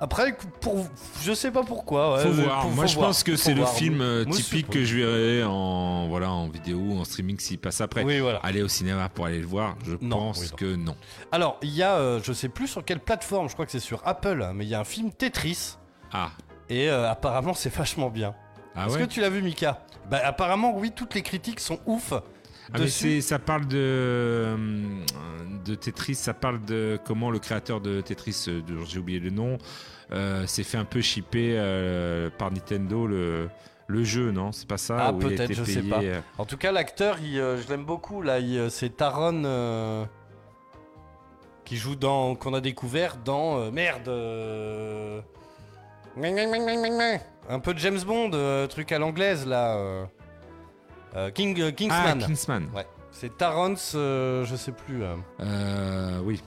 après, 0.00 0.36
pour, 0.60 0.86
je 1.22 1.32
sais 1.34 1.50
pas 1.50 1.62
pourquoi. 1.62 2.14
ouais, 2.16 2.22
Faut 2.22 2.30
voir. 2.32 2.62
faut- 2.62 2.68
Moi, 2.70 2.84
faut 2.84 2.90
je 2.90 2.94
voir, 2.96 3.08
pense 3.08 3.22
que 3.22 3.36
c'est 3.36 3.52
le 3.54 3.66
film 3.66 4.00
euh, 4.00 4.24
typique 4.24 4.70
que 4.70 4.84
je 4.84 4.96
verrai 4.96 5.44
en 5.44 6.08
voilà 6.08 6.30
en 6.30 6.48
vidéo 6.48 6.78
ou 6.78 6.98
en 6.98 7.04
streaming 7.04 7.38
s'il 7.38 7.58
passe 7.58 7.80
après. 7.80 8.02
Oui, 8.04 8.20
voilà. 8.20 8.38
Aller 8.38 8.62
au 8.62 8.68
cinéma 8.68 9.08
pour 9.10 9.26
aller 9.26 9.38
le 9.40 9.46
voir, 9.46 9.76
je 9.84 9.92
Non, 10.00 10.16
pense 10.16 10.40
oui, 10.40 10.46
non. 10.50 10.56
que 10.56 10.76
non. 10.76 10.96
Alors, 11.30 11.58
il 11.62 11.74
y 11.74 11.82
a, 11.82 11.94
euh, 11.96 12.20
je 12.22 12.32
sais 12.32 12.48
plus 12.48 12.66
sur 12.68 12.84
quelle 12.84 13.00
plateforme, 13.00 13.48
je 13.48 13.52
crois 13.54 13.66
que 13.66 13.72
c'est 13.72 13.78
sur 13.80 14.00
Apple, 14.06 14.42
hein, 14.42 14.52
mais 14.54 14.64
il 14.64 14.68
y 14.70 14.74
a 14.74 14.80
un 14.80 14.84
film 14.84 15.10
Tetris. 15.12 15.76
Ah. 16.12 16.30
Et 16.70 16.88
euh, 16.88 17.10
apparemment, 17.10 17.52
c'est 17.54 17.74
vachement 17.74 18.08
bien. 18.08 18.34
Ah 18.74 18.86
Est-ce 18.86 18.94
ouais? 18.96 19.02
que 19.02 19.06
tu 19.08 19.20
l'as 19.20 19.28
vu, 19.30 19.42
Mika? 19.42 19.84
Bah, 20.10 20.20
apparemment, 20.24 20.74
oui, 20.76 20.90
toutes 20.90 21.14
les 21.14 21.22
critiques 21.22 21.60
sont 21.60 21.78
ouf. 21.86 22.12
Ah, 22.72 22.78
mais 22.78 23.20
ça 23.20 23.38
parle 23.38 23.66
de, 23.66 23.76
euh, 23.78 24.56
de 25.64 25.74
Tetris, 25.74 26.14
ça 26.14 26.32
parle 26.34 26.64
de 26.64 26.98
comment 27.04 27.30
le 27.30 27.38
créateur 27.38 27.80
de 27.80 28.00
Tetris, 28.00 28.46
euh, 28.48 28.62
j'ai 28.86 28.98
oublié 28.98 29.20
le 29.20 29.30
nom, 29.30 29.58
euh, 30.12 30.46
s'est 30.46 30.62
fait 30.64 30.78
un 30.78 30.84
peu 30.84 31.00
chipper 31.02 31.56
euh, 31.58 32.30
par 32.30 32.50
Nintendo 32.50 33.06
le, 33.06 33.48
le 33.86 34.04
jeu, 34.04 34.30
non? 34.30 34.50
C'est 34.52 34.66
pas 34.68 34.78
ça? 34.78 35.08
Ah, 35.08 35.12
peut-être, 35.12 35.52
je 35.52 35.62
sais 35.64 35.82
pas. 35.82 36.00
En 36.38 36.46
tout 36.46 36.56
cas, 36.56 36.72
l'acteur, 36.72 37.18
euh, 37.22 37.60
je 37.62 37.68
l'aime 37.68 37.84
beaucoup. 37.84 38.22
Là, 38.22 38.38
c'est 38.70 38.96
Taron 38.96 39.42
euh, 39.44 40.04
qui 41.64 41.76
joue 41.76 41.96
dans, 41.96 42.34
qu'on 42.34 42.54
a 42.54 42.60
découvert 42.62 43.16
dans 43.16 43.58
euh, 43.58 43.70
merde. 43.70 44.08
euh, 44.08 45.20
Un 47.48 47.58
peu 47.58 47.74
de 47.74 47.78
James 47.78 48.00
Bond, 48.06 48.30
euh, 48.32 48.66
truc 48.66 48.90
à 48.92 48.98
l'anglaise 48.98 49.46
là. 49.46 50.06
Euh, 51.16 51.30
King, 51.30 51.60
euh, 51.60 51.70
Kingsman. 51.70 52.20
Ah, 52.22 52.26
Kingsman. 52.26 52.68
Ouais. 52.74 52.86
C'est 53.12 53.36
Tarrance, 53.36 53.92
euh, 53.94 54.44
je 54.44 54.56
sais 54.56 54.72
plus. 54.72 55.02
oui. 56.24 56.40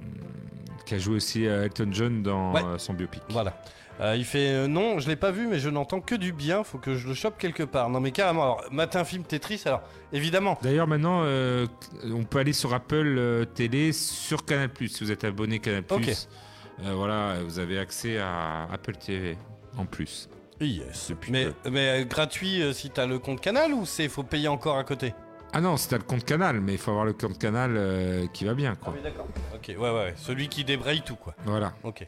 Hmm, 0.00 0.84
Qui 0.86 0.94
a 0.94 0.98
joué 0.98 1.16
aussi 1.16 1.44
Elton 1.44 1.88
John 1.92 2.22
dans 2.22 2.52
Ouais. 2.54 2.62
son 2.78 2.94
biopic. 2.94 3.22
Voilà. 3.30 3.54
Euh, 4.00 4.16
il 4.16 4.24
fait 4.24 4.48
euh, 4.48 4.66
non, 4.66 4.98
je 4.98 5.06
l'ai 5.08 5.14
pas 5.14 5.30
vu, 5.30 5.46
mais 5.46 5.60
je 5.60 5.68
n'entends 5.68 6.00
que 6.00 6.16
du 6.16 6.32
bien. 6.32 6.64
Faut 6.64 6.78
que 6.78 6.96
je 6.96 7.06
le 7.06 7.14
chope 7.14 7.38
quelque 7.38 7.62
part. 7.62 7.88
Non, 7.90 8.00
mais 8.00 8.10
carrément. 8.10 8.42
Alors, 8.42 8.64
matin 8.72 9.04
film 9.04 9.22
Tetris. 9.22 9.62
Alors, 9.66 9.82
évidemment. 10.12 10.58
D'ailleurs, 10.62 10.88
maintenant, 10.88 11.20
euh, 11.22 11.66
on 12.12 12.24
peut 12.24 12.38
aller 12.38 12.52
sur 12.52 12.74
Apple 12.74 13.46
Télé 13.54 13.92
sur 13.92 14.44
Canal+. 14.44 14.70
Si 14.88 15.04
vous 15.04 15.12
êtes 15.12 15.22
abonné 15.22 15.60
Canal+, 15.60 15.84
Ok. 15.90 16.08
euh, 16.08 16.92
voilà, 16.94 17.36
vous 17.44 17.60
avez 17.60 17.78
accès 17.78 18.18
à 18.18 18.64
Apple 18.72 18.96
TV 18.96 19.36
en 19.78 19.86
plus. 19.86 20.28
Yes. 20.60 21.12
Mais, 21.30 21.48
mais 21.70 22.02
euh, 22.02 22.04
gratuit 22.04 22.62
euh, 22.62 22.72
si 22.72 22.90
t'as 22.90 23.06
le 23.06 23.18
compte 23.18 23.40
Canal 23.40 23.72
ou 23.72 23.84
c'est 23.84 24.08
faut 24.08 24.22
payer 24.22 24.48
encore 24.48 24.78
à 24.78 24.84
côté? 24.84 25.14
Ah 25.52 25.60
non, 25.60 25.76
c'est 25.76 25.88
t'as 25.88 25.98
le 25.98 26.04
compte 26.04 26.24
Canal, 26.24 26.60
mais 26.60 26.72
il 26.72 26.78
faut 26.78 26.90
avoir 26.90 27.04
le 27.04 27.12
compte 27.12 27.38
Canal 27.38 27.74
euh, 27.76 28.26
qui 28.32 28.44
va 28.44 28.54
bien, 28.54 28.74
quoi. 28.74 28.92
oui, 28.94 29.00
d'accord. 29.02 29.26
Ok, 29.54 29.68
ouais, 29.68 29.90
ouais, 29.90 30.14
celui 30.16 30.48
qui 30.48 30.64
débraye 30.64 31.02
tout, 31.02 31.16
quoi. 31.16 31.34
Voilà. 31.44 31.72
Ok. 31.82 32.06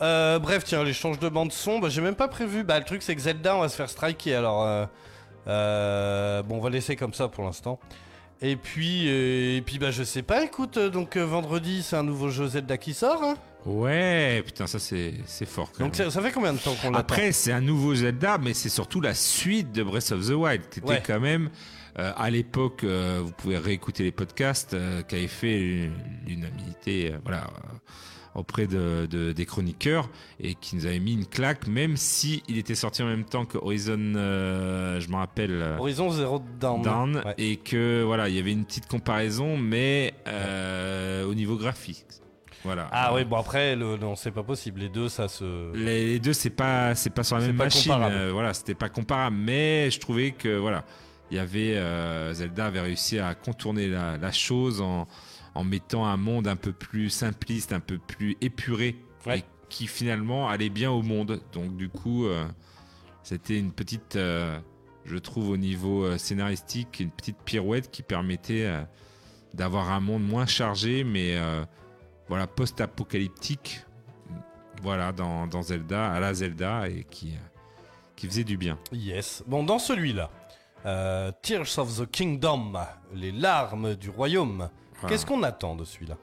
Bref, 0.00 0.62
tiens, 0.64 0.84
l'échange 0.84 1.18
de 1.18 1.28
bande 1.28 1.52
son, 1.52 1.78
bah, 1.80 1.88
j'ai 1.88 2.00
même 2.00 2.14
pas 2.14 2.28
prévu. 2.28 2.64
Bah, 2.64 2.78
le 2.78 2.84
truc, 2.84 3.02
c'est 3.02 3.14
que 3.16 3.20
Zelda, 3.20 3.56
on 3.56 3.60
va 3.60 3.68
se 3.68 3.76
faire 3.76 3.90
striker. 3.90 4.34
Alors, 4.34 4.88
bon, 5.46 6.56
on 6.56 6.60
va 6.60 6.70
laisser 6.70 6.96
comme 6.96 7.12
ça 7.14 7.28
pour 7.28 7.44
l'instant. 7.44 7.78
Et 8.40 8.54
puis, 8.56 9.08
et 9.08 9.60
puis, 9.66 9.78
bah, 9.78 9.90
je 9.90 10.04
sais 10.04 10.22
pas. 10.22 10.44
Écoute, 10.44 10.78
donc 10.78 11.16
vendredi, 11.16 11.82
c'est 11.82 11.96
un 11.96 12.04
nouveau 12.04 12.28
jeu 12.30 12.46
Zelda 12.46 12.78
qui 12.78 12.94
sort. 12.94 13.22
hein. 13.24 13.34
Ouais, 13.68 14.42
putain, 14.46 14.66
ça 14.66 14.78
c'est 14.78 15.12
fort. 15.44 15.70
Quand 15.72 15.84
donc, 15.84 15.98
même. 15.98 16.10
ça, 16.10 16.20
ça 16.20 16.22
fait 16.26 16.32
combien 16.32 16.52
de 16.54 16.58
temps 16.58 16.74
qu'on 16.74 16.88
l'attend 16.90 17.00
Après, 17.00 17.32
c'est 17.32 17.52
un 17.52 17.60
nouveau 17.60 17.94
Zelda, 17.94 18.38
mais 18.38 18.54
c'est 18.54 18.68
surtout 18.70 19.00
la 19.00 19.14
suite 19.14 19.72
de 19.72 19.82
Breath 19.82 20.10
of 20.12 20.26
the 20.26 20.30
Wild, 20.30 20.62
qui 20.70 20.78
était 20.80 20.88
Ouais. 20.88 21.02
quand 21.06 21.20
même, 21.20 21.50
euh, 21.98 22.12
à 22.16 22.30
l'époque, 22.30 22.82
euh, 22.84 23.20
vous 23.24 23.32
pouvez 23.32 23.58
réécouter 23.58 24.04
les 24.04 24.12
podcasts, 24.12 24.72
euh, 24.74 25.02
qui 25.02 25.16
avait 25.16 25.26
fait 25.26 25.60
une- 25.60 25.92
l'unanimité, 26.26 27.12
euh, 27.12 27.18
voilà, 27.24 27.50
auprès 28.34 28.66
de, 28.66 29.06
de- 29.10 29.32
des 29.32 29.44
chroniqueurs, 29.46 30.08
et 30.40 30.54
qui 30.54 30.76
nous 30.76 30.86
avait 30.86 31.00
mis 31.00 31.12
une 31.14 31.26
claque, 31.26 31.66
même 31.66 31.96
si 31.96 32.42
il 32.48 32.56
était 32.56 32.74
sorti 32.76 33.02
en 33.02 33.06
même 33.06 33.24
temps 33.24 33.44
que 33.44 33.58
Horizon, 33.58 33.98
je 34.14 35.08
me 35.08 35.16
rappelle. 35.16 35.76
Horizon 35.78 36.10
Zero 36.10 36.42
Dawn. 36.60 37.16
Ouais. 37.24 37.34
et 37.36 37.56
que 37.56 38.02
voilà, 38.02 38.28
il 38.28 38.36
y 38.36 38.38
avait 38.38 38.52
une 38.52 38.64
petite 38.64 38.86
comparaison, 38.86 39.56
mais 39.58 40.14
au 41.26 41.34
niveau 41.34 41.56
graphique. 41.56 42.04
Voilà. 42.64 42.88
Ah 42.90 43.14
oui, 43.14 43.24
bon 43.24 43.36
après, 43.36 43.76
le, 43.76 43.96
non, 43.96 44.16
c'est 44.16 44.30
pas 44.32 44.42
possible. 44.42 44.80
Les 44.80 44.88
deux, 44.88 45.08
ça 45.08 45.28
se. 45.28 45.72
Les, 45.74 46.18
deux, 46.18 46.32
c'est 46.32 46.50
pas, 46.50 46.94
c'est 46.94 47.10
pas 47.10 47.22
sur 47.22 47.38
la 47.38 47.46
même 47.46 47.56
machine. 47.56 47.92
euh, 47.92 48.30
voilà, 48.32 48.52
c'était 48.54 48.74
pas 48.74 48.88
comparable. 48.88 49.36
Mais 49.36 49.90
je 49.90 50.00
trouvais 50.00 50.32
que 50.32 50.56
voilà, 50.56 50.84
il 51.30 51.36
y 51.36 51.40
avait 51.40 51.76
euh, 51.76 52.32
Zelda 52.34 52.66
avait 52.66 52.80
réussi 52.80 53.18
à 53.18 53.34
contourner 53.34 53.86
la, 53.86 54.16
la 54.16 54.32
chose 54.32 54.80
en, 54.80 55.06
en 55.54 55.64
mettant 55.64 56.04
un 56.06 56.16
monde 56.16 56.48
un 56.48 56.56
peu 56.56 56.72
plus 56.72 57.10
simpliste, 57.10 57.72
un 57.72 57.80
peu 57.80 57.98
plus 57.98 58.36
épuré, 58.40 58.96
Ouais. 59.26 59.38
et 59.38 59.44
qui 59.68 59.86
finalement 59.86 60.48
allait 60.48 60.68
bien 60.70 60.90
au 60.90 61.02
monde. 61.02 61.40
Donc 61.52 61.76
du 61.76 61.88
coup, 61.88 62.26
euh, 62.26 62.44
c'était 63.22 63.58
une 63.58 63.72
petite, 63.72 64.16
je 64.16 65.16
trouve 65.18 65.50
au 65.50 65.56
niveau 65.56 66.16
scénaristique, 66.18 66.98
une 67.00 67.10
petite 67.10 67.38
pirouette 67.44 67.90
qui 67.90 68.02
permettait 68.02 68.68
d'avoir 69.54 69.90
un 69.92 70.00
monde 70.00 70.26
moins 70.26 70.46
chargé, 70.46 71.04
mais 71.04 71.36
voilà, 72.28 72.46
post-apocalyptique, 72.46 73.80
voilà, 74.82 75.12
dans, 75.12 75.46
dans 75.46 75.62
Zelda, 75.62 76.12
à 76.12 76.20
la 76.20 76.34
Zelda, 76.34 76.88
et 76.88 77.04
qui, 77.04 77.34
qui 78.16 78.26
faisait 78.26 78.44
du 78.44 78.56
bien. 78.56 78.78
Yes. 78.92 79.42
Bon, 79.46 79.64
dans 79.64 79.78
celui-là, 79.78 80.30
euh, 80.86 81.32
Tears 81.42 81.78
of 81.78 81.98
the 81.98 82.10
Kingdom, 82.10 82.74
les 83.14 83.32
larmes 83.32 83.94
du 83.94 84.10
royaume. 84.10 84.68
Voilà. 85.00 85.08
Qu'est-ce 85.08 85.26
qu'on 85.26 85.42
attend 85.42 85.74
de 85.74 85.84
celui-là? 85.84 86.16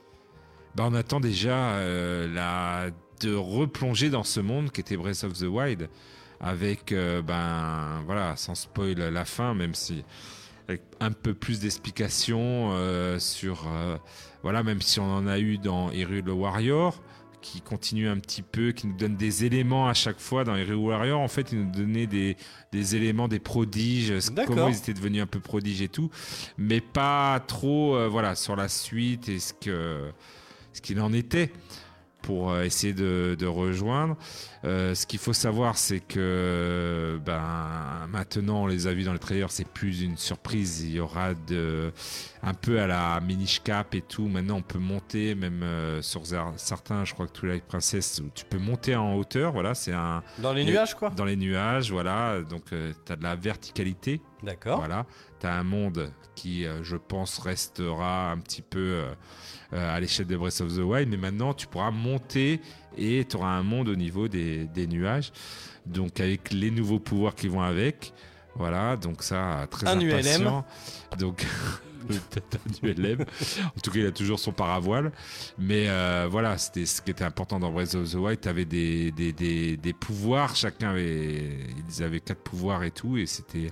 Bah, 0.76 0.86
on 0.88 0.93
attend 0.93 1.20
déjà 1.20 1.56
euh, 1.72 2.34
la, 2.34 2.91
de 3.22 3.34
replonger 3.34 4.10
dans 4.10 4.24
ce 4.24 4.39
monde 4.39 4.72
qui 4.72 4.82
était 4.82 4.97
Breath 4.97 5.24
of 5.24 5.34
the 5.34 5.47
Wild, 5.47 5.89
avec, 6.39 6.91
euh, 6.91 7.22
ben, 7.22 8.03
voilà, 8.06 8.36
sans 8.36 8.56
spoil 8.56 8.95
la 8.95 9.26
fin, 9.26 9.53
même 9.53 9.74
si 9.74 10.03
avec 10.68 10.82
un 10.99 11.12
peu 11.12 11.34
plus 11.34 11.60
d'explications 11.60 12.74
sur, 13.20 13.68
voilà, 14.46 14.62
même 14.62 14.80
si 14.80 15.00
on 15.00 15.12
en 15.12 15.26
a 15.26 15.39
eu 15.39 15.58
dans 15.58 15.89
Hyrule 15.89 16.30
Warrior, 16.30 17.02
qui 17.41 17.62
continue 17.62 18.08
un 18.08 18.20
petit 18.20 18.43
peu, 18.43 18.74
qui 18.74 18.86
nous 18.86 18.96
donne 18.96 19.16
des 19.16 19.43
éléments 19.43 19.88
à 19.88 19.96
chaque 19.96 20.20
fois 20.20 20.43
dans 20.43 20.56
Hyrule 20.56 20.76
Warrior. 20.76 21.20
En 21.20 21.28
fait, 21.28 21.52
il 21.52 21.64
nous 21.64 21.72
donnait 21.72 22.06
des, 22.06 22.38
des 22.72 22.96
éléments, 22.96 23.28
des 23.28 23.39
prodiges, 23.39 24.14
D'accord. 24.30 24.56
comment 24.56 24.68
ils 24.68 24.78
étaient 24.78 24.93
devenus 24.93 25.24
un 25.24 25.26
peu 25.26 25.39
prodiges 25.39 25.82
et 25.82 25.89
tout, 25.89 26.12
mais 26.60 26.80
pas 26.80 27.39
trop, 27.48 27.96
euh, 27.96 28.08
voilà, 28.08 28.36
sur 28.36 28.56
la 28.56 28.68
suite 28.68 29.30
et 29.30 29.39
ce 29.39 29.52
qu'il 30.80 31.02
en 31.02 31.12
était. 31.12 31.52
pour 32.22 32.52
euh, 32.52 32.64
essayer 32.64 32.93
de, 32.93 33.36
de 33.38 33.46
rejoindre. 33.48 34.16
Euh, 34.66 34.95
ce 34.95 35.05
qu'il 35.05 35.20
faut 35.20 35.34
savoir, 35.34 35.78
c'est 35.78 35.99
que 35.99 37.20
ben, 37.24 38.07
maintenant, 38.09 38.63
on 38.63 38.68
les 38.68 38.88
a 38.88 38.93
vus 38.93 39.03
dans 39.03 39.13
le 39.13 39.20
trailer, 39.20 39.51
c'est 39.51 39.68
plus 39.68 40.01
une 40.01 40.18
surprise. 40.18 40.82
Il 40.84 40.91
y 40.93 40.99
aura 40.99 41.36
de, 41.36 41.91
un 42.41 42.53
peu 42.55 42.80
à 42.80 42.88
la 42.88 43.20
Minish 43.22 43.61
Cap 43.61 43.93
et 43.93 44.01
tout. 44.01 44.28
Maintenant, 44.28 44.55
on 44.57 44.61
peut 44.63 44.80
monter, 44.80 45.36
même 45.36 45.61
euh, 45.61 46.01
sur 46.01 46.24
cer- 46.24 46.53
certains, 46.57 47.05
je 47.05 47.13
crois 47.13 47.28
que 47.28 47.34
Twilight 47.34 47.63
Princess, 47.66 48.20
où 48.26 48.30
tu 48.34 48.43
peux 48.45 48.57
monter 48.57 48.95
en 48.95 49.13
hauteur. 49.16 49.51
Voilà, 49.51 49.76
c'est 49.76 49.93
un. 49.93 50.24
Dans 50.39 50.53
les 50.53 50.66
nuages, 50.66 50.95
quoi 50.95 51.11
Dans 51.11 51.26
les 51.26 51.36
nuages, 51.36 51.91
voilà. 51.91 52.41
Donc, 52.41 52.63
tu 52.70 53.11
as 53.11 53.16
de 53.16 53.24
la 53.24 53.36
verticalité. 53.36 54.20
D'accord. 54.41 54.80
Voilà. 54.80 55.05
Tu 55.39 55.45
as 55.47 55.53
un 55.53 55.63
monde 55.63 56.11
qui, 56.36 56.66
euh, 56.66 56.84
je 56.84 56.97
pense, 56.97 57.39
restera 57.39 58.32
un 58.32 58.38
petit 58.39 58.61
peu 58.61 58.80
euh, 58.80 59.11
euh, 59.74 59.95
à 59.95 59.99
l'échelle 59.99 60.28
de 60.28 60.36
Breath 60.38 60.59
of 60.61 60.74
the 60.76 60.80
Wild. 60.80 61.09
Mais 61.09 61.18
maintenant, 61.18 61.53
tu 61.53 61.66
pourras 61.68 61.91
monter 61.91 62.61
et 62.98 63.26
tu 63.26 63.38
auras 63.38 63.50
un 63.50 63.64
monde 63.64 63.89
au 63.89 63.96
niveau 63.96 64.28
des, 64.28 64.66
des 64.66 64.88
nuages. 64.88 65.32
Donc, 65.86 66.20
avec 66.20 66.52
les 66.52 66.72
nouveaux 66.72 67.00
pouvoirs 67.00 67.36
qui 67.36 67.48
vont 67.48 67.62
avec. 67.62 68.14
Voilà. 68.56 68.96
Donc, 68.96 69.24
ça, 69.24 69.68
très 69.70 69.88
Un 69.88 70.00
impatient. 70.00 70.66
Donc. 71.20 71.46
Peut-être 72.06 72.60
un 72.84 72.88
ULM. 72.88 73.22
En 73.66 73.80
tout 73.82 73.89
cas, 73.89 73.98
il 73.98 74.06
a 74.06 74.12
toujours 74.12 74.38
son 74.38 74.52
paravoile. 74.52 75.12
Mais 75.58 75.86
euh, 75.88 76.28
voilà, 76.30 76.56
c'était 76.60 76.86
ce 76.86 77.02
qui 77.02 77.10
était 77.10 77.24
important 77.24 77.60
dans 77.60 77.72
Breath 77.72 77.96
of 77.96 78.12
the 78.12 78.16
Wild. 78.16 78.39
Tu 78.41 78.48
avais 78.48 78.66
des, 78.66 79.12
des, 79.12 79.34
des, 79.34 79.76
des 79.76 79.93
pouvoirs. 79.93 80.56
Chacun 80.56 80.91
avait. 80.91 81.58
Ils 81.89 82.04
avaient 82.04 82.20
quatre 82.20 82.43
pouvoirs 82.43 82.84
et 82.84 82.91
tout. 82.91 83.18
Et 83.18 83.26
c'était 83.26 83.72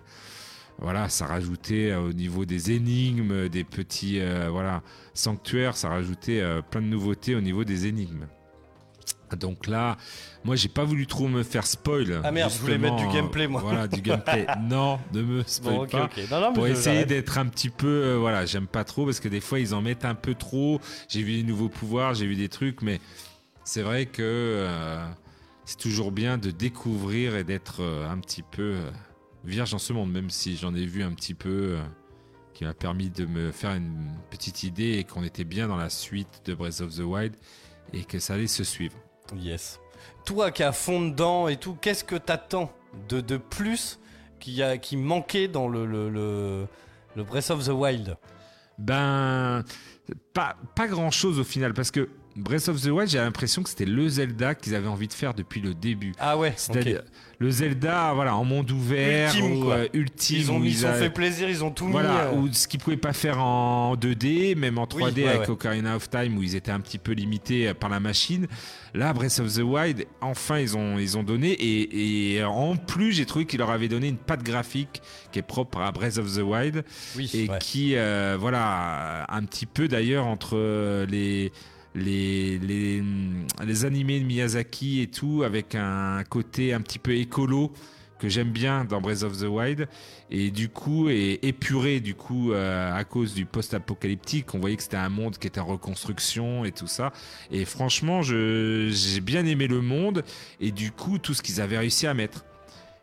voilà, 0.79 1.09
ça 1.09 1.25
rajoutait 1.25 1.91
euh, 1.91 2.01
au 2.01 2.13
niveau 2.13 2.45
des 2.45 2.71
énigmes, 2.71 3.47
des 3.47 3.63
petits 3.63 4.19
euh, 4.19 4.49
voilà 4.49 4.81
sanctuaires, 5.13 5.77
ça 5.77 5.89
rajoutait 5.89 6.41
euh, 6.41 6.61
plein 6.61 6.81
de 6.81 6.87
nouveautés 6.87 7.35
au 7.35 7.41
niveau 7.41 7.63
des 7.63 7.87
énigmes. 7.87 8.27
Donc 9.35 9.67
là, 9.67 9.97
moi 10.43 10.55
j'ai 10.55 10.69
pas 10.69 10.83
voulu 10.83 11.07
trop 11.07 11.27
me 11.27 11.43
faire 11.43 11.65
spoil. 11.65 12.21
Ah 12.23 12.31
merde, 12.31 12.51
je 12.51 12.59
voulais 12.59 12.77
mettre 12.77 12.95
du 12.95 13.07
gameplay, 13.07 13.47
moi. 13.47 13.61
Voilà, 13.61 13.87
du 13.87 14.01
gameplay. 14.01 14.45
non, 14.61 14.99
ne 15.13 15.21
me 15.21 15.43
spoil 15.45 15.75
Bon, 15.75 15.87
pas. 15.87 16.09
Non, 16.31 16.41
non, 16.41 16.53
pour 16.53 16.67
essayer 16.67 17.05
d'être 17.05 17.37
un 17.37 17.45
petit 17.47 17.69
peu, 17.69 17.87
euh, 17.87 18.17
voilà, 18.17 18.45
j'aime 18.45 18.67
pas 18.67 18.83
trop 18.83 19.05
parce 19.05 19.19
que 19.19 19.27
des 19.27 19.41
fois 19.41 19.59
ils 19.59 19.73
en 19.73 19.81
mettent 19.81 20.05
un 20.05 20.15
peu 20.15 20.35
trop. 20.35 20.79
J'ai 21.07 21.23
vu 21.23 21.37
des 21.37 21.43
nouveaux 21.43 21.69
pouvoirs, 21.69 22.13
j'ai 22.13 22.25
vu 22.25 22.35
des 22.35 22.49
trucs, 22.49 22.81
mais 22.81 22.99
c'est 23.63 23.81
vrai 23.81 24.05
que 24.05 24.21
euh, 24.21 25.05
c'est 25.65 25.77
toujours 25.77 26.11
bien 26.11 26.37
de 26.37 26.51
découvrir 26.51 27.35
et 27.35 27.43
d'être 27.43 27.81
euh, 27.81 28.09
un 28.09 28.17
petit 28.19 28.43
peu 28.43 28.75
vierge 29.45 29.71
dans 29.71 29.79
ce 29.79 29.93
monde, 29.93 30.11
même 30.11 30.29
si 30.29 30.57
j'en 30.57 30.73
ai 30.73 30.85
vu 30.85 31.03
un 31.03 31.11
petit 31.11 31.33
peu 31.33 31.77
qui 32.53 32.65
m'a 32.65 32.73
permis 32.73 33.09
de 33.09 33.25
me 33.25 33.51
faire 33.51 33.71
une 33.71 34.11
petite 34.29 34.63
idée 34.63 34.97
et 34.99 35.03
qu'on 35.03 35.23
était 35.23 35.43
bien 35.43 35.67
dans 35.67 35.75
la 35.75 35.89
suite 35.89 36.41
de 36.45 36.53
Breath 36.53 36.81
of 36.81 36.95
the 36.95 36.99
Wild 37.01 37.35
et 37.91 38.03
que 38.03 38.19
ça 38.19 38.35
allait 38.35 38.47
se 38.47 38.63
suivre. 38.63 38.95
Yes. 39.35 39.79
Toi 40.25 40.51
qui 40.51 40.63
as 40.63 40.71
fond 40.71 41.09
dedans 41.09 41.47
et 41.47 41.57
tout, 41.57 41.77
qu'est-ce 41.79 42.03
que 42.03 42.15
t'attends 42.15 42.71
de, 43.09 43.37
plus 43.37 43.99
qui, 44.39 44.61
a, 44.61 44.77
qui 44.77 44.97
manquait 44.97 45.47
dans 45.47 45.67
le, 45.67 46.67
Breath 47.15 47.51
of 47.51 47.65
the 47.65 47.71
Wild? 47.71 48.17
Ben, 48.77 49.63
pas, 50.33 50.55
pas 50.75 50.87
grand 50.87 51.11
chose 51.11 51.39
au 51.39 51.43
final, 51.43 51.73
parce 51.73 51.91
que 51.91 52.09
Breath 52.35 52.67
of 52.67 52.81
the 52.81 52.87
Wild, 52.87 53.09
j'ai 53.09 53.19
l'impression 53.19 53.61
que 53.61 53.69
c'était 53.69 53.85
le 53.85 54.07
Zelda 54.09 54.55
qu'ils 54.55 54.73
avaient 54.73 54.87
envie 54.87 55.07
de 55.07 55.13
faire 55.13 55.33
depuis 55.35 55.61
le 55.61 55.73
début. 55.75 56.13
Ah 56.19 56.35
ouais, 56.37 56.53
C'est-à-dire 56.55 57.01
le 57.39 57.51
Zelda, 57.51 58.13
voilà, 58.13 58.35
en 58.35 58.43
monde 58.45 58.71
ouvert, 58.71 59.29
Ultime, 59.35 59.63
ou, 59.63 59.71
euh, 59.71 59.87
ultime. 59.93 60.37
Ils 60.39 60.51
ont- 60.51 60.59
où 60.59 60.63
ils 60.65 60.77
sont 60.77 60.87
avaient- 60.87 60.99
fait 60.99 61.09
plaisir, 61.09 61.49
ils 61.49 61.63
ont 61.63 61.71
tout 61.71 61.85
mis, 61.85 61.91
Voilà, 61.91 62.27
euh. 62.27 62.35
ou 62.37 62.51
ce 62.53 62.67
qu'ils 62.67 62.79
pouvaient 62.79 62.95
pas 62.95 63.11
faire 63.13 63.39
en 63.43 63.95
2D, 63.97 64.55
même 64.55 64.77
en 64.77 64.87
3D 64.87 65.21
Oui, 65.21 65.23
ouais, 65.23 65.29
avec 65.29 65.41
ouais. 65.41 65.49
Ocarina 65.49 65.95
of 65.95 66.09
Time, 66.09 66.37
où 66.37 66.43
ils 66.43 66.55
étaient 66.55 66.71
un 66.71 66.79
petit 66.79 66.97
peu 66.99 67.11
limités 67.11 67.67
euh, 67.67 67.73
par 67.73 67.89
la 67.89 67.99
machine. 67.99 68.47
Là, 68.93 69.11
Breath 69.13 69.39
of 69.39 69.53
the 69.53 69.61
Wild, 69.61 70.05
enfin, 70.21 70.59
ils 70.59 70.77
ont, 70.77 70.97
ils 70.97 71.17
ont 71.17 71.23
donné. 71.23 71.51
Et, 71.51 72.35
et 72.37 72.43
en 72.43 72.77
plus, 72.77 73.11
j'ai 73.11 73.25
trouvé 73.25 73.45
qu'ils 73.45 73.59
leur 73.59 73.71
avaient 73.71 73.89
donné 73.89 74.07
une 74.07 74.17
patte 74.17 74.43
graphique 74.43 75.01
qui 75.31 75.39
est 75.39 75.43
propre 75.43 75.79
à 75.81 75.91
Breath 75.91 76.17
of 76.17 76.33
the 76.35 76.41
Wild. 76.41 76.83
Oui, 77.17 77.29
et 77.33 77.49
ouais. 77.49 77.57
qui, 77.59 77.95
euh, 77.95 78.37
voilà, 78.39 79.25
un 79.29 79.43
petit 79.43 79.65
peu 79.65 79.87
d'ailleurs 79.87 80.25
entre 80.27 81.05
les. 81.09 81.51
Les, 81.95 82.57
les, 82.59 83.03
les 83.63 83.85
animés 83.85 84.19
de 84.19 84.25
Miyazaki 84.25 85.01
et 85.01 85.07
tout, 85.07 85.43
avec 85.43 85.75
un 85.75 86.23
côté 86.23 86.73
un 86.73 86.81
petit 86.81 86.99
peu 86.99 87.15
écolo 87.15 87.71
que 88.23 88.29
j'aime 88.29 88.51
bien 88.51 88.85
dans 88.85 89.01
Breath 89.01 89.23
of 89.23 89.37
the 89.37 89.47
Wild. 89.49 89.89
Et 90.31 90.49
du 90.49 90.69
coup 90.69 91.09
et 91.09 91.39
épuré 91.41 91.99
du 91.99 92.15
coup 92.15 92.53
euh, 92.53 92.95
à 92.95 93.03
cause 93.03 93.33
du 93.33 93.45
post-apocalyptique 93.45 94.53
on 94.55 94.59
voyait 94.59 94.77
que 94.77 94.83
c'était 94.83 94.95
un 94.95 95.09
monde 95.09 95.37
qui 95.37 95.45
était 95.45 95.59
en 95.59 95.65
reconstruction 95.65 96.63
et 96.63 96.71
tout 96.71 96.87
ça. 96.87 97.11
Et 97.51 97.65
franchement 97.65 98.21
je 98.21 98.89
j'ai 98.93 99.19
bien 99.19 99.45
aimé 99.45 99.67
le 99.67 99.81
monde 99.81 100.23
et 100.61 100.71
du 100.71 100.91
coup 100.91 101.17
tout 101.17 101.33
ce 101.33 101.41
qu'ils 101.41 101.59
avaient 101.59 101.77
réussi 101.77 102.07
à 102.07 102.13
mettre. 102.13 102.45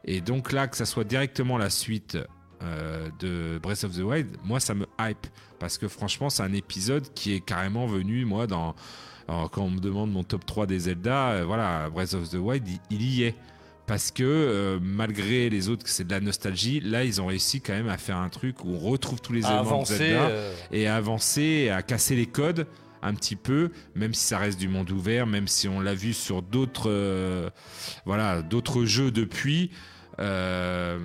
Et 0.06 0.22
donc 0.22 0.52
là 0.52 0.66
que 0.68 0.76
ça 0.78 0.86
soit 0.86 1.04
directement 1.04 1.58
la 1.58 1.68
suite 1.68 2.16
euh, 2.62 3.08
de 3.18 3.58
Breath 3.62 3.84
of 3.84 3.92
the 3.96 4.00
Wild 4.02 4.28
moi 4.44 4.60
ça 4.60 4.74
me 4.74 4.86
hype 5.00 5.26
parce 5.58 5.78
que 5.78 5.88
franchement 5.88 6.28
c'est 6.30 6.42
un 6.42 6.52
épisode 6.52 7.06
qui 7.14 7.32
est 7.34 7.40
carrément 7.40 7.86
venu 7.86 8.24
moi 8.24 8.46
dans 8.46 8.74
alors, 9.28 9.50
quand 9.50 9.62
on 9.62 9.70
me 9.70 9.78
demande 9.80 10.10
mon 10.12 10.24
top 10.24 10.44
3 10.44 10.66
des 10.66 10.80
Zelda 10.80 11.30
euh, 11.30 11.44
voilà 11.46 11.88
Breath 11.90 12.14
of 12.14 12.28
the 12.30 12.34
Wild 12.34 12.66
il- 12.68 12.80
il 12.90 13.02
y 13.02 13.22
est 13.24 13.34
parce 13.86 14.10
que 14.12 14.22
euh, 14.24 14.78
malgré 14.80 15.48
les 15.50 15.68
autres 15.68 15.82
c'est 15.86 16.06
de 16.06 16.12
la 16.12 16.20
nostalgie, 16.20 16.78
là 16.80 17.02
ils 17.04 17.20
ont 17.20 17.26
réussi 17.26 17.60
quand 17.60 17.72
même 17.72 17.88
à 17.88 17.98
faire 17.98 18.18
un 18.18 18.28
truc 18.28 18.64
où 18.64 18.74
on 18.74 18.78
retrouve 18.78 19.20
tous 19.20 19.32
les 19.32 19.46
À 19.46 19.48
éléments 19.54 19.60
avancer, 19.62 19.94
de 19.94 19.98
Zelda 19.98 20.30
et 20.70 20.86
à 20.86 20.94
avancer, 20.96 21.70
à 21.70 21.82
casser 21.82 22.14
les 22.14 22.26
codes 22.26 22.66
un 23.02 23.14
petit 23.14 23.34
peu, 23.34 23.70
même 23.96 24.12
si 24.14 24.24
ça 24.26 24.38
reste 24.38 24.60
du 24.60 24.68
monde 24.68 24.90
ouvert, 24.90 25.26
même 25.26 25.48
si 25.48 25.66
on 25.66 25.80
l'a 25.80 25.94
vu 25.94 26.12
sur 26.12 26.40
d'autres 26.42 26.88
euh, 26.90 27.50
voilà 28.04 28.42
d'autres 28.42 28.84
jeux 28.84 29.10
depuis. 29.10 29.70
euh, 30.20 30.98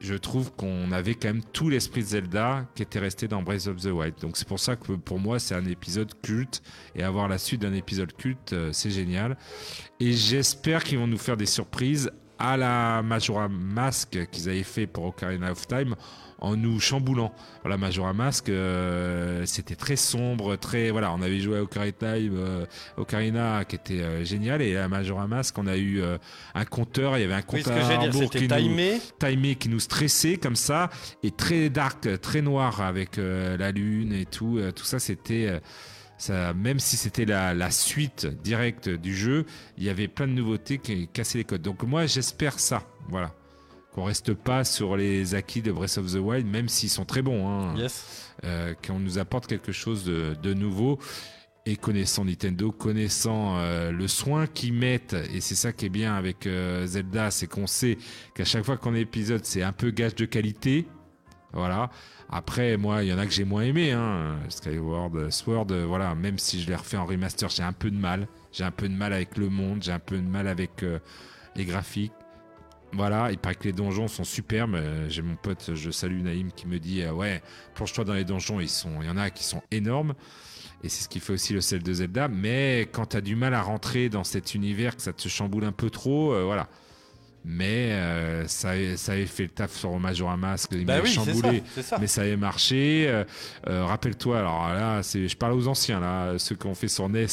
je 0.00 0.14
trouve 0.14 0.52
qu'on 0.52 0.92
avait 0.92 1.14
quand 1.14 1.28
même 1.28 1.44
tout 1.52 1.68
l'esprit 1.68 2.02
de 2.02 2.06
Zelda 2.06 2.66
qui 2.74 2.82
était 2.82 2.98
resté 2.98 3.28
dans 3.28 3.42
Breath 3.42 3.66
of 3.66 3.76
the 3.76 3.86
Wild. 3.86 4.14
Donc 4.20 4.36
c'est 4.36 4.46
pour 4.46 4.60
ça 4.60 4.76
que 4.76 4.92
pour 4.92 5.18
moi 5.18 5.38
c'est 5.38 5.54
un 5.54 5.64
épisode 5.66 6.12
culte 6.22 6.62
et 6.94 7.02
avoir 7.02 7.28
la 7.28 7.38
suite 7.38 7.62
d'un 7.62 7.74
épisode 7.74 8.12
culte 8.14 8.52
euh, 8.52 8.72
c'est 8.72 8.90
génial. 8.90 9.36
Et 10.00 10.12
j'espère 10.12 10.84
qu'ils 10.84 10.98
vont 10.98 11.06
nous 11.06 11.18
faire 11.18 11.36
des 11.36 11.46
surprises 11.46 12.10
à 12.38 12.56
la 12.56 13.02
Majora 13.02 13.48
Mask 13.48 14.18
qu'ils 14.30 14.48
avaient 14.48 14.62
fait 14.62 14.86
pour 14.86 15.04
Ocarina 15.04 15.52
of 15.52 15.66
Time 15.66 15.94
en 16.38 16.54
nous 16.54 16.78
chamboulant. 16.80 17.32
Voilà, 17.62 17.78
Majora 17.78 18.12
Mask, 18.12 18.50
euh, 18.50 19.44
c'était 19.46 19.74
très 19.74 19.96
sombre, 19.96 20.56
très 20.56 20.90
voilà, 20.90 21.12
on 21.14 21.22
avait 21.22 21.40
joué 21.40 21.58
à 21.58 21.62
Ocarina, 21.62 21.92
Time, 21.92 22.34
euh, 22.36 22.66
Ocarina 22.98 23.64
qui 23.64 23.76
était 23.76 24.00
euh, 24.02 24.22
génial 24.24 24.60
et 24.60 24.76
à 24.76 24.86
Majora 24.86 25.26
Mask, 25.26 25.56
on 25.58 25.66
a 25.66 25.78
eu 25.78 26.02
un 26.54 26.64
compteur, 26.66 27.16
il 27.16 27.22
y 27.22 27.24
avait 27.24 27.32
un 27.34 27.42
compteur 27.42 27.74
à 27.74 28.08
dire, 28.08 28.28
qui 28.28 28.42
nous- 28.48 28.54
timé. 28.56 29.00
timé 29.18 29.54
qui 29.54 29.68
nous 29.70 29.80
stressait 29.80 30.36
comme 30.36 30.56
ça 30.56 30.90
et 31.22 31.30
très 31.30 31.70
dark, 31.70 32.20
très 32.20 32.42
noir 32.42 32.82
avec 32.82 33.16
la 33.16 33.72
lune 33.72 34.12
et 34.12 34.26
tout. 34.26 34.60
tout 34.74 34.84
ça, 34.84 34.98
c'était 34.98 35.60
ça, 36.18 36.54
même 36.54 36.78
si 36.78 36.96
c'était 36.96 37.24
la, 37.24 37.54
la 37.54 37.70
suite 37.70 38.26
directe 38.42 38.88
du 38.88 39.14
jeu, 39.14 39.44
il 39.76 39.84
y 39.84 39.88
avait 39.90 40.08
plein 40.08 40.26
de 40.26 40.32
nouveautés 40.32 40.78
qui 40.78 41.08
cassaient 41.08 41.38
les 41.38 41.44
codes. 41.44 41.62
Donc 41.62 41.82
moi, 41.82 42.06
j'espère 42.06 42.58
ça. 42.58 42.82
Voilà. 43.08 43.32
Qu'on 43.92 44.04
reste 44.04 44.34
pas 44.34 44.64
sur 44.64 44.96
les 44.96 45.34
acquis 45.34 45.62
de 45.62 45.72
Breath 45.72 45.96
of 45.98 46.12
the 46.12 46.16
Wild, 46.18 46.46
même 46.46 46.68
s'ils 46.68 46.90
sont 46.90 47.04
très 47.04 47.22
bons. 47.22 47.48
Hein, 47.48 47.74
Yes. 47.76 48.32
euh, 48.44 48.74
qu'on 48.86 48.98
nous 48.98 49.18
apporte 49.18 49.46
quelque 49.46 49.72
chose 49.72 50.04
de, 50.04 50.36
de 50.42 50.54
nouveau. 50.54 50.98
Et 51.68 51.74
connaissant 51.76 52.24
Nintendo, 52.24 52.70
connaissant 52.70 53.56
euh, 53.58 53.90
le 53.90 54.06
soin 54.06 54.46
qu'ils 54.46 54.72
mettent, 54.72 55.16
et 55.34 55.40
c'est 55.40 55.56
ça 55.56 55.72
qui 55.72 55.86
est 55.86 55.88
bien 55.88 56.14
avec 56.14 56.46
euh, 56.46 56.86
Zelda, 56.86 57.32
c'est 57.32 57.48
qu'on 57.48 57.66
sait 57.66 57.98
qu'à 58.36 58.44
chaque 58.44 58.64
fois 58.64 58.76
qu'on 58.76 58.90
a 58.94 58.96
un 58.98 59.00
épisode, 59.00 59.44
c'est 59.44 59.64
un 59.64 59.72
peu 59.72 59.90
gage 59.90 60.14
de 60.14 60.26
qualité. 60.26 60.86
Voilà. 61.52 61.90
Après, 62.28 62.76
moi, 62.76 63.02
il 63.04 63.08
y 63.08 63.12
en 63.12 63.18
a 63.18 63.26
que 63.26 63.32
j'ai 63.32 63.44
moins 63.44 63.62
aimé. 63.62 63.92
Hein. 63.92 64.38
Skyward 64.48 65.30
Sword, 65.30 65.66
euh, 65.70 65.86
voilà, 65.86 66.14
même 66.14 66.38
si 66.38 66.60
je 66.60 66.68
l'ai 66.68 66.74
refait 66.74 66.96
en 66.96 67.06
remaster, 67.06 67.48
j'ai 67.48 67.62
un 67.62 67.72
peu 67.72 67.90
de 67.90 67.96
mal. 67.96 68.26
J'ai 68.52 68.64
un 68.64 68.70
peu 68.70 68.88
de 68.88 68.94
mal 68.94 69.12
avec 69.12 69.36
le 69.36 69.48
monde, 69.48 69.82
j'ai 69.82 69.92
un 69.92 69.98
peu 69.98 70.16
de 70.16 70.26
mal 70.26 70.48
avec 70.48 70.82
euh, 70.82 70.98
les 71.54 71.64
graphiques. 71.64 72.12
Voilà, 72.92 73.30
il 73.30 73.38
paraît 73.38 73.54
que 73.56 73.64
les 73.64 73.72
donjons 73.72 74.08
sont 74.08 74.24
superbes. 74.24 74.74
Euh, 74.74 75.08
J'ai 75.08 75.22
mon 75.22 75.36
pote, 75.36 75.74
je 75.74 75.90
salue 75.90 76.22
Naïm, 76.22 76.50
qui 76.52 76.66
me 76.66 76.78
dit 76.78 77.02
euh, 77.02 77.12
Ouais, 77.12 77.42
plonge-toi 77.74 78.04
dans 78.04 78.14
les 78.14 78.24
donjons, 78.24 78.60
ils 78.60 78.68
sont, 78.68 79.02
il 79.02 79.06
y 79.06 79.10
en 79.10 79.16
a 79.16 79.30
qui 79.30 79.44
sont 79.44 79.62
énormes. 79.70 80.14
Et 80.82 80.88
c'est 80.88 81.04
ce 81.04 81.08
qui 81.08 81.20
fait 81.20 81.32
aussi 81.32 81.52
le 81.52 81.60
sel 81.60 81.82
de 81.82 81.92
Zelda. 81.92 82.28
Mais 82.28 82.88
quand 82.92 83.06
tu 83.06 83.16
as 83.16 83.20
du 83.20 83.36
mal 83.36 83.54
à 83.54 83.62
rentrer 83.62 84.08
dans 84.08 84.24
cet 84.24 84.54
univers, 84.54 84.96
que 84.96 85.02
ça 85.02 85.12
te 85.12 85.28
chamboule 85.28 85.64
un 85.64 85.72
peu 85.72 85.90
trop, 85.90 86.32
euh, 86.32 86.44
voilà. 86.44 86.68
Mais 87.48 87.92
euh, 87.92 88.46
ça, 88.48 88.70
avait 88.70 89.26
fait 89.26 89.44
le 89.44 89.48
taf 89.50 89.72
sur 89.72 89.96
Majora 90.00 90.36
Mask, 90.36 90.70
il 90.72 90.84
Bah 90.84 90.94
oui, 91.00 91.08
chamboulé, 91.10 91.58
ça, 91.58 91.64
c'est 91.76 91.82
ça. 91.82 91.98
mais 92.00 92.08
ça 92.08 92.22
avait 92.22 92.36
marché. 92.36 93.06
Euh, 93.08 93.24
euh, 93.68 93.84
Rappelle-toi, 93.84 94.40
alors 94.40 94.68
là, 94.74 95.00
je 95.02 95.36
parle 95.36 95.52
aux 95.52 95.68
anciens, 95.68 96.00
là, 96.00 96.34
ceux 96.38 96.56
qui 96.56 96.66
ont 96.66 96.74
fait 96.74 96.88
sur 96.88 97.08
NES, 97.08 97.26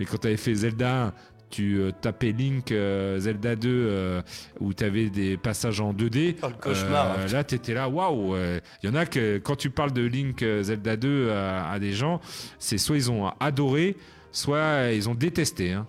mais 0.00 0.04
quand 0.04 0.18
tu 0.18 0.26
avais 0.26 0.36
fait 0.36 0.52
Zelda 0.54 1.04
1, 1.06 1.12
tu 1.50 1.78
euh, 1.78 1.90
tapais 1.92 2.32
Link 2.32 2.72
euh, 2.72 3.20
Zelda 3.20 3.54
2 3.54 3.68
euh, 3.68 4.22
où 4.58 4.72
tu 4.74 4.82
avais 4.82 5.10
des 5.10 5.36
passages 5.36 5.80
en 5.80 5.92
2D. 5.92 6.36
Oh, 6.42 6.46
le 6.48 6.54
cauchemar. 6.54 7.16
Là, 7.30 7.44
tu 7.44 7.54
étais 7.54 7.74
là, 7.74 7.88
waouh. 7.88 8.34
Il 8.82 8.88
y 8.88 8.92
en 8.92 8.96
a 8.96 9.06
que 9.06 9.38
quand 9.38 9.54
tu 9.54 9.70
parles 9.70 9.92
de 9.92 10.02
Link 10.02 10.42
Zelda 10.62 10.96
2 10.96 11.30
à, 11.30 11.70
à 11.70 11.78
des 11.78 11.92
gens, 11.92 12.20
c'est 12.58 12.78
soit 12.78 12.96
ils 12.96 13.10
ont 13.12 13.28
adoré, 13.38 13.96
soit 14.32 14.90
ils 14.92 15.08
ont 15.08 15.14
détesté. 15.14 15.72
hein. 15.72 15.86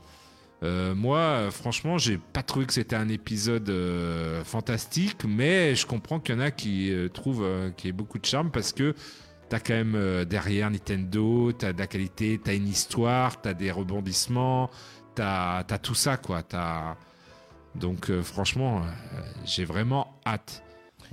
Euh, 0.64 0.96
moi, 0.96 1.50
franchement, 1.52 1.98
j'ai 1.98 2.18
pas 2.18 2.42
trouvé 2.42 2.66
que 2.66 2.74
c'était 2.74 2.96
un 2.96 3.10
épisode 3.10 3.70
euh, 3.70 4.44
fantastique, 4.46 5.26
mais 5.28 5.76
je 5.76 5.86
comprends 5.86 6.20
qu'il 6.20 6.36
y 6.36 6.38
en 6.38 6.42
a 6.42 6.52
qui 6.52 6.92
euh, 6.92 7.10
trouvent 7.10 7.46
qu'il 7.76 7.90
y 7.90 7.94
beaucoup 7.94 8.18
de 8.18 8.26
charme 8.26 8.50
parce 8.50 8.72
que 8.72 8.96
t'as 9.50 9.60
quand 9.60 9.74
même 9.74 10.26
derrière 10.26 10.72
Nintendo, 10.72 11.52
t'as 11.52 11.74
de 11.74 11.80
la 11.80 11.88
qualité, 11.88 12.40
t'as 12.42 12.56
une 12.56 12.68
histoire, 12.68 13.42
t'as 13.42 13.54
des 13.54 13.72
rebondissements, 13.72 14.70
t'as 15.16 15.60
as 15.60 15.78
tout 15.80 15.96
ça, 15.96 16.18
quoi. 16.18 16.44
Donc 17.76 18.12
franchement, 18.22 18.84
j'ai 19.46 19.66
vraiment 19.66 20.20
hâte. 20.26 20.64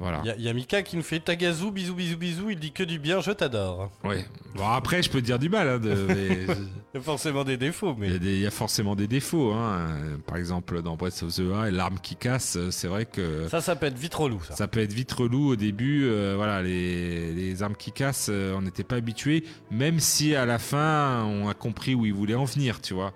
Voilà. 0.00 0.20
Il 0.24 0.28
y, 0.28 0.30
a- 0.30 0.36
il 0.36 0.42
y 0.42 0.48
a 0.48 0.52
Mika 0.54 0.82
qui 0.82 0.96
nous 0.96 1.02
fait 1.02 1.20
Tagazu, 1.20 1.70
bisous, 1.70 1.94
bisous, 1.94 2.16
bisous. 2.16 2.50
Il 2.50 2.58
dit 2.58 2.72
que 2.72 2.82
du 2.82 2.98
bien, 2.98 3.20
je 3.20 3.30
t'adore. 3.32 3.90
Ouais. 4.02 4.24
Bon, 4.54 4.66
après, 4.66 5.02
je 5.02 5.10
peux 5.10 5.20
te 5.20 5.26
dire 5.26 5.38
du 5.38 5.48
mal. 5.50 5.68
Hein, 5.68 5.78
de, 5.78 5.94
mais- 6.08 6.46
Il 6.94 6.96
y 6.96 6.98
a 6.98 7.02
forcément 7.02 7.44
des 7.44 7.56
défauts, 7.56 7.94
mais. 7.96 8.06
Il 8.08 8.12
y, 8.14 8.16
a 8.16 8.18
des- 8.18 8.34
il 8.36 8.40
y 8.40 8.46
a 8.46 8.50
forcément 8.50 8.96
des 8.96 9.06
défauts. 9.06 9.52
Hein. 9.52 9.88
Par 10.26 10.38
exemple, 10.38 10.82
dans 10.82 10.96
Breath 10.96 11.22
of 11.22 11.34
the 11.34 11.40
Wild, 11.40 11.74
l'arme 11.74 11.98
qui 12.02 12.16
casse, 12.16 12.58
c'est 12.70 12.88
vrai 12.88 13.04
que. 13.06 13.46
Ça, 13.48 13.60
ça 13.60 13.76
peut 13.76 13.86
être 13.86 13.98
vite 13.98 14.14
relou, 14.14 14.40
ça. 14.42 14.56
Ça 14.56 14.66
peut 14.66 14.80
être 14.80 14.92
vite 14.92 15.12
relou 15.12 15.50
au 15.50 15.56
début. 15.56 16.04
euh, 16.06 16.32
voilà, 16.36 16.62
les, 16.62 17.32
les 17.34 17.62
armes 17.62 17.76
qui 17.76 17.92
cassent, 17.92 18.28
euh, 18.30 18.54
on 18.56 18.62
n'était 18.62 18.82
pas 18.84 18.96
habitué. 18.96 19.44
Même 19.70 20.00
si 20.00 20.34
à 20.34 20.46
la 20.46 20.58
fin, 20.58 21.24
on 21.26 21.48
a 21.48 21.54
compris 21.54 21.94
où 21.94 22.06
ils 22.06 22.14
voulaient 22.14 22.34
en 22.34 22.44
venir, 22.44 22.80
tu 22.80 22.94
vois. 22.94 23.12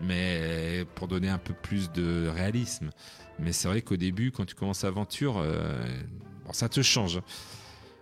Mais 0.00 0.84
pour 0.96 1.08
donner 1.08 1.28
un 1.28 1.38
peu 1.38 1.54
plus 1.54 1.92
de 1.92 2.26
réalisme. 2.28 2.90
Mais 3.38 3.52
c'est 3.52 3.68
vrai 3.68 3.82
qu'au 3.82 3.96
début, 3.96 4.30
quand 4.30 4.44
tu 4.44 4.54
commences 4.54 4.84
l'aventure, 4.84 5.38
euh, 5.38 5.82
ça 6.54 6.68
te 6.68 6.82
change. 6.82 7.20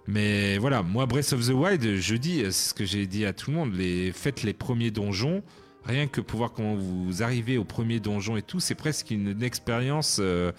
Mais 0.06 0.58
voilà, 0.58 0.82
moi, 0.82 1.06
Breath 1.06 1.32
of 1.32 1.46
the 1.46 1.52
Wild, 1.52 1.96
je 1.96 2.14
dis, 2.16 2.42
c'est 2.46 2.52
ce 2.52 2.74
que 2.74 2.84
j'ai 2.84 3.06
dit 3.06 3.24
à 3.24 3.32
tout 3.32 3.50
le 3.50 3.56
monde, 3.56 3.74
les, 3.74 4.12
faites 4.12 4.42
les 4.42 4.52
premiers 4.52 4.90
donjons. 4.90 5.42
Rien 5.84 6.06
que 6.06 6.20
pour 6.20 6.38
voir 6.38 6.52
comment 6.52 6.76
vous 6.76 7.24
arrivez 7.24 7.58
au 7.58 7.64
premier 7.64 7.98
donjon 7.98 8.36
et 8.36 8.42
tout, 8.42 8.60
c'est 8.60 8.76
presque 8.76 9.10
une, 9.10 9.30
une 9.30 9.42
expérience 9.42 10.18
euh, 10.20 10.52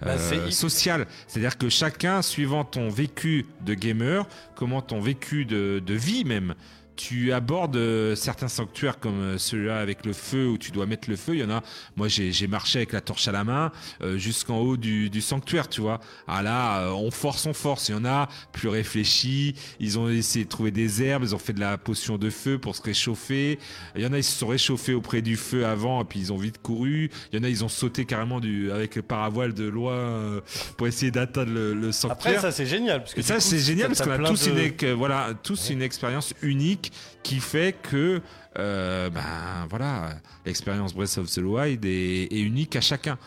Bah, 0.00 0.16
euh, 0.18 0.50
sociale. 0.50 1.06
C'est-à-dire 1.28 1.58
que 1.58 1.68
chacun, 1.68 2.22
suivant 2.22 2.64
ton 2.64 2.88
vécu 2.88 3.46
de 3.64 3.74
gamer, 3.74 4.26
comment 4.56 4.82
ton 4.82 5.00
vécu 5.00 5.44
de, 5.44 5.80
de 5.84 5.94
vie 5.94 6.24
même, 6.24 6.56
tu 6.98 7.32
abordes 7.32 7.76
euh, 7.76 8.14
certains 8.16 8.48
sanctuaires 8.48 8.98
comme 8.98 9.20
euh, 9.20 9.38
celui-là 9.38 9.78
avec 9.78 10.04
le 10.04 10.12
feu 10.12 10.48
où 10.48 10.58
tu 10.58 10.72
dois 10.72 10.84
mettre 10.84 11.08
le 11.08 11.14
feu. 11.16 11.34
Il 11.34 11.40
y 11.40 11.44
en 11.44 11.50
a, 11.50 11.62
moi 11.96 12.08
j'ai 12.08 12.46
marché 12.48 12.80
avec 12.80 12.92
la 12.92 13.00
torche 13.00 13.28
à 13.28 13.32
la 13.32 13.44
main 13.44 13.70
euh, 14.02 14.18
jusqu'en 14.18 14.58
haut 14.58 14.76
du, 14.76 15.08
du 15.08 15.20
sanctuaire, 15.20 15.68
tu 15.68 15.80
vois. 15.80 16.00
Ah 16.26 16.42
là, 16.42 16.92
on 16.92 17.10
force, 17.12 17.46
on 17.46 17.54
force. 17.54 17.88
Il 17.88 17.92
y 17.92 17.94
en 17.94 18.04
a 18.04 18.28
plus 18.52 18.68
réfléchi. 18.68 19.54
Ils 19.78 19.98
ont 19.98 20.08
essayé 20.08 20.44
de 20.44 20.50
trouver 20.50 20.72
des 20.72 21.02
herbes, 21.02 21.22
ils 21.24 21.34
ont 21.34 21.38
fait 21.38 21.52
de 21.52 21.60
la 21.60 21.78
potion 21.78 22.18
de 22.18 22.30
feu 22.30 22.58
pour 22.58 22.74
se 22.74 22.82
réchauffer. 22.82 23.58
Il 23.94 24.02
y 24.02 24.06
en 24.06 24.12
a, 24.12 24.18
ils 24.18 24.24
se 24.24 24.36
sont 24.36 24.48
réchauffés 24.48 24.94
auprès 24.94 25.22
du 25.22 25.36
feu 25.36 25.64
avant 25.66 26.02
et 26.02 26.04
puis 26.04 26.18
ils 26.18 26.32
ont 26.32 26.36
vite 26.36 26.58
couru. 26.60 27.10
Il 27.32 27.38
y 27.38 27.40
en 27.40 27.44
a, 27.44 27.48
ils 27.48 27.64
ont 27.64 27.68
sauté 27.68 28.04
carrément 28.06 28.40
du, 28.40 28.72
avec 28.72 28.96
le 28.96 29.02
paravoile 29.02 29.54
de 29.54 29.64
loin 29.64 29.92
euh, 29.94 30.40
pour 30.76 30.88
essayer 30.88 31.12
d'atteindre 31.12 31.52
le, 31.52 31.74
le 31.74 31.92
sanctuaire. 31.92 32.38
Après, 32.38 32.40
ça, 32.40 32.50
c'est 32.50 32.66
génial. 32.66 33.00
Parce 33.00 33.14
que 33.14 33.22
ça, 33.22 33.38
c'est 33.38 33.60
génial 33.60 33.86
parce 33.88 34.02
qu'on 34.02 34.10
a 34.10 34.28
tous, 34.28 34.48
de- 34.48 34.84
une, 34.86 34.92
voilà, 34.94 35.30
tous 35.42 35.70
une 35.70 35.82
expérience 35.82 36.34
unique 36.42 36.87
qui 37.22 37.40
fait 37.40 37.76
que 37.80 38.20
euh, 38.58 39.10
ben, 39.10 39.66
voilà, 39.68 40.16
l'expérience 40.44 40.94
Breath 40.94 41.18
of 41.18 41.30
the 41.30 41.38
Wild 41.38 41.84
est, 41.84 42.32
unique 42.32 42.76
à 42.76 42.80
chacun. 42.80 43.18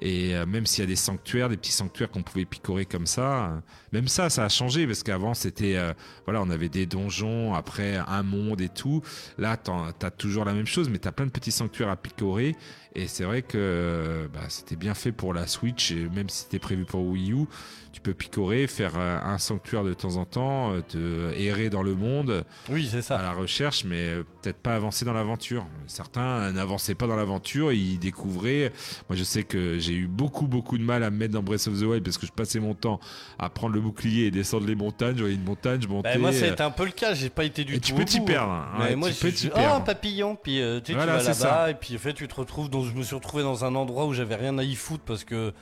Et 0.00 0.34
euh, 0.34 0.44
même 0.44 0.66
s'il 0.66 0.82
y 0.82 0.86
a 0.86 0.88
des 0.88 0.96
sanctuaires, 0.96 1.48
des 1.48 1.56
petits 1.56 1.72
sanctuaires 1.72 2.10
qu'on 2.10 2.22
pouvait 2.22 2.44
picorer 2.44 2.84
comme 2.84 3.06
ça, 3.06 3.62
même 3.94 4.08
ça, 4.08 4.28
ça 4.28 4.44
a 4.44 4.48
changé 4.48 4.88
parce 4.88 5.04
qu'avant 5.04 5.34
c'était, 5.34 5.76
euh, 5.76 5.94
voilà, 6.24 6.42
on 6.42 6.50
avait 6.50 6.68
des 6.68 6.84
donjons, 6.84 7.54
après 7.54 7.96
un 7.96 8.24
monde 8.24 8.60
et 8.60 8.68
tout. 8.68 9.02
Là, 9.38 9.56
t'as 9.56 10.10
toujours 10.10 10.44
la 10.44 10.52
même 10.52 10.66
chose, 10.66 10.88
mais 10.88 10.98
t'as 10.98 11.12
plein 11.12 11.26
de 11.26 11.30
petits 11.30 11.52
sanctuaires 11.52 11.90
à 11.90 11.96
picorer. 11.96 12.56
Et 12.96 13.06
c'est 13.06 13.24
vrai 13.24 13.42
que 13.42 13.56
euh, 13.56 14.28
bah, 14.32 14.44
c'était 14.48 14.76
bien 14.76 14.94
fait 14.94 15.12
pour 15.12 15.32
la 15.32 15.46
Switch, 15.46 15.92
et 15.92 16.08
même 16.08 16.28
si 16.28 16.42
c'était 16.42 16.58
prévu 16.58 16.84
pour 16.84 17.04
Wii 17.04 17.32
U, 17.32 17.46
tu 17.92 18.00
peux 18.00 18.14
picorer, 18.14 18.66
faire 18.66 18.92
euh, 18.96 19.18
un 19.22 19.38
sanctuaire 19.38 19.84
de 19.84 19.94
temps 19.94 20.16
en 20.16 20.24
temps, 20.24 20.80
te 20.82 21.32
errer 21.34 21.70
dans 21.70 21.82
le 21.82 21.94
monde. 21.94 22.44
Oui, 22.68 22.88
c'est 22.90 23.02
ça. 23.02 23.18
À 23.18 23.22
la 23.22 23.32
recherche, 23.32 23.84
mais 23.84 24.14
peut-être 24.42 24.58
pas 24.58 24.74
avancer 24.74 25.04
dans 25.04 25.12
l'aventure. 25.12 25.66
Certains 25.86 26.50
n'avançaient 26.52 26.94
pas 26.96 27.06
dans 27.06 27.16
l'aventure, 27.16 27.72
ils 27.72 27.98
découvraient. 27.98 28.72
Moi, 29.08 29.16
je 29.16 29.24
sais 29.24 29.44
que 29.44 29.78
j'ai 29.78 29.94
eu 29.94 30.06
beaucoup, 30.06 30.46
beaucoup 30.46 30.78
de 30.78 30.84
mal 30.84 31.04
à 31.04 31.10
me 31.10 31.16
mettre 31.16 31.34
dans 31.34 31.42
Breath 31.42 31.68
of 31.68 31.78
the 31.78 31.84
Wild 31.84 32.02
parce 32.02 32.18
que 32.18 32.26
je 32.26 32.32
passais 32.32 32.60
mon 32.60 32.74
temps 32.74 33.00
à 33.38 33.50
prendre 33.50 33.74
le 33.74 33.83
bouclier 33.84 34.26
et 34.26 34.30
descendre 34.30 34.66
les 34.66 34.74
montagnes. 34.74 35.14
Je 35.16 35.20
voyais 35.20 35.36
une 35.36 35.44
montagne, 35.44 35.80
je 35.80 35.86
montais. 35.88 36.12
Bah, 36.14 36.18
moi, 36.18 36.32
ça 36.32 36.46
a 36.46 36.48
euh, 36.48 36.52
été 36.52 36.62
un 36.62 36.70
peu 36.70 36.84
le 36.84 36.90
cas. 36.90 37.14
J'ai 37.14 37.28
pas 37.30 37.44
été 37.44 37.62
du 37.64 37.74
Et 37.74 37.78
tout. 37.78 37.86
tu 37.88 37.94
peux 37.94 38.04
t'y 38.04 38.20
perdre, 38.20 38.50
hein. 38.52 38.66
Mais 38.78 38.84
Ouais, 38.86 38.96
moi, 38.96 39.10
tu 39.10 39.30
je 39.30 39.48
oh, 39.48 39.52
un 39.54 39.60
perdre. 39.60 39.84
papillon. 39.84 40.36
Puis 40.42 40.60
euh, 40.60 40.80
tu 40.80 40.92
sais, 40.92 40.94
Voilà, 40.98 41.12
tu 41.18 41.18
vas 41.18 41.28
là-bas 41.30 41.34
ça. 41.34 41.70
et 41.70 41.74
puis 41.74 41.94
en 41.94 41.98
fait, 41.98 42.14
tu 42.14 42.26
te 42.26 42.34
retrouves 42.34 42.68
dans. 42.68 42.82
Je 42.82 42.92
me 42.94 43.02
suis 43.02 43.14
retrouvé 43.14 43.42
dans 43.44 43.64
un 43.64 43.74
endroit 43.74 44.06
où 44.06 44.12
j'avais 44.12 44.34
rien 44.34 44.58
à 44.58 44.64
y 44.64 44.74
foutre 44.74 45.04
parce 45.04 45.24
que 45.24 45.52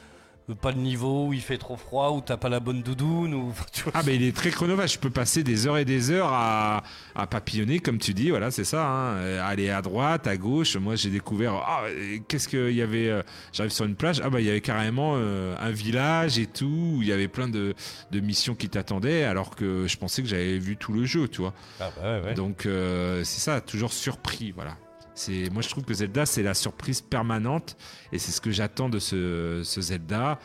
pas 0.55 0.70
le 0.72 0.78
niveau, 0.78 1.26
où 1.28 1.32
il 1.32 1.40
fait 1.40 1.59
trop 1.59 1.76
froid, 1.76 2.11
où 2.11 2.20
t'as 2.20 2.36
pas 2.36 2.48
la 2.48 2.61
bonne 2.61 2.82
doudoune, 2.82 3.34
ou 3.34 3.53
tu 3.72 3.82
vois. 3.84 3.92
Ah, 3.94 4.03
mais 4.05 4.16
il 4.16 4.22
est 4.22 4.34
très 4.36 4.50
chronophage. 4.50 4.94
Je 4.94 4.98
peux 4.98 5.11
passer 5.11 5.42
des 5.42 5.66
heures 5.66 5.78
et 5.78 5.84
des 5.84 6.11
heures 6.11 6.30
à, 6.32 6.82
à 7.14 7.26
papillonner, 7.26 7.78
comme 7.80 7.98
tu 7.98 8.14
dis. 8.14 8.30
Voilà, 8.30 8.50
c'est 8.50 8.64
ça. 8.64 8.86
hein. 8.86 9.14
Euh, 9.16 9.42
Aller 9.46 9.70
à 9.70 9.82
droite, 9.82 10.26
à 10.26 10.36
gauche. 10.36 10.76
Moi, 10.76 10.96
j'ai 10.96 11.11
découvert. 11.11 11.55
Ah, 11.66 11.84
qu'est-ce 12.28 12.48
qu'il 12.48 12.70
y 12.74 12.82
avait 12.82 13.09
euh, 13.09 13.22
J'arrive 13.53 13.72
sur 13.72 13.84
une 13.84 13.96
plage. 13.96 14.20
Ah, 14.24 14.30
bah, 14.30 14.40
il 14.40 14.46
y 14.46 14.50
avait 14.50 14.61
carrément 14.61 15.14
euh, 15.16 15.55
un 15.61 15.70
village 15.70 16.38
et 16.38 16.46
tout. 16.46 16.94
Où 16.96 17.03
il 17.03 17.09
y 17.09 17.12
avait 17.12 17.28
plein 17.28 17.48
de, 17.48 17.74
de 18.11 18.20
missions 18.20 18.55
qui 18.55 18.68
t'attendaient, 18.68 19.24
alors 19.24 19.55
que 19.57 19.86
je 19.86 19.96
pensais 19.96 20.22
que 20.22 20.28
j'avais 20.28 20.59
vu 20.59 20.76
tout 20.76 20.92
le 20.92 21.05
jeu, 21.05 21.28
tu 21.28 21.40
vois. 21.40 21.53
Ah, 21.80 21.90
bah 21.96 22.03
ouais, 22.20 22.24
ouais. 22.26 22.34
Donc, 22.34 22.66
euh, 22.66 23.22
c'est 23.24 23.40
ça, 23.40 23.61
toujours 23.61 23.92
surpris. 23.92 24.53
Voilà. 24.53 24.76
C'est, 25.14 25.50
moi, 25.50 25.62
je 25.62 25.68
trouve 25.68 25.84
que 25.84 25.94
Zelda, 25.94 26.24
c'est 26.26 26.42
la 26.42 26.54
surprise 26.54 27.00
permanente. 27.00 27.76
Et 28.12 28.18
c'est 28.18 28.32
ce 28.32 28.40
que 28.40 28.50
j'attends 28.50 28.88
de 28.88 28.98
ce, 28.98 29.60
ce 29.64 29.80
Zelda. 29.80 30.38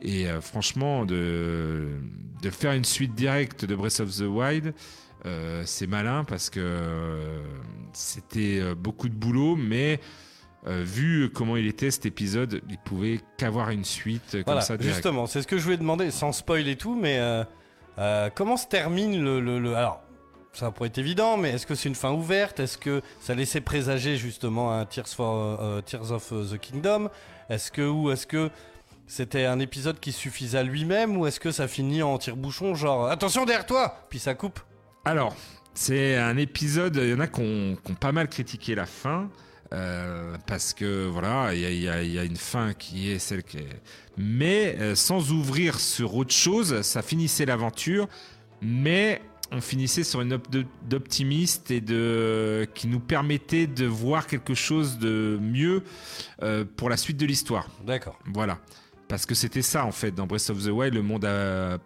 Et 0.00 0.28
euh, 0.28 0.40
franchement, 0.40 1.04
de, 1.04 1.88
de 2.42 2.50
faire 2.50 2.72
une 2.72 2.84
suite 2.84 3.14
directe 3.14 3.64
de 3.64 3.74
Breath 3.74 4.00
of 4.00 4.16
the 4.16 4.22
Wild, 4.22 4.72
euh, 5.26 5.62
c'est 5.66 5.88
malin 5.88 6.22
parce 6.24 6.48
que 6.50 6.60
euh, 6.62 7.42
c'était 7.92 8.62
beaucoup 8.76 9.08
de 9.08 9.14
boulot, 9.14 9.56
mais 9.56 10.00
euh, 10.68 10.82
vu 10.86 11.28
comment 11.34 11.56
il 11.56 11.66
était 11.66 11.90
cet 11.90 12.06
épisode, 12.06 12.62
il 12.70 12.78
pouvait 12.78 13.18
qu'avoir 13.36 13.70
une 13.70 13.84
suite 13.84 14.30
comme 14.30 14.42
Voilà, 14.46 14.60
ça 14.60 14.76
direct. 14.76 14.94
justement, 14.94 15.26
c'est 15.26 15.42
ce 15.42 15.46
que 15.48 15.58
je 15.58 15.64
voulais 15.64 15.76
demander, 15.76 16.10
sans 16.12 16.30
spoil 16.32 16.68
et 16.68 16.76
tout, 16.76 16.94
mais 16.94 17.20
comment 18.36 18.56
se 18.56 18.68
termine 18.68 19.20
le, 19.22 19.40
le- 19.40 19.58
le- 19.58 19.74
Alors, 19.74 20.02
ça 20.58 20.70
pourrait 20.70 20.88
être 20.88 20.98
évident, 20.98 21.36
mais 21.36 21.50
est-ce 21.50 21.66
que 21.66 21.74
c'est 21.74 21.88
une 21.88 21.94
fin 21.94 22.10
ouverte? 22.12 22.58
Est-ce 22.60 22.78
que 22.78 23.00
ça 23.20 23.34
laissait 23.34 23.60
présager 23.60 24.16
justement 24.16 24.72
un 24.72 24.84
Tears, 24.86 25.08
for, 25.08 25.60
euh, 25.60 25.80
Tears 25.82 26.10
of 26.10 26.32
the 26.50 26.58
Kingdom? 26.58 27.08
Est-ce 27.48 27.70
que 27.70 27.82
ou 27.82 28.10
est-ce 28.10 28.26
que 28.26 28.50
c'était 29.06 29.44
un 29.44 29.58
épisode 29.60 30.00
qui 30.00 30.12
suffisait 30.12 30.58
à 30.58 30.62
lui-même 30.64 31.16
ou 31.16 31.26
est-ce 31.26 31.40
que 31.40 31.50
ça 31.52 31.68
finit 31.68 32.02
en 32.02 32.18
tire-bouchon, 32.18 32.74
genre 32.74 33.08
attention 33.08 33.44
derrière 33.44 33.66
toi, 33.66 33.96
puis 34.10 34.18
ça 34.18 34.34
coupe? 34.34 34.60
Alors, 35.04 35.34
c'est 35.74 36.16
un 36.16 36.36
épisode, 36.36 36.96
il 36.96 37.10
y 37.10 37.14
en 37.14 37.20
a 37.20 37.28
qui 37.28 37.40
ont, 37.40 37.94
pas 37.94 38.12
mal 38.12 38.28
critiqué 38.28 38.74
la 38.74 38.86
fin. 38.86 39.30
euh, 39.72 40.36
parce 40.46 40.72
que 40.74 41.06
voilà, 41.06 41.54
il 41.54 41.60
y 41.60 41.88
a, 41.88 42.02
y 42.02 42.12
y 42.12 42.18
a 42.18 42.24
une 42.24 42.36
fin 42.36 42.72
qui 42.72 43.10
est 43.12 43.18
celle 43.18 43.42
qui 43.44 43.58
est. 43.58 43.82
Mais 44.16 44.76
euh, 44.80 44.94
sans 44.94 45.30
ouvrir 45.30 45.78
sur 45.78 46.14
autre 46.16 46.32
chose, 46.34 46.80
ça 46.82 47.02
finissait 47.02 47.44
l'aventure, 47.46 48.08
mais 48.62 49.20
on 49.50 49.60
finissait 49.60 50.04
sur 50.04 50.20
une 50.20 50.28
note 50.28 50.46
d'optimiste 50.88 51.70
et 51.70 51.80
de 51.80 52.68
qui 52.74 52.86
nous 52.86 53.00
permettait 53.00 53.66
de 53.66 53.86
voir 53.86 54.26
quelque 54.26 54.54
chose 54.54 54.98
de 54.98 55.38
mieux 55.40 55.82
euh, 56.42 56.64
pour 56.76 56.90
la 56.90 56.96
suite 56.96 57.16
de 57.16 57.26
l'histoire. 57.26 57.68
D'accord. 57.86 58.18
Voilà. 58.26 58.58
Parce 59.08 59.24
que 59.24 59.34
c'était 59.34 59.62
ça 59.62 59.86
en 59.86 59.90
fait 59.90 60.10
dans 60.10 60.26
Breath 60.26 60.50
of 60.50 60.62
the 60.62 60.68
Wild, 60.68 60.92
le 60.92 61.02
monde 61.02 61.26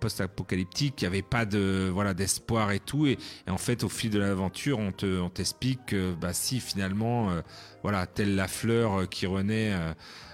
post-apocalyptique, 0.00 1.00
il 1.00 1.04
n'y 1.04 1.06
avait 1.06 1.22
pas 1.22 1.44
de 1.44 1.88
voilà 1.92 2.14
d'espoir 2.14 2.72
et 2.72 2.80
tout, 2.80 3.06
et, 3.06 3.16
et 3.46 3.50
en 3.50 3.58
fait 3.58 3.84
au 3.84 3.88
fil 3.88 4.10
de 4.10 4.18
l'aventure, 4.18 4.80
on 4.80 4.90
te 4.90 5.20
on 5.20 5.30
t'explique 5.30 5.86
que 5.86 6.14
bah 6.14 6.32
si 6.32 6.58
finalement 6.58 7.30
euh, 7.30 7.40
voilà 7.84 8.06
telle 8.08 8.34
la 8.34 8.48
fleur 8.48 9.02
euh, 9.02 9.06
qui 9.06 9.26
renaît, 9.26 9.72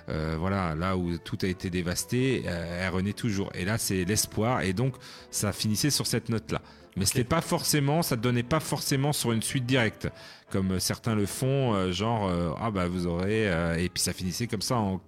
euh, 0.08 0.36
voilà 0.38 0.74
là 0.74 0.96
où 0.96 1.18
tout 1.18 1.36
a 1.42 1.46
été 1.46 1.68
dévasté, 1.68 2.44
elle 2.46 2.88
renaît 2.88 3.12
toujours. 3.12 3.50
Et 3.54 3.66
là 3.66 3.76
c'est 3.76 4.06
l'espoir, 4.06 4.62
et 4.62 4.72
donc 4.72 4.94
ça 5.30 5.52
finissait 5.52 5.90
sur 5.90 6.06
cette 6.06 6.30
note 6.30 6.50
là. 6.52 6.62
Mais 6.98 7.04
c'était 7.06 7.24
pas 7.24 7.40
forcément, 7.40 8.02
ça 8.02 8.16
te 8.16 8.22
donnait 8.22 8.42
pas 8.42 8.60
forcément 8.60 9.12
sur 9.12 9.32
une 9.32 9.42
suite 9.42 9.64
directe, 9.66 10.08
comme 10.50 10.72
euh, 10.72 10.78
certains 10.78 11.14
le 11.14 11.26
font, 11.26 11.74
euh, 11.74 11.92
genre 11.92 12.28
euh, 12.28 12.50
ah 12.60 12.70
bah 12.70 12.88
vous 12.88 13.06
aurez, 13.06 13.48
euh, 13.48 13.76
et 13.76 13.88
puis 13.88 14.02
ça 14.02 14.12
finissait 14.12 14.46
comme 14.46 14.62
ça 14.62 14.76
en 14.76 15.00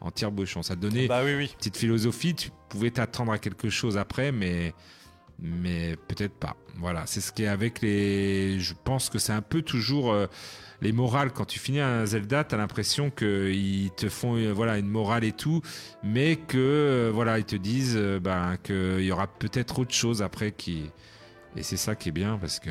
en 0.00 0.10
tire-bouchon. 0.10 0.62
Ça 0.62 0.76
te 0.76 0.80
donnait 0.80 1.08
Bah 1.08 1.22
oui, 1.24 1.34
oui. 1.34 1.44
une 1.44 1.56
petite 1.56 1.76
philosophie. 1.78 2.34
Tu 2.34 2.50
pouvais 2.68 2.90
t'attendre 2.90 3.32
à 3.32 3.38
quelque 3.38 3.70
chose 3.70 3.96
après, 3.96 4.30
mais, 4.30 4.74
mais 5.40 5.96
peut-être 6.08 6.34
pas. 6.34 6.54
Voilà, 6.78 7.04
c'est 7.06 7.22
ce 7.22 7.32
qui 7.32 7.44
est 7.44 7.48
avec 7.48 7.80
les. 7.80 8.60
Je 8.60 8.74
pense 8.84 9.08
que 9.08 9.18
c'est 9.18 9.32
un 9.32 9.40
peu 9.40 9.62
toujours. 9.62 10.14
les 10.82 10.92
morales, 10.92 11.32
quand 11.32 11.46
tu 11.46 11.58
finis 11.58 11.80
un 11.80 12.04
Zelda, 12.04 12.44
t'as 12.44 12.58
l'impression 12.58 13.10
qu'ils 13.10 13.90
te 13.96 14.10
font 14.10 14.36
voilà 14.52 14.76
une 14.76 14.88
morale 14.88 15.24
et 15.24 15.32
tout, 15.32 15.62
mais 16.04 16.36
que 16.36 17.10
voilà 17.12 17.38
ils 17.38 17.46
te 17.46 17.56
disent 17.56 17.96
ben, 18.22 18.58
qu'il 18.62 19.00
y 19.00 19.10
aura 19.10 19.26
peut-être 19.26 19.78
autre 19.78 19.94
chose 19.94 20.20
après 20.20 20.52
qui 20.52 20.90
et 21.56 21.62
c'est 21.62 21.76
ça 21.76 21.94
qui 21.94 22.10
est 22.10 22.12
bien 22.12 22.38
parce 22.38 22.60
que 22.60 22.70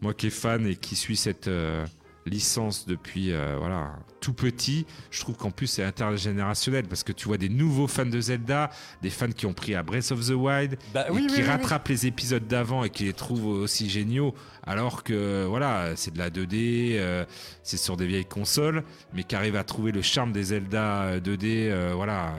moi 0.00 0.14
qui 0.14 0.26
est 0.26 0.30
fan 0.30 0.66
et 0.66 0.76
qui 0.76 0.96
suis 0.96 1.16
cette 1.16 1.48
euh, 1.48 1.86
licence 2.26 2.86
depuis 2.86 3.32
euh, 3.32 3.56
voilà 3.58 3.92
tout 4.20 4.32
petit. 4.32 4.84
Je 5.10 5.20
trouve 5.20 5.36
qu'en 5.36 5.50
plus 5.50 5.66
c'est 5.68 5.84
intergénérationnel 5.84 6.86
parce 6.86 7.04
que 7.04 7.12
tu 7.12 7.28
vois 7.28 7.38
des 7.38 7.48
nouveaux 7.48 7.86
fans 7.86 8.04
de 8.04 8.20
Zelda, 8.20 8.70
des 9.02 9.10
fans 9.10 9.30
qui 9.30 9.46
ont 9.46 9.52
pris 9.54 9.74
à 9.74 9.82
Breath 9.82 10.10
of 10.10 10.26
the 10.26 10.32
Wild, 10.32 10.76
Bah 10.92 11.06
et 11.08 11.12
oui, 11.12 11.26
qui 11.26 11.34
oui, 11.36 11.40
oui, 11.42 11.48
rattrapent 11.48 11.88
les 11.88 12.06
épisodes 12.06 12.46
d'avant 12.46 12.84
et 12.84 12.90
qui 12.90 13.04
les 13.04 13.12
trouvent 13.12 13.46
aussi 13.46 13.88
géniaux, 13.88 14.34
alors 14.64 15.04
que 15.04 15.44
voilà 15.46 15.94
c'est 15.94 16.12
de 16.12 16.18
la 16.18 16.30
2D, 16.30 16.96
euh, 16.96 17.24
c'est 17.62 17.76
sur 17.76 17.96
des 17.96 18.06
vieilles 18.06 18.26
consoles, 18.26 18.82
mais 19.14 19.22
qui 19.22 19.36
arrivent 19.36 19.56
à 19.56 19.64
trouver 19.64 19.92
le 19.92 20.02
charme 20.02 20.32
des 20.32 20.42
Zelda 20.44 21.02
euh, 21.04 21.20
2D, 21.20 21.70
euh, 21.70 21.92
voilà 21.94 22.34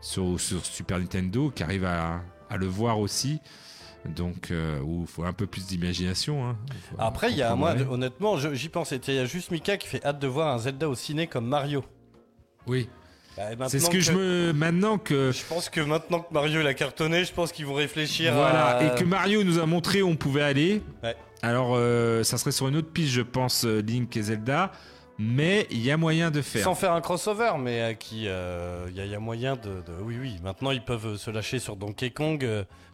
sur, 0.00 0.38
sur 0.40 0.66
Super 0.66 0.98
Nintendo, 0.98 1.50
qui 1.54 1.62
arrivent 1.62 1.84
à, 1.86 2.20
à 2.50 2.56
le 2.56 2.66
voir 2.66 2.98
aussi. 2.98 3.40
Donc, 4.08 4.50
euh, 4.50 4.80
où 4.80 5.02
il 5.02 5.06
faut 5.06 5.24
un 5.24 5.32
peu 5.32 5.46
plus 5.46 5.66
d'imagination. 5.66 6.46
hein. 6.48 6.56
Après, 6.98 7.30
il 7.30 7.36
y 7.38 7.42
a, 7.42 7.54
moi, 7.54 7.74
honnêtement, 7.90 8.36
j'y 8.36 8.68
pense. 8.68 8.90
Il 8.92 9.14
y 9.14 9.18
a 9.18 9.24
juste 9.24 9.50
Mika 9.50 9.76
qui 9.76 9.88
fait 9.88 10.04
hâte 10.04 10.18
de 10.18 10.26
voir 10.26 10.54
un 10.54 10.58
Zelda 10.58 10.88
au 10.88 10.94
ciné 10.94 11.26
comme 11.26 11.46
Mario. 11.46 11.84
Oui. 12.66 12.88
Bah, 13.58 13.66
C'est 13.68 13.80
ce 13.80 13.90
que, 13.90 13.98
je 13.98 14.12
me. 14.12 14.52
Maintenant 14.52 14.96
que. 14.98 15.32
Je 15.32 15.42
pense 15.48 15.68
que 15.68 15.80
maintenant 15.80 16.20
que 16.20 16.32
Mario 16.32 16.60
il 16.60 16.66
a 16.66 16.74
cartonné, 16.74 17.24
je 17.24 17.32
pense 17.32 17.50
qu'ils 17.50 17.66
vont 17.66 17.74
réfléchir 17.74 18.32
Voilà, 18.32 18.76
à. 18.76 18.84
et 18.84 18.94
que 18.98 19.04
Mario 19.04 19.42
nous 19.42 19.58
a 19.58 19.66
montré 19.66 20.02
où 20.02 20.08
on 20.08 20.14
pouvait 20.16 20.42
aller. 20.42 20.82
Ouais. 21.02 21.16
Alors, 21.42 21.72
euh, 21.74 22.22
ça 22.22 22.38
serait 22.38 22.52
sur 22.52 22.68
une 22.68 22.76
autre 22.76 22.90
piste, 22.92 23.12
je 23.12 23.22
pense, 23.22 23.64
euh, 23.64 23.80
Link 23.82 24.16
et 24.16 24.22
Zelda. 24.22 24.70
Mais 25.18 25.66
il 25.70 25.80
y 25.84 25.90
a 25.90 25.96
moyen 25.96 26.30
de 26.30 26.42
faire. 26.42 26.62
Sans 26.64 26.74
faire 26.74 26.92
un 26.92 27.00
crossover, 27.00 27.52
mais 27.58 27.80
à 27.82 27.94
qui 27.94 28.24
euh, 28.28 28.86
il 28.90 28.96
y, 28.96 29.00
a- 29.00 29.04
il 29.04 29.10
y 29.10 29.14
a 29.14 29.20
moyen 29.20 29.54
de, 29.56 29.62
de- 29.62 30.02
Oui, 30.02 30.16
oui. 30.20 30.36
Maintenant, 30.42 30.70
ils 30.70 30.82
peuvent 30.84 31.16
se 31.16 31.30
lâcher 31.30 31.58
sur 31.58 31.76
Donkey 31.76 32.10
Kong 32.10 32.44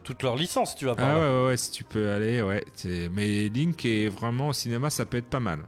toute 0.03 0.23
leur 0.23 0.37
licence, 0.37 0.75
tu 0.75 0.85
vois. 0.87 0.95
Ah 0.99 1.19
ouais, 1.19 1.21
ouais, 1.21 1.47
ouais, 1.49 1.57
si 1.57 1.71
tu 1.71 1.85
peux 1.85 2.11
aller, 2.13 2.43
ouais. 2.43 2.65
Mais 3.13 3.49
Link 3.49 3.85
est 3.85 4.09
vraiment 4.09 4.49
au 4.49 4.53
cinéma, 4.53 4.91
ça 4.91 5.05
peut 5.05 5.19
être 5.19 5.29
pas 5.31 5.41
mal. 5.41 5.61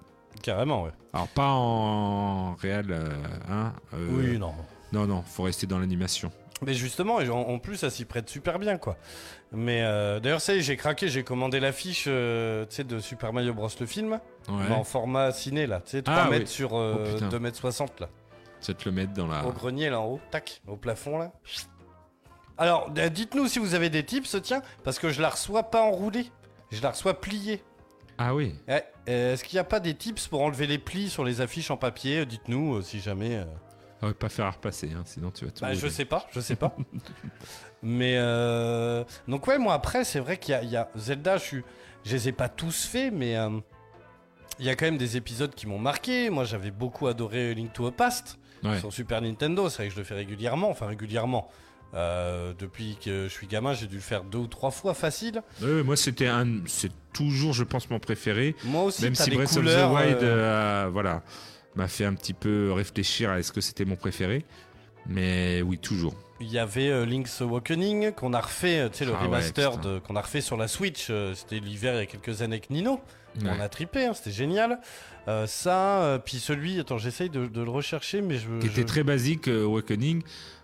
Carrément, 0.43 0.85
ouais. 0.85 0.91
Alors, 1.13 1.29
pas 1.29 1.49
en 1.51 2.55
réel, 2.55 2.87
euh, 2.91 3.09
hein. 3.51 3.73
euh, 3.95 4.09
Oui, 4.11 4.39
non. 4.39 4.53
Non, 4.93 5.07
non, 5.07 5.23
faut 5.23 5.45
rester 5.45 5.67
dans 5.67 5.79
l'animation. 5.79 6.31
Mais 6.65 6.75
justement, 6.75 7.21
et 7.21 7.29
en, 7.29 7.39
en 7.41 7.59
plus, 7.59 7.77
ça 7.77 7.91
s'y 7.91 8.05
prête 8.05 8.29
super 8.29 8.59
bien, 8.59 8.79
quoi. 8.79 8.97
Mais 9.53 9.83
euh, 9.83 10.21
d'ailleurs, 10.21 10.41
ça 10.41 10.59
j'ai 10.59 10.77
craqué, 10.77 11.09
j'ai 11.09 11.25
commandé 11.25 11.61
l'affiche 11.61 12.05
tu 12.05 12.11
sais, 12.71 12.85
de 12.85 12.99
Super 13.01 13.33
Mario 13.33 13.53
Bros. 13.53 13.69
le 13.81 13.87
film. 13.87 14.13
Ouais. 14.49 14.55
Mais 14.69 14.75
en 14.75 14.85
format 14.85 15.33
ciné, 15.33 15.67
là. 15.67 15.81
Tu 15.85 15.91
sais, 15.93 16.03
3 16.03 16.17
Ah, 16.17 16.31
mètres 16.31 16.45
oui. 16.47 16.51
sur 16.51 16.73
Oh, 16.73 16.79
euh, 16.81 17.15
putain. 17.15 17.29
2 17.29 17.39
mètres 17.41 17.59
60, 17.59 18.01
là. 18.01 18.09
Tu 18.61 18.71
vas 18.73 18.79
te 18.79 18.89
le 18.89 18.95
mettre 18.95 19.13
dans 19.13 19.27
la. 19.27 19.45
Au 19.45 19.51
grenier, 19.53 19.91
là 19.91 20.01
en 20.01 20.07
haut, 20.07 20.21
tac, 20.31 20.63
au 20.69 20.77
plafond, 20.77 21.19
là. 21.19 21.33
Alors, 22.63 22.91
euh, 22.97 23.09
dites-nous 23.09 23.49
si 23.49 23.59
vous 23.59 23.75
avez 23.75 23.91
des 23.91 24.05
tips, 24.05 24.37
tiens, 24.43 24.63
parce 24.85 24.99
que 24.99 25.11
je 25.11 25.21
la 25.21 25.31
reçois 25.31 25.65
pas 25.65 25.83
enroulée. 25.83 26.27
Je 26.71 26.81
la 26.81 26.91
reçois 26.91 27.21
pliée. 27.21 27.63
Ah 28.19 28.35
oui. 28.35 28.55
Ouais, 28.69 28.85
euh, 29.09 29.33
Est-ce 29.35 29.43
qu'il 29.43 29.57
n'y 29.57 29.61
a 29.61 29.65
pas 29.65 29.81
des 29.81 29.95
tips 29.95 30.29
pour 30.29 30.43
enlever 30.43 30.67
les 30.67 30.79
plis 30.79 31.11
sur 31.11 31.25
les 31.25 31.41
affiches 31.41 31.71
en 31.71 31.77
papier 31.77 32.21
Euh, 32.21 32.25
Dites-nous 32.25 32.81
si 32.83 33.01
jamais. 33.01 33.45
On 34.01 34.07
va 34.09 34.15
pas 34.15 34.29
faire 34.29 34.47
à 34.47 34.51
repasser, 34.51 34.91
hein, 34.97 35.03
sinon 35.05 35.31
tu 35.31 35.45
vas 35.45 35.51
tout. 35.51 35.61
Bah, 35.63 35.75
je 35.75 35.89
sais 35.89 36.05
pas, 36.05 36.27
je 36.33 36.41
sais 36.41 36.57
pas. 36.57 36.75
Mais 37.83 38.15
euh, 38.17 39.03
donc 39.27 39.47
ouais, 39.49 39.59
moi 39.59 39.75
après, 39.75 40.05
c'est 40.05 40.21
vrai 40.21 40.37
qu'il 40.37 40.53
y, 40.53 40.57
a- 40.57 40.63
y 40.63 40.77
a 40.77 40.89
Zelda, 40.97 41.37
je 41.39 41.43
suis, 41.43 41.63
je 42.05 42.13
les 42.13 42.29
ai 42.29 42.33
pas 42.33 42.49
tous 42.49 42.87
faits, 42.87 43.13
mais 43.13 43.37
euh, 43.37 43.51
il 44.61 44.67
y 44.67 44.71
a 44.71 44.77
quand 44.77 44.85
même 44.87 44.99
des 44.99 45.17
épisodes 45.17 45.53
qui 45.55 45.67
m'ont 45.67 45.79
marqué. 45.81 46.31
Moi, 46.31 46.45
j'avais 46.45 46.71
beaucoup 46.71 47.09
adoré 47.09 47.55
Link 47.55 47.73
to 47.73 47.91
the 47.91 47.95
Past 47.95 48.39
Ouais. 48.63 48.79
sur 48.79 48.93
Super 48.93 49.21
Nintendo. 49.21 49.69
C'est 49.69 49.79
vrai 49.79 49.89
que 49.89 49.95
je 49.95 49.99
le 49.99 50.05
fais 50.05 50.15
régulièrement, 50.15 50.71
enfin 50.71 50.87
régulièrement. 50.87 51.49
Euh, 51.95 52.55
depuis 52.59 52.97
que 53.05 53.25
je 53.25 53.33
suis 53.33 53.47
gamin, 53.47 53.75
j'ai 53.75 53.87
dû 53.87 53.97
le 53.97 54.01
faire 54.01 54.25
deux 54.25 54.39
ou 54.39 54.47
trois 54.47 54.71
fois 54.71 54.95
facile. 54.95 55.43
Moi 55.61 55.97
c'était 55.97 56.27
un, 56.29 56.47
c'est 56.67 56.91
toujours, 57.13 57.53
je 57.53 57.65
pense, 57.65 57.91
mon 57.91 57.99
préféré. 57.99 58.55
Moi 58.65 58.85
aussi, 58.85 59.03
Même 59.05 59.15
si 59.15 59.31
Breath 59.31 59.51
couleurs, 59.51 59.93
of 59.93 59.99
the 60.01 60.05
Wild, 60.07 60.23
euh, 60.23 60.27
euh, 60.87 60.89
voilà, 60.91 61.23
m'a 61.77 61.89
fait 61.89 62.05
un 62.07 62.15
petit 62.15 62.33
peu 62.33 62.73
réfléchir 62.73 63.31
à 63.31 63.39
est-ce 63.39 63.53
que 63.53 63.61
c'était 63.61 63.85
mon 63.85 63.97
préféré. 63.97 64.45
Mais 65.07 65.63
oui, 65.63 65.79
toujours. 65.79 66.15
Il 66.41 66.51
y 66.51 66.59
avait 66.59 67.05
Link's 67.07 67.41
Awakening 67.41 68.13
qu'on 68.13 68.33
a 68.33 68.41
refait, 68.41 68.89
tu 68.91 68.99
sais, 68.99 69.05
le 69.05 69.13
Ah 69.19 69.25
remaster 69.25 69.73
qu'on 70.07 70.17
a 70.17 70.21
refait 70.23 70.41
sur 70.41 70.57
la 70.57 70.69
Switch. 70.69 71.11
C'était 71.35 71.59
l'hiver 71.61 71.95
il 71.95 71.99
y 71.99 72.03
a 72.03 72.07
quelques 72.07 72.41
années 72.43 72.55
avec 72.57 72.71
Nino. 72.71 73.01
Ouais. 73.41 73.49
On 73.57 73.61
a 73.61 73.69
trippé, 73.69 74.07
hein, 74.07 74.13
c'était 74.15 74.31
génial. 74.33 74.79
Euh, 75.29 75.47
ça, 75.47 76.03
euh, 76.03 76.19
puis 76.19 76.39
celui, 76.39 76.79
attends, 76.81 76.99
j'essaye 76.99 77.31
de, 77.31 77.47
de 77.47 77.63
le 77.63 77.71
rechercher, 77.71 78.21
mais 78.23 78.37
je. 78.39 78.49
Qui 78.61 78.67
je- 78.67 78.73
était 78.73 78.85
très 78.85 79.03
basique, 79.05 79.49
euh, 79.49 79.65
Awakening, 79.65 80.23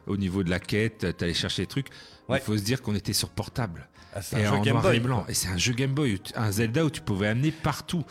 au 0.08 0.16
niveau 0.16 0.42
de 0.42 0.50
la 0.50 0.58
quête, 0.58 1.16
t'allais 1.16 1.34
chercher 1.34 1.62
des 1.62 1.66
trucs. 1.66 1.88
Il 2.30 2.40
faut 2.40 2.56
se 2.56 2.62
dire 2.62 2.82
qu'on 2.82 2.94
était 2.94 3.12
sur 3.12 3.30
portable. 3.30 3.88
Ah, 4.14 4.22
c'est 4.22 4.44
un 4.44 4.56
jeu 4.56 4.62
Game 4.62 4.80
Boy, 4.80 4.96
et 4.96 5.00
blanc. 5.00 5.24
Et 5.28 5.34
c'est 5.34 5.48
un 5.48 5.56
jeu 5.58 5.72
Game 5.74 5.92
Boy, 5.92 6.20
un 6.34 6.50
Zelda 6.50 6.84
où 6.84 6.90
tu 6.90 7.00
pouvais 7.00 7.28
amener 7.28 7.52
partout. 7.52 8.04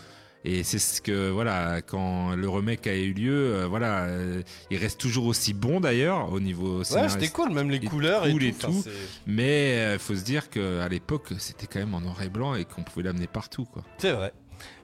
Et 0.45 0.63
c'est 0.63 0.79
ce 0.79 1.01
que, 1.01 1.29
voilà, 1.29 1.81
quand 1.81 2.33
le 2.35 2.47
remake 2.47 2.87
a 2.87 2.95
eu 2.95 3.11
lieu, 3.11 3.33
euh, 3.55 3.67
voilà, 3.67 4.03
euh, 4.03 4.41
il 4.71 4.77
reste 4.77 4.97
toujours 4.99 5.25
aussi 5.25 5.53
bon 5.53 5.81
d'ailleurs, 5.81 6.31
au 6.31 6.39
niveau 6.39 6.83
Ouais, 6.83 7.09
c'était 7.09 7.27
cool, 7.29 7.51
même 7.51 7.69
les 7.69 7.81
couleurs 7.81 8.25
et 8.25 8.31
cool 8.31 8.43
et 8.43 8.53
tout, 8.53 8.67
tout. 8.67 8.77
enfin, 8.79 8.89
mais 9.25 9.93
il 9.93 9.99
faut 9.99 10.15
se 10.15 10.23
dire 10.23 10.49
qu'à 10.49 10.87
l'époque, 10.87 11.33
c'était 11.39 11.67
quand 11.67 11.79
même 11.79 11.93
en 11.95 11.99
noir 12.01 12.21
et 12.21 12.29
blanc 12.29 12.55
et 12.55 12.63
qu'on 12.63 12.83
pouvait 12.83 13.03
l'amener 13.03 13.27
partout, 13.27 13.65
quoi. 13.65 13.83
C'est 13.97 14.11
vrai. 14.13 14.31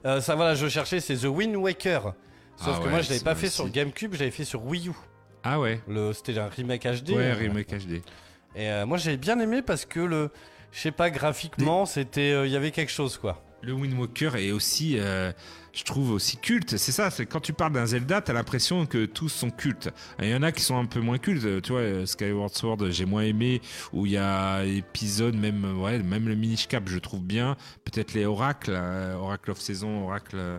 Euh, 0.04 0.20
ça, 0.20 0.34
voilà, 0.34 0.54
je 0.54 0.68
cherchais, 0.68 1.00
c'est 1.00 1.16
The 1.16 1.24
Wind 1.26 1.56
Waker. 1.56 2.12
Sauf 2.56 2.74
Ah 2.74 2.78
que 2.80 2.84
ouais, 2.84 2.90
moi, 2.90 3.00
je 3.00 3.10
l'avais 3.10 3.24
pas 3.24 3.34
fait 3.34 3.46
aussi. 3.46 3.56
sur 3.56 3.68
GameCube, 3.70 4.12
je 4.14 4.18
l'avais 4.18 4.30
fait 4.30 4.44
sur 4.44 4.64
Wii 4.66 4.88
U. 4.88 4.92
Ah 5.44 5.60
ouais. 5.60 5.80
Le, 5.86 6.12
c'était 6.12 6.38
un 6.38 6.48
remake 6.48 6.84
HD. 6.84 7.10
Ouais, 7.10 7.30
euh, 7.30 7.34
remake 7.34 7.68
HD. 7.68 8.02
Et 8.56 8.70
euh, 8.70 8.86
moi, 8.86 8.98
j'avais 8.98 9.16
bien 9.18 9.38
aimé 9.40 9.62
parce 9.62 9.84
que 9.84 10.00
le, 10.00 10.30
je 10.72 10.80
sais 10.80 10.90
pas, 10.90 11.10
graphiquement, 11.10 11.86
c'était, 11.86 12.32
euh, 12.32 12.46
il 12.46 12.52
y 12.52 12.56
avait 12.56 12.70
quelque 12.70 12.90
chose, 12.92 13.18
quoi. 13.18 13.42
Le 13.62 13.72
Wind 13.72 13.98
Walker 13.98 14.30
est 14.36 14.52
aussi, 14.52 14.96
euh, 14.98 15.32
je 15.74 15.82
trouve, 15.82 16.12
aussi 16.12 16.36
culte. 16.36 16.76
C'est 16.76 16.92
ça, 16.92 17.10
c'est 17.10 17.26
quand 17.26 17.40
tu 17.40 17.52
parles 17.52 17.72
d'un 17.72 17.86
Zelda, 17.86 18.20
t'as 18.20 18.32
l'impression 18.32 18.86
que 18.86 19.06
tous 19.06 19.28
sont 19.28 19.50
cultes. 19.50 19.90
Il 20.20 20.28
y 20.28 20.34
en 20.34 20.42
a 20.42 20.52
qui 20.52 20.62
sont 20.62 20.78
un 20.78 20.84
peu 20.86 21.00
moins 21.00 21.18
cultes. 21.18 21.62
Tu 21.62 21.72
vois, 21.72 21.80
euh, 21.80 22.06
Skyward 22.06 22.54
Sword, 22.54 22.90
j'ai 22.90 23.04
moins 23.04 23.22
aimé. 23.22 23.60
Où 23.92 24.06
il 24.06 24.12
y 24.12 24.16
a 24.16 24.64
épisodes, 24.64 25.34
même, 25.34 25.64
euh, 25.64 25.74
ouais, 25.74 25.98
même 25.98 26.28
le 26.28 26.36
Minish 26.36 26.68
Cap, 26.68 26.88
je 26.88 26.98
trouve 26.98 27.22
bien. 27.22 27.56
Peut-être 27.84 28.14
les 28.14 28.24
Oracles, 28.24 28.72
euh, 28.72 29.14
Oracle 29.16 29.50
of 29.50 29.60
Saison, 29.60 30.04
Oracle, 30.04 30.36
euh, 30.36 30.58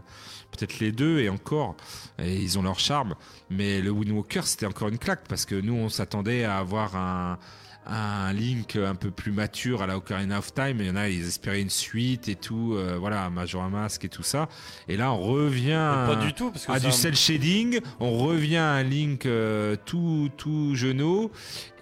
peut-être 0.52 0.80
les 0.80 0.92
deux 0.92 1.20
et 1.20 1.30
encore. 1.30 1.76
Et 2.20 2.36
ils 2.36 2.60
ont 2.60 2.64
leur 2.64 2.80
charme. 2.80 3.16
Mais 3.50 3.82
le 3.82 3.92
Wind 3.92 4.12
Walker, 4.12 4.42
c'était 4.44 4.66
encore 4.66 4.90
une 4.90 4.98
claque 4.98 5.28
parce 5.30 5.46
que 5.46 5.56
nous, 5.56 5.76
on 5.76 5.90
s'attendait 5.90 6.44
à 6.44 6.58
avoir 6.58 6.96
un 6.96 7.40
un 7.88 8.34
Link 8.34 8.76
un 8.76 8.96
peu 8.96 9.12
plus 9.12 9.32
mature 9.32 9.82
à 9.82 9.88
la 9.88 9.98
Ocarina 9.98 10.40
of 10.40 10.54
Time. 10.54 10.78
Il 10.80 10.88
y 10.88 10.90
en 10.90 10.96
a, 10.96 11.10
ils 11.10 11.28
espéraient 11.28 11.62
une 11.62 11.70
suite 11.70 12.28
et 12.28 12.36
tout, 12.36 12.74
euh, 12.76 12.98
voilà, 13.00 13.30
Majora 13.30 13.70
Mask 13.70 14.04
et 14.06 14.10
tout 14.10 14.24
ça. 14.24 14.50
Et 14.88 14.98
là, 14.98 15.12
on 15.12 15.20
revient 15.20 15.68
Mais 15.68 16.14
pas 16.14 16.20
à- 16.20 16.26
du 16.26 16.34
tout, 16.34 16.52
parce 16.52 16.66
que 16.66 16.72
à 16.72 16.80
du 16.80 16.88
un- 16.88 16.92
cel 16.92 17.16
shading. 17.16 17.80
On 18.00 18.18
revient 18.18 18.58
à 18.58 18.72
un 18.74 18.84
Link 18.84 19.26
euh, 19.26 19.76
tout 19.86 20.30
tout 20.38 20.76
genou 20.76 21.30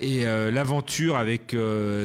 et 0.02 0.26
euh, 0.28 0.52
l'aventure 0.52 1.16
avec 1.18 1.56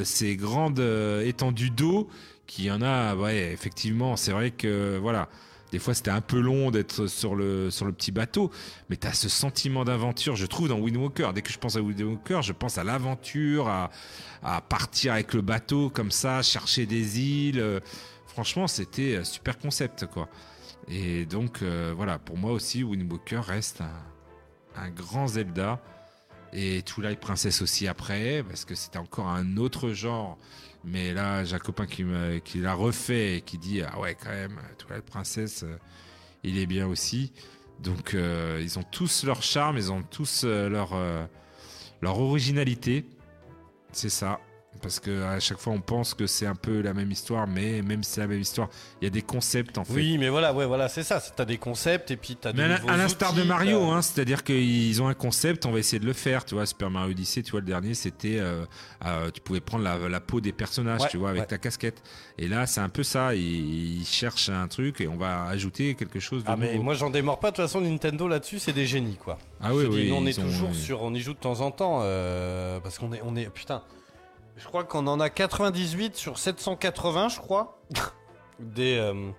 ces 0.03 0.35
grandes 0.35 0.83
étendues 1.23 1.69
d'eau 1.71 2.07
qui 2.47 2.63
y 2.65 2.71
en 2.71 2.81
a. 2.81 3.15
Ouais, 3.15 3.51
effectivement, 3.53 4.15
c'est 4.15 4.31
vrai 4.31 4.51
que 4.51 4.97
voilà. 5.01 5.29
Des 5.71 5.79
fois, 5.79 5.93
c'était 5.93 6.11
un 6.11 6.21
peu 6.21 6.39
long 6.39 6.71
d'être 6.71 7.07
sur 7.07 7.35
le, 7.35 7.69
sur 7.69 7.85
le 7.85 7.91
petit 7.91 8.11
bateau, 8.11 8.51
mais 8.89 8.97
tu 8.97 9.05
as 9.07 9.13
ce 9.13 9.29
sentiment 9.29 9.85
d'aventure, 9.85 10.35
je 10.35 10.45
trouve, 10.45 10.67
dans 10.67 10.79
Wind 10.79 10.97
Walker. 10.97 11.29
Dès 11.33 11.41
que 11.41 11.51
je 11.51 11.59
pense 11.59 11.75
à 11.75 11.81
Wind 11.81 12.01
Walker, 12.01 12.39
je 12.41 12.53
pense 12.53 12.77
à 12.77 12.83
l'aventure, 12.83 13.67
à, 13.67 13.91
à 14.41 14.61
partir 14.61 15.13
avec 15.13 15.33
le 15.33 15.41
bateau 15.41 15.89
comme 15.89 16.11
ça, 16.11 16.41
chercher 16.41 16.85
des 16.85 17.19
îles. 17.19 17.81
Franchement, 18.25 18.67
c'était 18.67 19.23
super 19.23 19.57
concept, 19.57 20.05
quoi. 20.07 20.27
Et 20.87 21.25
donc, 21.25 21.61
euh, 21.61 21.93
voilà, 21.95 22.17
pour 22.17 22.37
moi 22.37 22.51
aussi, 22.51 22.83
Wind 22.83 23.11
Walker 23.11 23.41
reste 23.45 23.81
un, 23.81 24.81
un 24.81 24.89
grand 24.89 25.27
Zelda. 25.27 25.79
Et 26.51 26.81
Twilight 26.81 27.19
Princess 27.19 27.61
aussi 27.61 27.87
après, 27.87 28.43
parce 28.47 28.65
que 28.65 28.73
c'était 28.73 28.97
encore 28.97 29.27
un 29.27 29.57
autre 29.57 29.89
genre. 29.89 30.39
Mais 30.83 31.13
là, 31.13 31.43
j'ai 31.43 31.55
un 31.55 31.59
copain 31.59 31.85
qui, 31.85 32.03
me, 32.03 32.39
qui 32.39 32.59
l'a 32.59 32.73
refait 32.73 33.37
et 33.37 33.41
qui 33.41 33.57
dit 33.57 33.81
Ah 33.81 33.99
ouais, 33.99 34.15
quand 34.15 34.29
même, 34.29 34.59
Twilight 34.77 35.05
Princess, 35.05 35.63
euh, 35.63 35.77
il 36.43 36.57
est 36.57 36.65
bien 36.65 36.87
aussi. 36.87 37.33
Donc, 37.79 38.13
euh, 38.13 38.59
ils 38.61 38.79
ont 38.79 38.83
tous 38.83 39.23
leur 39.23 39.43
charme, 39.43 39.77
ils 39.77 39.91
ont 39.91 40.03
tous 40.03 40.43
euh, 40.43 40.69
leur, 40.69 40.97
leur 42.01 42.19
originalité. 42.19 43.05
C'est 43.91 44.09
ça. 44.09 44.39
Parce 44.81 44.99
que 44.99 45.23
à 45.23 45.39
chaque 45.39 45.57
fois, 45.59 45.73
on 45.73 45.81
pense 45.81 46.13
que 46.13 46.27
c'est 46.27 46.45
un 46.45 46.55
peu 46.55 46.81
la 46.81 46.93
même 46.93 47.11
histoire, 47.11 47.47
mais 47.47 47.81
même 47.81 48.03
si 48.03 48.11
c'est 48.13 48.21
la 48.21 48.27
même 48.27 48.39
histoire, 48.39 48.69
il 49.01 49.05
y 49.05 49.07
a 49.07 49.09
des 49.11 49.21
concepts 49.21 49.77
en 49.77 49.83
fait. 49.83 49.93
Oui, 49.93 50.17
mais 50.17 50.29
voilà, 50.29 50.53
ouais, 50.53 50.65
voilà, 50.65 50.89
c'est 50.89 51.03
ça. 51.03 51.21
T'as 51.35 51.45
des 51.45 51.57
concepts 51.57 52.11
et 52.11 52.17
puis 52.17 52.35
t'as 52.35 52.51
des 52.53 52.61
Mais 52.61 52.73
à, 52.89 52.97
l'instar 52.97 53.33
de 53.33 53.43
Mario, 53.43 53.81
hein, 53.89 54.01
c'est-à-dire 54.01 54.43
qu'ils 54.43 55.01
ont 55.01 55.07
un 55.07 55.13
concept, 55.13 55.65
on 55.65 55.71
va 55.71 55.79
essayer 55.79 55.99
de 55.99 56.05
le 56.05 56.13
faire. 56.13 56.45
Tu 56.45 56.55
vois, 56.55 56.65
Super 56.65 56.89
Mario 56.89 57.11
Odyssey, 57.11 57.43
tu 57.43 57.51
vois, 57.51 57.59
le 57.59 57.65
dernier, 57.65 57.93
c'était, 57.93 58.39
euh, 58.39 58.65
euh, 59.05 59.29
tu 59.31 59.41
pouvais 59.41 59.59
prendre 59.61 59.83
la, 59.83 59.97
la 60.09 60.19
peau 60.19 60.41
des 60.41 60.51
personnages, 60.53 61.01
Ouais, 61.01 61.07
tu 61.09 61.17
vois, 61.17 61.29
avec 61.29 61.41
ouais. 61.41 61.47
ta 61.47 61.57
casquette. 61.57 62.01
Et 62.37 62.47
là, 62.47 62.65
c'est 62.65 62.81
un 62.81 62.89
peu 62.89 63.03
ça. 63.03 63.35
Ils, 63.35 63.99
ils 63.99 64.05
cherchent 64.05 64.49
un 64.49 64.67
truc 64.67 65.01
et 65.01 65.07
on 65.07 65.17
va 65.17 65.43
ajouter 65.45 65.95
quelque 65.95 66.19
chose 66.19 66.43
de 66.43 66.49
Ah 66.49 66.55
mais 66.55 66.77
moi 66.77 66.93
j'en 66.93 67.09
démords 67.09 67.39
pas 67.39 67.51
de 67.51 67.55
toute 67.57 67.65
façon 67.65 67.81
Nintendo 67.81 68.27
là-dessus 68.27 68.59
c'est 68.59 68.73
des 68.73 68.85
génies 68.85 69.17
quoi. 69.17 69.37
Ah 69.61 69.73
oui, 69.73 69.87
dis, 69.89 69.95
oui, 69.95 70.11
on 70.13 70.25
est 70.25 70.37
ont- 70.39 70.43
toujours 70.43 70.73
sur 70.75 71.01
on 71.03 71.13
y 71.13 71.19
joue 71.19 71.33
de 71.33 71.39
temps 71.39 71.61
en 71.61 71.71
temps 71.71 71.99
euh, 72.03 72.79
parce 72.79 72.97
qu'on 72.97 73.11
est 73.13 73.21
on 73.25 73.35
est 73.35 73.49
putain 73.49 73.81
je 74.59 74.65
crois 74.65 74.83
qu'on 74.83 75.07
en 75.07 75.19
a 75.19 75.29
98 75.29 76.15
sur 76.15 76.37
780 76.37 77.29
je 77.29 77.39
crois 77.39 77.81
des 78.59 78.97
euh, 78.97 79.31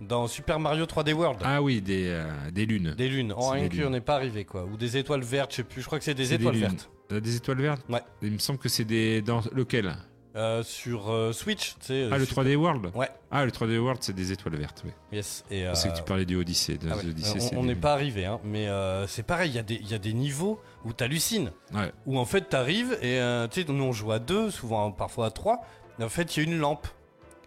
dans 0.00 0.26
Super 0.26 0.60
Mario 0.60 0.84
3D 0.84 1.14
World. 1.14 1.40
Ah 1.42 1.62
oui, 1.62 1.80
des, 1.80 2.08
euh, 2.08 2.26
des 2.50 2.66
lunes. 2.66 2.94
Des 2.94 3.08
lunes. 3.08 3.32
En 3.32 3.52
C'est 3.52 3.60
des 3.60 3.64
inclus, 3.66 3.80
on 3.80 3.82
lunes. 3.84 3.92
n'est 3.92 4.00
pas 4.02 4.16
arrivé 4.16 4.44
quoi. 4.44 4.64
Ou 4.64 4.76
des 4.76 4.98
étoiles 4.98 5.22
vertes, 5.22 5.52
je 5.52 5.56
sais 5.56 5.62
plus. 5.64 5.80
Je 5.80 5.86
crois 5.86 5.98
que 5.98 6.04
c'est 6.04 6.12
des 6.14 6.26
C'est 6.26 6.34
étoiles 6.34 6.54
lunes. 6.54 6.62
vertes. 6.64 6.90
Euh, 7.12 7.20
Des 7.20 7.36
étoiles 7.36 7.60
vertes 7.62 7.82
Ouais. 7.88 8.02
Il 8.20 8.32
me 8.32 8.38
semble 8.38 8.58
que 8.58 8.68
c'est 8.68 8.84
des. 8.84 9.22
Dans 9.22 9.40
lequel? 9.52 9.96
Euh, 10.36 10.62
sur 10.62 11.10
euh, 11.10 11.32
Switch, 11.32 11.76
tu 11.80 11.86
sais. 11.86 12.08
Ah, 12.10 12.14
euh, 12.14 12.18
le 12.18 12.26
Super- 12.26 12.44
3D 12.44 12.56
World 12.56 12.90
Ouais. 12.94 13.08
Ah, 13.30 13.46
le 13.46 13.50
3D 13.50 13.78
World, 13.78 14.00
c'est 14.02 14.12
des 14.14 14.32
étoiles 14.32 14.56
vertes, 14.56 14.82
oui. 14.84 14.90
Yes. 15.10 15.44
Et, 15.50 15.66
euh, 15.66 15.72
que 15.72 15.96
tu 15.96 16.02
parlais 16.02 16.26
du 16.26 16.36
Odyssey. 16.36 16.74
de- 16.76 16.88
Ah 16.90 16.96
ouais. 16.96 17.06
Odyssey, 17.06 17.36
Euh, 17.38 17.40
c'est 17.40 17.56
on- 17.56 17.62
des 17.62 17.68
n'est 17.68 17.74
pas 17.74 17.94
arrivé, 17.94 18.26
hein, 18.26 18.38
mais 18.44 18.68
euh, 18.68 19.06
c'est 19.06 19.22
pareil, 19.22 19.50
il 19.50 19.56
y, 19.56 19.58
a 19.58 19.62
des- 19.62 19.76
il 19.80 19.88
y 19.90 19.94
a 19.94 19.98
des 19.98 20.12
niveaux 20.12 20.60
où 20.84 20.92
t'hallucines. 20.92 21.52
Ouais. 21.72 21.90
Où 22.04 22.18
en 22.18 22.26
fait 22.26 22.42
t'arrives 22.50 22.98
et 23.00 23.18
euh, 23.18 23.48
tu 23.48 23.62
sais, 23.62 23.72
nous 23.72 23.82
on 23.82 23.92
joue 23.92 24.12
à 24.12 24.18
deux, 24.18 24.50
souvent 24.50 24.90
parfois 24.92 25.26
à 25.26 25.30
trois, 25.30 25.62
et 25.98 26.04
en 26.04 26.10
fait 26.10 26.36
il 26.36 26.42
y 26.44 26.46
a 26.46 26.52
une 26.52 26.58
lampe. 26.58 26.86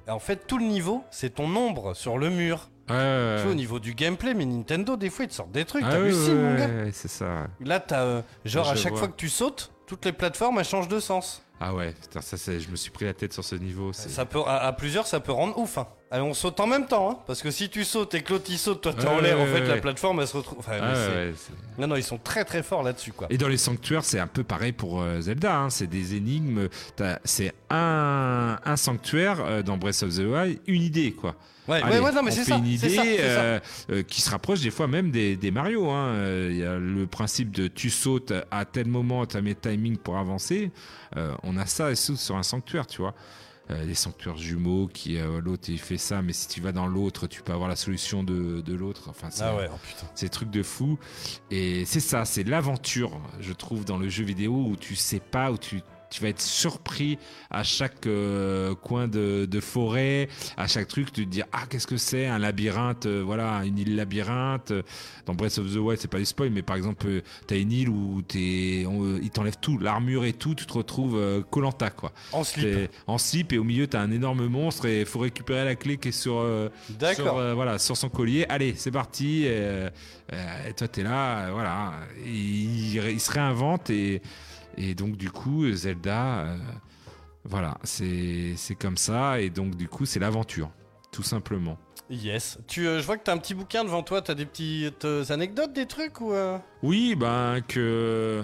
Et 0.08 0.12
en 0.12 0.18
fait 0.20 0.48
tout 0.48 0.58
le 0.58 0.66
niveau, 0.66 1.04
c'est 1.12 1.36
ton 1.36 1.56
ombre 1.56 1.94
sur 1.96 2.18
le 2.18 2.32
mur. 2.32 2.70
Ouais, 2.90 2.96
ouais, 2.96 3.34
Tu 3.36 3.42
vois, 3.44 3.46
au 3.46 3.50
ouais. 3.50 3.56
niveau 3.56 3.80
du 3.80 3.94
gameplay, 3.94 4.34
mais 4.34 4.46
Nintendo, 4.46 4.98
des 4.98 5.12
fois 5.12 5.26
ils 5.26 5.28
te 5.28 5.36
sortent 5.36 5.52
des 5.52 5.64
trucs, 5.64 5.84
Ah, 5.86 5.90
ouais, 5.90 5.94
t'hallucines 5.94 6.38
ouais, 6.38 6.44
mon 6.44 6.56
gars. 6.58 6.68
ouais, 6.86 6.90
c'est 6.92 7.08
ça. 7.08 7.46
Là 7.60 7.80
t'as, 7.80 8.02
euh, 8.02 8.22
genre 8.46 8.68
à 8.68 8.76
chaque 8.76 8.94
vois. 8.94 9.00
fois 9.02 9.08
que 9.10 9.16
tu 9.16 9.30
sautes, 9.30 9.72
toutes 9.86 10.06
les 10.06 10.12
plateformes 10.12 10.58
elles 10.58 10.66
changent 10.66 10.88
de 10.88 11.00
sens. 11.00 11.44
Ah 11.60 11.74
ouais, 11.74 11.94
putain, 11.94 12.22
ça, 12.22 12.38
c'est- 12.38 12.60
je 12.60 12.70
me 12.70 12.76
suis 12.76 12.92
pris 12.92 13.06
la 13.06 13.14
tête 13.14 13.34
sur 13.34 13.44
ce 13.44 13.56
niveau. 13.56 13.92
Ça 13.94 14.26
peut, 14.26 14.40
à, 14.46 14.58
à 14.66 14.72
plusieurs, 14.74 15.08
ça 15.08 15.20
peut 15.20 15.32
rendre 15.34 15.58
ouf. 15.58 15.78
Hein. 15.78 15.88
Allez, 16.12 16.24
on 16.24 16.34
saute 16.34 16.60
en 16.60 16.66
même 16.66 16.88
temps, 16.88 17.12
hein, 17.12 17.18
parce 17.28 17.44
que 17.44 17.52
si 17.52 17.70
tu 17.70 17.84
sautes 17.84 18.16
et 18.16 18.24
que 18.24 18.34
l'autre 18.34 18.46
il 18.50 18.58
saute, 18.58 18.82
toi 18.82 18.94
t'es 18.94 19.06
en 19.08 19.18
Ouais, 19.18 19.22
l'air, 19.22 19.40
en 19.40 19.44
ouais, 19.44 19.54
fait 19.54 19.68
la 19.68 19.78
plateforme 19.78 20.20
elle 20.22 20.28
se 20.28 20.38
retrouve. 20.38 20.58
Enfin, 20.58 20.72
Ah 20.82 20.94
non, 21.78 21.86
non, 21.88 21.96
ils 21.96 22.04
sont 22.04 22.18
très 22.18 22.44
très 22.46 22.64
forts 22.64 22.82
là-dessus 22.82 23.12
quoi. 23.12 23.28
Et 23.30 23.38
dans 23.38 23.48
les 23.48 23.58
sanctuaires, 23.58 24.04
c'est 24.04 24.18
un 24.20 24.26
peu 24.26 24.44
pareil 24.44 24.72
pour 24.72 25.02
euh, 25.04 25.22
Zelda. 25.22 25.56
hein. 25.60 25.70
C'est 25.70 25.86
des 25.86 26.16
énigmes. 26.16 26.68
C'est 27.26 27.54
un, 27.70 28.58
un 28.66 28.76
sanctuaire 28.76 29.38
euh, 29.42 29.62
dans 29.62 29.78
Breath 29.78 30.02
of 30.02 30.16
the 30.16 30.22
Wild, 30.22 30.60
une 30.66 30.82
idée 30.82 31.12
quoi. 31.12 31.36
Ouais, 31.68 31.80
Allez, 31.84 32.00
ouais, 32.00 32.12
non, 32.12 32.24
mais 32.24 32.32
c'est 32.32 32.46
ça, 32.46 32.56
une 32.56 32.66
idée 32.66 32.90
ça, 32.90 33.04
euh, 33.04 33.60
euh, 33.92 34.02
qui 34.02 34.22
se 34.22 34.32
rapproche 34.32 34.62
des 34.62 34.72
fois 34.72 34.88
même 34.88 35.12
des, 35.12 35.36
des 35.38 35.52
Mario. 35.52 35.88
hein. 35.92 36.08
Euh, 36.16 36.48
Il 36.50 36.58
y 36.58 36.64
a 36.66 36.76
le 36.80 37.06
principe 37.06 37.52
de 37.52 37.68
tu 37.68 37.92
sautes 37.92 38.34
à 38.50 38.66
tel 38.66 38.88
moment, 38.88 39.28
tu 39.28 39.38
as 39.38 39.42
mes 39.42 39.54
timings 39.54 39.98
pour 39.98 40.18
avancer. 40.18 40.72
On 41.44 41.56
a 41.58 41.68
ça 41.68 41.94
sur 41.96 42.36
un 42.36 42.42
sanctuaire, 42.44 42.88
tu 42.88 43.02
vois. 43.02 43.14
Euh, 43.72 43.86
des 43.86 43.94
sanctuaires 43.94 44.38
jumeaux 44.38 44.90
qui 44.92 45.18
euh, 45.18 45.40
l'autre 45.42 45.70
il 45.70 45.78
fait 45.78 46.00
ça 46.00 46.24
mais 46.24 46.34
si 46.34 46.48
tu 46.48 46.60
vas 46.60 46.72
dans 46.72 46.88
l'autre 46.88 47.28
tu 47.28 47.44
peux 47.44 47.54
avoir 47.54 47.70
la 47.70 47.76
solution 47.76 48.24
de, 48.24 48.62
de 48.62 48.74
l'autre. 48.74 49.10
Enfin 49.10 49.28
c'est 49.30 49.44
Ah 49.44 49.56
ouais, 49.56 49.70
oh 49.72 50.28
trucs 50.30 50.50
de 50.50 50.64
fou. 50.64 50.98
Et 51.52 51.86
c'est 51.86 52.00
ça 52.00 52.26
c'est 52.26 52.44
l'aventure 52.44 53.22
je 53.40 53.54
trouve 53.54 53.86
dans 53.86 53.98
le 53.98 54.10
jeu 54.10 54.24
vidéo 54.24 54.54
où 54.54 54.76
tu 54.76 54.96
sais 54.96 55.20
pas 55.20 55.52
où 55.52 55.58
tu 55.60 55.82
tu 56.10 56.22
vas 56.22 56.30
être 56.30 56.42
surpris 56.42 57.18
à 57.50 57.64
chaque 57.64 58.06
euh, 58.08 58.76
coin 58.76 59.08
de, 59.08 59.46
de 59.46 59.60
forêt, 59.60 60.28
à 60.58 60.68
chaque 60.68 60.88
truc, 60.88 61.12
tu 61.12 61.26
te 61.26 61.30
dis 61.30 61.42
ah 61.52 61.64
qu'est-ce 61.70 61.88
que 61.88 61.98
c'est 61.98 62.26
un 62.28 62.40
labyrinthe, 62.40 63.06
euh, 63.06 63.22
voilà 63.26 63.64
une 63.66 63.78
île 63.78 63.96
labyrinthe. 63.96 64.74
Dans 65.26 65.34
Breath 65.36 65.58
of 65.60 65.72
the 65.72 65.78
Wild 65.78 66.00
c'est 66.00 66.08
pas 66.10 66.18
du 66.18 66.26
spoil, 66.26 66.50
mais 66.50 66.62
par 66.62 66.76
exemple 66.76 67.08
euh, 67.08 67.22
t'as 67.48 67.58
une 67.58 67.72
île 67.72 67.90
où 67.90 68.22
t'es, 68.22 68.86
euh, 68.88 69.20
ils 69.22 69.30
t'enlèvent 69.30 69.60
tout, 69.60 69.78
l'armure 69.78 70.26
et 70.26 70.34
tout, 70.34 70.56
tu 70.56 70.66
te 70.66 70.74
retrouves 70.74 71.44
Colanta 71.50 71.90
quoi. 71.90 72.12
En 72.32 72.44
slip. 72.44 72.90
En 73.08 73.18
slip 73.18 73.54
et 73.54 73.58
au 73.58 73.64
milieu 73.64 73.88
t'as 73.88 74.02
un 74.02 74.12
énorme 74.12 74.48
monstre 74.48 74.86
et 74.86 75.06
faut 75.06 75.20
récupérer 75.20 75.66
la 75.66 75.76
clé 75.76 75.98
qui 75.98 76.10
est 76.10 76.12
sur, 76.12 76.40
euh, 76.40 76.70
D'accord. 76.90 77.26
sur, 77.26 77.38
euh, 77.38 77.54
voilà 77.54 77.78
sur 77.80 77.96
son 77.98 78.10
collier. 78.10 78.46
Allez 78.50 78.74
c'est 78.76 78.92
parti. 78.92 79.44
Et, 79.44 79.50
euh, 79.52 79.90
euh, 80.34 80.70
et 80.70 80.74
toi 80.74 80.88
t'es 80.88 81.04
là, 81.04 81.48
euh, 81.48 81.52
voilà. 81.52 81.94
Il, 82.26 82.96
il 82.96 83.20
se 83.20 83.32
réinvente 83.32 83.90
et 83.90 84.22
et 84.78 84.96
donc 84.96 85.18
du 85.18 85.30
coup 85.32 85.70
Zelda, 85.72 86.40
euh, 86.40 86.58
voilà 87.44 87.78
c'est 87.84 88.54
c'est 88.56 88.76
comme 88.76 88.98
ça 88.98 89.40
et 89.42 89.50
donc 89.50 89.76
du 89.76 89.88
coup 89.88 90.06
c'est 90.06 90.20
l'aventure 90.20 90.70
tout 91.12 91.24
simplement. 91.24 91.78
Yes. 92.12 92.58
Tu, 92.68 92.88
euh, 92.88 93.00
je 93.00 93.06
vois 93.06 93.18
que 93.18 93.24
t'as 93.24 93.34
un 93.34 93.38
petit 93.38 93.54
bouquin 93.54 93.84
devant 93.84 94.02
toi, 94.02 94.22
t'as 94.24 94.34
des 94.34 94.46
petites 94.46 95.06
euh, 95.06 95.24
anecdotes, 95.30 95.74
des 95.74 95.86
trucs 95.86 96.22
ou. 96.22 96.34
euh? 96.34 96.58
Oui, 96.82 97.14
ben 97.16 97.62
que 97.68 98.44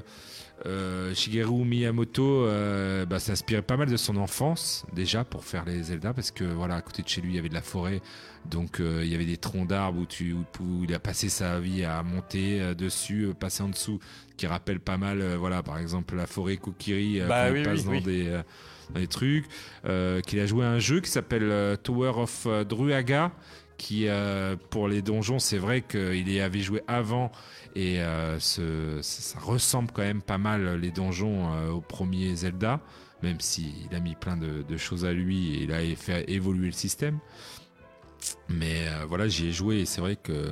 euh, 0.65 1.13
Shigeru 1.13 1.63
Miyamoto 1.63 2.45
euh, 2.45 3.05
bah, 3.05 3.19
s'inspirait 3.19 3.61
pas 3.61 3.77
mal 3.77 3.87
de 3.87 3.97
son 3.97 4.17
enfance 4.17 4.85
déjà 4.93 5.23
pour 5.23 5.43
faire 5.43 5.63
les 5.65 5.83
Zelda 5.83 6.13
parce 6.13 6.31
que 6.31 6.43
voilà 6.43 6.75
à 6.75 6.81
côté 6.81 7.03
de 7.03 7.07
chez 7.07 7.21
lui 7.21 7.33
il 7.33 7.35
y 7.35 7.39
avait 7.39 7.49
de 7.49 7.53
la 7.53 7.61
forêt 7.61 8.01
donc 8.49 8.79
euh, 8.79 9.01
il 9.03 9.11
y 9.11 9.15
avait 9.15 9.25
des 9.25 9.37
troncs 9.37 9.67
d'arbres 9.67 9.99
où, 9.99 10.05
tu, 10.05 10.33
où, 10.33 10.43
où 10.63 10.83
il 10.83 10.93
a 10.95 10.99
passé 10.99 11.29
sa 11.29 11.59
vie 11.59 11.83
à 11.83 12.01
monter 12.01 12.73
dessus, 12.75 13.29
passer 13.39 13.61
en 13.61 13.69
dessous, 13.69 13.99
qui 14.37 14.47
rappelle 14.47 14.79
pas 14.79 14.97
mal 14.97 15.23
voilà 15.35 15.61
par 15.61 15.77
exemple 15.77 16.15
la 16.15 16.25
forêt 16.25 16.57
Kokiri 16.57 17.21
Bah 17.27 17.47
quand 17.47 17.53
oui, 17.53 17.59
il 17.59 17.65
passe 17.65 17.79
oui, 17.79 17.85
dans 17.85 17.91
oui. 17.91 18.01
des 18.01 18.41
dans 18.93 18.99
des 18.99 19.07
trucs, 19.07 19.45
qu'il 20.27 20.39
a 20.39 20.45
joué 20.45 20.63
à 20.65 20.69
un 20.69 20.79
jeu 20.79 20.99
qui 20.99 21.09
s'appelle 21.09 21.77
Tower 21.83 22.11
of 22.17 22.47
Druaga, 22.67 23.31
qui 23.77 24.07
euh, 24.07 24.55
pour 24.69 24.87
les 24.87 25.01
donjons, 25.01 25.39
c'est 25.39 25.57
vrai 25.57 25.81
qu'il 25.81 26.31
y 26.31 26.39
avait 26.39 26.59
joué 26.59 26.81
avant 26.87 27.31
et 27.75 27.99
euh, 27.99 28.39
ça, 28.39 29.39
ressemble 29.39 29.91
quand 29.91 30.01
même 30.01 30.21
pas 30.21 30.37
mal 30.37 30.79
les 30.79 30.91
donjons 30.91 31.53
euh, 31.53 31.71
au 31.71 31.81
premier 31.81 32.35
Zelda, 32.35 32.79
même 33.21 33.39
s'il 33.39 33.93
a 33.93 33.99
mis 33.99 34.15
plein 34.15 34.37
de, 34.37 34.77
choses 34.77 35.05
à 35.05 35.13
lui 35.13 35.55
et 35.55 35.63
il 35.63 35.73
a 35.73 35.95
fait 35.95 36.29
évoluer 36.29 36.67
le 36.67 36.71
système. 36.71 37.19
Mais 38.49 38.87
voilà, 39.07 39.27
j'y 39.27 39.47
ai 39.47 39.51
joué 39.51 39.81
et 39.81 39.85
c'est 39.85 40.01
vrai 40.01 40.15
que 40.15 40.51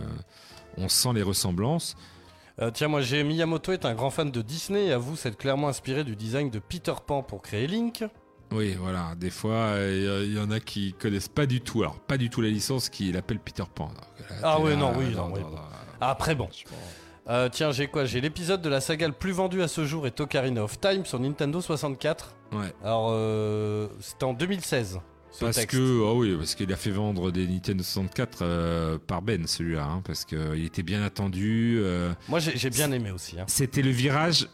on 0.78 0.90
sent 0.90 1.14
les 1.16 1.24
ressemblances. 1.24 1.96
Tiens, 2.74 2.88
moi 2.88 3.02
j'ai 3.02 3.24
Miyamoto 3.24 3.72
est 3.72 3.86
un 3.86 3.96
grand 3.96 4.12
fan 4.12 4.30
de 4.30 4.42
Disney 4.44 4.86
et 4.88 4.92
avoue 4.92 5.16
s'être 5.16 5.38
clairement 5.38 5.70
inspiré 5.70 6.04
du 6.04 6.16
design 6.16 6.52
de 6.52 6.60
Peter 6.60 6.94
Pan 7.06 7.24
pour 7.24 7.42
créer 7.42 7.66
Link. 7.66 8.04
Oui, 8.54 8.76
voilà, 8.80 9.14
des 9.18 9.30
fois, 9.30 9.74
il 9.80 10.34
y, 10.34 10.40
en 10.40 10.52
a 10.52 10.60
qui 10.60 10.94
connaissent 10.94 11.28
pas 11.30 11.46
du 11.46 11.62
tout, 11.62 11.82
alors 11.82 12.00
pas 12.00 12.18
du 12.18 12.30
tout 12.30 12.42
la 12.42 12.50
licence 12.50 12.90
qu'il 12.90 13.18
appelle 13.18 13.40
Peter 13.40 13.64
Pan. 13.74 13.88
Donc, 13.88 13.96
là, 14.30 14.36
Ah 14.44 14.44
là, 14.44 14.58
non, 14.58 14.64
oui, 14.64 14.72
euh, 14.72 14.76
non, 15.16 15.32
oui, 15.34 15.42
dans- 15.42 15.50
bon. 15.50 15.60
Après 16.00 16.36
bon. 16.36 16.50
Euh, 17.30 17.48
tiens, 17.50 17.72
j'ai 17.72 17.88
quoi? 17.88 18.04
J'ai 18.06 18.20
l'épisode 18.20 18.62
de 18.62 18.70
la 18.70 18.82
saga 18.82 19.08
le 19.08 19.14
plus 19.14 19.32
vendu 19.32 19.62
à 19.62 19.68
ce 19.70 19.86
jour 19.86 20.06
est 20.08 20.20
Ocarina 20.20 20.64
of 20.64 20.80
Time 20.80 21.06
sur 21.06 21.20
Nintendo 21.20 21.62
64. 21.62 22.36
Ouais. 22.52 22.74
Alors, 22.84 23.08
euh, 23.12 23.88
c'était 24.02 24.26
en 24.26 24.34
2016. 24.34 25.00
ce 25.32 25.46
Parce 25.46 25.56
texte. 25.56 25.72
que, 25.78 26.02
ah 26.06 26.14
oui, 26.14 26.36
parce 26.38 26.54
qu'il 26.54 26.72
a 26.72 26.76
fait 26.76 26.92
vendre 26.92 27.32
des 27.32 27.48
Nintendo 27.48 27.82
64 27.82 28.40
euh, 28.42 28.98
par 29.00 29.22
Ben, 29.22 29.48
celui-là, 29.48 29.86
hein, 29.86 30.02
parce 30.06 30.26
qu'il 30.26 30.64
était 30.66 30.84
bien 30.84 31.02
attendu. 31.02 31.78
euh, 31.82 32.14
Moi 32.28 32.40
j'ai 32.40 32.56
j'ai 32.58 32.70
bien 32.70 32.92
aimé 32.92 33.10
aussi. 33.12 33.40
hein. 33.40 33.46
C'était 33.48 33.82
le 33.82 33.90
virage. 33.92 34.48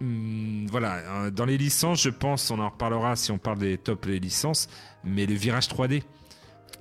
Hum, 0.00 0.66
voilà, 0.70 0.96
euh, 0.96 1.30
dans 1.30 1.44
les 1.44 1.58
licences, 1.58 2.02
je 2.02 2.10
pense, 2.10 2.50
on 2.50 2.58
en 2.58 2.68
reparlera 2.68 3.16
si 3.16 3.30
on 3.32 3.38
parle 3.38 3.58
des 3.58 3.78
top 3.78 4.06
les 4.06 4.18
licences, 4.18 4.68
mais 5.04 5.26
le 5.26 5.34
virage 5.34 5.68
3D, 5.68 6.00
qui 6.00 6.04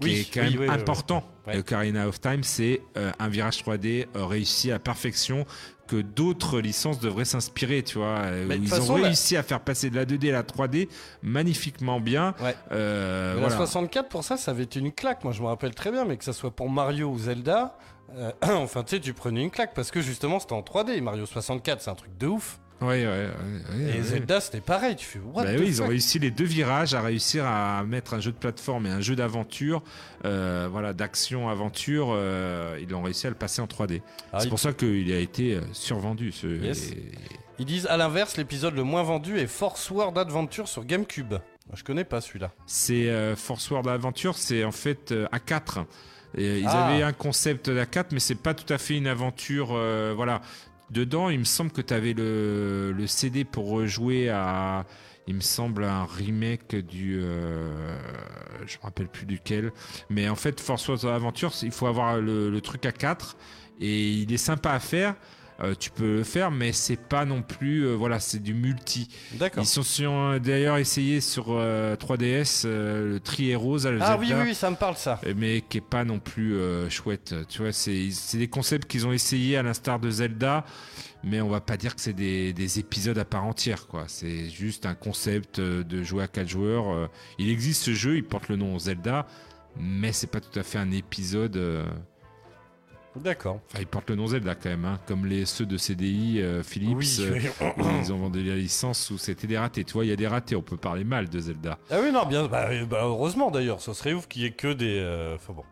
Oui, 0.01 0.13
est 0.19 0.33
quand 0.33 0.41
oui, 0.41 0.57
même 0.57 0.59
oui, 0.61 0.69
important. 0.69 1.23
Et 1.51 1.57
Ocarina 1.59 2.07
of 2.07 2.19
Time, 2.19 2.43
c'est 2.43 2.81
euh, 2.97 3.11
un 3.19 3.27
virage 3.29 3.63
3D 3.63 4.07
euh, 4.15 4.25
réussi 4.25 4.71
à 4.71 4.79
perfection 4.79 5.45
que 5.87 5.97
d'autres 6.01 6.59
licences 6.59 6.99
devraient 6.99 7.25
s'inspirer, 7.25 7.83
tu 7.83 7.99
vois. 7.99 8.31
Mais 8.47 8.57
ils 8.57 8.67
façon, 8.67 8.93
ont 8.93 9.03
réussi 9.03 9.37
à 9.37 9.43
faire 9.43 9.59
passer 9.59 9.91
de 9.91 9.95
la 9.95 10.05
2D 10.05 10.29
à 10.29 10.31
la 10.31 10.41
3D 10.43 10.89
magnifiquement 11.21 11.99
bien. 11.99 12.33
Euh, 12.71 13.35
Mais 13.35 13.41
voilà. 13.41 13.53
La 13.59 13.65
64 13.67 14.09
pour 14.09 14.23
ça, 14.23 14.35
ça 14.35 14.49
avait 14.49 14.63
été 14.63 14.79
une 14.79 14.91
claque. 14.91 15.23
Moi 15.23 15.31
je 15.33 15.43
me 15.43 15.47
rappelle 15.47 15.75
très 15.75 15.91
bien, 15.91 16.03
mais 16.03 16.17
que 16.17 16.23
ça 16.23 16.33
soit 16.33 16.49
pour 16.49 16.71
Mario 16.71 17.09
ou 17.09 17.19
Zelda, 17.19 17.77
enfin 18.41 18.81
tu 18.81 18.95
sais, 18.95 18.99
tu 18.99 19.13
prenais 19.13 19.43
une 19.43 19.51
claque 19.51 19.75
parce 19.75 19.91
que 19.91 20.01
justement 20.01 20.39
c'était 20.39 20.53
en 20.53 20.61
3D. 20.61 20.99
Mario 21.01 21.27
64, 21.27 21.81
c'est 21.81 21.91
un 21.91 21.95
truc 21.95 22.17
de 22.17 22.25
ouf. 22.27 22.59
Ouais, 22.81 23.05
ouais, 23.05 23.07
ouais, 23.07 23.97
Et. 23.97 24.01
Zelda, 24.01 24.41
c'était 24.41 24.59
pareil. 24.61 24.95
Tu 24.97 25.05
fais 25.05 25.19
what 25.19 25.43
Bah 25.43 25.53
the 25.55 25.59
oui, 25.59 25.65
ils 25.67 25.81
ont 25.81 25.87
réussi 25.87 26.19
les 26.19 26.29
deux 26.29 26.43
virages 26.45 26.93
à 26.93 27.01
réussir 27.01 27.45
à 27.45 27.83
mettre 27.85 28.13
un 28.13 28.19
jeu 28.19 28.31
de 28.31 28.37
plateforme 28.37 28.85
et 28.85 28.89
un 28.89 28.99
jeu 28.99 29.15
d'aventure, 29.15 29.81
euh, 30.25 30.67
voilà, 30.69 30.91
d'action 30.93 31.47
aventure. 31.49 32.09
euh, 32.11 32.77
ils 32.81 32.93
ont 32.93 33.01
réussi 33.01 33.27
à 33.27 33.29
le 33.29 33.35
passer 33.35 33.61
en 33.61 33.67
3D. 33.67 34.01
Ah, 34.33 34.39
c'est 34.39 34.47
il- 34.47 34.49
pour 34.49 34.59
ça 34.59 34.73
qu'il 34.73 35.11
a 35.13 35.19
été 35.19 35.55
euh, 35.55 35.61
survendu. 35.71 36.31
Ce, 36.33 36.47
Yes. 36.47 36.91
et- 36.91 37.11
Ils 37.59 37.65
disent 37.65 37.87
à 37.87 37.95
l'inverse, 37.95 38.35
l'épisode 38.35 38.75
le 38.75 38.83
moins 38.83 39.03
vendu 39.03 39.39
est 39.39 39.47
Force 39.47 39.89
World 39.89 40.17
Adventure 40.17 40.67
sur 40.67 40.83
GameCube. 40.83 41.31
Moi, 41.31 41.75
Je 41.75 41.83
connais 41.85 42.03
pas 42.03 42.19
celui-là. 42.19 42.51
C'est 42.65 43.07
euh, 43.09 43.35
Force 43.37 43.71
World 43.71 43.87
Adventure, 43.87 44.35
c'est 44.37 44.65
en 44.65 44.73
fait 44.73 45.13
euh, 45.13 45.25
A4. 45.31 45.85
Et 46.37 46.59
ils 46.59 46.67
Ah. 46.67 46.87
avaient 46.87 47.01
un 47.03 47.13
concept 47.13 47.69
d'A4, 47.69 48.07
mais 48.11 48.19
c'est 48.19 48.35
pas 48.35 48.53
tout 48.53 48.71
à 48.73 48.77
fait 48.77 48.97
une 48.97 49.07
aventure. 49.07 49.69
euh, 49.71 50.13
voilà. 50.13 50.41
Dedans, 50.91 51.29
il 51.29 51.39
me 51.39 51.43
semble 51.45 51.71
que 51.71 51.81
tu 51.81 51.93
avais 51.93 52.13
le, 52.13 52.91
le 52.95 53.07
CD 53.07 53.43
pour 53.43 53.69
rejouer 53.69 54.29
à. 54.29 54.85
Il 55.27 55.33
me 55.35 55.41
semble 55.41 55.83
un 55.85 56.05
remake 56.05 56.75
du. 56.75 57.19
euh, 57.19 57.97
je 58.67 58.77
me 58.77 58.83
rappelle 58.83 59.07
plus 59.07 59.25
duquel. 59.25 59.71
Mais 60.09 60.29
en 60.29 60.35
fait, 60.35 60.59
Force 60.59 60.87
World 60.87 61.03
Adventure, 61.05 61.51
il 61.63 61.71
faut 61.71 61.87
avoir 61.87 62.21
le, 62.21 62.51
le 62.51 62.61
truc 62.61 62.85
à 62.85 62.91
4. 62.91 63.35
Et 63.81 64.11
il 64.11 64.31
est 64.31 64.37
sympa 64.37 64.71
à 64.71 64.79
faire. 64.79 65.15
Euh, 65.61 65.73
tu 65.79 65.89
peux 65.89 66.17
le 66.17 66.23
faire, 66.23 66.51
mais 66.51 66.73
c'est 66.73 66.97
pas 66.97 67.23
non 67.23 67.41
plus. 67.41 67.85
euh, 67.85 67.93
voilà, 67.93 68.19
c'est 68.19 68.39
du 68.39 68.53
multi. 68.53 69.07
D'accord. 69.33 69.63
Ils 69.63 69.67
sont 69.67 70.37
d'ailleurs 70.37 70.77
essayé 70.77 71.21
sur 71.21 71.45
euh, 71.49 71.95
3DS 71.95 72.63
euh, 72.65 73.13
le 73.13 73.19
Tri 73.21 73.53
à 73.53 73.57
la 73.91 74.05
Ah 74.05 74.17
oui, 74.19 74.27
oui, 74.33 74.41
oui, 74.47 74.55
ça 74.55 74.69
me 74.69 74.75
parle 74.75 74.97
ça. 74.97 75.21
Mais 75.37 75.61
qui 75.61 75.77
est 75.77 75.81
pas 75.81 76.03
non 76.03 76.19
plus 76.19 76.57
chouette. 76.89 77.33
Tu 77.47 77.61
vois, 77.61 77.71
c'est 77.71 78.09
des 78.33 78.47
concepts 78.47 78.89
qu'ils 78.89 79.07
ont 79.07 79.13
essayé 79.13 79.55
à 79.57 79.63
l'instar 79.63 79.99
de 79.99 80.09
Zelda, 80.09 80.65
mais 81.23 81.39
on 81.41 81.49
va 81.49 81.61
pas 81.61 81.77
dire 81.77 81.95
que 81.95 82.01
c'est 82.01 82.13
des, 82.13 82.51
des 82.53 82.79
épisodes 82.79 83.17
à 83.17 83.25
part 83.25 83.45
entière. 83.45 83.87
quoi. 83.87 84.05
C'est 84.07 84.49
juste 84.49 84.85
un 84.85 84.95
concept 84.95 85.59
de 85.59 86.03
jouer 86.03 86.23
à 86.23 86.27
4 86.27 86.47
joueurs. 86.49 87.09
Il 87.39 87.49
existe 87.49 87.83
ce 87.83 87.93
jeu, 87.93 88.17
il 88.17 88.23
porte 88.23 88.49
le 88.49 88.57
nom 88.57 88.77
Zelda, 88.77 89.25
mais 89.79 90.11
c'est 90.11 90.27
pas 90.27 90.41
tout 90.41 90.59
à 90.59 90.63
fait 90.63 90.79
un 90.79 90.91
épisode. 90.91 91.57
D'accord. 93.17 93.59
Enfin, 93.69 93.79
ils 93.81 93.87
portent 93.87 94.09
le 94.09 94.15
nom 94.15 94.27
Zelda 94.27 94.55
quand 94.55 94.69
même, 94.69 94.85
hein, 94.85 94.99
comme 95.07 95.25
les 95.25 95.45
ceux 95.45 95.65
de 95.65 95.77
CDI, 95.77 96.41
euh, 96.41 96.63
Philips, 96.63 96.95
Oui, 96.97 97.17
euh, 97.21 97.39
où 97.77 97.83
ils 98.01 98.11
ont 98.11 98.17
vendu 98.17 98.43
la 98.43 98.55
licence 98.55 99.09
où 99.09 99.17
c'était 99.17 99.47
des 99.47 99.57
ratés. 99.57 99.83
Tu 99.83 99.93
vois, 99.93 100.05
il 100.05 100.09
y 100.09 100.13
a 100.13 100.15
des 100.17 100.27
ratés, 100.27 100.55
on 100.55 100.61
peut 100.61 100.77
parler 100.77 101.03
mal 101.03 101.29
de 101.29 101.39
Zelda. 101.39 101.77
Ah 101.89 101.97
oui, 102.03 102.11
non, 102.11 102.25
bien, 102.25 102.45
bah, 102.47 102.67
euh, 102.71 102.85
bah, 102.85 102.99
heureusement 103.03 103.51
d'ailleurs, 103.51 103.81
ça 103.81 103.93
serait 103.93 104.13
ouf 104.13 104.27
qu'il 104.27 104.41
y 104.41 104.45
ait 104.45 104.51
que 104.51 104.73
des. 104.73 104.99
euh, 104.99 105.35
Enfin 105.35 105.53
bon. 105.53 105.63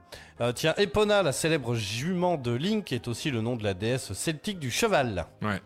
Tiens, 0.55 0.73
Epona, 0.77 1.21
la 1.23 1.31
célèbre 1.31 1.75
jument 1.75 2.35
de 2.37 2.51
Link, 2.51 2.91
est 2.91 3.07
aussi 3.07 3.29
le 3.31 3.39
nom 3.41 3.55
de 3.55 3.63
la 3.63 3.73
déesse 3.73 4.13
celtique 4.13 4.59
du 4.59 4.71
cheval. 4.71 5.25
Ouais. 5.41 5.61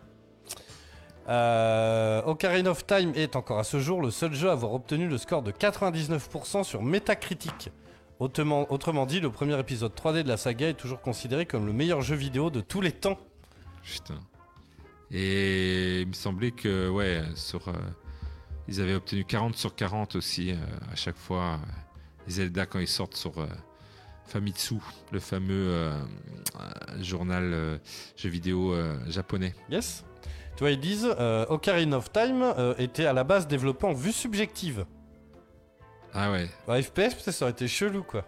Ocarina 2.26 2.72
of 2.72 2.86
Time 2.86 3.12
est 3.16 3.36
encore 3.36 3.60
à 3.60 3.64
ce 3.64 3.80
jour 3.80 4.02
le 4.02 4.12
seul 4.12 4.34
jeu 4.34 4.50
à 4.50 4.54
avoir 4.54 4.74
obtenu 4.74 5.08
le 5.08 5.18
score 5.18 5.42
de 5.42 5.52
99% 5.52 6.64
sur 6.64 6.82
Metacritic. 6.82 7.72
Autrement, 8.20 8.72
autrement 8.72 9.06
dit, 9.06 9.20
le 9.20 9.30
premier 9.30 9.60
épisode 9.60 9.94
3D 9.94 10.24
de 10.24 10.28
la 10.28 10.38
saga 10.38 10.70
est 10.70 10.74
toujours 10.74 11.02
considéré 11.02 11.46
comme 11.46 11.66
le 11.68 11.74
meilleur 11.74 12.02
jeu 12.02 12.16
vidéo 12.16 12.50
de 12.50 12.62
tous 12.62 12.82
les 12.82 12.92
temps. 12.92 13.20
Putain. 13.84 14.20
Et 15.12 16.02
il 16.02 16.08
me 16.08 16.14
semblait 16.14 16.52
que, 16.52 16.90
ouais, 16.90 17.22
sur, 17.36 17.68
euh, 17.68 17.74
ils 18.68 18.82
avaient 18.82 18.96
obtenu 18.96 19.24
40 19.24 19.56
sur 19.56 19.76
40 19.76 20.16
aussi, 20.16 20.52
euh, 20.52 20.56
à 20.92 20.96
chaque 20.96 21.16
fois. 21.16 21.44
euh, 21.44 21.58
les 22.28 22.34
Zelda, 22.34 22.66
quand 22.66 22.80
ils 22.80 22.88
sortent 22.88 23.16
sur 23.16 23.38
euh, 23.40 23.46
Famitsu, 24.26 24.76
le 25.14 25.20
fameux 25.20 25.90
journal 27.00 27.80
jeux 28.18 28.30
vidéo 28.30 28.76
japonais. 29.08 29.56
Yes 29.70 30.04
Tu 30.58 30.60
vois, 30.66 30.72
ils 30.72 30.80
disent 30.80 31.08
Ocarina 31.48 31.96
of 31.96 32.12
Time 32.12 32.54
était 32.78 33.06
à 33.06 33.14
la 33.14 33.24
base 33.24 33.48
développé 33.48 33.86
en 33.88 33.94
vue 33.94 34.12
subjective. 34.12 34.86
Ah 36.18 36.32
ouais. 36.32 36.50
En 36.68 36.82
FPS, 36.82 37.14
peut-être 37.14 37.32
ça 37.32 37.46
aurait 37.46 37.52
été 37.52 37.68
chelou 37.68 38.02
quoi. 38.04 38.26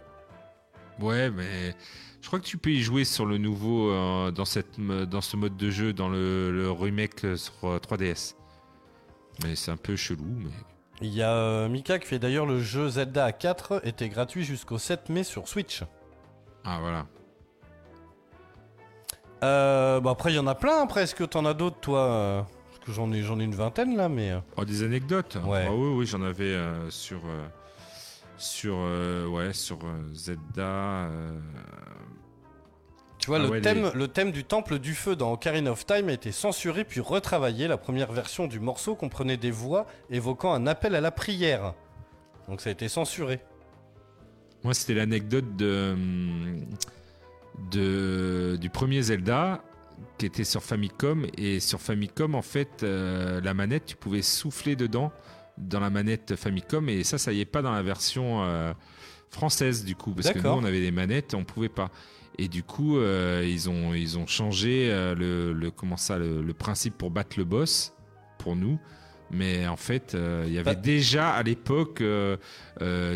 Ouais, 1.00 1.28
mais 1.30 1.74
je 2.20 2.26
crois 2.26 2.38
que 2.38 2.44
tu 2.44 2.56
peux 2.58 2.70
y 2.70 2.80
jouer 2.82 3.04
sur 3.04 3.26
le 3.26 3.36
nouveau, 3.38 3.90
euh, 3.90 4.30
dans, 4.30 4.44
cette, 4.44 4.78
dans 4.78 5.20
ce 5.20 5.36
mode 5.36 5.56
de 5.56 5.70
jeu, 5.70 5.92
dans 5.92 6.08
le, 6.08 6.52
le 6.52 6.70
remake 6.70 7.24
euh, 7.24 7.36
sur 7.36 7.54
euh, 7.64 7.78
3DS. 7.78 8.34
Mais 9.42 9.56
c'est 9.56 9.70
un 9.70 9.76
peu 9.76 9.96
chelou, 9.96 10.24
mais. 10.38 10.50
Il 11.02 11.14
y 11.14 11.22
a 11.22 11.32
euh, 11.32 11.68
Mika 11.70 11.98
qui 11.98 12.06
fait 12.06 12.18
d'ailleurs 12.18 12.44
le 12.44 12.60
jeu 12.60 12.90
Zelda 12.90 13.24
à 13.24 13.32
4 13.32 13.80
était 13.86 14.10
gratuit 14.10 14.44
jusqu'au 14.44 14.76
7 14.76 15.08
mai 15.08 15.24
sur 15.24 15.48
Switch. 15.48 15.82
Ah 16.64 16.78
voilà. 16.80 17.06
Euh, 19.42 20.00
bah 20.00 20.10
après 20.10 20.30
il 20.32 20.36
y 20.36 20.38
en 20.38 20.46
a 20.46 20.54
plein 20.54 20.86
presque, 20.86 21.26
t'en 21.30 21.46
as 21.46 21.54
d'autres 21.54 21.80
toi 21.80 22.00
euh, 22.04 22.42
Parce 22.68 22.84
que 22.84 22.92
j'en 22.92 23.10
ai, 23.12 23.22
j'en 23.22 23.40
ai 23.40 23.44
une 23.44 23.54
vingtaine 23.54 23.96
là 23.96 24.10
mais... 24.10 24.32
euh, 24.32 24.40
Oh, 24.58 24.66
des 24.66 24.82
anecdotes 24.82 25.38
Ouais. 25.46 25.64
Ah 25.66 25.72
oui, 25.72 25.94
oui, 25.96 26.06
j'en 26.06 26.20
avais 26.20 26.44
euh, 26.52 26.90
sur. 26.90 27.22
Sur. 28.40 28.74
euh, 28.78 29.26
ouais, 29.26 29.52
sur 29.52 29.78
euh, 29.84 30.12
Zelda. 30.14 30.62
euh, 30.62 31.38
Tu 33.18 33.26
vois, 33.26 33.38
Ah 33.38 33.42
le, 33.42 33.48
ouais, 33.50 33.60
thème, 33.60 33.90
les- 33.92 33.98
le 33.98 34.08
thème 34.08 34.32
du 34.32 34.44
temple 34.44 34.78
du 34.78 34.94
feu 34.94 35.14
dans 35.16 35.32
Ocarina 35.32 35.70
of 35.72 35.84
Time 35.86 36.08
a 36.08 36.12
été 36.12 36.32
censuré 36.32 36.84
puis 36.84 37.00
retravaillé. 37.00 37.68
La 37.68 37.76
première 37.76 38.12
version 38.12 38.46
du 38.46 38.60
morceau 38.60 38.94
comprenait 38.94 39.36
des 39.36 39.50
voix 39.50 39.86
évoquant 40.10 40.52
un 40.54 40.66
appel 40.66 40.94
à 40.94 41.00
la 41.00 41.10
prière. 41.10 41.74
Donc 42.48 42.60
ça 42.60 42.70
a 42.70 42.72
été 42.72 42.88
censuré. 42.88 43.40
Moi, 44.64 44.74
c'était 44.74 44.94
l'anecdote 44.94 45.56
de, 45.56 45.94
de 47.72 48.56
du 48.60 48.70
premier 48.70 49.02
Zelda 49.02 49.62
qui 50.18 50.26
était 50.26 50.44
sur 50.44 50.62
Famicom 50.62 51.26
et 51.36 51.60
sur 51.60 51.80
Famicom 51.80 52.34
en 52.34 52.42
fait 52.42 52.82
euh, 52.82 53.40
la 53.42 53.54
manette 53.54 53.84
tu 53.86 53.96
pouvais 53.96 54.22
souffler 54.22 54.76
dedans 54.76 55.12
dans 55.60 55.80
la 55.80 55.90
manette 55.90 56.36
Famicom 56.36 56.88
et 56.88 57.04
ça 57.04 57.18
ça 57.18 57.32
y 57.32 57.40
est 57.40 57.44
pas 57.44 57.62
dans 57.62 57.72
la 57.72 57.82
version 57.82 58.42
euh, 58.44 58.72
française 59.30 59.84
du 59.84 59.94
coup 59.94 60.12
parce 60.12 60.28
que 60.32 60.38
nous 60.38 60.44
on 60.48 60.64
avait 60.64 60.80
des 60.80 60.90
manettes 60.90 61.34
on 61.34 61.44
pouvait 61.44 61.68
pas. 61.68 61.90
Et 62.38 62.48
du 62.48 62.62
coup 62.62 62.96
euh, 62.98 63.44
ils 63.46 63.68
ont 63.68 63.92
ils 63.94 64.18
ont 64.18 64.26
changé 64.26 64.88
euh, 64.90 65.14
le, 65.14 65.52
le 65.52 65.70
comment 65.70 65.96
ça 65.96 66.18
le, 66.18 66.42
le 66.42 66.54
principe 66.54 66.96
pour 66.96 67.10
battre 67.10 67.38
le 67.38 67.44
boss 67.44 67.92
pour 68.38 68.56
nous. 68.56 68.78
Mais 69.32 69.68
en 69.68 69.76
fait 69.76 70.16
il 70.46 70.52
y 70.52 70.58
avait 70.58 70.74
Bah- 70.74 70.80
déjà 70.80 71.30
à 71.30 71.42
l'époque 71.44 72.02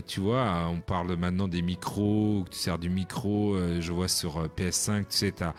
tu 0.07 0.21
vois 0.21 0.69
on 0.71 0.81
parle 0.81 1.17
maintenant 1.17 1.49
des 1.49 1.63
micros 1.63 2.45
tu 2.51 2.57
sers 2.59 2.79
du 2.79 2.89
micro 2.89 3.57
je 3.81 3.93
vois 3.93 4.07
sur 4.09 4.39
euh, 4.39 4.47
PS5 4.57 5.01
tu 5.01 5.17
sais 5.17 5.33
t'as 5.33 5.55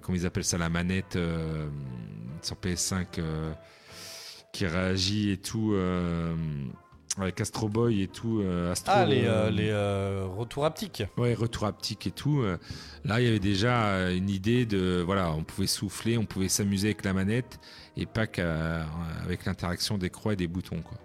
comment 0.00 0.16
ils 0.16 0.24
appellent 0.24 0.44
ça 0.44 0.56
la 0.56 0.70
manette 0.70 1.18
sur 2.42 2.56
PS5 2.56 3.06
euh, 3.18 3.52
qui 4.52 4.66
réagit 4.66 5.30
et 5.30 5.36
tout 5.36 5.72
euh, 5.74 6.34
avec 7.18 7.40
Astro 7.40 7.68
Boy 7.68 8.02
et 8.02 8.08
tout 8.08 8.40
euh, 8.40 8.72
Astro, 8.72 8.92
Ah, 8.94 9.04
les, 9.04 9.24
euh, 9.24 9.50
les 9.50 9.72
retours 10.36 10.64
haptiques. 10.64 11.02
Ouais, 11.16 11.34
retour 11.34 11.66
haptique 11.66 12.06
et 12.06 12.10
tout. 12.10 12.42
Là, 13.04 13.20
il 13.20 13.26
y 13.26 13.28
avait 13.28 13.38
déjà 13.38 14.10
une 14.10 14.30
idée 14.30 14.66
de 14.66 15.02
voilà, 15.04 15.32
on 15.32 15.44
pouvait 15.44 15.66
souffler, 15.66 16.18
on 16.18 16.24
pouvait 16.24 16.48
s'amuser 16.48 16.88
avec 16.88 17.04
la 17.04 17.12
manette 17.12 17.60
et 17.96 18.06
pas 18.06 18.26
qu'avec 18.26 19.44
l'interaction 19.44 19.98
des 19.98 20.10
croix 20.10 20.32
et 20.34 20.36
des 20.36 20.48
boutons 20.48 20.82
quoi. 20.82 20.98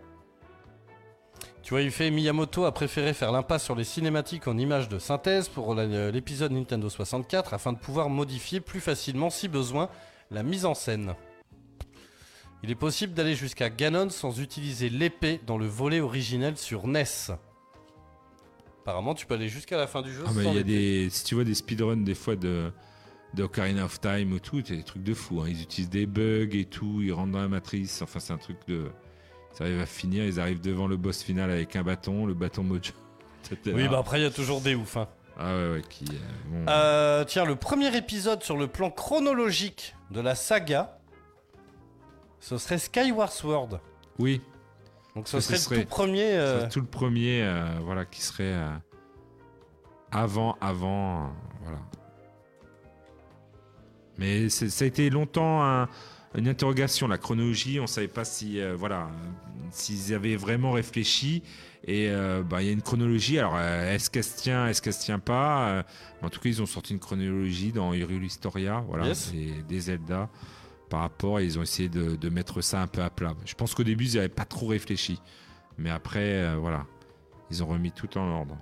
Tu 1.63 1.71
vois, 1.71 1.81
il 1.81 1.89
fait 1.89 2.11
Miyamoto 2.11 2.65
a 2.65 2.71
préféré 2.71 3.15
faire 3.15 3.31
l'impasse 3.31 3.63
sur 3.63 3.73
les 3.73 3.83
cinématiques 3.83 4.47
en 4.47 4.55
images 4.55 4.87
de 4.87 4.99
synthèse 4.99 5.49
pour 5.49 5.73
l'épisode 5.73 6.51
Nintendo 6.51 6.87
64 6.87 7.55
afin 7.55 7.73
de 7.73 7.79
pouvoir 7.79 8.07
modifier 8.07 8.59
plus 8.59 8.79
facilement, 8.79 9.31
si 9.31 9.47
besoin, 9.47 9.89
la 10.29 10.43
mise 10.43 10.65
en 10.65 10.75
scène. 10.75 11.15
Il 12.65 12.71
est 12.71 12.75
possible 12.75 13.13
d'aller 13.13 13.35
jusqu'à 13.35 13.69
Ganon 13.69 14.09
sans 14.09 14.39
utiliser 14.39 14.89
l'épée 14.89 15.39
dans 15.45 15.59
le 15.59 15.67
volet 15.67 15.99
originel 15.99 16.57
sur 16.57 16.87
NES. 16.87 17.03
Apparemment, 18.81 19.13
tu 19.13 19.27
peux 19.27 19.35
aller 19.35 19.49
jusqu'à 19.49 19.77
la 19.77 19.85
fin 19.85 20.01
du 20.01 20.11
jeu 20.11 20.23
Ah, 20.25 20.31
sans 20.33 20.41
il 20.41 20.55
y 20.55 20.57
a 20.57 20.63
des 20.63 21.07
si 21.11 21.23
tu 21.25 21.35
vois 21.35 21.43
des 21.43 21.53
speedruns 21.53 21.97
des 22.03 22.15
fois 22.15 22.35
de 22.35 22.71
de 23.35 23.43
Ocarina 23.43 23.85
of 23.85 24.01
Time 24.01 24.31
ou 24.33 24.39
tout, 24.39 24.63
c'est 24.65 24.77
des 24.77 24.83
trucs 24.83 25.03
de 25.03 25.13
fou. 25.13 25.41
hein. 25.41 25.45
Ils 25.47 25.61
utilisent 25.61 25.89
des 25.91 26.07
bugs 26.07 26.49
et 26.53 26.65
tout, 26.65 27.01
ils 27.03 27.11
rentrent 27.13 27.33
dans 27.33 27.41
la 27.41 27.47
matrice. 27.49 28.01
Enfin, 28.01 28.19
c'est 28.19 28.33
un 28.33 28.37
truc 28.39 28.57
de. 28.67 28.85
Ils 29.59 29.63
arrivent 29.63 29.81
à 29.81 29.85
finir, 29.85 30.25
ils 30.25 30.39
arrivent 30.39 30.61
devant 30.61 30.87
le 30.87 30.97
boss 30.97 31.21
final 31.21 31.51
avec 31.51 31.75
un 31.75 31.83
bâton, 31.83 32.25
le 32.25 32.33
bâton 32.33 32.63
mojo. 32.63 32.93
etc. 33.51 33.75
Oui, 33.75 33.87
bah 33.87 33.99
après, 33.99 34.19
il 34.19 34.23
y 34.23 34.27
a 34.27 34.31
toujours 34.31 34.61
des 34.61 34.73
ouf. 34.73 34.97
hein. 34.97 35.07
Ah 35.37 35.55
ouais, 35.55 35.71
ouais, 35.73 35.81
qui. 35.87 36.05
euh, 36.05 36.17
bon. 36.49 36.65
Euh, 36.71 37.23
tiens, 37.25 37.45
le 37.45 37.55
premier 37.57 37.95
épisode 37.95 38.41
sur 38.41 38.57
le 38.57 38.65
plan 38.67 38.89
chronologique 38.89 39.95
de 40.09 40.21
la 40.21 40.33
saga, 40.33 40.94
ce 42.47 42.57
serait 42.59 42.77
Skyward 42.77 43.31
Sword. 43.31 43.79
Oui. 44.19 44.39
Donc 45.15 45.27
ce 45.27 45.39
serait, 45.39 45.77
le 45.77 45.83
tout 45.83 45.89
premier. 45.89 46.31
ce 46.31 46.35
euh, 46.37 46.59
serait 46.59 46.69
tout 46.69 46.79
le 46.81 46.85
premier, 46.85 47.41
euh, 47.41 47.65
voilà, 47.81 48.05
qui 48.05 48.21
serait 48.21 48.53
euh, 48.53 48.69
avant, 50.11 50.55
avant, 50.61 51.23
euh, 51.23 51.27
voilà. 51.63 51.79
Mais 54.17 54.49
ça 54.49 54.85
a 54.85 54.87
été 54.87 55.09
longtemps 55.09 55.63
un- 55.63 55.89
une 56.35 56.47
interrogation, 56.47 57.07
la 57.07 57.17
chronologie. 57.17 57.79
On 57.79 57.87
savait 57.87 58.07
pas 58.07 58.25
si, 58.25 58.59
voilà, 58.75 59.09
s'ils 59.71 60.13
avaient 60.13 60.35
vraiment 60.35 60.71
réfléchi. 60.71 61.43
Et 61.87 62.09
bah, 62.49 62.61
il 62.61 62.67
y 62.67 62.69
a 62.69 62.71
une 62.73 62.81
chronologie. 62.81 63.39
Alors, 63.39 63.59
est-ce 63.59 64.09
qu'elle 64.09 64.23
se 64.23 64.37
tient, 64.37 64.67
est-ce 64.67 64.81
qu'elle 64.81 64.93
se 64.93 65.03
tient 65.03 65.19
pas 65.19 65.83
En 66.21 66.29
tout 66.29 66.39
cas, 66.39 66.49
ils 66.49 66.61
ont 66.61 66.65
sorti 66.65 66.93
une 66.93 66.99
chronologie 66.99 67.71
dans 67.73 67.93
Hyrule 67.93 68.23
Historia, 68.25 68.83
voilà, 68.87 69.07
Yes. 69.07 69.33
des 69.67 69.79
Zelda 69.79 70.29
par 70.89 71.01
rapport. 71.01 71.39
Ils 71.41 71.59
ont 71.59 71.61
essayé 71.61 71.89
de, 71.89 72.15
de 72.15 72.29
mettre 72.29 72.61
ça 72.61 72.81
un 72.81 72.87
peu 72.87 73.01
à 73.01 73.09
plat. 73.09 73.33
Je 73.45 73.53
pense 73.55 73.73
qu'au 73.73 73.83
début, 73.83 74.05
ils 74.05 74.15
n'avaient 74.15 74.29
pas 74.29 74.45
trop 74.45 74.67
réfléchi. 74.67 75.19
Mais 75.77 75.89
après, 75.89 76.41
euh, 76.41 76.55
voilà, 76.59 76.85
ils 77.51 77.63
ont 77.63 77.67
remis 77.67 77.91
tout 77.91 78.17
en 78.17 78.29
ordre. 78.29 78.57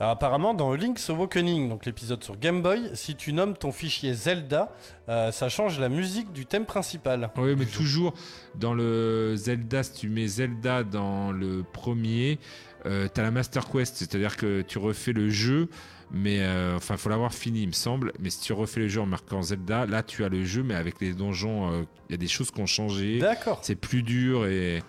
Alors 0.00 0.14
apparemment, 0.14 0.52
dans 0.52 0.74
Link's 0.74 1.10
Awakening, 1.10 1.68
donc 1.68 1.86
l'épisode 1.86 2.24
sur 2.24 2.36
Game 2.36 2.60
Boy, 2.60 2.90
si 2.94 3.14
tu 3.14 3.32
nommes 3.32 3.56
ton 3.56 3.70
fichier 3.70 4.14
Zelda, 4.14 4.74
euh, 5.08 5.30
ça 5.30 5.48
change 5.48 5.78
la 5.78 5.88
musique 5.88 6.32
du 6.32 6.44
thème 6.44 6.66
principal. 6.66 7.30
Oui, 7.36 7.54
mais 7.56 7.66
toujours 7.66 8.12
dans 8.56 8.74
le 8.74 9.36
Zelda, 9.36 9.84
si 9.84 9.92
tu 9.92 10.08
mets 10.08 10.26
Zelda 10.26 10.82
dans 10.82 11.30
le 11.30 11.62
premier, 11.62 12.40
euh, 12.84 13.06
tu 13.14 13.20
as 13.20 13.22
la 13.22 13.30
Master 13.30 13.68
Quest, 13.68 13.96
c'est-à-dire 13.96 14.36
que 14.36 14.62
tu 14.62 14.78
refais 14.78 15.12
le 15.12 15.30
jeu, 15.30 15.68
mais 16.12 16.40
euh, 16.42 16.76
enfin, 16.76 16.96
faut 16.96 17.08
l'avoir 17.08 17.32
fini, 17.32 17.62
il 17.62 17.68
me 17.68 17.72
semble. 17.72 18.12
Mais 18.20 18.30
si 18.30 18.40
tu 18.40 18.52
refais 18.52 18.80
le 18.80 18.88
jeu 18.88 19.00
en 19.00 19.06
marquant 19.06 19.40
Zelda, 19.42 19.86
là, 19.86 20.02
tu 20.02 20.24
as 20.24 20.28
le 20.28 20.44
jeu, 20.44 20.62
mais 20.62 20.74
avec 20.74 21.00
les 21.00 21.14
donjons, 21.14 21.72
euh, 21.72 21.82
il 22.08 22.12
y 22.12 22.14
a 22.14 22.18
des 22.18 22.28
choses 22.28 22.50
qui 22.50 22.60
ont 22.60 22.66
changé. 22.66 23.18
D'accord. 23.18 23.60
C'est 23.62 23.76
plus 23.76 24.02
dur 24.02 24.46
et 24.46 24.82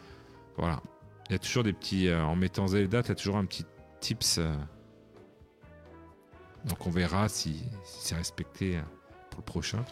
voilà. 0.58 0.82
Il 1.30 1.32
y 1.32 1.36
a 1.36 1.40
toujours 1.40 1.64
des 1.64 1.74
petits. 1.74 2.10
euh, 2.10 2.22
en 2.24 2.36
mettant 2.36 2.68
Zelda, 2.68 3.02
tu 3.04 3.12
as 3.12 3.16
toujours 3.16 3.38
un 3.38 3.46
petit 3.46 3.66
tips. 4.02 4.40
Donc 6.66 6.86
on 6.88 6.90
verra 6.90 7.28
si, 7.30 7.64
si 7.84 8.08
c'est 8.08 8.16
respecté 8.16 8.78
pour 9.30 9.40
le 9.40 9.46
prochain. 9.46 9.84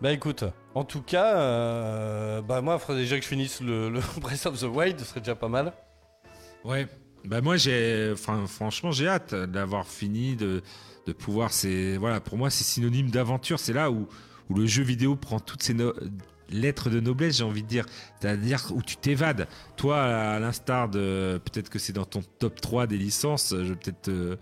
Bah 0.00 0.12
écoute, 0.12 0.44
en 0.74 0.84
tout 0.84 1.02
cas, 1.02 1.36
euh, 1.38 2.42
bah 2.42 2.60
moi, 2.60 2.74
il 2.74 2.84
faudrait 2.84 3.02
déjà 3.02 3.16
que 3.16 3.22
je 3.22 3.28
finisse 3.28 3.60
le, 3.60 3.90
le 3.90 4.00
Breath 4.20 4.46
of 4.46 4.60
the 4.60 4.64
Wild, 4.64 4.98
ce 4.98 5.04
serait 5.04 5.20
déjà 5.20 5.34
pas 5.34 5.48
mal. 5.48 5.72
Ouais. 6.64 6.86
Bah 7.26 7.40
moi 7.40 7.56
j'ai, 7.56 8.10
enfin 8.12 8.46
franchement 8.46 8.92
j'ai 8.92 9.08
hâte 9.08 9.34
d'avoir 9.34 9.86
fini 9.86 10.36
de, 10.36 10.62
de 11.06 11.12
pouvoir. 11.12 11.52
C'est 11.52 11.96
voilà 11.96 12.20
pour 12.20 12.36
moi 12.36 12.50
c'est 12.50 12.64
synonyme 12.64 13.10
d'aventure. 13.10 13.58
C'est 13.58 13.72
là 13.72 13.90
où 13.90 14.08
où 14.50 14.54
le 14.54 14.66
jeu 14.66 14.82
vidéo 14.82 15.16
prend 15.16 15.40
toutes 15.40 15.62
ses 15.62 15.72
no- 15.72 15.94
lettres 16.50 16.90
de 16.90 17.00
noblesse, 17.00 17.38
j'ai 17.38 17.44
envie 17.44 17.62
de 17.62 17.68
dire. 17.68 17.86
C'est-à-dire 18.20 18.60
où 18.74 18.82
tu 18.82 18.96
t'évades. 18.96 19.48
Toi 19.76 20.02
à 20.02 20.38
l'instar 20.38 20.88
de 20.90 21.40
peut-être 21.44 21.70
que 21.70 21.78
c'est 21.78 21.94
dans 21.94 22.04
ton 22.04 22.20
top 22.38 22.60
3 22.60 22.86
des 22.86 22.98
licences. 22.98 23.54
Je 23.56 23.62
vais 23.72 23.74
peut-être 23.76 24.02
te, 24.02 24.36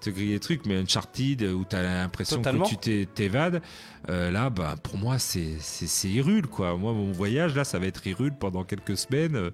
te 0.00 0.10
griller 0.10 0.34
des 0.34 0.40
trucs, 0.40 0.66
mais 0.66 0.76
Uncharted 0.76 1.42
où 1.42 1.64
t'as 1.68 1.82
l'impression 1.82 2.36
Totalement. 2.36 2.64
que 2.64 2.70
tu 2.70 2.76
t'é- 2.76 3.06
t'évades, 3.12 3.60
euh, 4.08 4.30
là, 4.30 4.48
bah, 4.50 4.76
pour 4.82 4.96
moi, 4.96 5.18
c'est 5.18 5.56
c'est 5.60 5.86
c'est 5.86 6.08
Hyrule, 6.08 6.46
quoi. 6.46 6.76
Moi, 6.76 6.92
mon 6.92 7.12
voyage, 7.12 7.54
là, 7.54 7.64
ça 7.64 7.78
va 7.78 7.86
être 7.86 8.06
Hyrule 8.06 8.32
pendant 8.32 8.64
quelques 8.64 8.96
semaines. 8.96 9.36
Euh, 9.36 9.50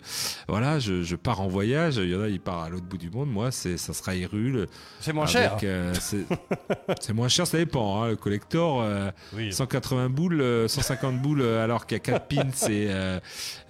voilà, 0.48 0.78
je, 0.78 1.02
je 1.02 1.16
pars 1.16 1.40
en 1.40 1.48
voyage. 1.48 1.96
Il 1.96 2.10
y 2.10 2.14
en 2.14 2.22
a, 2.22 2.28
ils 2.28 2.40
partent 2.40 2.66
à 2.66 2.70
l'autre 2.70 2.84
bout 2.86 2.98
du 2.98 3.10
monde. 3.10 3.30
Moi, 3.30 3.50
c'est 3.50 3.76
ça 3.76 3.92
sera 3.92 4.14
Hyrule. 4.14 4.66
C'est 5.00 5.12
moins 5.12 5.24
Avec, 5.24 5.32
cher. 5.32 5.58
euh, 5.64 5.92
c'est 7.00 7.12
moins 7.12 7.28
cher, 7.28 7.46
ça 7.46 7.58
dépend. 7.58 8.02
hein. 8.02 8.08
Le 8.10 8.16
collector, 8.16 8.82
euh, 8.82 9.10
Oui. 9.34 9.52
180 9.52 10.08
boules, 10.10 10.40
euh, 10.40 10.68
150 10.68 11.20
boules, 11.20 11.42
alors 11.42 11.86
qu'il 11.86 11.96
y 11.96 12.00
a 12.00 12.04
4 12.04 12.26
pins 12.28 12.68
et 12.70 12.86
euh, 12.90 13.18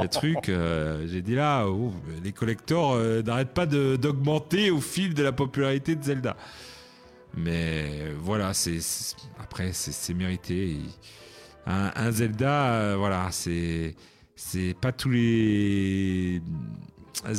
le 0.01 0.09
truc. 0.09 0.49
euh, 0.49 1.07
J'ai 1.11 1.23
dit 1.23 1.35
là, 1.35 1.67
oh, 1.67 1.93
les 2.23 2.33
collectors 2.33 2.95
euh, 2.95 3.23
n'arrêtent 3.23 3.55
pas 3.55 3.67
de- 3.67 3.97
d'augmenter 3.97 4.71
au 4.71 4.81
fil 4.81 5.15
de 5.15 5.23
la 5.23 5.33
popularité 5.33 5.95
de 5.97 6.03
Zelda. 6.05 6.37
Mais 7.37 8.13
voilà, 8.19 8.55
c'est 8.55 8.79
après 9.39 9.73
c'est 9.73 10.15
mérité. 10.15 10.79
Un, 11.67 11.91
un 11.97 12.11
Zelda, 12.11 12.73
euh, 12.73 12.97
voilà, 12.97 13.29
c'est 13.31 13.95
c'est 14.37 14.75
pas 14.75 14.93
tous 14.93 15.11
les 15.11 16.41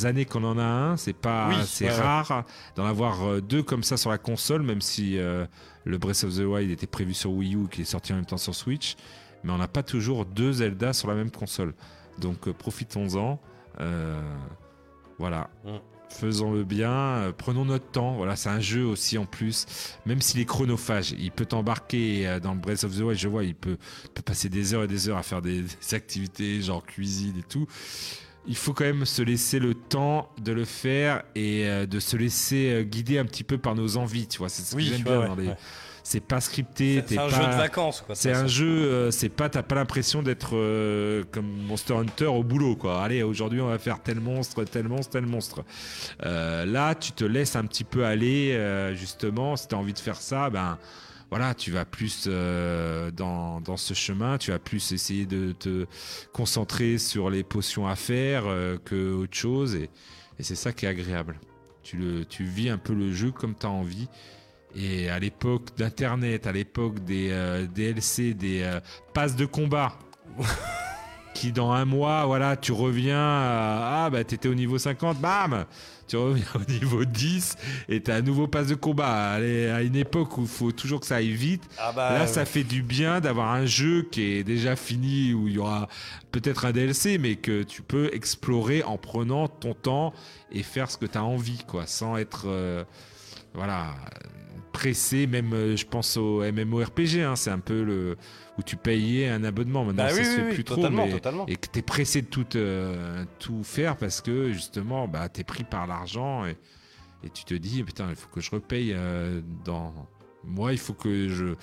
années 0.04 0.26
qu'on 0.26 0.44
en 0.44 0.58
a 0.58 0.64
un. 0.64 0.98
C'est 0.98 1.14
pas, 1.14 1.50
Oui, 1.50 1.56
c'est 1.66 1.90
rare 1.90 2.44
d'en 2.76 2.86
avoir 2.86 3.24
euh, 3.24 3.42
deux 3.42 3.64
comme 3.64 3.84
ça 3.84 3.98
sur 3.98 4.10
la 4.10 4.18
console, 4.18 4.64
même 4.64 4.82
si 4.82 5.18
euh, 5.18 5.46
le 5.86 5.98
Breath 5.98 6.24
of 6.24 6.36
the 6.36 6.40
Wild 6.40 6.72
était 6.72 6.88
prévu 6.88 7.14
sur 7.14 7.32
Wii 7.32 7.56
U, 7.56 7.68
qui 7.70 7.82
est 7.82 7.86
sorti 7.86 8.14
en 8.14 8.18
même 8.18 8.26
temps 8.26 8.38
sur 8.38 8.56
Switch. 8.56 8.96
Mais 9.44 9.52
on 9.52 9.58
n'a 9.58 9.68
pas 9.68 9.84
toujours 9.84 10.26
deux 10.26 10.54
Zelda 10.54 10.94
sur 10.94 11.08
la 11.08 11.16
même 11.16 11.32
console. 11.32 11.74
Donc 12.20 12.48
euh, 12.48 12.54
profitons-en. 12.54 13.40
Voilà. 15.20 15.50
Mm. 15.64 15.70
Faisons-le 16.10 16.64
bien, 16.64 16.90
euh, 16.92 17.32
prenons 17.38 17.66
notre 17.66 17.92
temps. 17.92 18.16
Voilà, 18.16 18.36
c'est 18.36 18.50
un 18.50 18.60
jeu 18.62 18.84
aussi 18.86 19.18
en 19.18 19.26
plus, 19.26 19.66
même 20.06 20.22
s'il 20.22 20.40
est 20.40 20.46
chronophage, 20.46 21.12
il 21.20 21.32
peut 21.32 21.46
t'embarquer 21.46 22.28
euh, 22.28 22.40
dans 22.40 22.54
le 22.54 22.60
Breath 22.60 22.84
of 22.86 22.96
the 22.98 23.02
Wild. 23.02 23.20
Je 23.20 23.28
vois, 23.28 23.44
il 23.44 23.54
peut, 23.56 23.78
peut 24.14 24.22
passer 24.24 24.50
des 24.50 24.74
heures 24.74 24.84
et 24.84 24.88
des 24.88 25.10
heures 25.10 25.18
à 25.18 25.24
faire 25.24 25.42
des, 25.42 25.62
des 25.62 25.94
activités 25.94 26.62
genre 26.62 26.84
cuisine 26.86 27.36
et 27.38 27.44
tout. 27.44 27.68
Il 28.48 28.56
faut 28.56 28.74
quand 28.74 28.86
même 28.86 29.06
se 29.06 29.22
laisser 29.22 29.60
le 29.60 29.74
temps 29.74 30.30
de 30.42 30.54
le 30.54 30.64
faire 30.64 31.24
et 31.36 31.68
euh, 31.68 31.86
de 31.86 32.00
se 32.00 32.16
laisser 32.16 32.70
euh, 32.72 32.84
guider 32.84 33.18
un 33.18 33.26
petit 33.26 33.44
peu 33.44 33.58
par 33.58 33.76
nos 33.76 33.98
envies. 33.98 34.28
Tu 34.28 34.38
vois, 34.38 34.50
c'est 34.50 34.62
ce 34.64 34.76
Oui, 34.76 34.86
que 34.86 34.96
j'aime 34.96 35.04
bien 35.04 35.20
ouais, 35.20 35.28
dans 35.28 35.36
les. 35.36 35.48
ouais. 35.48 35.58
C'est 36.10 36.22
pas 36.22 36.40
scripté. 36.40 37.04
C'est- 37.06 37.18
un 37.18 37.28
pas- 37.28 37.36
jeu 37.36 37.46
de 37.52 37.58
vacances, 37.58 38.00
quoi, 38.00 38.16
C'est 38.16 38.32
un 38.32 38.48
jeu, 38.48 38.66
euh, 38.66 39.12
c'est 39.12 39.28
pas, 39.28 39.50
t'as 39.50 39.62
pas 39.62 39.76
l'impression 39.76 40.24
d'être 40.24 40.52
euh, 40.56 41.26
comme 41.34 41.48
Monster 41.68 41.96
Hunter 41.96 42.28
au 42.28 42.44
boulot, 42.44 42.78
quoi. 42.78 43.04
Allez, 43.04 43.24
aujourd'hui 43.24 43.60
on 43.60 43.68
va 43.68 43.78
faire 43.78 44.02
tel 44.02 44.22
monstre, 44.22 44.64
tel 44.64 44.88
monstre, 44.88 45.12
tel 45.12 45.26
monstre. 45.26 45.66
Euh, 46.24 46.66
là, 46.66 46.96
tu 46.96 47.12
te 47.12 47.26
laisses 47.26 47.58
un 47.58 47.66
petit 47.66 47.84
peu 47.84 48.06
aller, 48.06 48.58
justement. 48.96 49.58
Si 49.58 49.68
t'as 49.68 49.76
envie 49.76 49.92
de 49.92 50.00
faire 50.00 50.16
ça, 50.16 50.50
ben 50.50 50.78
voilà, 51.30 51.54
tu 51.54 51.72
vas 51.72 51.84
plus 51.84 52.24
euh, 52.28 53.12
dans, 53.12 53.60
dans 53.60 53.76
ce 53.76 53.94
chemin, 53.94 54.38
tu 54.38 54.52
vas 54.52 54.60
plus 54.60 54.94
essayer 54.94 55.26
de 55.26 55.52
te 55.52 55.88
concentrer 56.32 57.00
sur 57.00 57.30
les 57.30 57.44
potions 57.44 57.86
à 57.86 57.98
faire 57.98 58.44
euh, 58.48 58.78
que 58.86 59.14
autre 59.14 59.36
chose, 59.36 59.76
et, 59.76 59.90
et 60.40 60.44
c'est 60.44 60.56
ça 60.56 60.72
qui 60.72 60.86
est 60.86 60.90
agréable. 60.90 61.38
Tu, 61.84 61.98
le, 61.98 62.24
tu 62.24 62.46
vis 62.46 62.70
un 62.70 62.78
peu 62.78 62.94
le 62.94 63.12
jeu 63.12 63.32
comme 63.32 63.56
tu 63.56 63.66
as 63.66 63.70
envie. 63.70 64.08
Et 64.80 65.10
à 65.10 65.18
l'époque 65.18 65.76
d'Internet, 65.76 66.46
à 66.46 66.52
l'époque 66.52 67.04
des 67.04 67.30
euh, 67.32 67.66
DLC, 67.66 68.36
des 68.36 68.62
euh, 68.62 68.80
passes 69.14 69.36
de 69.36 69.48
combat, 69.48 69.98
qui 71.34 71.52
dans 71.52 71.72
un 71.72 71.86
mois, 71.86 72.26
voilà, 72.26 72.56
tu 72.56 72.72
reviens 72.72 73.18
à, 73.20 74.06
ah 74.06 74.10
bah 74.12 74.24
t'étais 74.24 74.48
au 74.50 74.54
niveau 74.54 74.78
50, 74.78 75.20
bam, 75.20 75.66
tu 76.08 76.16
reviens 76.16 76.46
au 76.56 76.72
niveau 76.72 77.06
10 77.06 77.56
et 77.90 78.02
t'as 78.02 78.18
un 78.18 78.22
nouveau 78.22 78.48
passe 78.48 78.68
de 78.68 78.76
combat. 78.76 79.32
Allez, 79.34 79.68
à 79.68 79.82
une 79.82 79.96
époque 79.96 80.38
où 80.38 80.42
il 80.44 80.48
faut 80.48 80.72
toujours 80.72 81.00
que 81.00 81.08
ça 81.08 81.16
aille 81.16 81.32
vite, 81.32 81.64
Ah 81.80 81.92
bah, 81.92 82.14
là 82.14 82.22
ouais. 82.22 82.28
ça 82.28 82.46
fait 82.46 82.64
du 82.64 82.84
bien 82.84 83.20
d'avoir 83.20 83.52
un 83.52 83.66
jeu 83.66 84.08
qui 84.12 84.22
est 84.22 84.44
déjà 84.44 84.76
fini 84.76 85.34
où 85.34 85.48
il 85.48 85.56
y 85.56 85.58
aura 85.58 85.88
peut-être 86.32 86.66
un 86.66 86.72
DLC, 86.72 87.18
mais 87.18 87.36
que 87.36 87.64
tu 87.64 87.82
peux 87.82 88.12
explorer 88.14 88.84
en 88.84 88.98
prenant 88.98 89.48
ton 89.48 89.74
temps 89.74 90.14
et 90.52 90.62
faire 90.62 90.92
ce 90.92 91.00
que 91.00 91.08
tu 91.08 91.18
as 91.18 91.24
envie, 91.24 91.64
quoi, 91.68 91.88
sans 91.88 92.16
être 92.18 92.44
euh, 92.46 92.84
voilà 93.56 93.96
pressé. 94.78 95.28
Même, 95.28 95.54
euh, 95.54 95.76
je 95.76 95.86
pense 95.86 96.18
au 96.18 96.42
MMORPG, 96.44 97.22
hein, 97.22 97.36
c'est 97.36 97.50
un 97.52 97.60
peu 97.60 97.84
le 97.84 98.18
où 98.58 98.64
tu 98.64 98.76
payais 98.76 99.28
un 99.30 99.44
abonnement. 99.44 99.86
Maintenant, 99.86 100.04
Bah 100.06 100.10
ça 100.10 100.18
oui, 100.20 100.26
se 100.26 100.30
oui, 100.30 100.36
fait 100.38 100.44
oui, 100.48 100.54
plus 100.56 100.64
totalement, 100.64 100.98
trop, 101.04 101.08
mais- 101.08 101.14
totalement. 101.14 101.46
et 101.48 101.56
que 101.56 101.68
tu 101.72 101.80
es 101.80 101.82
pressé 101.82 102.22
de 102.22 102.28
tout 102.28 102.46
euh, 102.56 103.24
tout 103.40 103.64
faire 103.64 103.98
parce 103.98 104.22
que 104.22 104.52
justement, 104.54 105.08
bah, 105.08 105.30
tu 105.30 105.42
es 105.42 105.44
pris 105.44 105.64
par 105.64 105.86
l'argent 105.88 106.46
et, 106.46 106.58
et 107.24 107.30
tu 107.30 107.44
te 107.46 107.54
dis 107.54 107.84
putain, 107.84 108.08
il 108.10 108.16
faut 108.16 108.30
que 108.30 108.42
je 108.42 108.50
repaye 108.52 108.94
euh, 108.96 109.42
dans 109.66 109.94
moi, 110.44 110.72
il 110.72 110.78
faut 110.80 110.94
que 110.94 111.28
je 111.28 111.56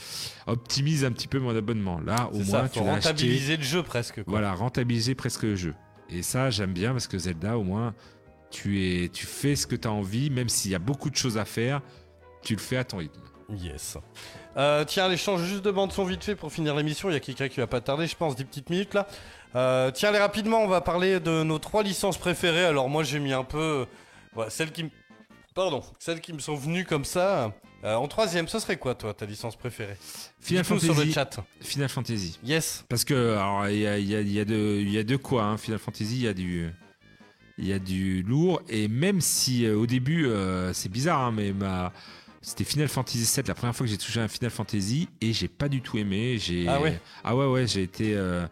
optimise 0.46 1.04
un 1.04 1.12
petit 1.12 1.26
peu 1.28 1.38
mon 1.38 1.56
abonnement. 1.56 2.00
Là, 2.00 2.28
au 2.32 2.38
moins, 2.38 2.44
ça, 2.44 2.68
tu 2.68 2.78
acheté. 2.80 2.90
rentabiliser 2.90 3.56
le 3.56 3.62
jeu 3.62 3.82
presque. 3.82 4.14
Quoi. 4.16 4.24
Voilà, 4.26 4.52
rentabiliser 4.52 5.14
presque 5.14 5.44
le 5.44 5.56
jeu. 5.56 5.74
Et 6.10 6.22
ça, 6.22 6.50
j'aime 6.50 6.72
bien 6.74 6.92
parce 6.92 7.06
que 7.08 7.16
Zelda, 7.18 7.56
au 7.56 7.62
moins, 7.62 7.94
tu, 8.50 8.82
es, 8.84 9.08
tu 9.08 9.24
fais 9.26 9.56
ce 9.56 9.66
que 9.66 9.74
tu 9.74 9.88
as 9.88 9.92
envie, 9.92 10.28
même 10.30 10.48
s'il 10.50 10.70
y 10.70 10.74
a 10.74 10.78
beaucoup 10.78 11.08
de 11.08 11.16
choses 11.16 11.38
à 11.38 11.44
faire, 11.46 11.80
tu 12.44 12.54
le 12.54 12.60
fais 12.60 12.76
à 12.76 12.84
ton 12.84 12.98
rythme. 12.98 13.20
Yes. 13.52 13.98
Euh, 14.56 14.84
tiens, 14.84 15.04
allez, 15.06 15.16
change 15.16 15.42
juste 15.42 15.62
de 15.64 15.70
bande 15.70 15.92
son 15.92 16.04
vite 16.04 16.24
fait 16.24 16.34
pour 16.36 16.50
finir 16.52 16.74
l'émission. 16.74 17.10
Il 17.10 17.12
y 17.12 17.16
a 17.16 17.20
quelqu'un 17.20 17.48
qui 17.48 17.60
va 17.60 17.66
pas 17.66 17.80
tarder, 17.80 18.06
je 18.06 18.16
pense, 18.16 18.36
10 18.36 18.44
petites 18.44 18.70
minutes 18.70 18.94
là. 18.94 19.06
Euh, 19.56 19.90
tiens, 19.90 20.08
allez, 20.08 20.18
rapidement, 20.18 20.58
on 20.62 20.68
va 20.68 20.80
parler 20.80 21.20
de 21.20 21.42
nos 21.42 21.58
trois 21.58 21.82
licences 21.82 22.16
préférées. 22.18 22.64
Alors, 22.64 22.88
moi, 22.88 23.02
j'ai 23.04 23.18
mis 23.20 23.32
un 23.32 23.44
peu. 23.44 23.58
euh, 23.58 23.84
voilà, 24.32 24.50
celles 24.50 24.72
qui 24.72 24.84
me. 24.84 24.90
Pardon, 25.54 25.82
celles 26.00 26.20
qui 26.20 26.32
me 26.32 26.38
sont 26.40 26.56
venues 26.56 26.84
comme 26.84 27.04
ça. 27.04 27.52
Euh, 27.84 27.94
en 27.94 28.08
troisième, 28.08 28.48
ce 28.48 28.58
serait 28.58 28.78
quoi, 28.78 28.94
toi, 28.94 29.12
ta 29.14 29.26
licence 29.26 29.54
préférée? 29.56 29.96
Final 30.40 30.64
Fantasy. 30.64 30.86
sur 30.86 30.94
le 31.04 31.12
chat. 31.12 31.36
Final 31.60 31.88
Fantasy. 31.90 32.38
Yes. 32.42 32.84
Parce 32.88 33.04
que, 33.04 33.34
alors, 33.34 33.68
il 33.68 33.78
y 33.80 33.86
a, 33.86 33.98
y 33.98 34.14
a- 34.16 34.20
il 34.22 34.32
y 34.32 34.40
a 34.40 34.44
de, 34.46 34.78
il 34.80 34.90
y 34.90 34.98
a 34.98 35.04
de 35.04 35.16
quoi, 35.16 35.44
hein. 35.44 35.58
Final 35.58 35.78
Fantasy, 35.78 36.16
il 36.16 36.22
y 36.22 36.28
a 36.28 36.34
du. 36.34 36.70
Il 37.58 37.66
y 37.68 37.72
a 37.72 37.78
du 37.78 38.22
lourd, 38.22 38.62
et 38.68 38.88
même 38.88 39.20
si 39.20 39.68
au 39.68 39.86
début, 39.86 40.28
c'est 40.72 40.88
bizarre, 40.90 41.20
hein, 41.20 41.32
mais 41.32 41.52
ma. 41.52 41.92
C'était 42.46 42.64
Final 42.64 42.88
Fantasy 42.88 43.18
VII, 43.36 43.44
la 43.48 43.54
première 43.54 43.74
fois 43.74 43.86
que 43.86 43.90
j'ai 43.90 43.96
touché 43.98 44.20
à 44.20 44.24
un 44.24 44.28
Final 44.28 44.50
Fantasy, 44.50 45.08
et 45.20 45.32
j'ai 45.32 45.48
pas 45.48 45.68
du 45.68 45.80
tout 45.80 45.96
aimé. 45.98 46.36
J'ai... 46.38 46.68
Ah 46.68 46.80
ouais? 46.80 47.00
Ah 47.24 47.34
ouais, 47.34 47.46
ouais, 47.46 47.66
j'ai 47.66 47.82
été. 47.82 48.14
euh, 48.14 48.46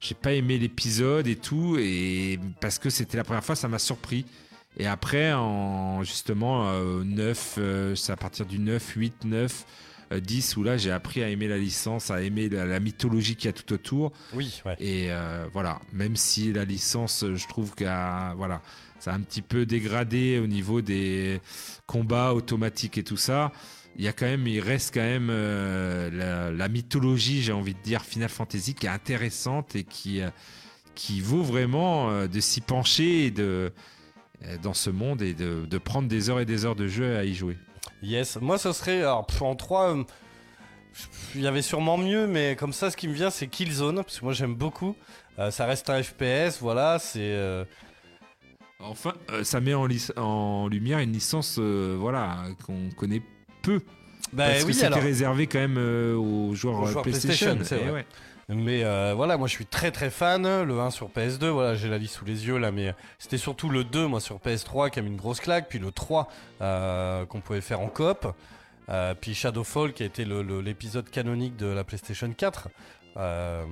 J'ai 0.00 0.14
pas 0.14 0.32
aimé 0.32 0.58
l'épisode 0.58 1.26
et 1.26 1.36
tout, 1.36 1.76
et 1.78 2.38
parce 2.60 2.78
que 2.78 2.88
c'était 2.90 3.16
la 3.18 3.24
première 3.24 3.44
fois, 3.44 3.54
ça 3.56 3.68
m'a 3.68 3.78
surpris. 3.78 4.24
Et 4.78 4.86
après, 4.86 5.32
en 5.32 6.02
justement, 6.02 6.68
euh, 6.70 7.02
9, 7.04 7.54
euh, 7.58 7.94
c'est 7.94 8.12
à 8.12 8.16
partir 8.16 8.44
du 8.46 8.58
9, 8.58 8.86
8, 8.96 9.24
9, 9.24 9.64
euh, 10.12 10.20
10, 10.20 10.56
où 10.58 10.62
là, 10.62 10.76
j'ai 10.76 10.90
appris 10.90 11.22
à 11.22 11.28
aimer 11.30 11.48
la 11.48 11.56
licence, 11.58 12.10
à 12.10 12.20
aimer 12.22 12.48
la, 12.48 12.64
la 12.66 12.78
mythologie 12.80 13.36
qu'il 13.36 13.46
y 13.46 13.48
a 13.48 13.52
tout 13.52 13.72
autour. 13.72 14.12
Oui, 14.34 14.60
ouais. 14.66 14.76
Et 14.78 15.06
euh, 15.10 15.46
voilà, 15.52 15.80
même 15.92 16.14
si 16.16 16.52
la 16.52 16.64
licence, 16.64 17.24
je 17.34 17.46
trouve 17.48 17.74
qu'à 17.74 18.34
voilà, 18.36 18.60
un 19.10 19.20
petit 19.20 19.42
peu 19.42 19.66
dégradé 19.66 20.38
au 20.38 20.46
niveau 20.46 20.80
des 20.80 21.40
combats 21.86 22.34
automatiques 22.34 22.98
et 22.98 23.04
tout 23.04 23.16
ça. 23.16 23.52
Il 23.98 24.04
y 24.04 24.08
a 24.08 24.12
quand 24.12 24.26
même, 24.26 24.46
il 24.46 24.60
reste 24.60 24.92
quand 24.92 25.00
même 25.00 25.28
euh, 25.30 26.52
la, 26.52 26.68
mythologie, 26.68 27.42
j'ai 27.42 27.52
envie 27.52 27.74
de 27.74 27.80
dire, 27.80 28.02
Final 28.02 28.28
Fantasy, 28.28 28.74
qui 28.74 28.86
est 28.86 28.90
intéressante 28.90 29.74
et 29.74 29.84
qui, 29.84 30.20
euh, 30.20 30.28
qui 30.94 31.20
vaut 31.20 31.42
vraiment 31.42 32.10
euh, 32.10 32.26
de 32.26 32.40
s'y 32.40 32.60
pencher 32.60 33.26
et 33.26 33.30
de, 33.30 33.72
dans 34.62 34.74
ce 34.74 34.90
monde 34.90 35.22
et 35.22 35.32
de, 35.32 35.64
de 35.64 35.78
prendre 35.78 36.08
des 36.08 36.28
heures 36.28 36.40
et 36.40 36.44
des 36.44 36.66
heures 36.66 36.76
de 36.76 36.88
jeu 36.88 37.16
à 37.16 37.24
y 37.24 37.32
jouer. 37.32 37.56
Yes. 38.02 38.36
Moi, 38.42 38.58
ce 38.58 38.72
serait. 38.72 39.00
Alors, 39.00 39.26
en 39.40 39.54
3, 39.54 39.96
il 41.34 41.40
y 41.40 41.46
avait 41.46 41.62
sûrement 41.62 41.96
mieux, 41.96 42.26
mais 42.26 42.54
comme 42.54 42.74
ça, 42.74 42.90
ce 42.90 42.98
qui 42.98 43.08
me 43.08 43.14
vient, 43.14 43.30
c'est 43.30 43.46
Killzone, 43.46 43.96
parce 43.96 44.18
que 44.18 44.24
moi, 44.24 44.34
j'aime 44.34 44.54
beaucoup. 44.54 44.94
Ça 45.50 45.66
reste 45.66 45.88
un 45.88 46.02
FPS, 46.02 46.58
voilà, 46.60 46.98
c'est. 46.98 47.34
Enfin, 48.80 49.14
euh, 49.30 49.42
ça 49.42 49.60
met 49.60 49.74
en, 49.74 49.88
en 50.16 50.68
lumière 50.68 50.98
une 50.98 51.12
licence 51.12 51.56
euh, 51.58 51.96
voilà, 51.98 52.44
qu'on 52.66 52.90
connaît 52.96 53.22
peu. 53.62 53.80
Bah 54.32 54.48
parce 54.48 54.62
que 54.62 54.66
oui, 54.66 54.74
c'était 54.74 54.86
alors. 54.86 55.00
réservé 55.00 55.46
quand 55.46 55.58
même 55.58 55.78
euh, 55.78 56.14
aux 56.14 56.54
joueurs, 56.54 56.80
Aux 56.80 56.86
joueurs 56.86 57.02
PlayStation. 57.02 57.56
Eh 57.70 57.90
ouais. 57.90 58.06
Mais 58.48 58.82
voilà, 59.14 59.36
moi 59.36 59.48
je 59.48 59.52
suis 59.52 59.66
très 59.66 59.90
très 59.90 60.10
fan. 60.10 60.42
Le 60.62 60.78
1 60.80 60.90
sur 60.90 61.08
PS2, 61.08 61.48
voilà, 61.48 61.74
j'ai 61.74 61.88
la 61.88 61.98
liste 61.98 62.14
sous 62.16 62.24
les 62.24 62.46
yeux 62.46 62.58
là, 62.58 62.70
mais 62.70 62.94
c'était 63.18 63.38
surtout 63.38 63.68
le 63.68 63.82
2, 63.82 64.06
moi 64.06 64.20
sur 64.20 64.38
PS3, 64.38 64.90
qui 64.90 64.98
a 64.98 65.02
mis 65.02 65.08
une 65.08 65.16
grosse 65.16 65.40
claque. 65.40 65.68
Puis 65.68 65.78
le 65.78 65.90
3, 65.90 66.28
euh, 66.60 67.24
qu'on 67.26 67.40
pouvait 67.40 67.60
faire 67.60 67.80
en 67.80 67.88
coop. 67.88 68.26
Euh, 68.88 69.14
puis 69.20 69.34
Shadowfall, 69.34 69.92
qui 69.92 70.02
a 70.04 70.06
été 70.06 70.24
l'épisode 70.24 71.10
canonique 71.10 71.56
de 71.56 71.66
la 71.66 71.82
PlayStation 71.82 72.30
4. 72.32 72.68
Euh, 73.16 73.64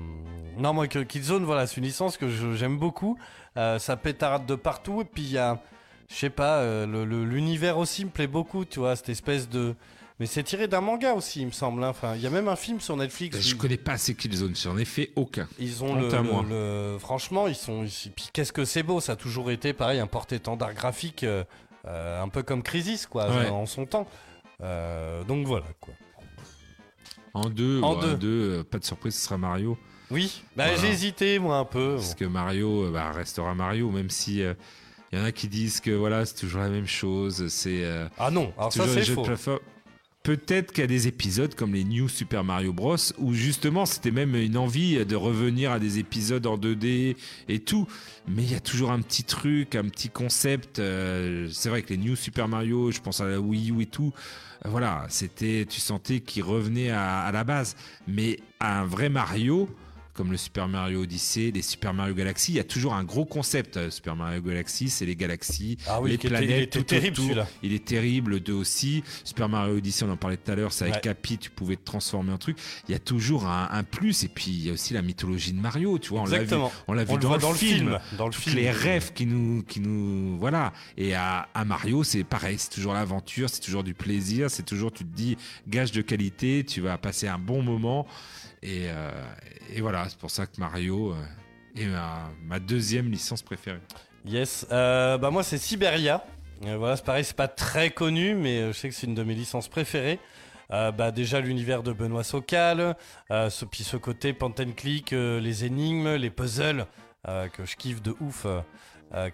non, 0.59 0.73
moi, 0.73 0.87
que 0.89 1.01
Killzone, 1.01 1.45
voilà, 1.45 1.67
c'est 1.67 1.77
une 1.79 1.85
licence 1.85 2.17
que 2.17 2.29
j'aime 2.55 2.79
beaucoup. 2.79 3.19
Euh, 3.57 3.79
ça 3.79 3.97
pétarade 3.97 4.47
de 4.47 4.55
partout. 4.55 5.01
Et 5.03 5.05
puis 5.05 5.23
il 5.23 5.33
y 5.33 5.39
a, 5.39 5.61
je 6.09 6.15
sais 6.15 6.31
pas, 6.31 6.59
euh, 6.59 6.87
l'univers 7.25 7.79
aussi 7.79 8.05
me 8.05 8.11
plaît 8.11 8.27
beaucoup, 8.27 8.65
tu 8.65 8.79
vois, 8.81 8.97
cette 8.97 9.09
espèce 9.11 9.49
de. 9.49 9.75
Mais 10.21 10.27
c'est 10.27 10.45
tiré 10.45 10.69
d'un 10.69 10.81
manga 10.81 11.13
aussi, 11.13 11.41
il 11.41 11.47
me 11.47 11.51
semble. 11.51 11.83
hein. 11.83 11.89
Enfin, 11.89 12.15
il 12.15 12.21
y 12.23 12.27
a 12.27 12.31
même 12.31 12.47
un 12.47 12.55
film 12.55 12.79
sur 12.79 12.97
Netflix. 12.97 13.41
Je 13.41 13.55
où- 13.57 13.59
connais 13.59 13.77
pas 13.77 13.93
assez 13.95 14.15
Killzone, 14.15 14.55
j'en 14.55 14.79
ai 14.79 14.85
fait 14.85 15.11
aucun. 15.17 15.49
ils 15.59 15.83
ont 15.83 15.97
le, 15.97 16.97
Franchement, 17.01 17.49
ils 17.49 17.57
sont. 17.57 17.83
ils- 17.85 18.13
Puis 18.15 18.29
qu'est-ce 18.33 18.53
que 18.53 18.65
c'est 18.65 18.85
beau, 18.85 19.01
ça 19.01 19.13
a 19.13 19.17
toujours 19.17 19.51
été 19.51 19.73
pareil, 19.73 19.99
un 19.99 20.07
porte-étendard 20.07 20.73
graphique, 20.73 21.25
euh, 21.25 21.43
euh, 21.87 22.23
un 22.23 22.29
peu 22.29 22.45
comme 22.45 22.63
Crisis, 22.63 23.07
quoi, 23.07 23.29
Ouais. 23.29 23.49
en 23.49 23.67
son 23.67 23.87
temps. 23.87 24.07
Euh, 24.63 25.25
donc 25.25 25.47
voilà 25.49 25.67
quoi. 25.81 25.93
En 27.35 27.49
deux, 27.51 27.81
En 27.83 27.97
ouais, 27.97 28.01
deux. 28.03 28.13
en 28.13 28.17
deux, 28.17 28.51
euh, 28.61 28.65
pas 28.65 28.79
de 28.79 28.85
surprise, 28.85 29.15
ce 29.15 29.25
sera 29.27 29.37
Mario. 29.39 29.77
Oui, 30.11 30.43
bah, 30.57 30.67
Voilà. 30.69 30.81
j'ai 30.81 30.89
hésité 30.93 31.39
moi 31.39 31.59
un 31.59 31.65
peu. 31.65 31.95
Parce 31.97 32.15
que 32.15 32.25
Mario 32.25 32.85
euh, 32.85 32.91
bah, 32.93 33.11
restera 33.13 33.55
Mario, 33.55 33.91
même 33.91 34.11
si 34.11 34.37
il 34.39 35.19
y 35.19 35.21
en 35.21 35.25
a 35.25 35.33
qui 35.33 35.49
disent 35.49 35.81
que 35.81 35.91
voilà, 35.91 36.25
c'est 36.27 36.35
toujours 36.37 36.61
la 36.61 36.69
même 36.69 36.87
chose. 36.87 37.49
C'est 37.49 37.85
euh, 37.85 38.07
Ah 38.19 38.31
non, 38.31 38.53
alors 38.57 38.73
ça, 38.73 38.87
c'est 38.87 39.05
faux. 39.05 39.25
Peut-être 40.23 40.73
qu'il 40.73 40.81
y 40.81 40.85
a 40.85 40.87
des 40.89 41.07
épisodes 41.07 41.55
comme 41.55 41.75
les 41.75 41.85
New 41.85 42.09
Super 42.09 42.45
Mario 42.45 42.73
Bros 42.73 42.97
où 43.19 43.35
justement 43.35 43.85
c'était 43.85 44.11
même 44.11 44.35
une 44.37 44.57
envie 44.57 45.05
de 45.05 45.17
revenir 45.17 45.71
à 45.71 45.79
des 45.79 45.99
épisodes 45.99 46.47
en 46.47 46.57
2D 46.57 47.15
et 47.51 47.59
tout, 47.59 47.87
mais 48.27 48.43
il 48.43 48.51
y 48.51 48.55
a 48.55 48.61
toujours 48.61 48.91
un 48.91 49.03
petit 49.03 49.25
truc, 49.25 49.75
un 49.75 49.85
petit 49.85 50.09
concept. 50.09 50.79
euh, 50.79 51.47
c'est 51.53 51.69
vrai 51.69 51.83
que 51.83 51.91
les 51.91 51.99
New 51.99 52.17
Super 52.17 52.49
Mario, 52.49 52.91
je 52.91 53.01
pense 53.03 53.21
à 53.21 53.27
la 53.27 53.39
Wii 53.39 53.71
U 53.71 53.83
et 53.83 53.87
tout, 53.87 54.15
euh, 54.15 54.54
voilà, 54.67 55.05
c'était, 55.09 55.67
tu 55.69 55.79
sentais 55.81 56.21
qu'ils 56.21 56.43
revenaient 56.43 56.91
à, 56.91 57.21
à 57.21 57.33
la 57.33 57.45
base, 57.45 57.77
mais 58.07 58.41
un 58.61 58.85
vrai 58.85 59.09
Mario. 59.09 59.69
Comme 60.15 60.31
le 60.31 60.37
Super 60.37 60.69
Mario 60.69 61.03
Odyssey, 61.03 61.51
les 61.53 61.61
Super 61.61 61.93
Mario 61.93 62.15
Galaxy, 62.15 62.53
il 62.53 62.55
y 62.55 62.61
a 62.61 62.65
toujours 62.65 62.95
un 62.95 63.03
gros 63.03 63.25
concept. 63.25 63.77
euh, 63.77 63.91
Super 63.91 64.15
Mario 64.15 64.41
Galaxy, 64.43 64.89
c'est 64.89 65.05
les 65.07 65.17
galaxies, 65.17 65.77
Ah 65.89 66.01
oui, 66.01 66.11
les 66.11 66.15
était- 66.15 66.29
planètes, 66.29 66.51
il 66.51 66.63
était 66.63 66.79
tout 66.79 66.85
terrible, 66.85 67.13
autour. 67.15 67.25
celui-là. 67.25 67.49
Il 67.65 67.73
est 67.73 67.85
terrible, 67.85 68.31
le 68.31 68.39
2 68.41 68.53
aussi. 68.53 69.03
Super 69.25 69.49
Mario 69.49 69.77
Odyssey, 69.79 70.05
on 70.05 70.11
en 70.13 70.17
parlait 70.17 70.37
tout 70.37 70.53
à 70.53 70.55
l'heure, 70.55 70.73
c'est 70.73 70.85
avec 70.85 70.95
Ouais. 70.97 71.01
Capi, 71.01 71.39
tu 71.39 71.51
pouvais 71.51 71.75
te 71.75 71.85
transformer 71.85 72.33
en 72.33 72.39
truc. 72.39 72.57
Il 72.89 72.93
y 72.93 72.95
a 72.95 73.01
toujours 73.01 73.47
un, 73.47 73.69
un 73.73 73.83
plus, 73.83 74.23
et 74.23 74.29
puis 74.29 74.53
il 74.53 74.67
y 74.67 74.71
a 74.71 74.73
aussi 74.75 74.95
la 74.95 75.03
mythologie 75.03 75.53
de 75.53 75.59
Mario, 75.61 75.99
tu 75.99 76.11
vois. 76.11 76.21
On 76.21 76.27
l'a 76.27 76.45
vu, 76.45 76.55
on 76.87 76.93
l'a 76.93 77.03
vu 77.03 77.11
On 77.13 77.17
dans, 77.19 77.35
le 77.35 77.41
dans 77.41 77.51
le 77.51 77.57
film, 77.57 77.77
film, 77.89 77.99
dans 78.17 78.27
le 78.29 78.33
Toutes 78.33 78.45
film. 78.45 78.57
les 78.57 78.71
rêves 78.71 79.13
qui 79.15 79.27
nous, 79.27 79.65
qui 79.65 79.81
nous, 79.81 80.39
voilà. 80.39 80.73
Et 80.97 81.15
à, 81.17 81.49
à 81.55 81.65
Mario, 81.65 82.05
c'est 82.05 82.23
pareil, 82.23 82.55
c'est 82.59 82.71
toujours 82.71 82.95
l'aventure, 82.95 83.51
c'est 83.51 83.61
toujours 83.63 83.83
du 83.83 83.95
plaisir, 83.95 84.49
c'est 84.49 84.63
toujours, 84.65 84.93
tu 84.93 85.05
te 85.05 85.13
dis, 85.17 85.37
gage 85.67 85.91
de 85.91 86.03
qualité, 86.03 86.63
tu 86.65 86.81
vas 86.81 86.99
passer 86.99 87.27
un 87.27 87.39
bon 87.41 87.63
moment. 87.63 88.07
Et, 88.65 88.89
euh, 88.89 89.11
et 89.75 89.83
voilà, 89.83 90.09
c'est 90.09 90.19
pour 90.19 90.31
ça 90.31 90.47
que 90.47 90.59
Mario 90.59 91.13
euh, 91.13 91.81
est 91.81 91.87
ma, 92.47 92.59
deuxième 92.59 93.11
licence 93.11 93.43
préférée. 93.43 93.81
Yes, 94.25 94.67
euh, 94.73 95.19
bah 95.19 95.31
moi 95.31 95.43
c'est 95.43 95.59
Siberia. 95.59 96.25
Voilà, 96.63 96.97
c'est 96.97 97.05
pareil, 97.05 97.25
c'est 97.25 97.37
pas 97.37 97.49
très 97.49 97.91
connu, 97.91 98.35
mais 98.35 98.69
je 98.69 98.73
sais 98.73 98.89
que 98.89 98.95
c'est 98.95 99.07
une 99.07 99.15
de 99.15 99.23
mes 99.23 99.35
licences 99.35 99.69
préférées. 99.69 100.19
Bah 100.71 101.11
déjà 101.11 101.41
l'univers 101.41 101.83
de 101.83 101.93
Benoît 101.93 102.25
Socal, 102.25 102.97
puis 103.71 103.85
ce 103.85 103.97
côté 103.99 104.33
point 104.33 104.51
click, 104.75 105.11
les 105.11 105.65
énigmes, 105.67 106.15
les 106.15 106.31
puzzles 106.31 106.87
que 107.25 107.67
je 107.67 107.77
kiffe 107.77 108.01
de 108.01 108.15
ouf, 108.21 108.47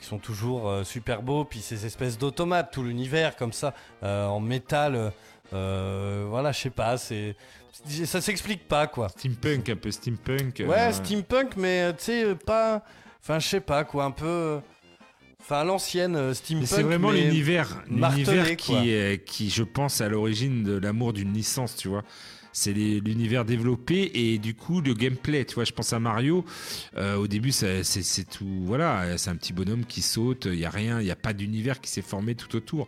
qui 0.01 0.07
sont 0.07 0.19
toujours 0.19 0.85
super 0.85 1.23
beaux, 1.23 1.44
puis 1.44 1.61
ces 1.61 1.86
espèces 1.86 2.19
d'automates, 2.19 2.73
tout 2.73 2.82
l'univers 2.82 3.36
comme 3.36 3.52
ça, 3.52 3.74
en 4.02 4.40
métal, 4.40 5.12
voilà, 5.52 6.51
je 6.51 6.59
sais 6.59 6.70
pas, 6.70 6.98
c'est 6.98 7.36
ça 8.05 8.21
s'explique 8.21 8.67
pas 8.69 8.87
quoi. 8.87 9.09
Steampunk, 9.09 9.69
un 9.69 9.77
peu 9.77 9.91
steampunk. 9.91 10.63
Ouais, 10.67 10.79
euh, 10.89 10.93
steampunk, 10.93 11.57
mais 11.57 11.83
euh, 11.83 11.93
tu 11.93 12.05
sais, 12.05 12.35
pas. 12.35 12.85
Enfin, 13.23 13.39
je 13.39 13.49
sais 13.49 13.61
pas 13.61 13.85
quoi, 13.85 14.05
un 14.05 14.11
peu. 14.11 14.27
euh, 14.27 14.59
Enfin, 15.43 15.65
l'ancienne 15.65 16.35
steampunk. 16.35 16.67
c'est 16.69 16.83
vraiment 16.83 17.11
l'univers, 17.11 17.83
l'univers 17.89 18.57
qui, 18.57 18.91
est, 18.91 19.25
qui, 19.25 19.49
je 19.51 19.63
pense, 19.63 20.01
est 20.01 20.05
à 20.05 20.09
l'origine 20.09 20.63
de 20.63 20.77
l'amour 20.79 21.13
d'une 21.13 21.33
licence, 21.33 21.75
tu 21.77 21.89
vois. 21.89 22.05
C'est 22.53 22.73
l'univers 22.73 23.45
développé 23.45 24.11
et 24.15 24.39
du 24.39 24.55
coup 24.55 24.81
le 24.81 24.93
gameplay. 24.93 25.45
Tu 25.45 25.55
vois, 25.55 25.65
je 25.65 25.73
pense 25.73 25.93
à 25.93 25.99
Mario. 25.99 26.45
euh, 26.97 27.17
au 27.17 27.27
début, 27.27 27.53
c'est 27.53 27.85
c'est 27.85 28.25
tout. 28.29 28.63
Voilà, 28.65 29.17
c'est 29.19 29.31
un 29.31 29.37
petit 29.37 29.53
bonhomme 29.53 29.85
qui 29.87 30.03
saute. 30.03 30.45
Il 30.47 30.59
y 30.59 30.65
a 30.67 30.71
rien, 30.71 31.01
il 31.01 31.07
y 31.07 31.11
a 31.13 31.17
pas 31.17 31.33
d'univers 31.33 31.81
qui 31.81 31.91
s'est 31.91 32.03
formé 32.03 32.35
tout 32.35 32.55
autour. 32.57 32.87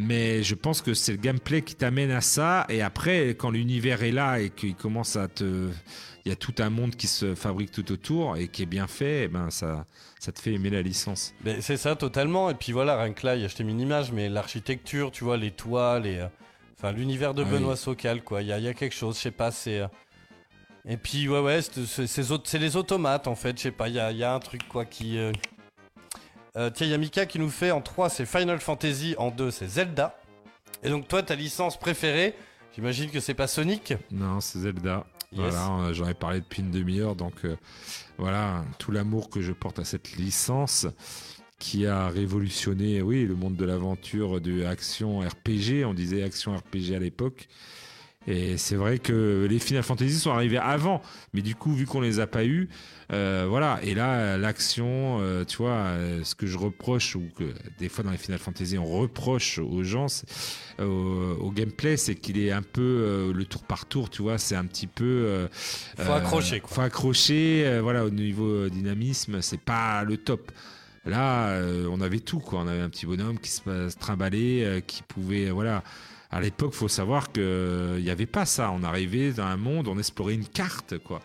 Mais 0.00 0.42
je 0.44 0.54
pense 0.54 0.80
que 0.80 0.94
c'est 0.94 1.12
le 1.12 1.18
gameplay 1.18 1.62
qui 1.62 1.74
t'amène 1.74 2.10
à 2.12 2.20
ça. 2.20 2.64
Et 2.68 2.82
après, 2.82 3.30
quand 3.30 3.50
l'univers 3.50 4.02
est 4.04 4.12
là 4.12 4.38
et 4.38 4.50
qu'il 4.50 4.74
commence 4.76 5.16
à 5.16 5.26
te, 5.26 5.68
il 6.24 6.28
y 6.28 6.32
a 6.32 6.36
tout 6.36 6.54
un 6.58 6.70
monde 6.70 6.94
qui 6.94 7.08
se 7.08 7.34
fabrique 7.34 7.72
tout 7.72 7.90
autour 7.90 8.36
et 8.36 8.46
qui 8.48 8.62
est 8.62 8.66
bien 8.66 8.86
fait, 8.86 9.24
eh 9.24 9.28
ben 9.28 9.50
ça, 9.50 9.86
ça 10.20 10.30
te 10.30 10.38
fait 10.40 10.52
aimer 10.52 10.70
la 10.70 10.82
licence. 10.82 11.34
Ben, 11.42 11.60
c'est 11.60 11.76
ça, 11.76 11.96
totalement. 11.96 12.48
Et 12.50 12.54
puis 12.54 12.70
voilà, 12.72 13.02
rien 13.02 13.12
que 13.12 13.26
là, 13.26 13.34
il 13.34 13.42
y 13.42 13.44
a- 13.44 13.48
je 13.48 13.56
t'ai 13.56 13.64
mis 13.64 13.72
une 13.72 13.80
image, 13.80 14.12
mais 14.12 14.28
l'architecture, 14.28 15.10
tu 15.10 15.24
vois, 15.24 15.36
les 15.36 15.50
toits, 15.50 15.98
les. 15.98 16.18
euh, 16.18 16.26
Enfin, 16.80 16.92
l'univers 16.92 17.34
de 17.34 17.42
Ah 17.42 17.50
Benoît 17.50 17.72
oui. 17.72 17.76
Socal, 17.78 18.22
quoi. 18.22 18.40
Il 18.42 18.46
y 18.48 18.52
a, 18.52 18.58
il 18.58 18.64
y 18.64 18.68
a 18.68 18.74
quelque 18.74 18.94
chose, 18.94 19.16
je 19.16 19.22
sais 19.22 19.30
pas, 19.32 19.50
c'est. 19.50 19.80
euh, 19.80 19.88
Et 20.88 20.96
puis, 20.96 21.28
ouais, 21.28 21.40
ouais, 21.40 21.58
c'est 21.60 22.58
les 22.60 22.76
automates, 22.76 23.26
en 23.26 23.34
fait, 23.34 23.56
je 23.58 23.62
sais 23.64 23.70
pas, 23.72 23.88
il 23.88 23.96
y 23.96 23.98
a, 23.98 24.12
il 24.12 24.18
y 24.18 24.22
a 24.22 24.32
un 24.32 24.38
truc, 24.38 24.60
quoi, 24.68 24.84
qui. 24.84 25.18
euh, 25.18 25.32
euh, 26.56 26.70
tiens, 26.70 26.86
il 26.86 26.90
y 26.90 26.94
a 26.94 26.98
Mika 26.98 27.26
qui 27.26 27.38
nous 27.38 27.50
fait 27.50 27.70
en 27.70 27.80
3, 27.80 28.08
c'est 28.08 28.26
Final 28.26 28.60
Fantasy, 28.60 29.14
en 29.18 29.30
2, 29.30 29.50
c'est 29.50 29.68
Zelda. 29.68 30.18
Et 30.82 30.90
donc, 30.90 31.08
toi, 31.08 31.22
ta 31.22 31.34
licence 31.34 31.78
préférée, 31.78 32.34
j'imagine 32.74 33.10
que 33.10 33.20
c'est 33.20 33.34
pas 33.34 33.46
Sonic 33.46 33.94
Non, 34.10 34.40
c'est 34.40 34.60
Zelda. 34.60 35.04
Yes. 35.32 35.40
Voilà, 35.52 35.92
j'en 35.92 36.08
ai 36.08 36.14
parlé 36.14 36.40
depuis 36.40 36.62
une 36.62 36.70
demi-heure, 36.70 37.14
donc 37.14 37.34
euh, 37.44 37.56
voilà, 38.16 38.64
tout 38.78 38.92
l'amour 38.92 39.28
que 39.28 39.42
je 39.42 39.52
porte 39.52 39.78
à 39.78 39.84
cette 39.84 40.16
licence 40.16 40.86
qui 41.58 41.86
a 41.86 42.08
révolutionné, 42.08 43.02
oui, 43.02 43.26
le 43.26 43.34
monde 43.34 43.56
de 43.56 43.64
l'aventure 43.64 44.40
de 44.40 44.64
action 44.64 45.20
RPG. 45.20 45.84
On 45.84 45.92
disait 45.92 46.22
action 46.22 46.56
RPG 46.56 46.94
à 46.94 46.98
l'époque. 46.98 47.48
Et 48.26 48.58
c'est 48.58 48.76
vrai 48.76 48.98
que 48.98 49.46
les 49.48 49.58
Final 49.58 49.82
Fantasy 49.82 50.18
sont 50.18 50.30
arrivés 50.30 50.58
avant, 50.58 51.02
mais 51.32 51.40
du 51.40 51.54
coup, 51.54 51.72
vu 51.72 51.86
qu'on 51.86 52.00
les 52.00 52.20
a 52.20 52.26
pas 52.26 52.44
eus, 52.44 52.68
euh, 53.12 53.46
voilà. 53.48 53.78
Et 53.82 53.94
là, 53.94 54.36
l'action, 54.36 55.18
euh, 55.20 55.44
tu 55.44 55.58
vois, 55.58 55.70
euh, 55.70 56.22
ce 56.24 56.34
que 56.34 56.46
je 56.46 56.58
reproche, 56.58 57.16
ou 57.16 57.22
que 57.36 57.52
des 57.78 57.88
fois 57.88 58.04
dans 58.04 58.10
les 58.10 58.18
Final 58.18 58.38
Fantasy, 58.38 58.78
on 58.78 58.84
reproche 58.84 59.58
aux 59.58 59.82
gens, 59.82 60.06
euh, 60.80 61.34
au, 61.36 61.50
gameplay, 61.50 61.96
c'est 61.96 62.14
qu'il 62.14 62.38
est 62.38 62.52
un 62.52 62.62
peu 62.62 63.32
le 63.34 63.44
tour 63.44 63.62
par 63.62 63.86
tour, 63.86 64.10
tu 64.10 64.22
vois, 64.22 64.38
c'est 64.38 64.56
un 64.56 64.64
petit 64.66 64.86
peu. 64.86 65.48
Faut 65.96 66.12
accrocher, 66.12 66.60
quoi. 66.60 66.70
Faut 66.70 66.80
accrocher, 66.82 67.80
voilà, 67.82 68.04
au 68.04 68.10
niveau 68.10 68.68
dynamisme, 68.68 69.42
c'est 69.42 69.60
pas 69.60 70.04
le 70.04 70.16
top. 70.16 70.52
Là, 71.08 71.48
euh, 71.48 71.88
on 71.90 72.00
avait 72.00 72.20
tout, 72.20 72.38
quoi. 72.38 72.60
On 72.60 72.66
avait 72.66 72.82
un 72.82 72.90
petit 72.90 73.06
bonhomme 73.06 73.38
qui 73.38 73.50
se, 73.50 73.88
se 73.88 73.96
trimballait, 73.96 74.64
euh, 74.64 74.80
qui 74.80 75.02
pouvait, 75.02 75.48
euh, 75.48 75.52
voilà. 75.52 75.82
À 76.30 76.40
l'époque, 76.40 76.74
faut 76.74 76.88
savoir 76.88 77.32
que 77.32 77.94
il 77.96 78.04
n'y 78.04 78.10
avait 78.10 78.26
pas 78.26 78.44
ça. 78.44 78.70
On 78.70 78.82
arrivait 78.82 79.32
dans 79.32 79.44
un 79.44 79.56
monde, 79.56 79.88
on 79.88 79.98
explorait 79.98 80.34
une 80.34 80.46
carte, 80.46 80.98
quoi. 80.98 81.20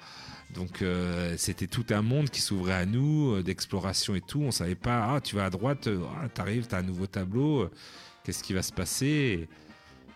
Donc 0.54 0.82
euh, 0.82 1.34
c'était 1.38 1.68
tout 1.68 1.86
un 1.90 2.02
monde 2.02 2.30
qui 2.30 2.40
s'ouvrait 2.42 2.74
à 2.74 2.86
nous, 2.86 3.36
euh, 3.36 3.44
d'exploration 3.44 4.16
et 4.16 4.22
tout. 4.22 4.42
On 4.42 4.52
savait 4.52 4.76
pas, 4.76 5.16
ah 5.16 5.22
tu 5.22 5.36
vas 5.36 5.46
à 5.46 5.50
droite, 5.50 5.88
euh, 5.88 6.02
ah, 6.24 6.30
t'arrives, 6.30 6.68
t'as 6.68 6.80
un 6.80 6.84
nouveau 6.84 7.08
tableau, 7.08 7.62
euh, 7.64 7.72
qu'est-ce 8.24 8.44
qui 8.44 8.54
va 8.54 8.62
se 8.62 8.72
passer? 8.72 9.48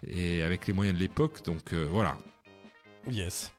Et, 0.07 0.37
et 0.37 0.43
avec 0.43 0.67
les 0.67 0.73
moyens 0.73 0.95
de 0.95 1.01
l'époque, 1.01 1.43
donc 1.43 1.73
voilà. 1.73 2.17
Yes. 3.09 3.51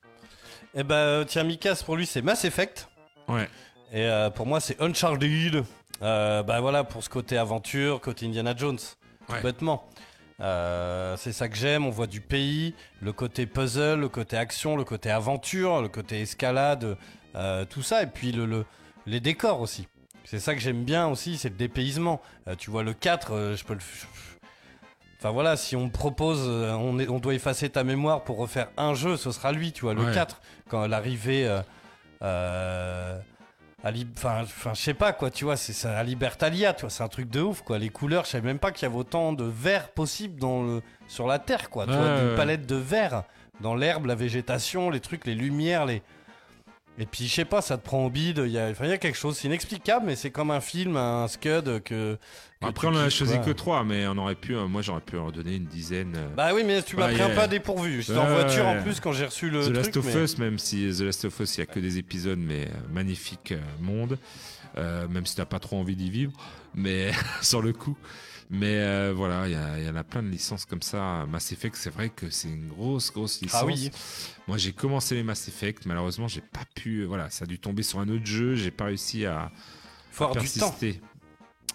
Et 0.75 0.85
bah, 0.85 1.25
tiens, 1.27 1.43
Mikas, 1.43 1.83
pour 1.85 1.97
lui, 1.97 2.07
c'est 2.07 2.23
Mass 2.23 2.45
Effect. 2.45 2.89
Ouais. 3.27 3.49
Et 3.93 4.09
pour 4.37 4.47
moi, 4.47 4.61
c'est 4.61 4.81
Uncharted. 4.81 5.65
Bah 6.01 6.61
voilà, 6.61 6.85
pour 6.85 7.03
ce 7.03 7.09
côté 7.09 7.37
aventure, 7.37 8.01
côté 8.01 8.27
Indiana 8.27 8.55
Jones. 8.57 8.79
Tout 8.79 9.33
Ouais. 9.33 9.43
bêtement. 9.43 9.89
Euh, 10.41 11.17
c'est 11.17 11.33
ça 11.33 11.49
que 11.49 11.57
j'aime. 11.57 11.85
On 11.87 11.91
voit 11.91 12.07
du 12.07 12.21
pays, 12.21 12.75
le 13.01 13.13
côté 13.13 13.47
puzzle, 13.47 14.01
le 14.01 14.09
côté 14.09 14.37
action, 14.37 14.77
le 14.77 14.85
côté 14.85 15.11
aventure, 15.11 15.83
le 15.83 15.89
côté 15.89 16.21
escalade, 16.21 16.97
euh, 17.35 17.65
tout 17.65 17.83
ça. 17.83 18.03
Et 18.03 18.07
puis 18.07 18.33
le, 18.33 18.47
le- 18.47 18.65
les 19.07 19.21
décors 19.21 19.61
aussi. 19.61 19.89
C'est 20.25 20.39
ça 20.39 20.55
que 20.55 20.61
j'aime 20.61 20.85
bien 20.85 21.09
aussi, 21.09 21.39
c'est 21.39 21.49
le 21.49 21.57
dépaysement. 21.57 22.21
Euh, 22.49 22.55
tu 22.55 22.71
vois, 22.71 22.83
le 22.83 22.93
4, 22.93 23.33
euh, 23.33 23.57
je 23.57 23.65
peux 23.65 23.75
le. 23.75 23.81
Enfin 25.19 25.31
voilà, 25.31 25.57
si 25.57 25.75
on 25.75 25.87
me 25.87 25.91
propose, 25.91 26.47
on, 26.49 26.99
est- 27.01 27.09
on 27.09 27.19
doit 27.19 27.35
effacer 27.35 27.69
ta 27.71 27.83
mémoire 27.83 28.23
pour 28.23 28.37
refaire 28.39 28.69
un 28.77 28.95
jeu, 28.95 29.17
ce 29.17 29.33
sera 29.33 29.51
lui, 29.53 29.73
tu 29.73 29.81
vois, 29.83 29.95
le 29.95 30.05
Ouais. 30.05 30.13
4. 30.15 30.41
Quand 30.69 30.87
l'arrivée. 30.87 31.49
Enfin, 34.17 34.43
je 34.75 34.81
sais 34.81 34.95
pas 34.95 35.13
quoi, 35.13 35.31
tu 35.31 35.45
vois, 35.45 35.57
c'est 35.57 35.87
à 35.89 36.03
Libertalia, 36.03 36.73
tu 36.75 36.81
vois, 36.83 36.91
c'est 36.91 37.05
un 37.05 37.09
truc 37.09 37.31
de 37.31 37.41
ouf, 37.41 37.63
quoi. 37.63 37.79
Les 37.79 37.91
couleurs, 37.91 38.25
je 38.25 38.31
savais 38.31 38.47
même 38.47 38.59
pas 38.59 38.73
qu'il 38.73 38.83
y 38.83 38.91
avait 38.91 38.99
autant 38.99 39.33
de 39.33 39.45
vert 39.45 39.91
possible 39.91 40.39
dans 40.41 40.63
le, 40.63 40.83
sur 41.07 41.27
la 41.29 41.39
Terre, 41.39 41.71
quoi. 41.71 41.85
Tu 41.85 41.93
Ouais, 41.93 41.97
vois, 41.97 42.07
ouais, 42.07 42.31
une 42.31 42.35
palette 42.37 42.67
de 42.67 42.75
vert 42.75 43.23
dans 43.61 43.75
l'herbe, 43.77 44.07
la 44.07 44.15
végétation, 44.17 44.91
les 44.91 45.01
trucs, 45.01 45.27
les 45.27 45.35
lumières, 45.35 45.87
les. 45.87 46.03
Et 47.01 47.07
puis, 47.07 47.29
je 47.29 47.33
sais 47.35 47.45
pas, 47.45 47.63
ça 47.63 47.79
te 47.79 47.85
prend 47.85 48.05
au 48.05 48.11
bide, 48.11 48.43
il 48.45 48.51
y 48.51 48.59
a, 48.59 48.69
enfin, 48.69 48.85
il 48.87 48.91
y 48.91 48.93
a 48.93 48.99
quelque 48.99 49.17
chose, 49.17 49.37
c'est 49.39 49.47
inexplicable, 49.47 50.05
mais 50.07 50.17
c'est 50.17 50.31
comme 50.31 50.51
un 50.51 50.61
film, 50.61 50.97
un 50.97 51.29
scud 51.29 51.81
que. 51.85 52.17
que 52.17 52.19
Après, 52.61 52.89
on 52.89 52.91
en 52.91 52.97
a 52.97 53.09
choisi 53.09 53.41
que 53.41 53.51
trois, 53.51 53.85
mais 53.85 54.07
on 54.09 54.19
aurait 54.19 54.35
pu, 54.35 54.57
euh, 54.57 54.67
moi 54.67 54.83
j'aurais 54.83 55.01
pu 55.01 55.17
en 55.17 55.31
donner 55.31 55.55
une 55.57 55.67
dizaine. 55.67 56.15
euh. 56.17 56.29
Bah 56.37 56.51
oui, 56.55 56.65
mais 56.67 56.83
tu 56.83 56.97
m'as 56.97 57.09
pris 57.13 57.23
un 57.23 57.39
à 57.39 57.47
dépourvu. 57.47 58.03
J'étais 58.03 58.19
en 58.19 58.27
voiture 58.27 58.67
en 58.67 58.83
plus 58.83 58.99
quand 58.99 59.13
j'ai 59.13 59.27
reçu 59.27 59.49
le 59.49 59.61
The 59.61 59.65
truc. 59.73 59.77
Last 59.77 59.97
of 59.97 60.05
mais- 60.07 60.25
Us, 60.25 60.39
même 60.39 60.59
si 60.59 60.91
The 60.99 61.03
Last 61.03 61.25
of 61.25 61.39
Us, 61.39 61.57
il 61.57 61.61
n'y 61.61 61.63
a 61.63 61.67
que 61.73 61.81
des 61.81 61.99
épisodes, 61.99 62.39
mais 62.39 62.67
euh, 62.67 62.93
magnifique 62.93 63.55
monde. 63.81 64.19
Euh, 64.77 65.09
même 65.09 65.27
si 65.27 65.35
t'as 65.35 65.45
pas 65.47 65.59
trop 65.59 65.77
envie 65.79 65.97
d'y 65.97 66.11
vivre, 66.11 66.33
mais 66.75 67.11
sur 67.43 67.63
le 67.63 67.73
coup. 67.73 67.97
Mais 68.51 68.79
euh, 68.79 69.13
voilà, 69.15 69.47
il 69.47 69.85
y, 69.85 69.91
en 69.91 69.97
a 69.97 70.05
plein 70.05 70.23
de 70.23 70.29
licences 70.29 70.65
comme 70.65 70.81
ça. 70.81 71.27
Mass 71.29 71.53
Effect, 71.53 71.77
c'est 71.77 71.91
vrai 71.91 72.09
que 72.09 72.31
c'est 72.31 72.49
une 72.49 72.69
grosse, 72.69 73.13
grosse 73.13 73.43
licence. 73.43 73.61
Ah 73.63 73.67
oui. 73.67 73.91
Moi, 74.47 74.57
j'ai 74.57 74.73
commencé 74.73 75.15
les 75.15 75.23
Mass 75.23 75.49
Effect. 75.49 75.85
Malheureusement, 75.85 76.29
j'ai 76.29 76.41
pas 76.41 76.65
pu. 76.75 77.05
Voilà, 77.05 77.29
ça 77.29 77.45
a 77.45 77.47
dû 77.47 77.59
tomber 77.59 77.83
sur 77.83 78.01
un 78.01 78.09
autre 78.09 78.25
jeu. 78.25 78.55
J'ai 78.57 78.71
pas 78.71 78.87
réussi 78.87 79.27
à, 79.27 79.53
Faut 80.11 80.25
à 80.25 80.29
avoir 80.29 80.43
du 80.43 80.51
temps. 80.51 80.71
persister. 80.71 81.01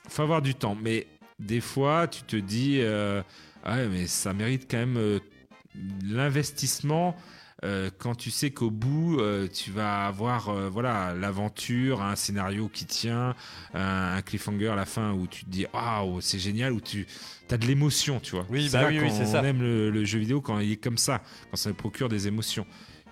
Faut 0.10 0.24
avoir 0.24 0.42
du 0.42 0.56
temps. 0.56 0.76
Mais 0.82 1.06
des 1.40 1.62
fois, 1.62 2.08
tu 2.08 2.24
te 2.24 2.36
dis, 2.36 2.80
euh, 2.82 3.22
Ouais, 3.66 3.88
mais 3.88 4.08
ça 4.08 4.34
mérite 4.34 4.68
quand 4.70 4.78
même 4.78 4.98
euh, 4.98 5.20
l'investissement. 6.04 7.16
Euh, 7.64 7.90
quand 7.98 8.16
tu 8.16 8.30
sais 8.30 8.52
qu'au 8.52 8.70
bout, 8.70 9.20
euh, 9.20 9.48
tu 9.48 9.72
vas 9.72 10.06
avoir 10.08 10.50
euh, 10.50 10.70
voilà 10.70 11.14
l'aventure, 11.14 12.02
un 12.02 12.16
scénario 12.16 12.70
qui 12.72 12.86
tient, 12.86 13.36
un, 13.74 14.16
un 14.18 14.22
cliffhanger 14.22 14.68
à 14.68 14.76
la 14.76 14.86
fin 14.86 15.14
où 15.14 15.28
tu 15.28 15.46
te 15.46 15.50
dis 15.50 15.66
waouh 15.74 16.20
c'est 16.22 16.40
génial, 16.40 16.74
où 16.74 16.82
tu 16.82 17.08
as 17.50 17.58
de 17.58 17.66
l'émotion, 17.68 18.20
tu 18.20 18.32
vois. 18.36 18.46
Oui, 18.50 18.68
C'est 18.70 18.82
bah 18.82 18.88
oui, 18.90 19.00
c'est 19.12 19.26
ça. 19.28 19.44
aime 19.44 19.62
le, 19.62 19.92
le 19.92 20.06
jeu 20.06 20.20
vidéo 20.20 20.42
quand 20.42 20.60
il 20.60 20.72
est 20.72 20.78
comme 20.78 20.98
ça, 20.98 21.22
quand 21.52 21.58
ça 21.58 21.72
procure 21.74 22.10
des 22.10 22.28
émotions. 22.28 22.66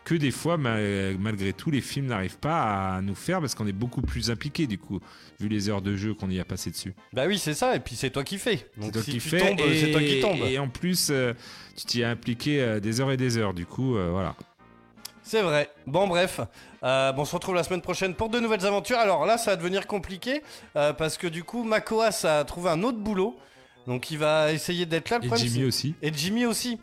Que 0.04 0.16
des 0.16 0.32
fois, 0.32 0.58
ma- 0.58 0.78
malgré 1.20 1.54
tout, 1.54 1.70
les 1.70 1.80
films 1.80 2.08
n'arrivent 2.08 2.40
pas 2.40 2.96
à 2.96 3.02
nous 3.02 3.14
faire 3.14 3.40
parce 3.40 3.54
qu'on 3.54 3.68
est 3.68 3.72
beaucoup 3.72 4.02
plus 4.02 4.32
impliqué 4.32 4.66
du 4.66 4.80
coup, 4.80 5.00
vu 5.40 5.48
les 5.48 5.70
heures 5.70 5.84
de 5.84 5.96
jeu 5.96 6.16
qu'on 6.16 6.30
y 6.32 6.40
a 6.40 6.44
passé 6.46 6.72
dessus. 6.72 6.94
Bah 7.14 7.26
oui, 7.28 7.38
c'est 7.38 7.54
ça, 7.54 7.76
et 7.76 7.80
puis 7.80 7.96
c'est 7.96 8.10
toi 8.10 8.24
qui 8.24 8.40
fais. 8.40 8.66
C'est 8.76 8.82
Donc 8.82 8.94
toi 8.94 9.02
si 9.04 9.12
qui 9.12 9.18
tu 9.20 9.30
fais, 9.30 9.40
tombes, 9.40 9.60
et, 9.60 9.80
c'est 9.80 9.92
toi 9.92 10.02
qui 10.02 10.20
tombes. 10.20 10.42
Et 10.50 10.58
en 10.58 10.68
plus, 10.70 11.10
euh, 11.12 11.34
tu 11.78 11.86
t'y 11.86 12.04
as 12.04 12.10
impliqué 12.10 12.62
euh, 12.62 12.80
des 12.80 13.00
heures 13.00 13.12
et 13.12 13.18
des 13.18 13.38
heures. 13.38 13.54
Du 13.54 13.68
coup, 13.68 13.96
euh, 13.96 14.10
voilà. 14.12 14.36
C'est 15.24 15.44
vrai. 15.44 15.70
Bon, 15.86 16.08
bref. 16.08 16.42
Euh, 16.84 17.12
bon, 17.12 17.22
on 17.22 17.26
se 17.26 17.36
retrouve 17.36 17.54
la 17.54 17.64
semaine 17.64 17.82
prochaine 17.82 18.16
pour 18.16 18.30
de 18.30 18.40
nouvelles 18.40 18.66
aventures. 18.66 18.98
Alors 18.98 19.28
là, 19.28 19.38
ça 19.38 19.52
va 19.52 19.56
devenir 19.58 19.86
compliqué 19.86 20.42
euh, 20.76 20.94
parce 20.94 21.18
que 21.18 21.28
du 21.28 21.44
coup, 21.44 21.64
Makoas 21.64 22.26
a 22.26 22.44
trouvé 22.44 22.72
un 22.72 22.82
autre 22.82 22.98
boulot. 22.98 23.38
Donc 23.88 24.12
il 24.12 24.18
va 24.18 24.52
essayer 24.52 24.86
d'être 24.86 25.10
là. 25.10 25.20
Le 25.20 25.26
Et 25.26 25.28
problème, 25.28 25.48
Jimmy 25.48 25.66
aussi. 25.66 25.96
Et 26.02 26.12
Jimmy 26.14 26.46
aussi. 26.46 26.80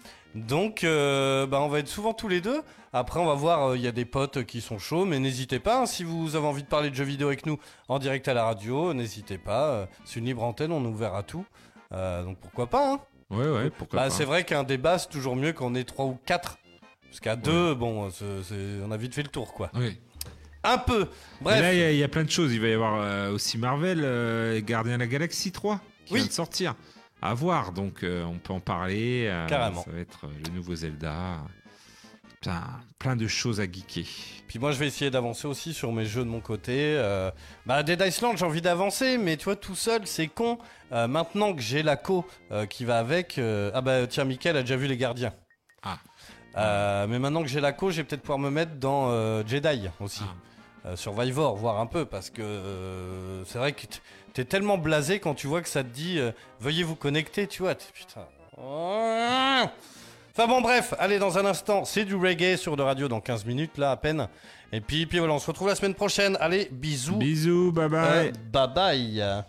Donc 0.47 0.85
euh, 0.85 1.47
bah, 1.47 1.60
on 1.60 1.69
va 1.69 1.78
être 1.81 1.89
souvent 1.89 2.12
tous 2.15 2.28
les 2.28 2.40
deux. 2.40 2.62
Après, 2.93 3.20
on 3.20 3.27
va 3.27 3.35
voir, 3.35 3.70
euh, 3.70 3.77
il 3.77 3.82
y 3.82 3.86
a 3.86 3.93
des 3.93 4.05
potes 4.05 4.44
qui 4.44 4.60
sont 4.60 4.78
chauds, 4.78 5.05
mais 5.05 5.19
n'hésitez 5.19 5.59
pas. 5.59 5.82
hein, 5.82 5.86
si 5.86 6.05
vous 6.05 6.36
avez 6.36 6.47
envie 6.47 6.62
de 6.62 6.69
parler 6.69 6.89
de 6.90 6.94
jeux 6.94 7.05
vidéo 7.05 7.27
avec 7.28 7.44
nous 7.44 7.59
en 7.89 7.98
direct 7.98 8.27
à 8.28 8.35
la 8.35 8.44
radio, 8.44 8.94
n'hésitez 8.94 9.36
pas. 9.39 9.69
euh, 9.70 9.86
c'est 10.05 10.20
une 10.20 10.27
libre 10.27 10.43
antenne, 10.43 10.73
on 10.73 10.82
est 10.85 10.89
ouvert 10.89 11.15
à 11.15 11.23
tout. 11.23 11.44
Donc 11.90 12.39
pourquoi 12.40 12.66
pas 12.66 12.93
hein 12.93 13.01
Ouais, 13.31 13.48
ouais, 13.48 13.70
pourquoi 13.70 13.98
Bah, 13.98 14.05
pas. 14.06 14.10
C'est 14.10 14.24
vrai 14.24 14.44
qu'un 14.44 14.62
débat, 14.65 14.98
c'est 14.98 15.09
toujours 15.10 15.36
mieux 15.36 15.52
qu'on 15.52 15.74
ait 15.74 15.85
trois 15.85 16.06
ou 16.06 16.19
quatre. 16.24 16.59
Parce 17.09 17.20
qu'à 17.20 17.36
deux, 17.36 17.74
bon, 17.74 18.10
c'est- 18.10 18.43
c'est- 18.43 18.82
on 18.86 18.90
a 18.90 18.97
vite 18.98 19.15
fait 19.15 19.23
le 19.23 19.28
tour, 19.28 19.52
quoi. 19.55 19.70
Oui. 19.74 19.98
Un 20.65 20.77
peu. 20.78 21.02
Et 21.02 21.44
Bref. 21.44 21.60
là, 21.62 21.73
il 21.73 21.78
y 21.78 21.82
a- 21.82 21.93
il 21.93 21.98
y, 21.98 22.02
a 22.02 22.09
plein 22.09 22.24
de 22.24 22.31
choses. 22.31 22.52
Il 22.52 22.60
va 22.60 22.69
y 22.69 22.73
avoir 22.74 23.31
aussi 23.32 23.56
Marvel, 23.59 24.62
Gardien 24.66 24.94
de 24.94 25.01
la 25.01 25.06
Galaxie 25.06 25.52
3, 25.52 25.81
qui 26.05 26.15
Oui. 26.15 26.20
vient 26.20 26.28
de 26.28 26.32
sortir. 26.32 26.74
À 27.20 27.35
voir, 27.35 27.73
donc 27.73 28.03
euh, 28.05 28.24
on 28.24 28.39
peut 28.39 28.53
en 28.53 28.61
parler. 28.61 29.27
euh, 29.28 29.47
Carrément. 29.49 29.82
Ça 29.82 29.90
va 29.90 29.99
être 29.99 30.27
euh, 30.27 30.28
le 30.47 30.53
nouveau 30.55 30.74
Zelda. 30.74 31.39
Plein, 32.40 32.62
plein 33.01 33.16
de 33.16 33.27
choses 33.27 33.61
à 33.61 33.65
geeker. 33.65 34.07
Puis 34.47 34.61
moi, 34.61 34.70
je 34.70 34.78
vais 34.78 34.86
essayer 34.86 35.11
d'avancer 35.11 35.49
aussi 35.49 35.74
sur 35.74 35.90
mes 35.93 36.05
jeux 36.05 36.23
de 36.23 36.28
mon 36.28 36.40
côté. 36.40 36.95
Euh, 36.97 37.32
bah, 37.66 37.82
Dead 37.82 38.01
Island, 38.01 38.36
j'ai 38.39 38.45
envie 38.45 38.62
d'avancer, 38.62 39.19
mais 39.19 39.36
tu 39.36 39.47
vois, 39.47 39.57
tout 39.57 39.74
seul, 39.74 40.07
c'est 40.07 40.28
con. 40.28 40.59
Euh, 40.93 41.09
maintenant 41.09 41.53
que 41.53 41.61
j'ai 41.61 41.82
la 41.82 41.97
co 41.97 42.24
euh, 42.53 42.65
qui 42.66 42.85
va 42.85 42.99
avec. 43.01 43.40
Ah 43.74 43.81
bah, 43.81 44.07
tiens, 44.07 44.24
Mickaël 44.24 44.57
a 44.57 44.61
déjà 44.61 44.77
vu 44.77 44.86
Les 44.86 44.97
Gardiens. 44.97 45.35
Ah. 45.82 45.99
Mais 47.09 47.19
maintenant 47.19 47.43
que 47.43 47.49
j'ai 47.49 47.61
la 47.61 47.73
co, 47.73 47.90
je 47.90 47.97
vais 47.99 48.05
peut-être 48.05 48.23
pouvoir 48.23 48.39
me 48.39 48.51
mettre 48.51 48.77
dans 48.77 49.45
Jedi 49.47 49.89
aussi. 50.01 50.23
Euh, 50.86 50.95
Survivor, 50.95 51.57
voir 51.57 51.81
un 51.81 51.86
peu, 51.86 52.05
parce 52.05 52.31
que 52.31 53.43
c'est 53.47 53.59
vrai 53.59 53.73
que 53.73 53.82
t'es 54.39 54.44
tellement 54.44 54.78
blasé 54.78 55.19
quand 55.19 55.35
tu 55.35 55.48
vois 55.48 55.62
que 55.62 55.69
ça 55.69 55.82
te 55.82 55.89
dit 55.89 56.20
euh, 56.20 56.31
veuillez 56.60 56.85
vous 56.85 56.94
connecter, 56.94 57.48
tu 57.48 57.62
vois. 57.62 57.74
t'es- 57.74 57.86
Putain. 57.93 58.20
Enfin 58.56 60.47
bon, 60.47 60.60
bref, 60.60 60.94
allez, 61.01 61.19
dans 61.19 61.39
un 61.39 61.44
instant, 61.44 61.85
c'est 61.85 62.05
du 62.05 62.15
reggae 62.15 62.56
sur 62.56 62.77
de 62.77 62.82
radio 62.82 63.09
dans 63.09 63.20
15 63.20 63.44
minutes, 63.47 63.77
là, 63.78 63.90
à 63.90 63.97
peine. 63.97 64.28
Et 64.73 64.81
puis, 64.81 65.06
puis 65.06 65.19
voilà, 65.19 65.35
on 65.35 65.40
se 65.40 65.47
retrouve 65.48 65.66
la 65.66 65.74
semaine 65.74 65.94
prochaine. 65.94 66.36
Allez, 66.40 66.69
bisous. 66.70 67.16
Bisous, 67.16 67.73
bye 67.73 67.89
bye. 67.89 68.28
Euh, 68.28 68.32
bye 68.52 68.69
bye. 68.73 69.15
La 69.16 69.44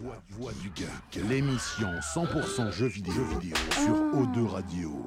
voix, 0.00 0.16
voix 0.30 0.52
du 0.60 0.72
geek, 0.74 1.22
l'émission 1.28 1.88
100% 2.14 2.72
jeux 2.72 2.86
vidéo, 2.88 3.12
jeux 3.14 3.38
vidéo 3.38 3.56
sur 3.70 3.94
O2 4.20 4.46
Radio. 4.48 5.06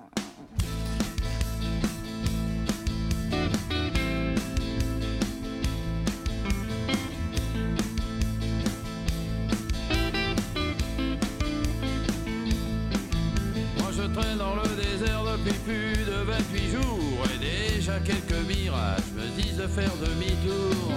Déjà 17.88 17.99
quelques 17.99 18.47
mirages. 18.47 18.99
Me 19.15 19.41
disent 19.41 19.57
de 19.57 19.68
faire 19.68 19.91
demi-tour. 19.97 20.91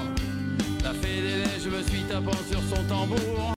La 0.83 0.93
fée 0.95 1.23
des 1.23 1.37
neiges 1.37 1.67
me 1.67 1.83
suit 1.89 2.05
tapant 2.09 2.39
sur 2.51 2.61
son 2.75 2.83
tambour 2.85 3.41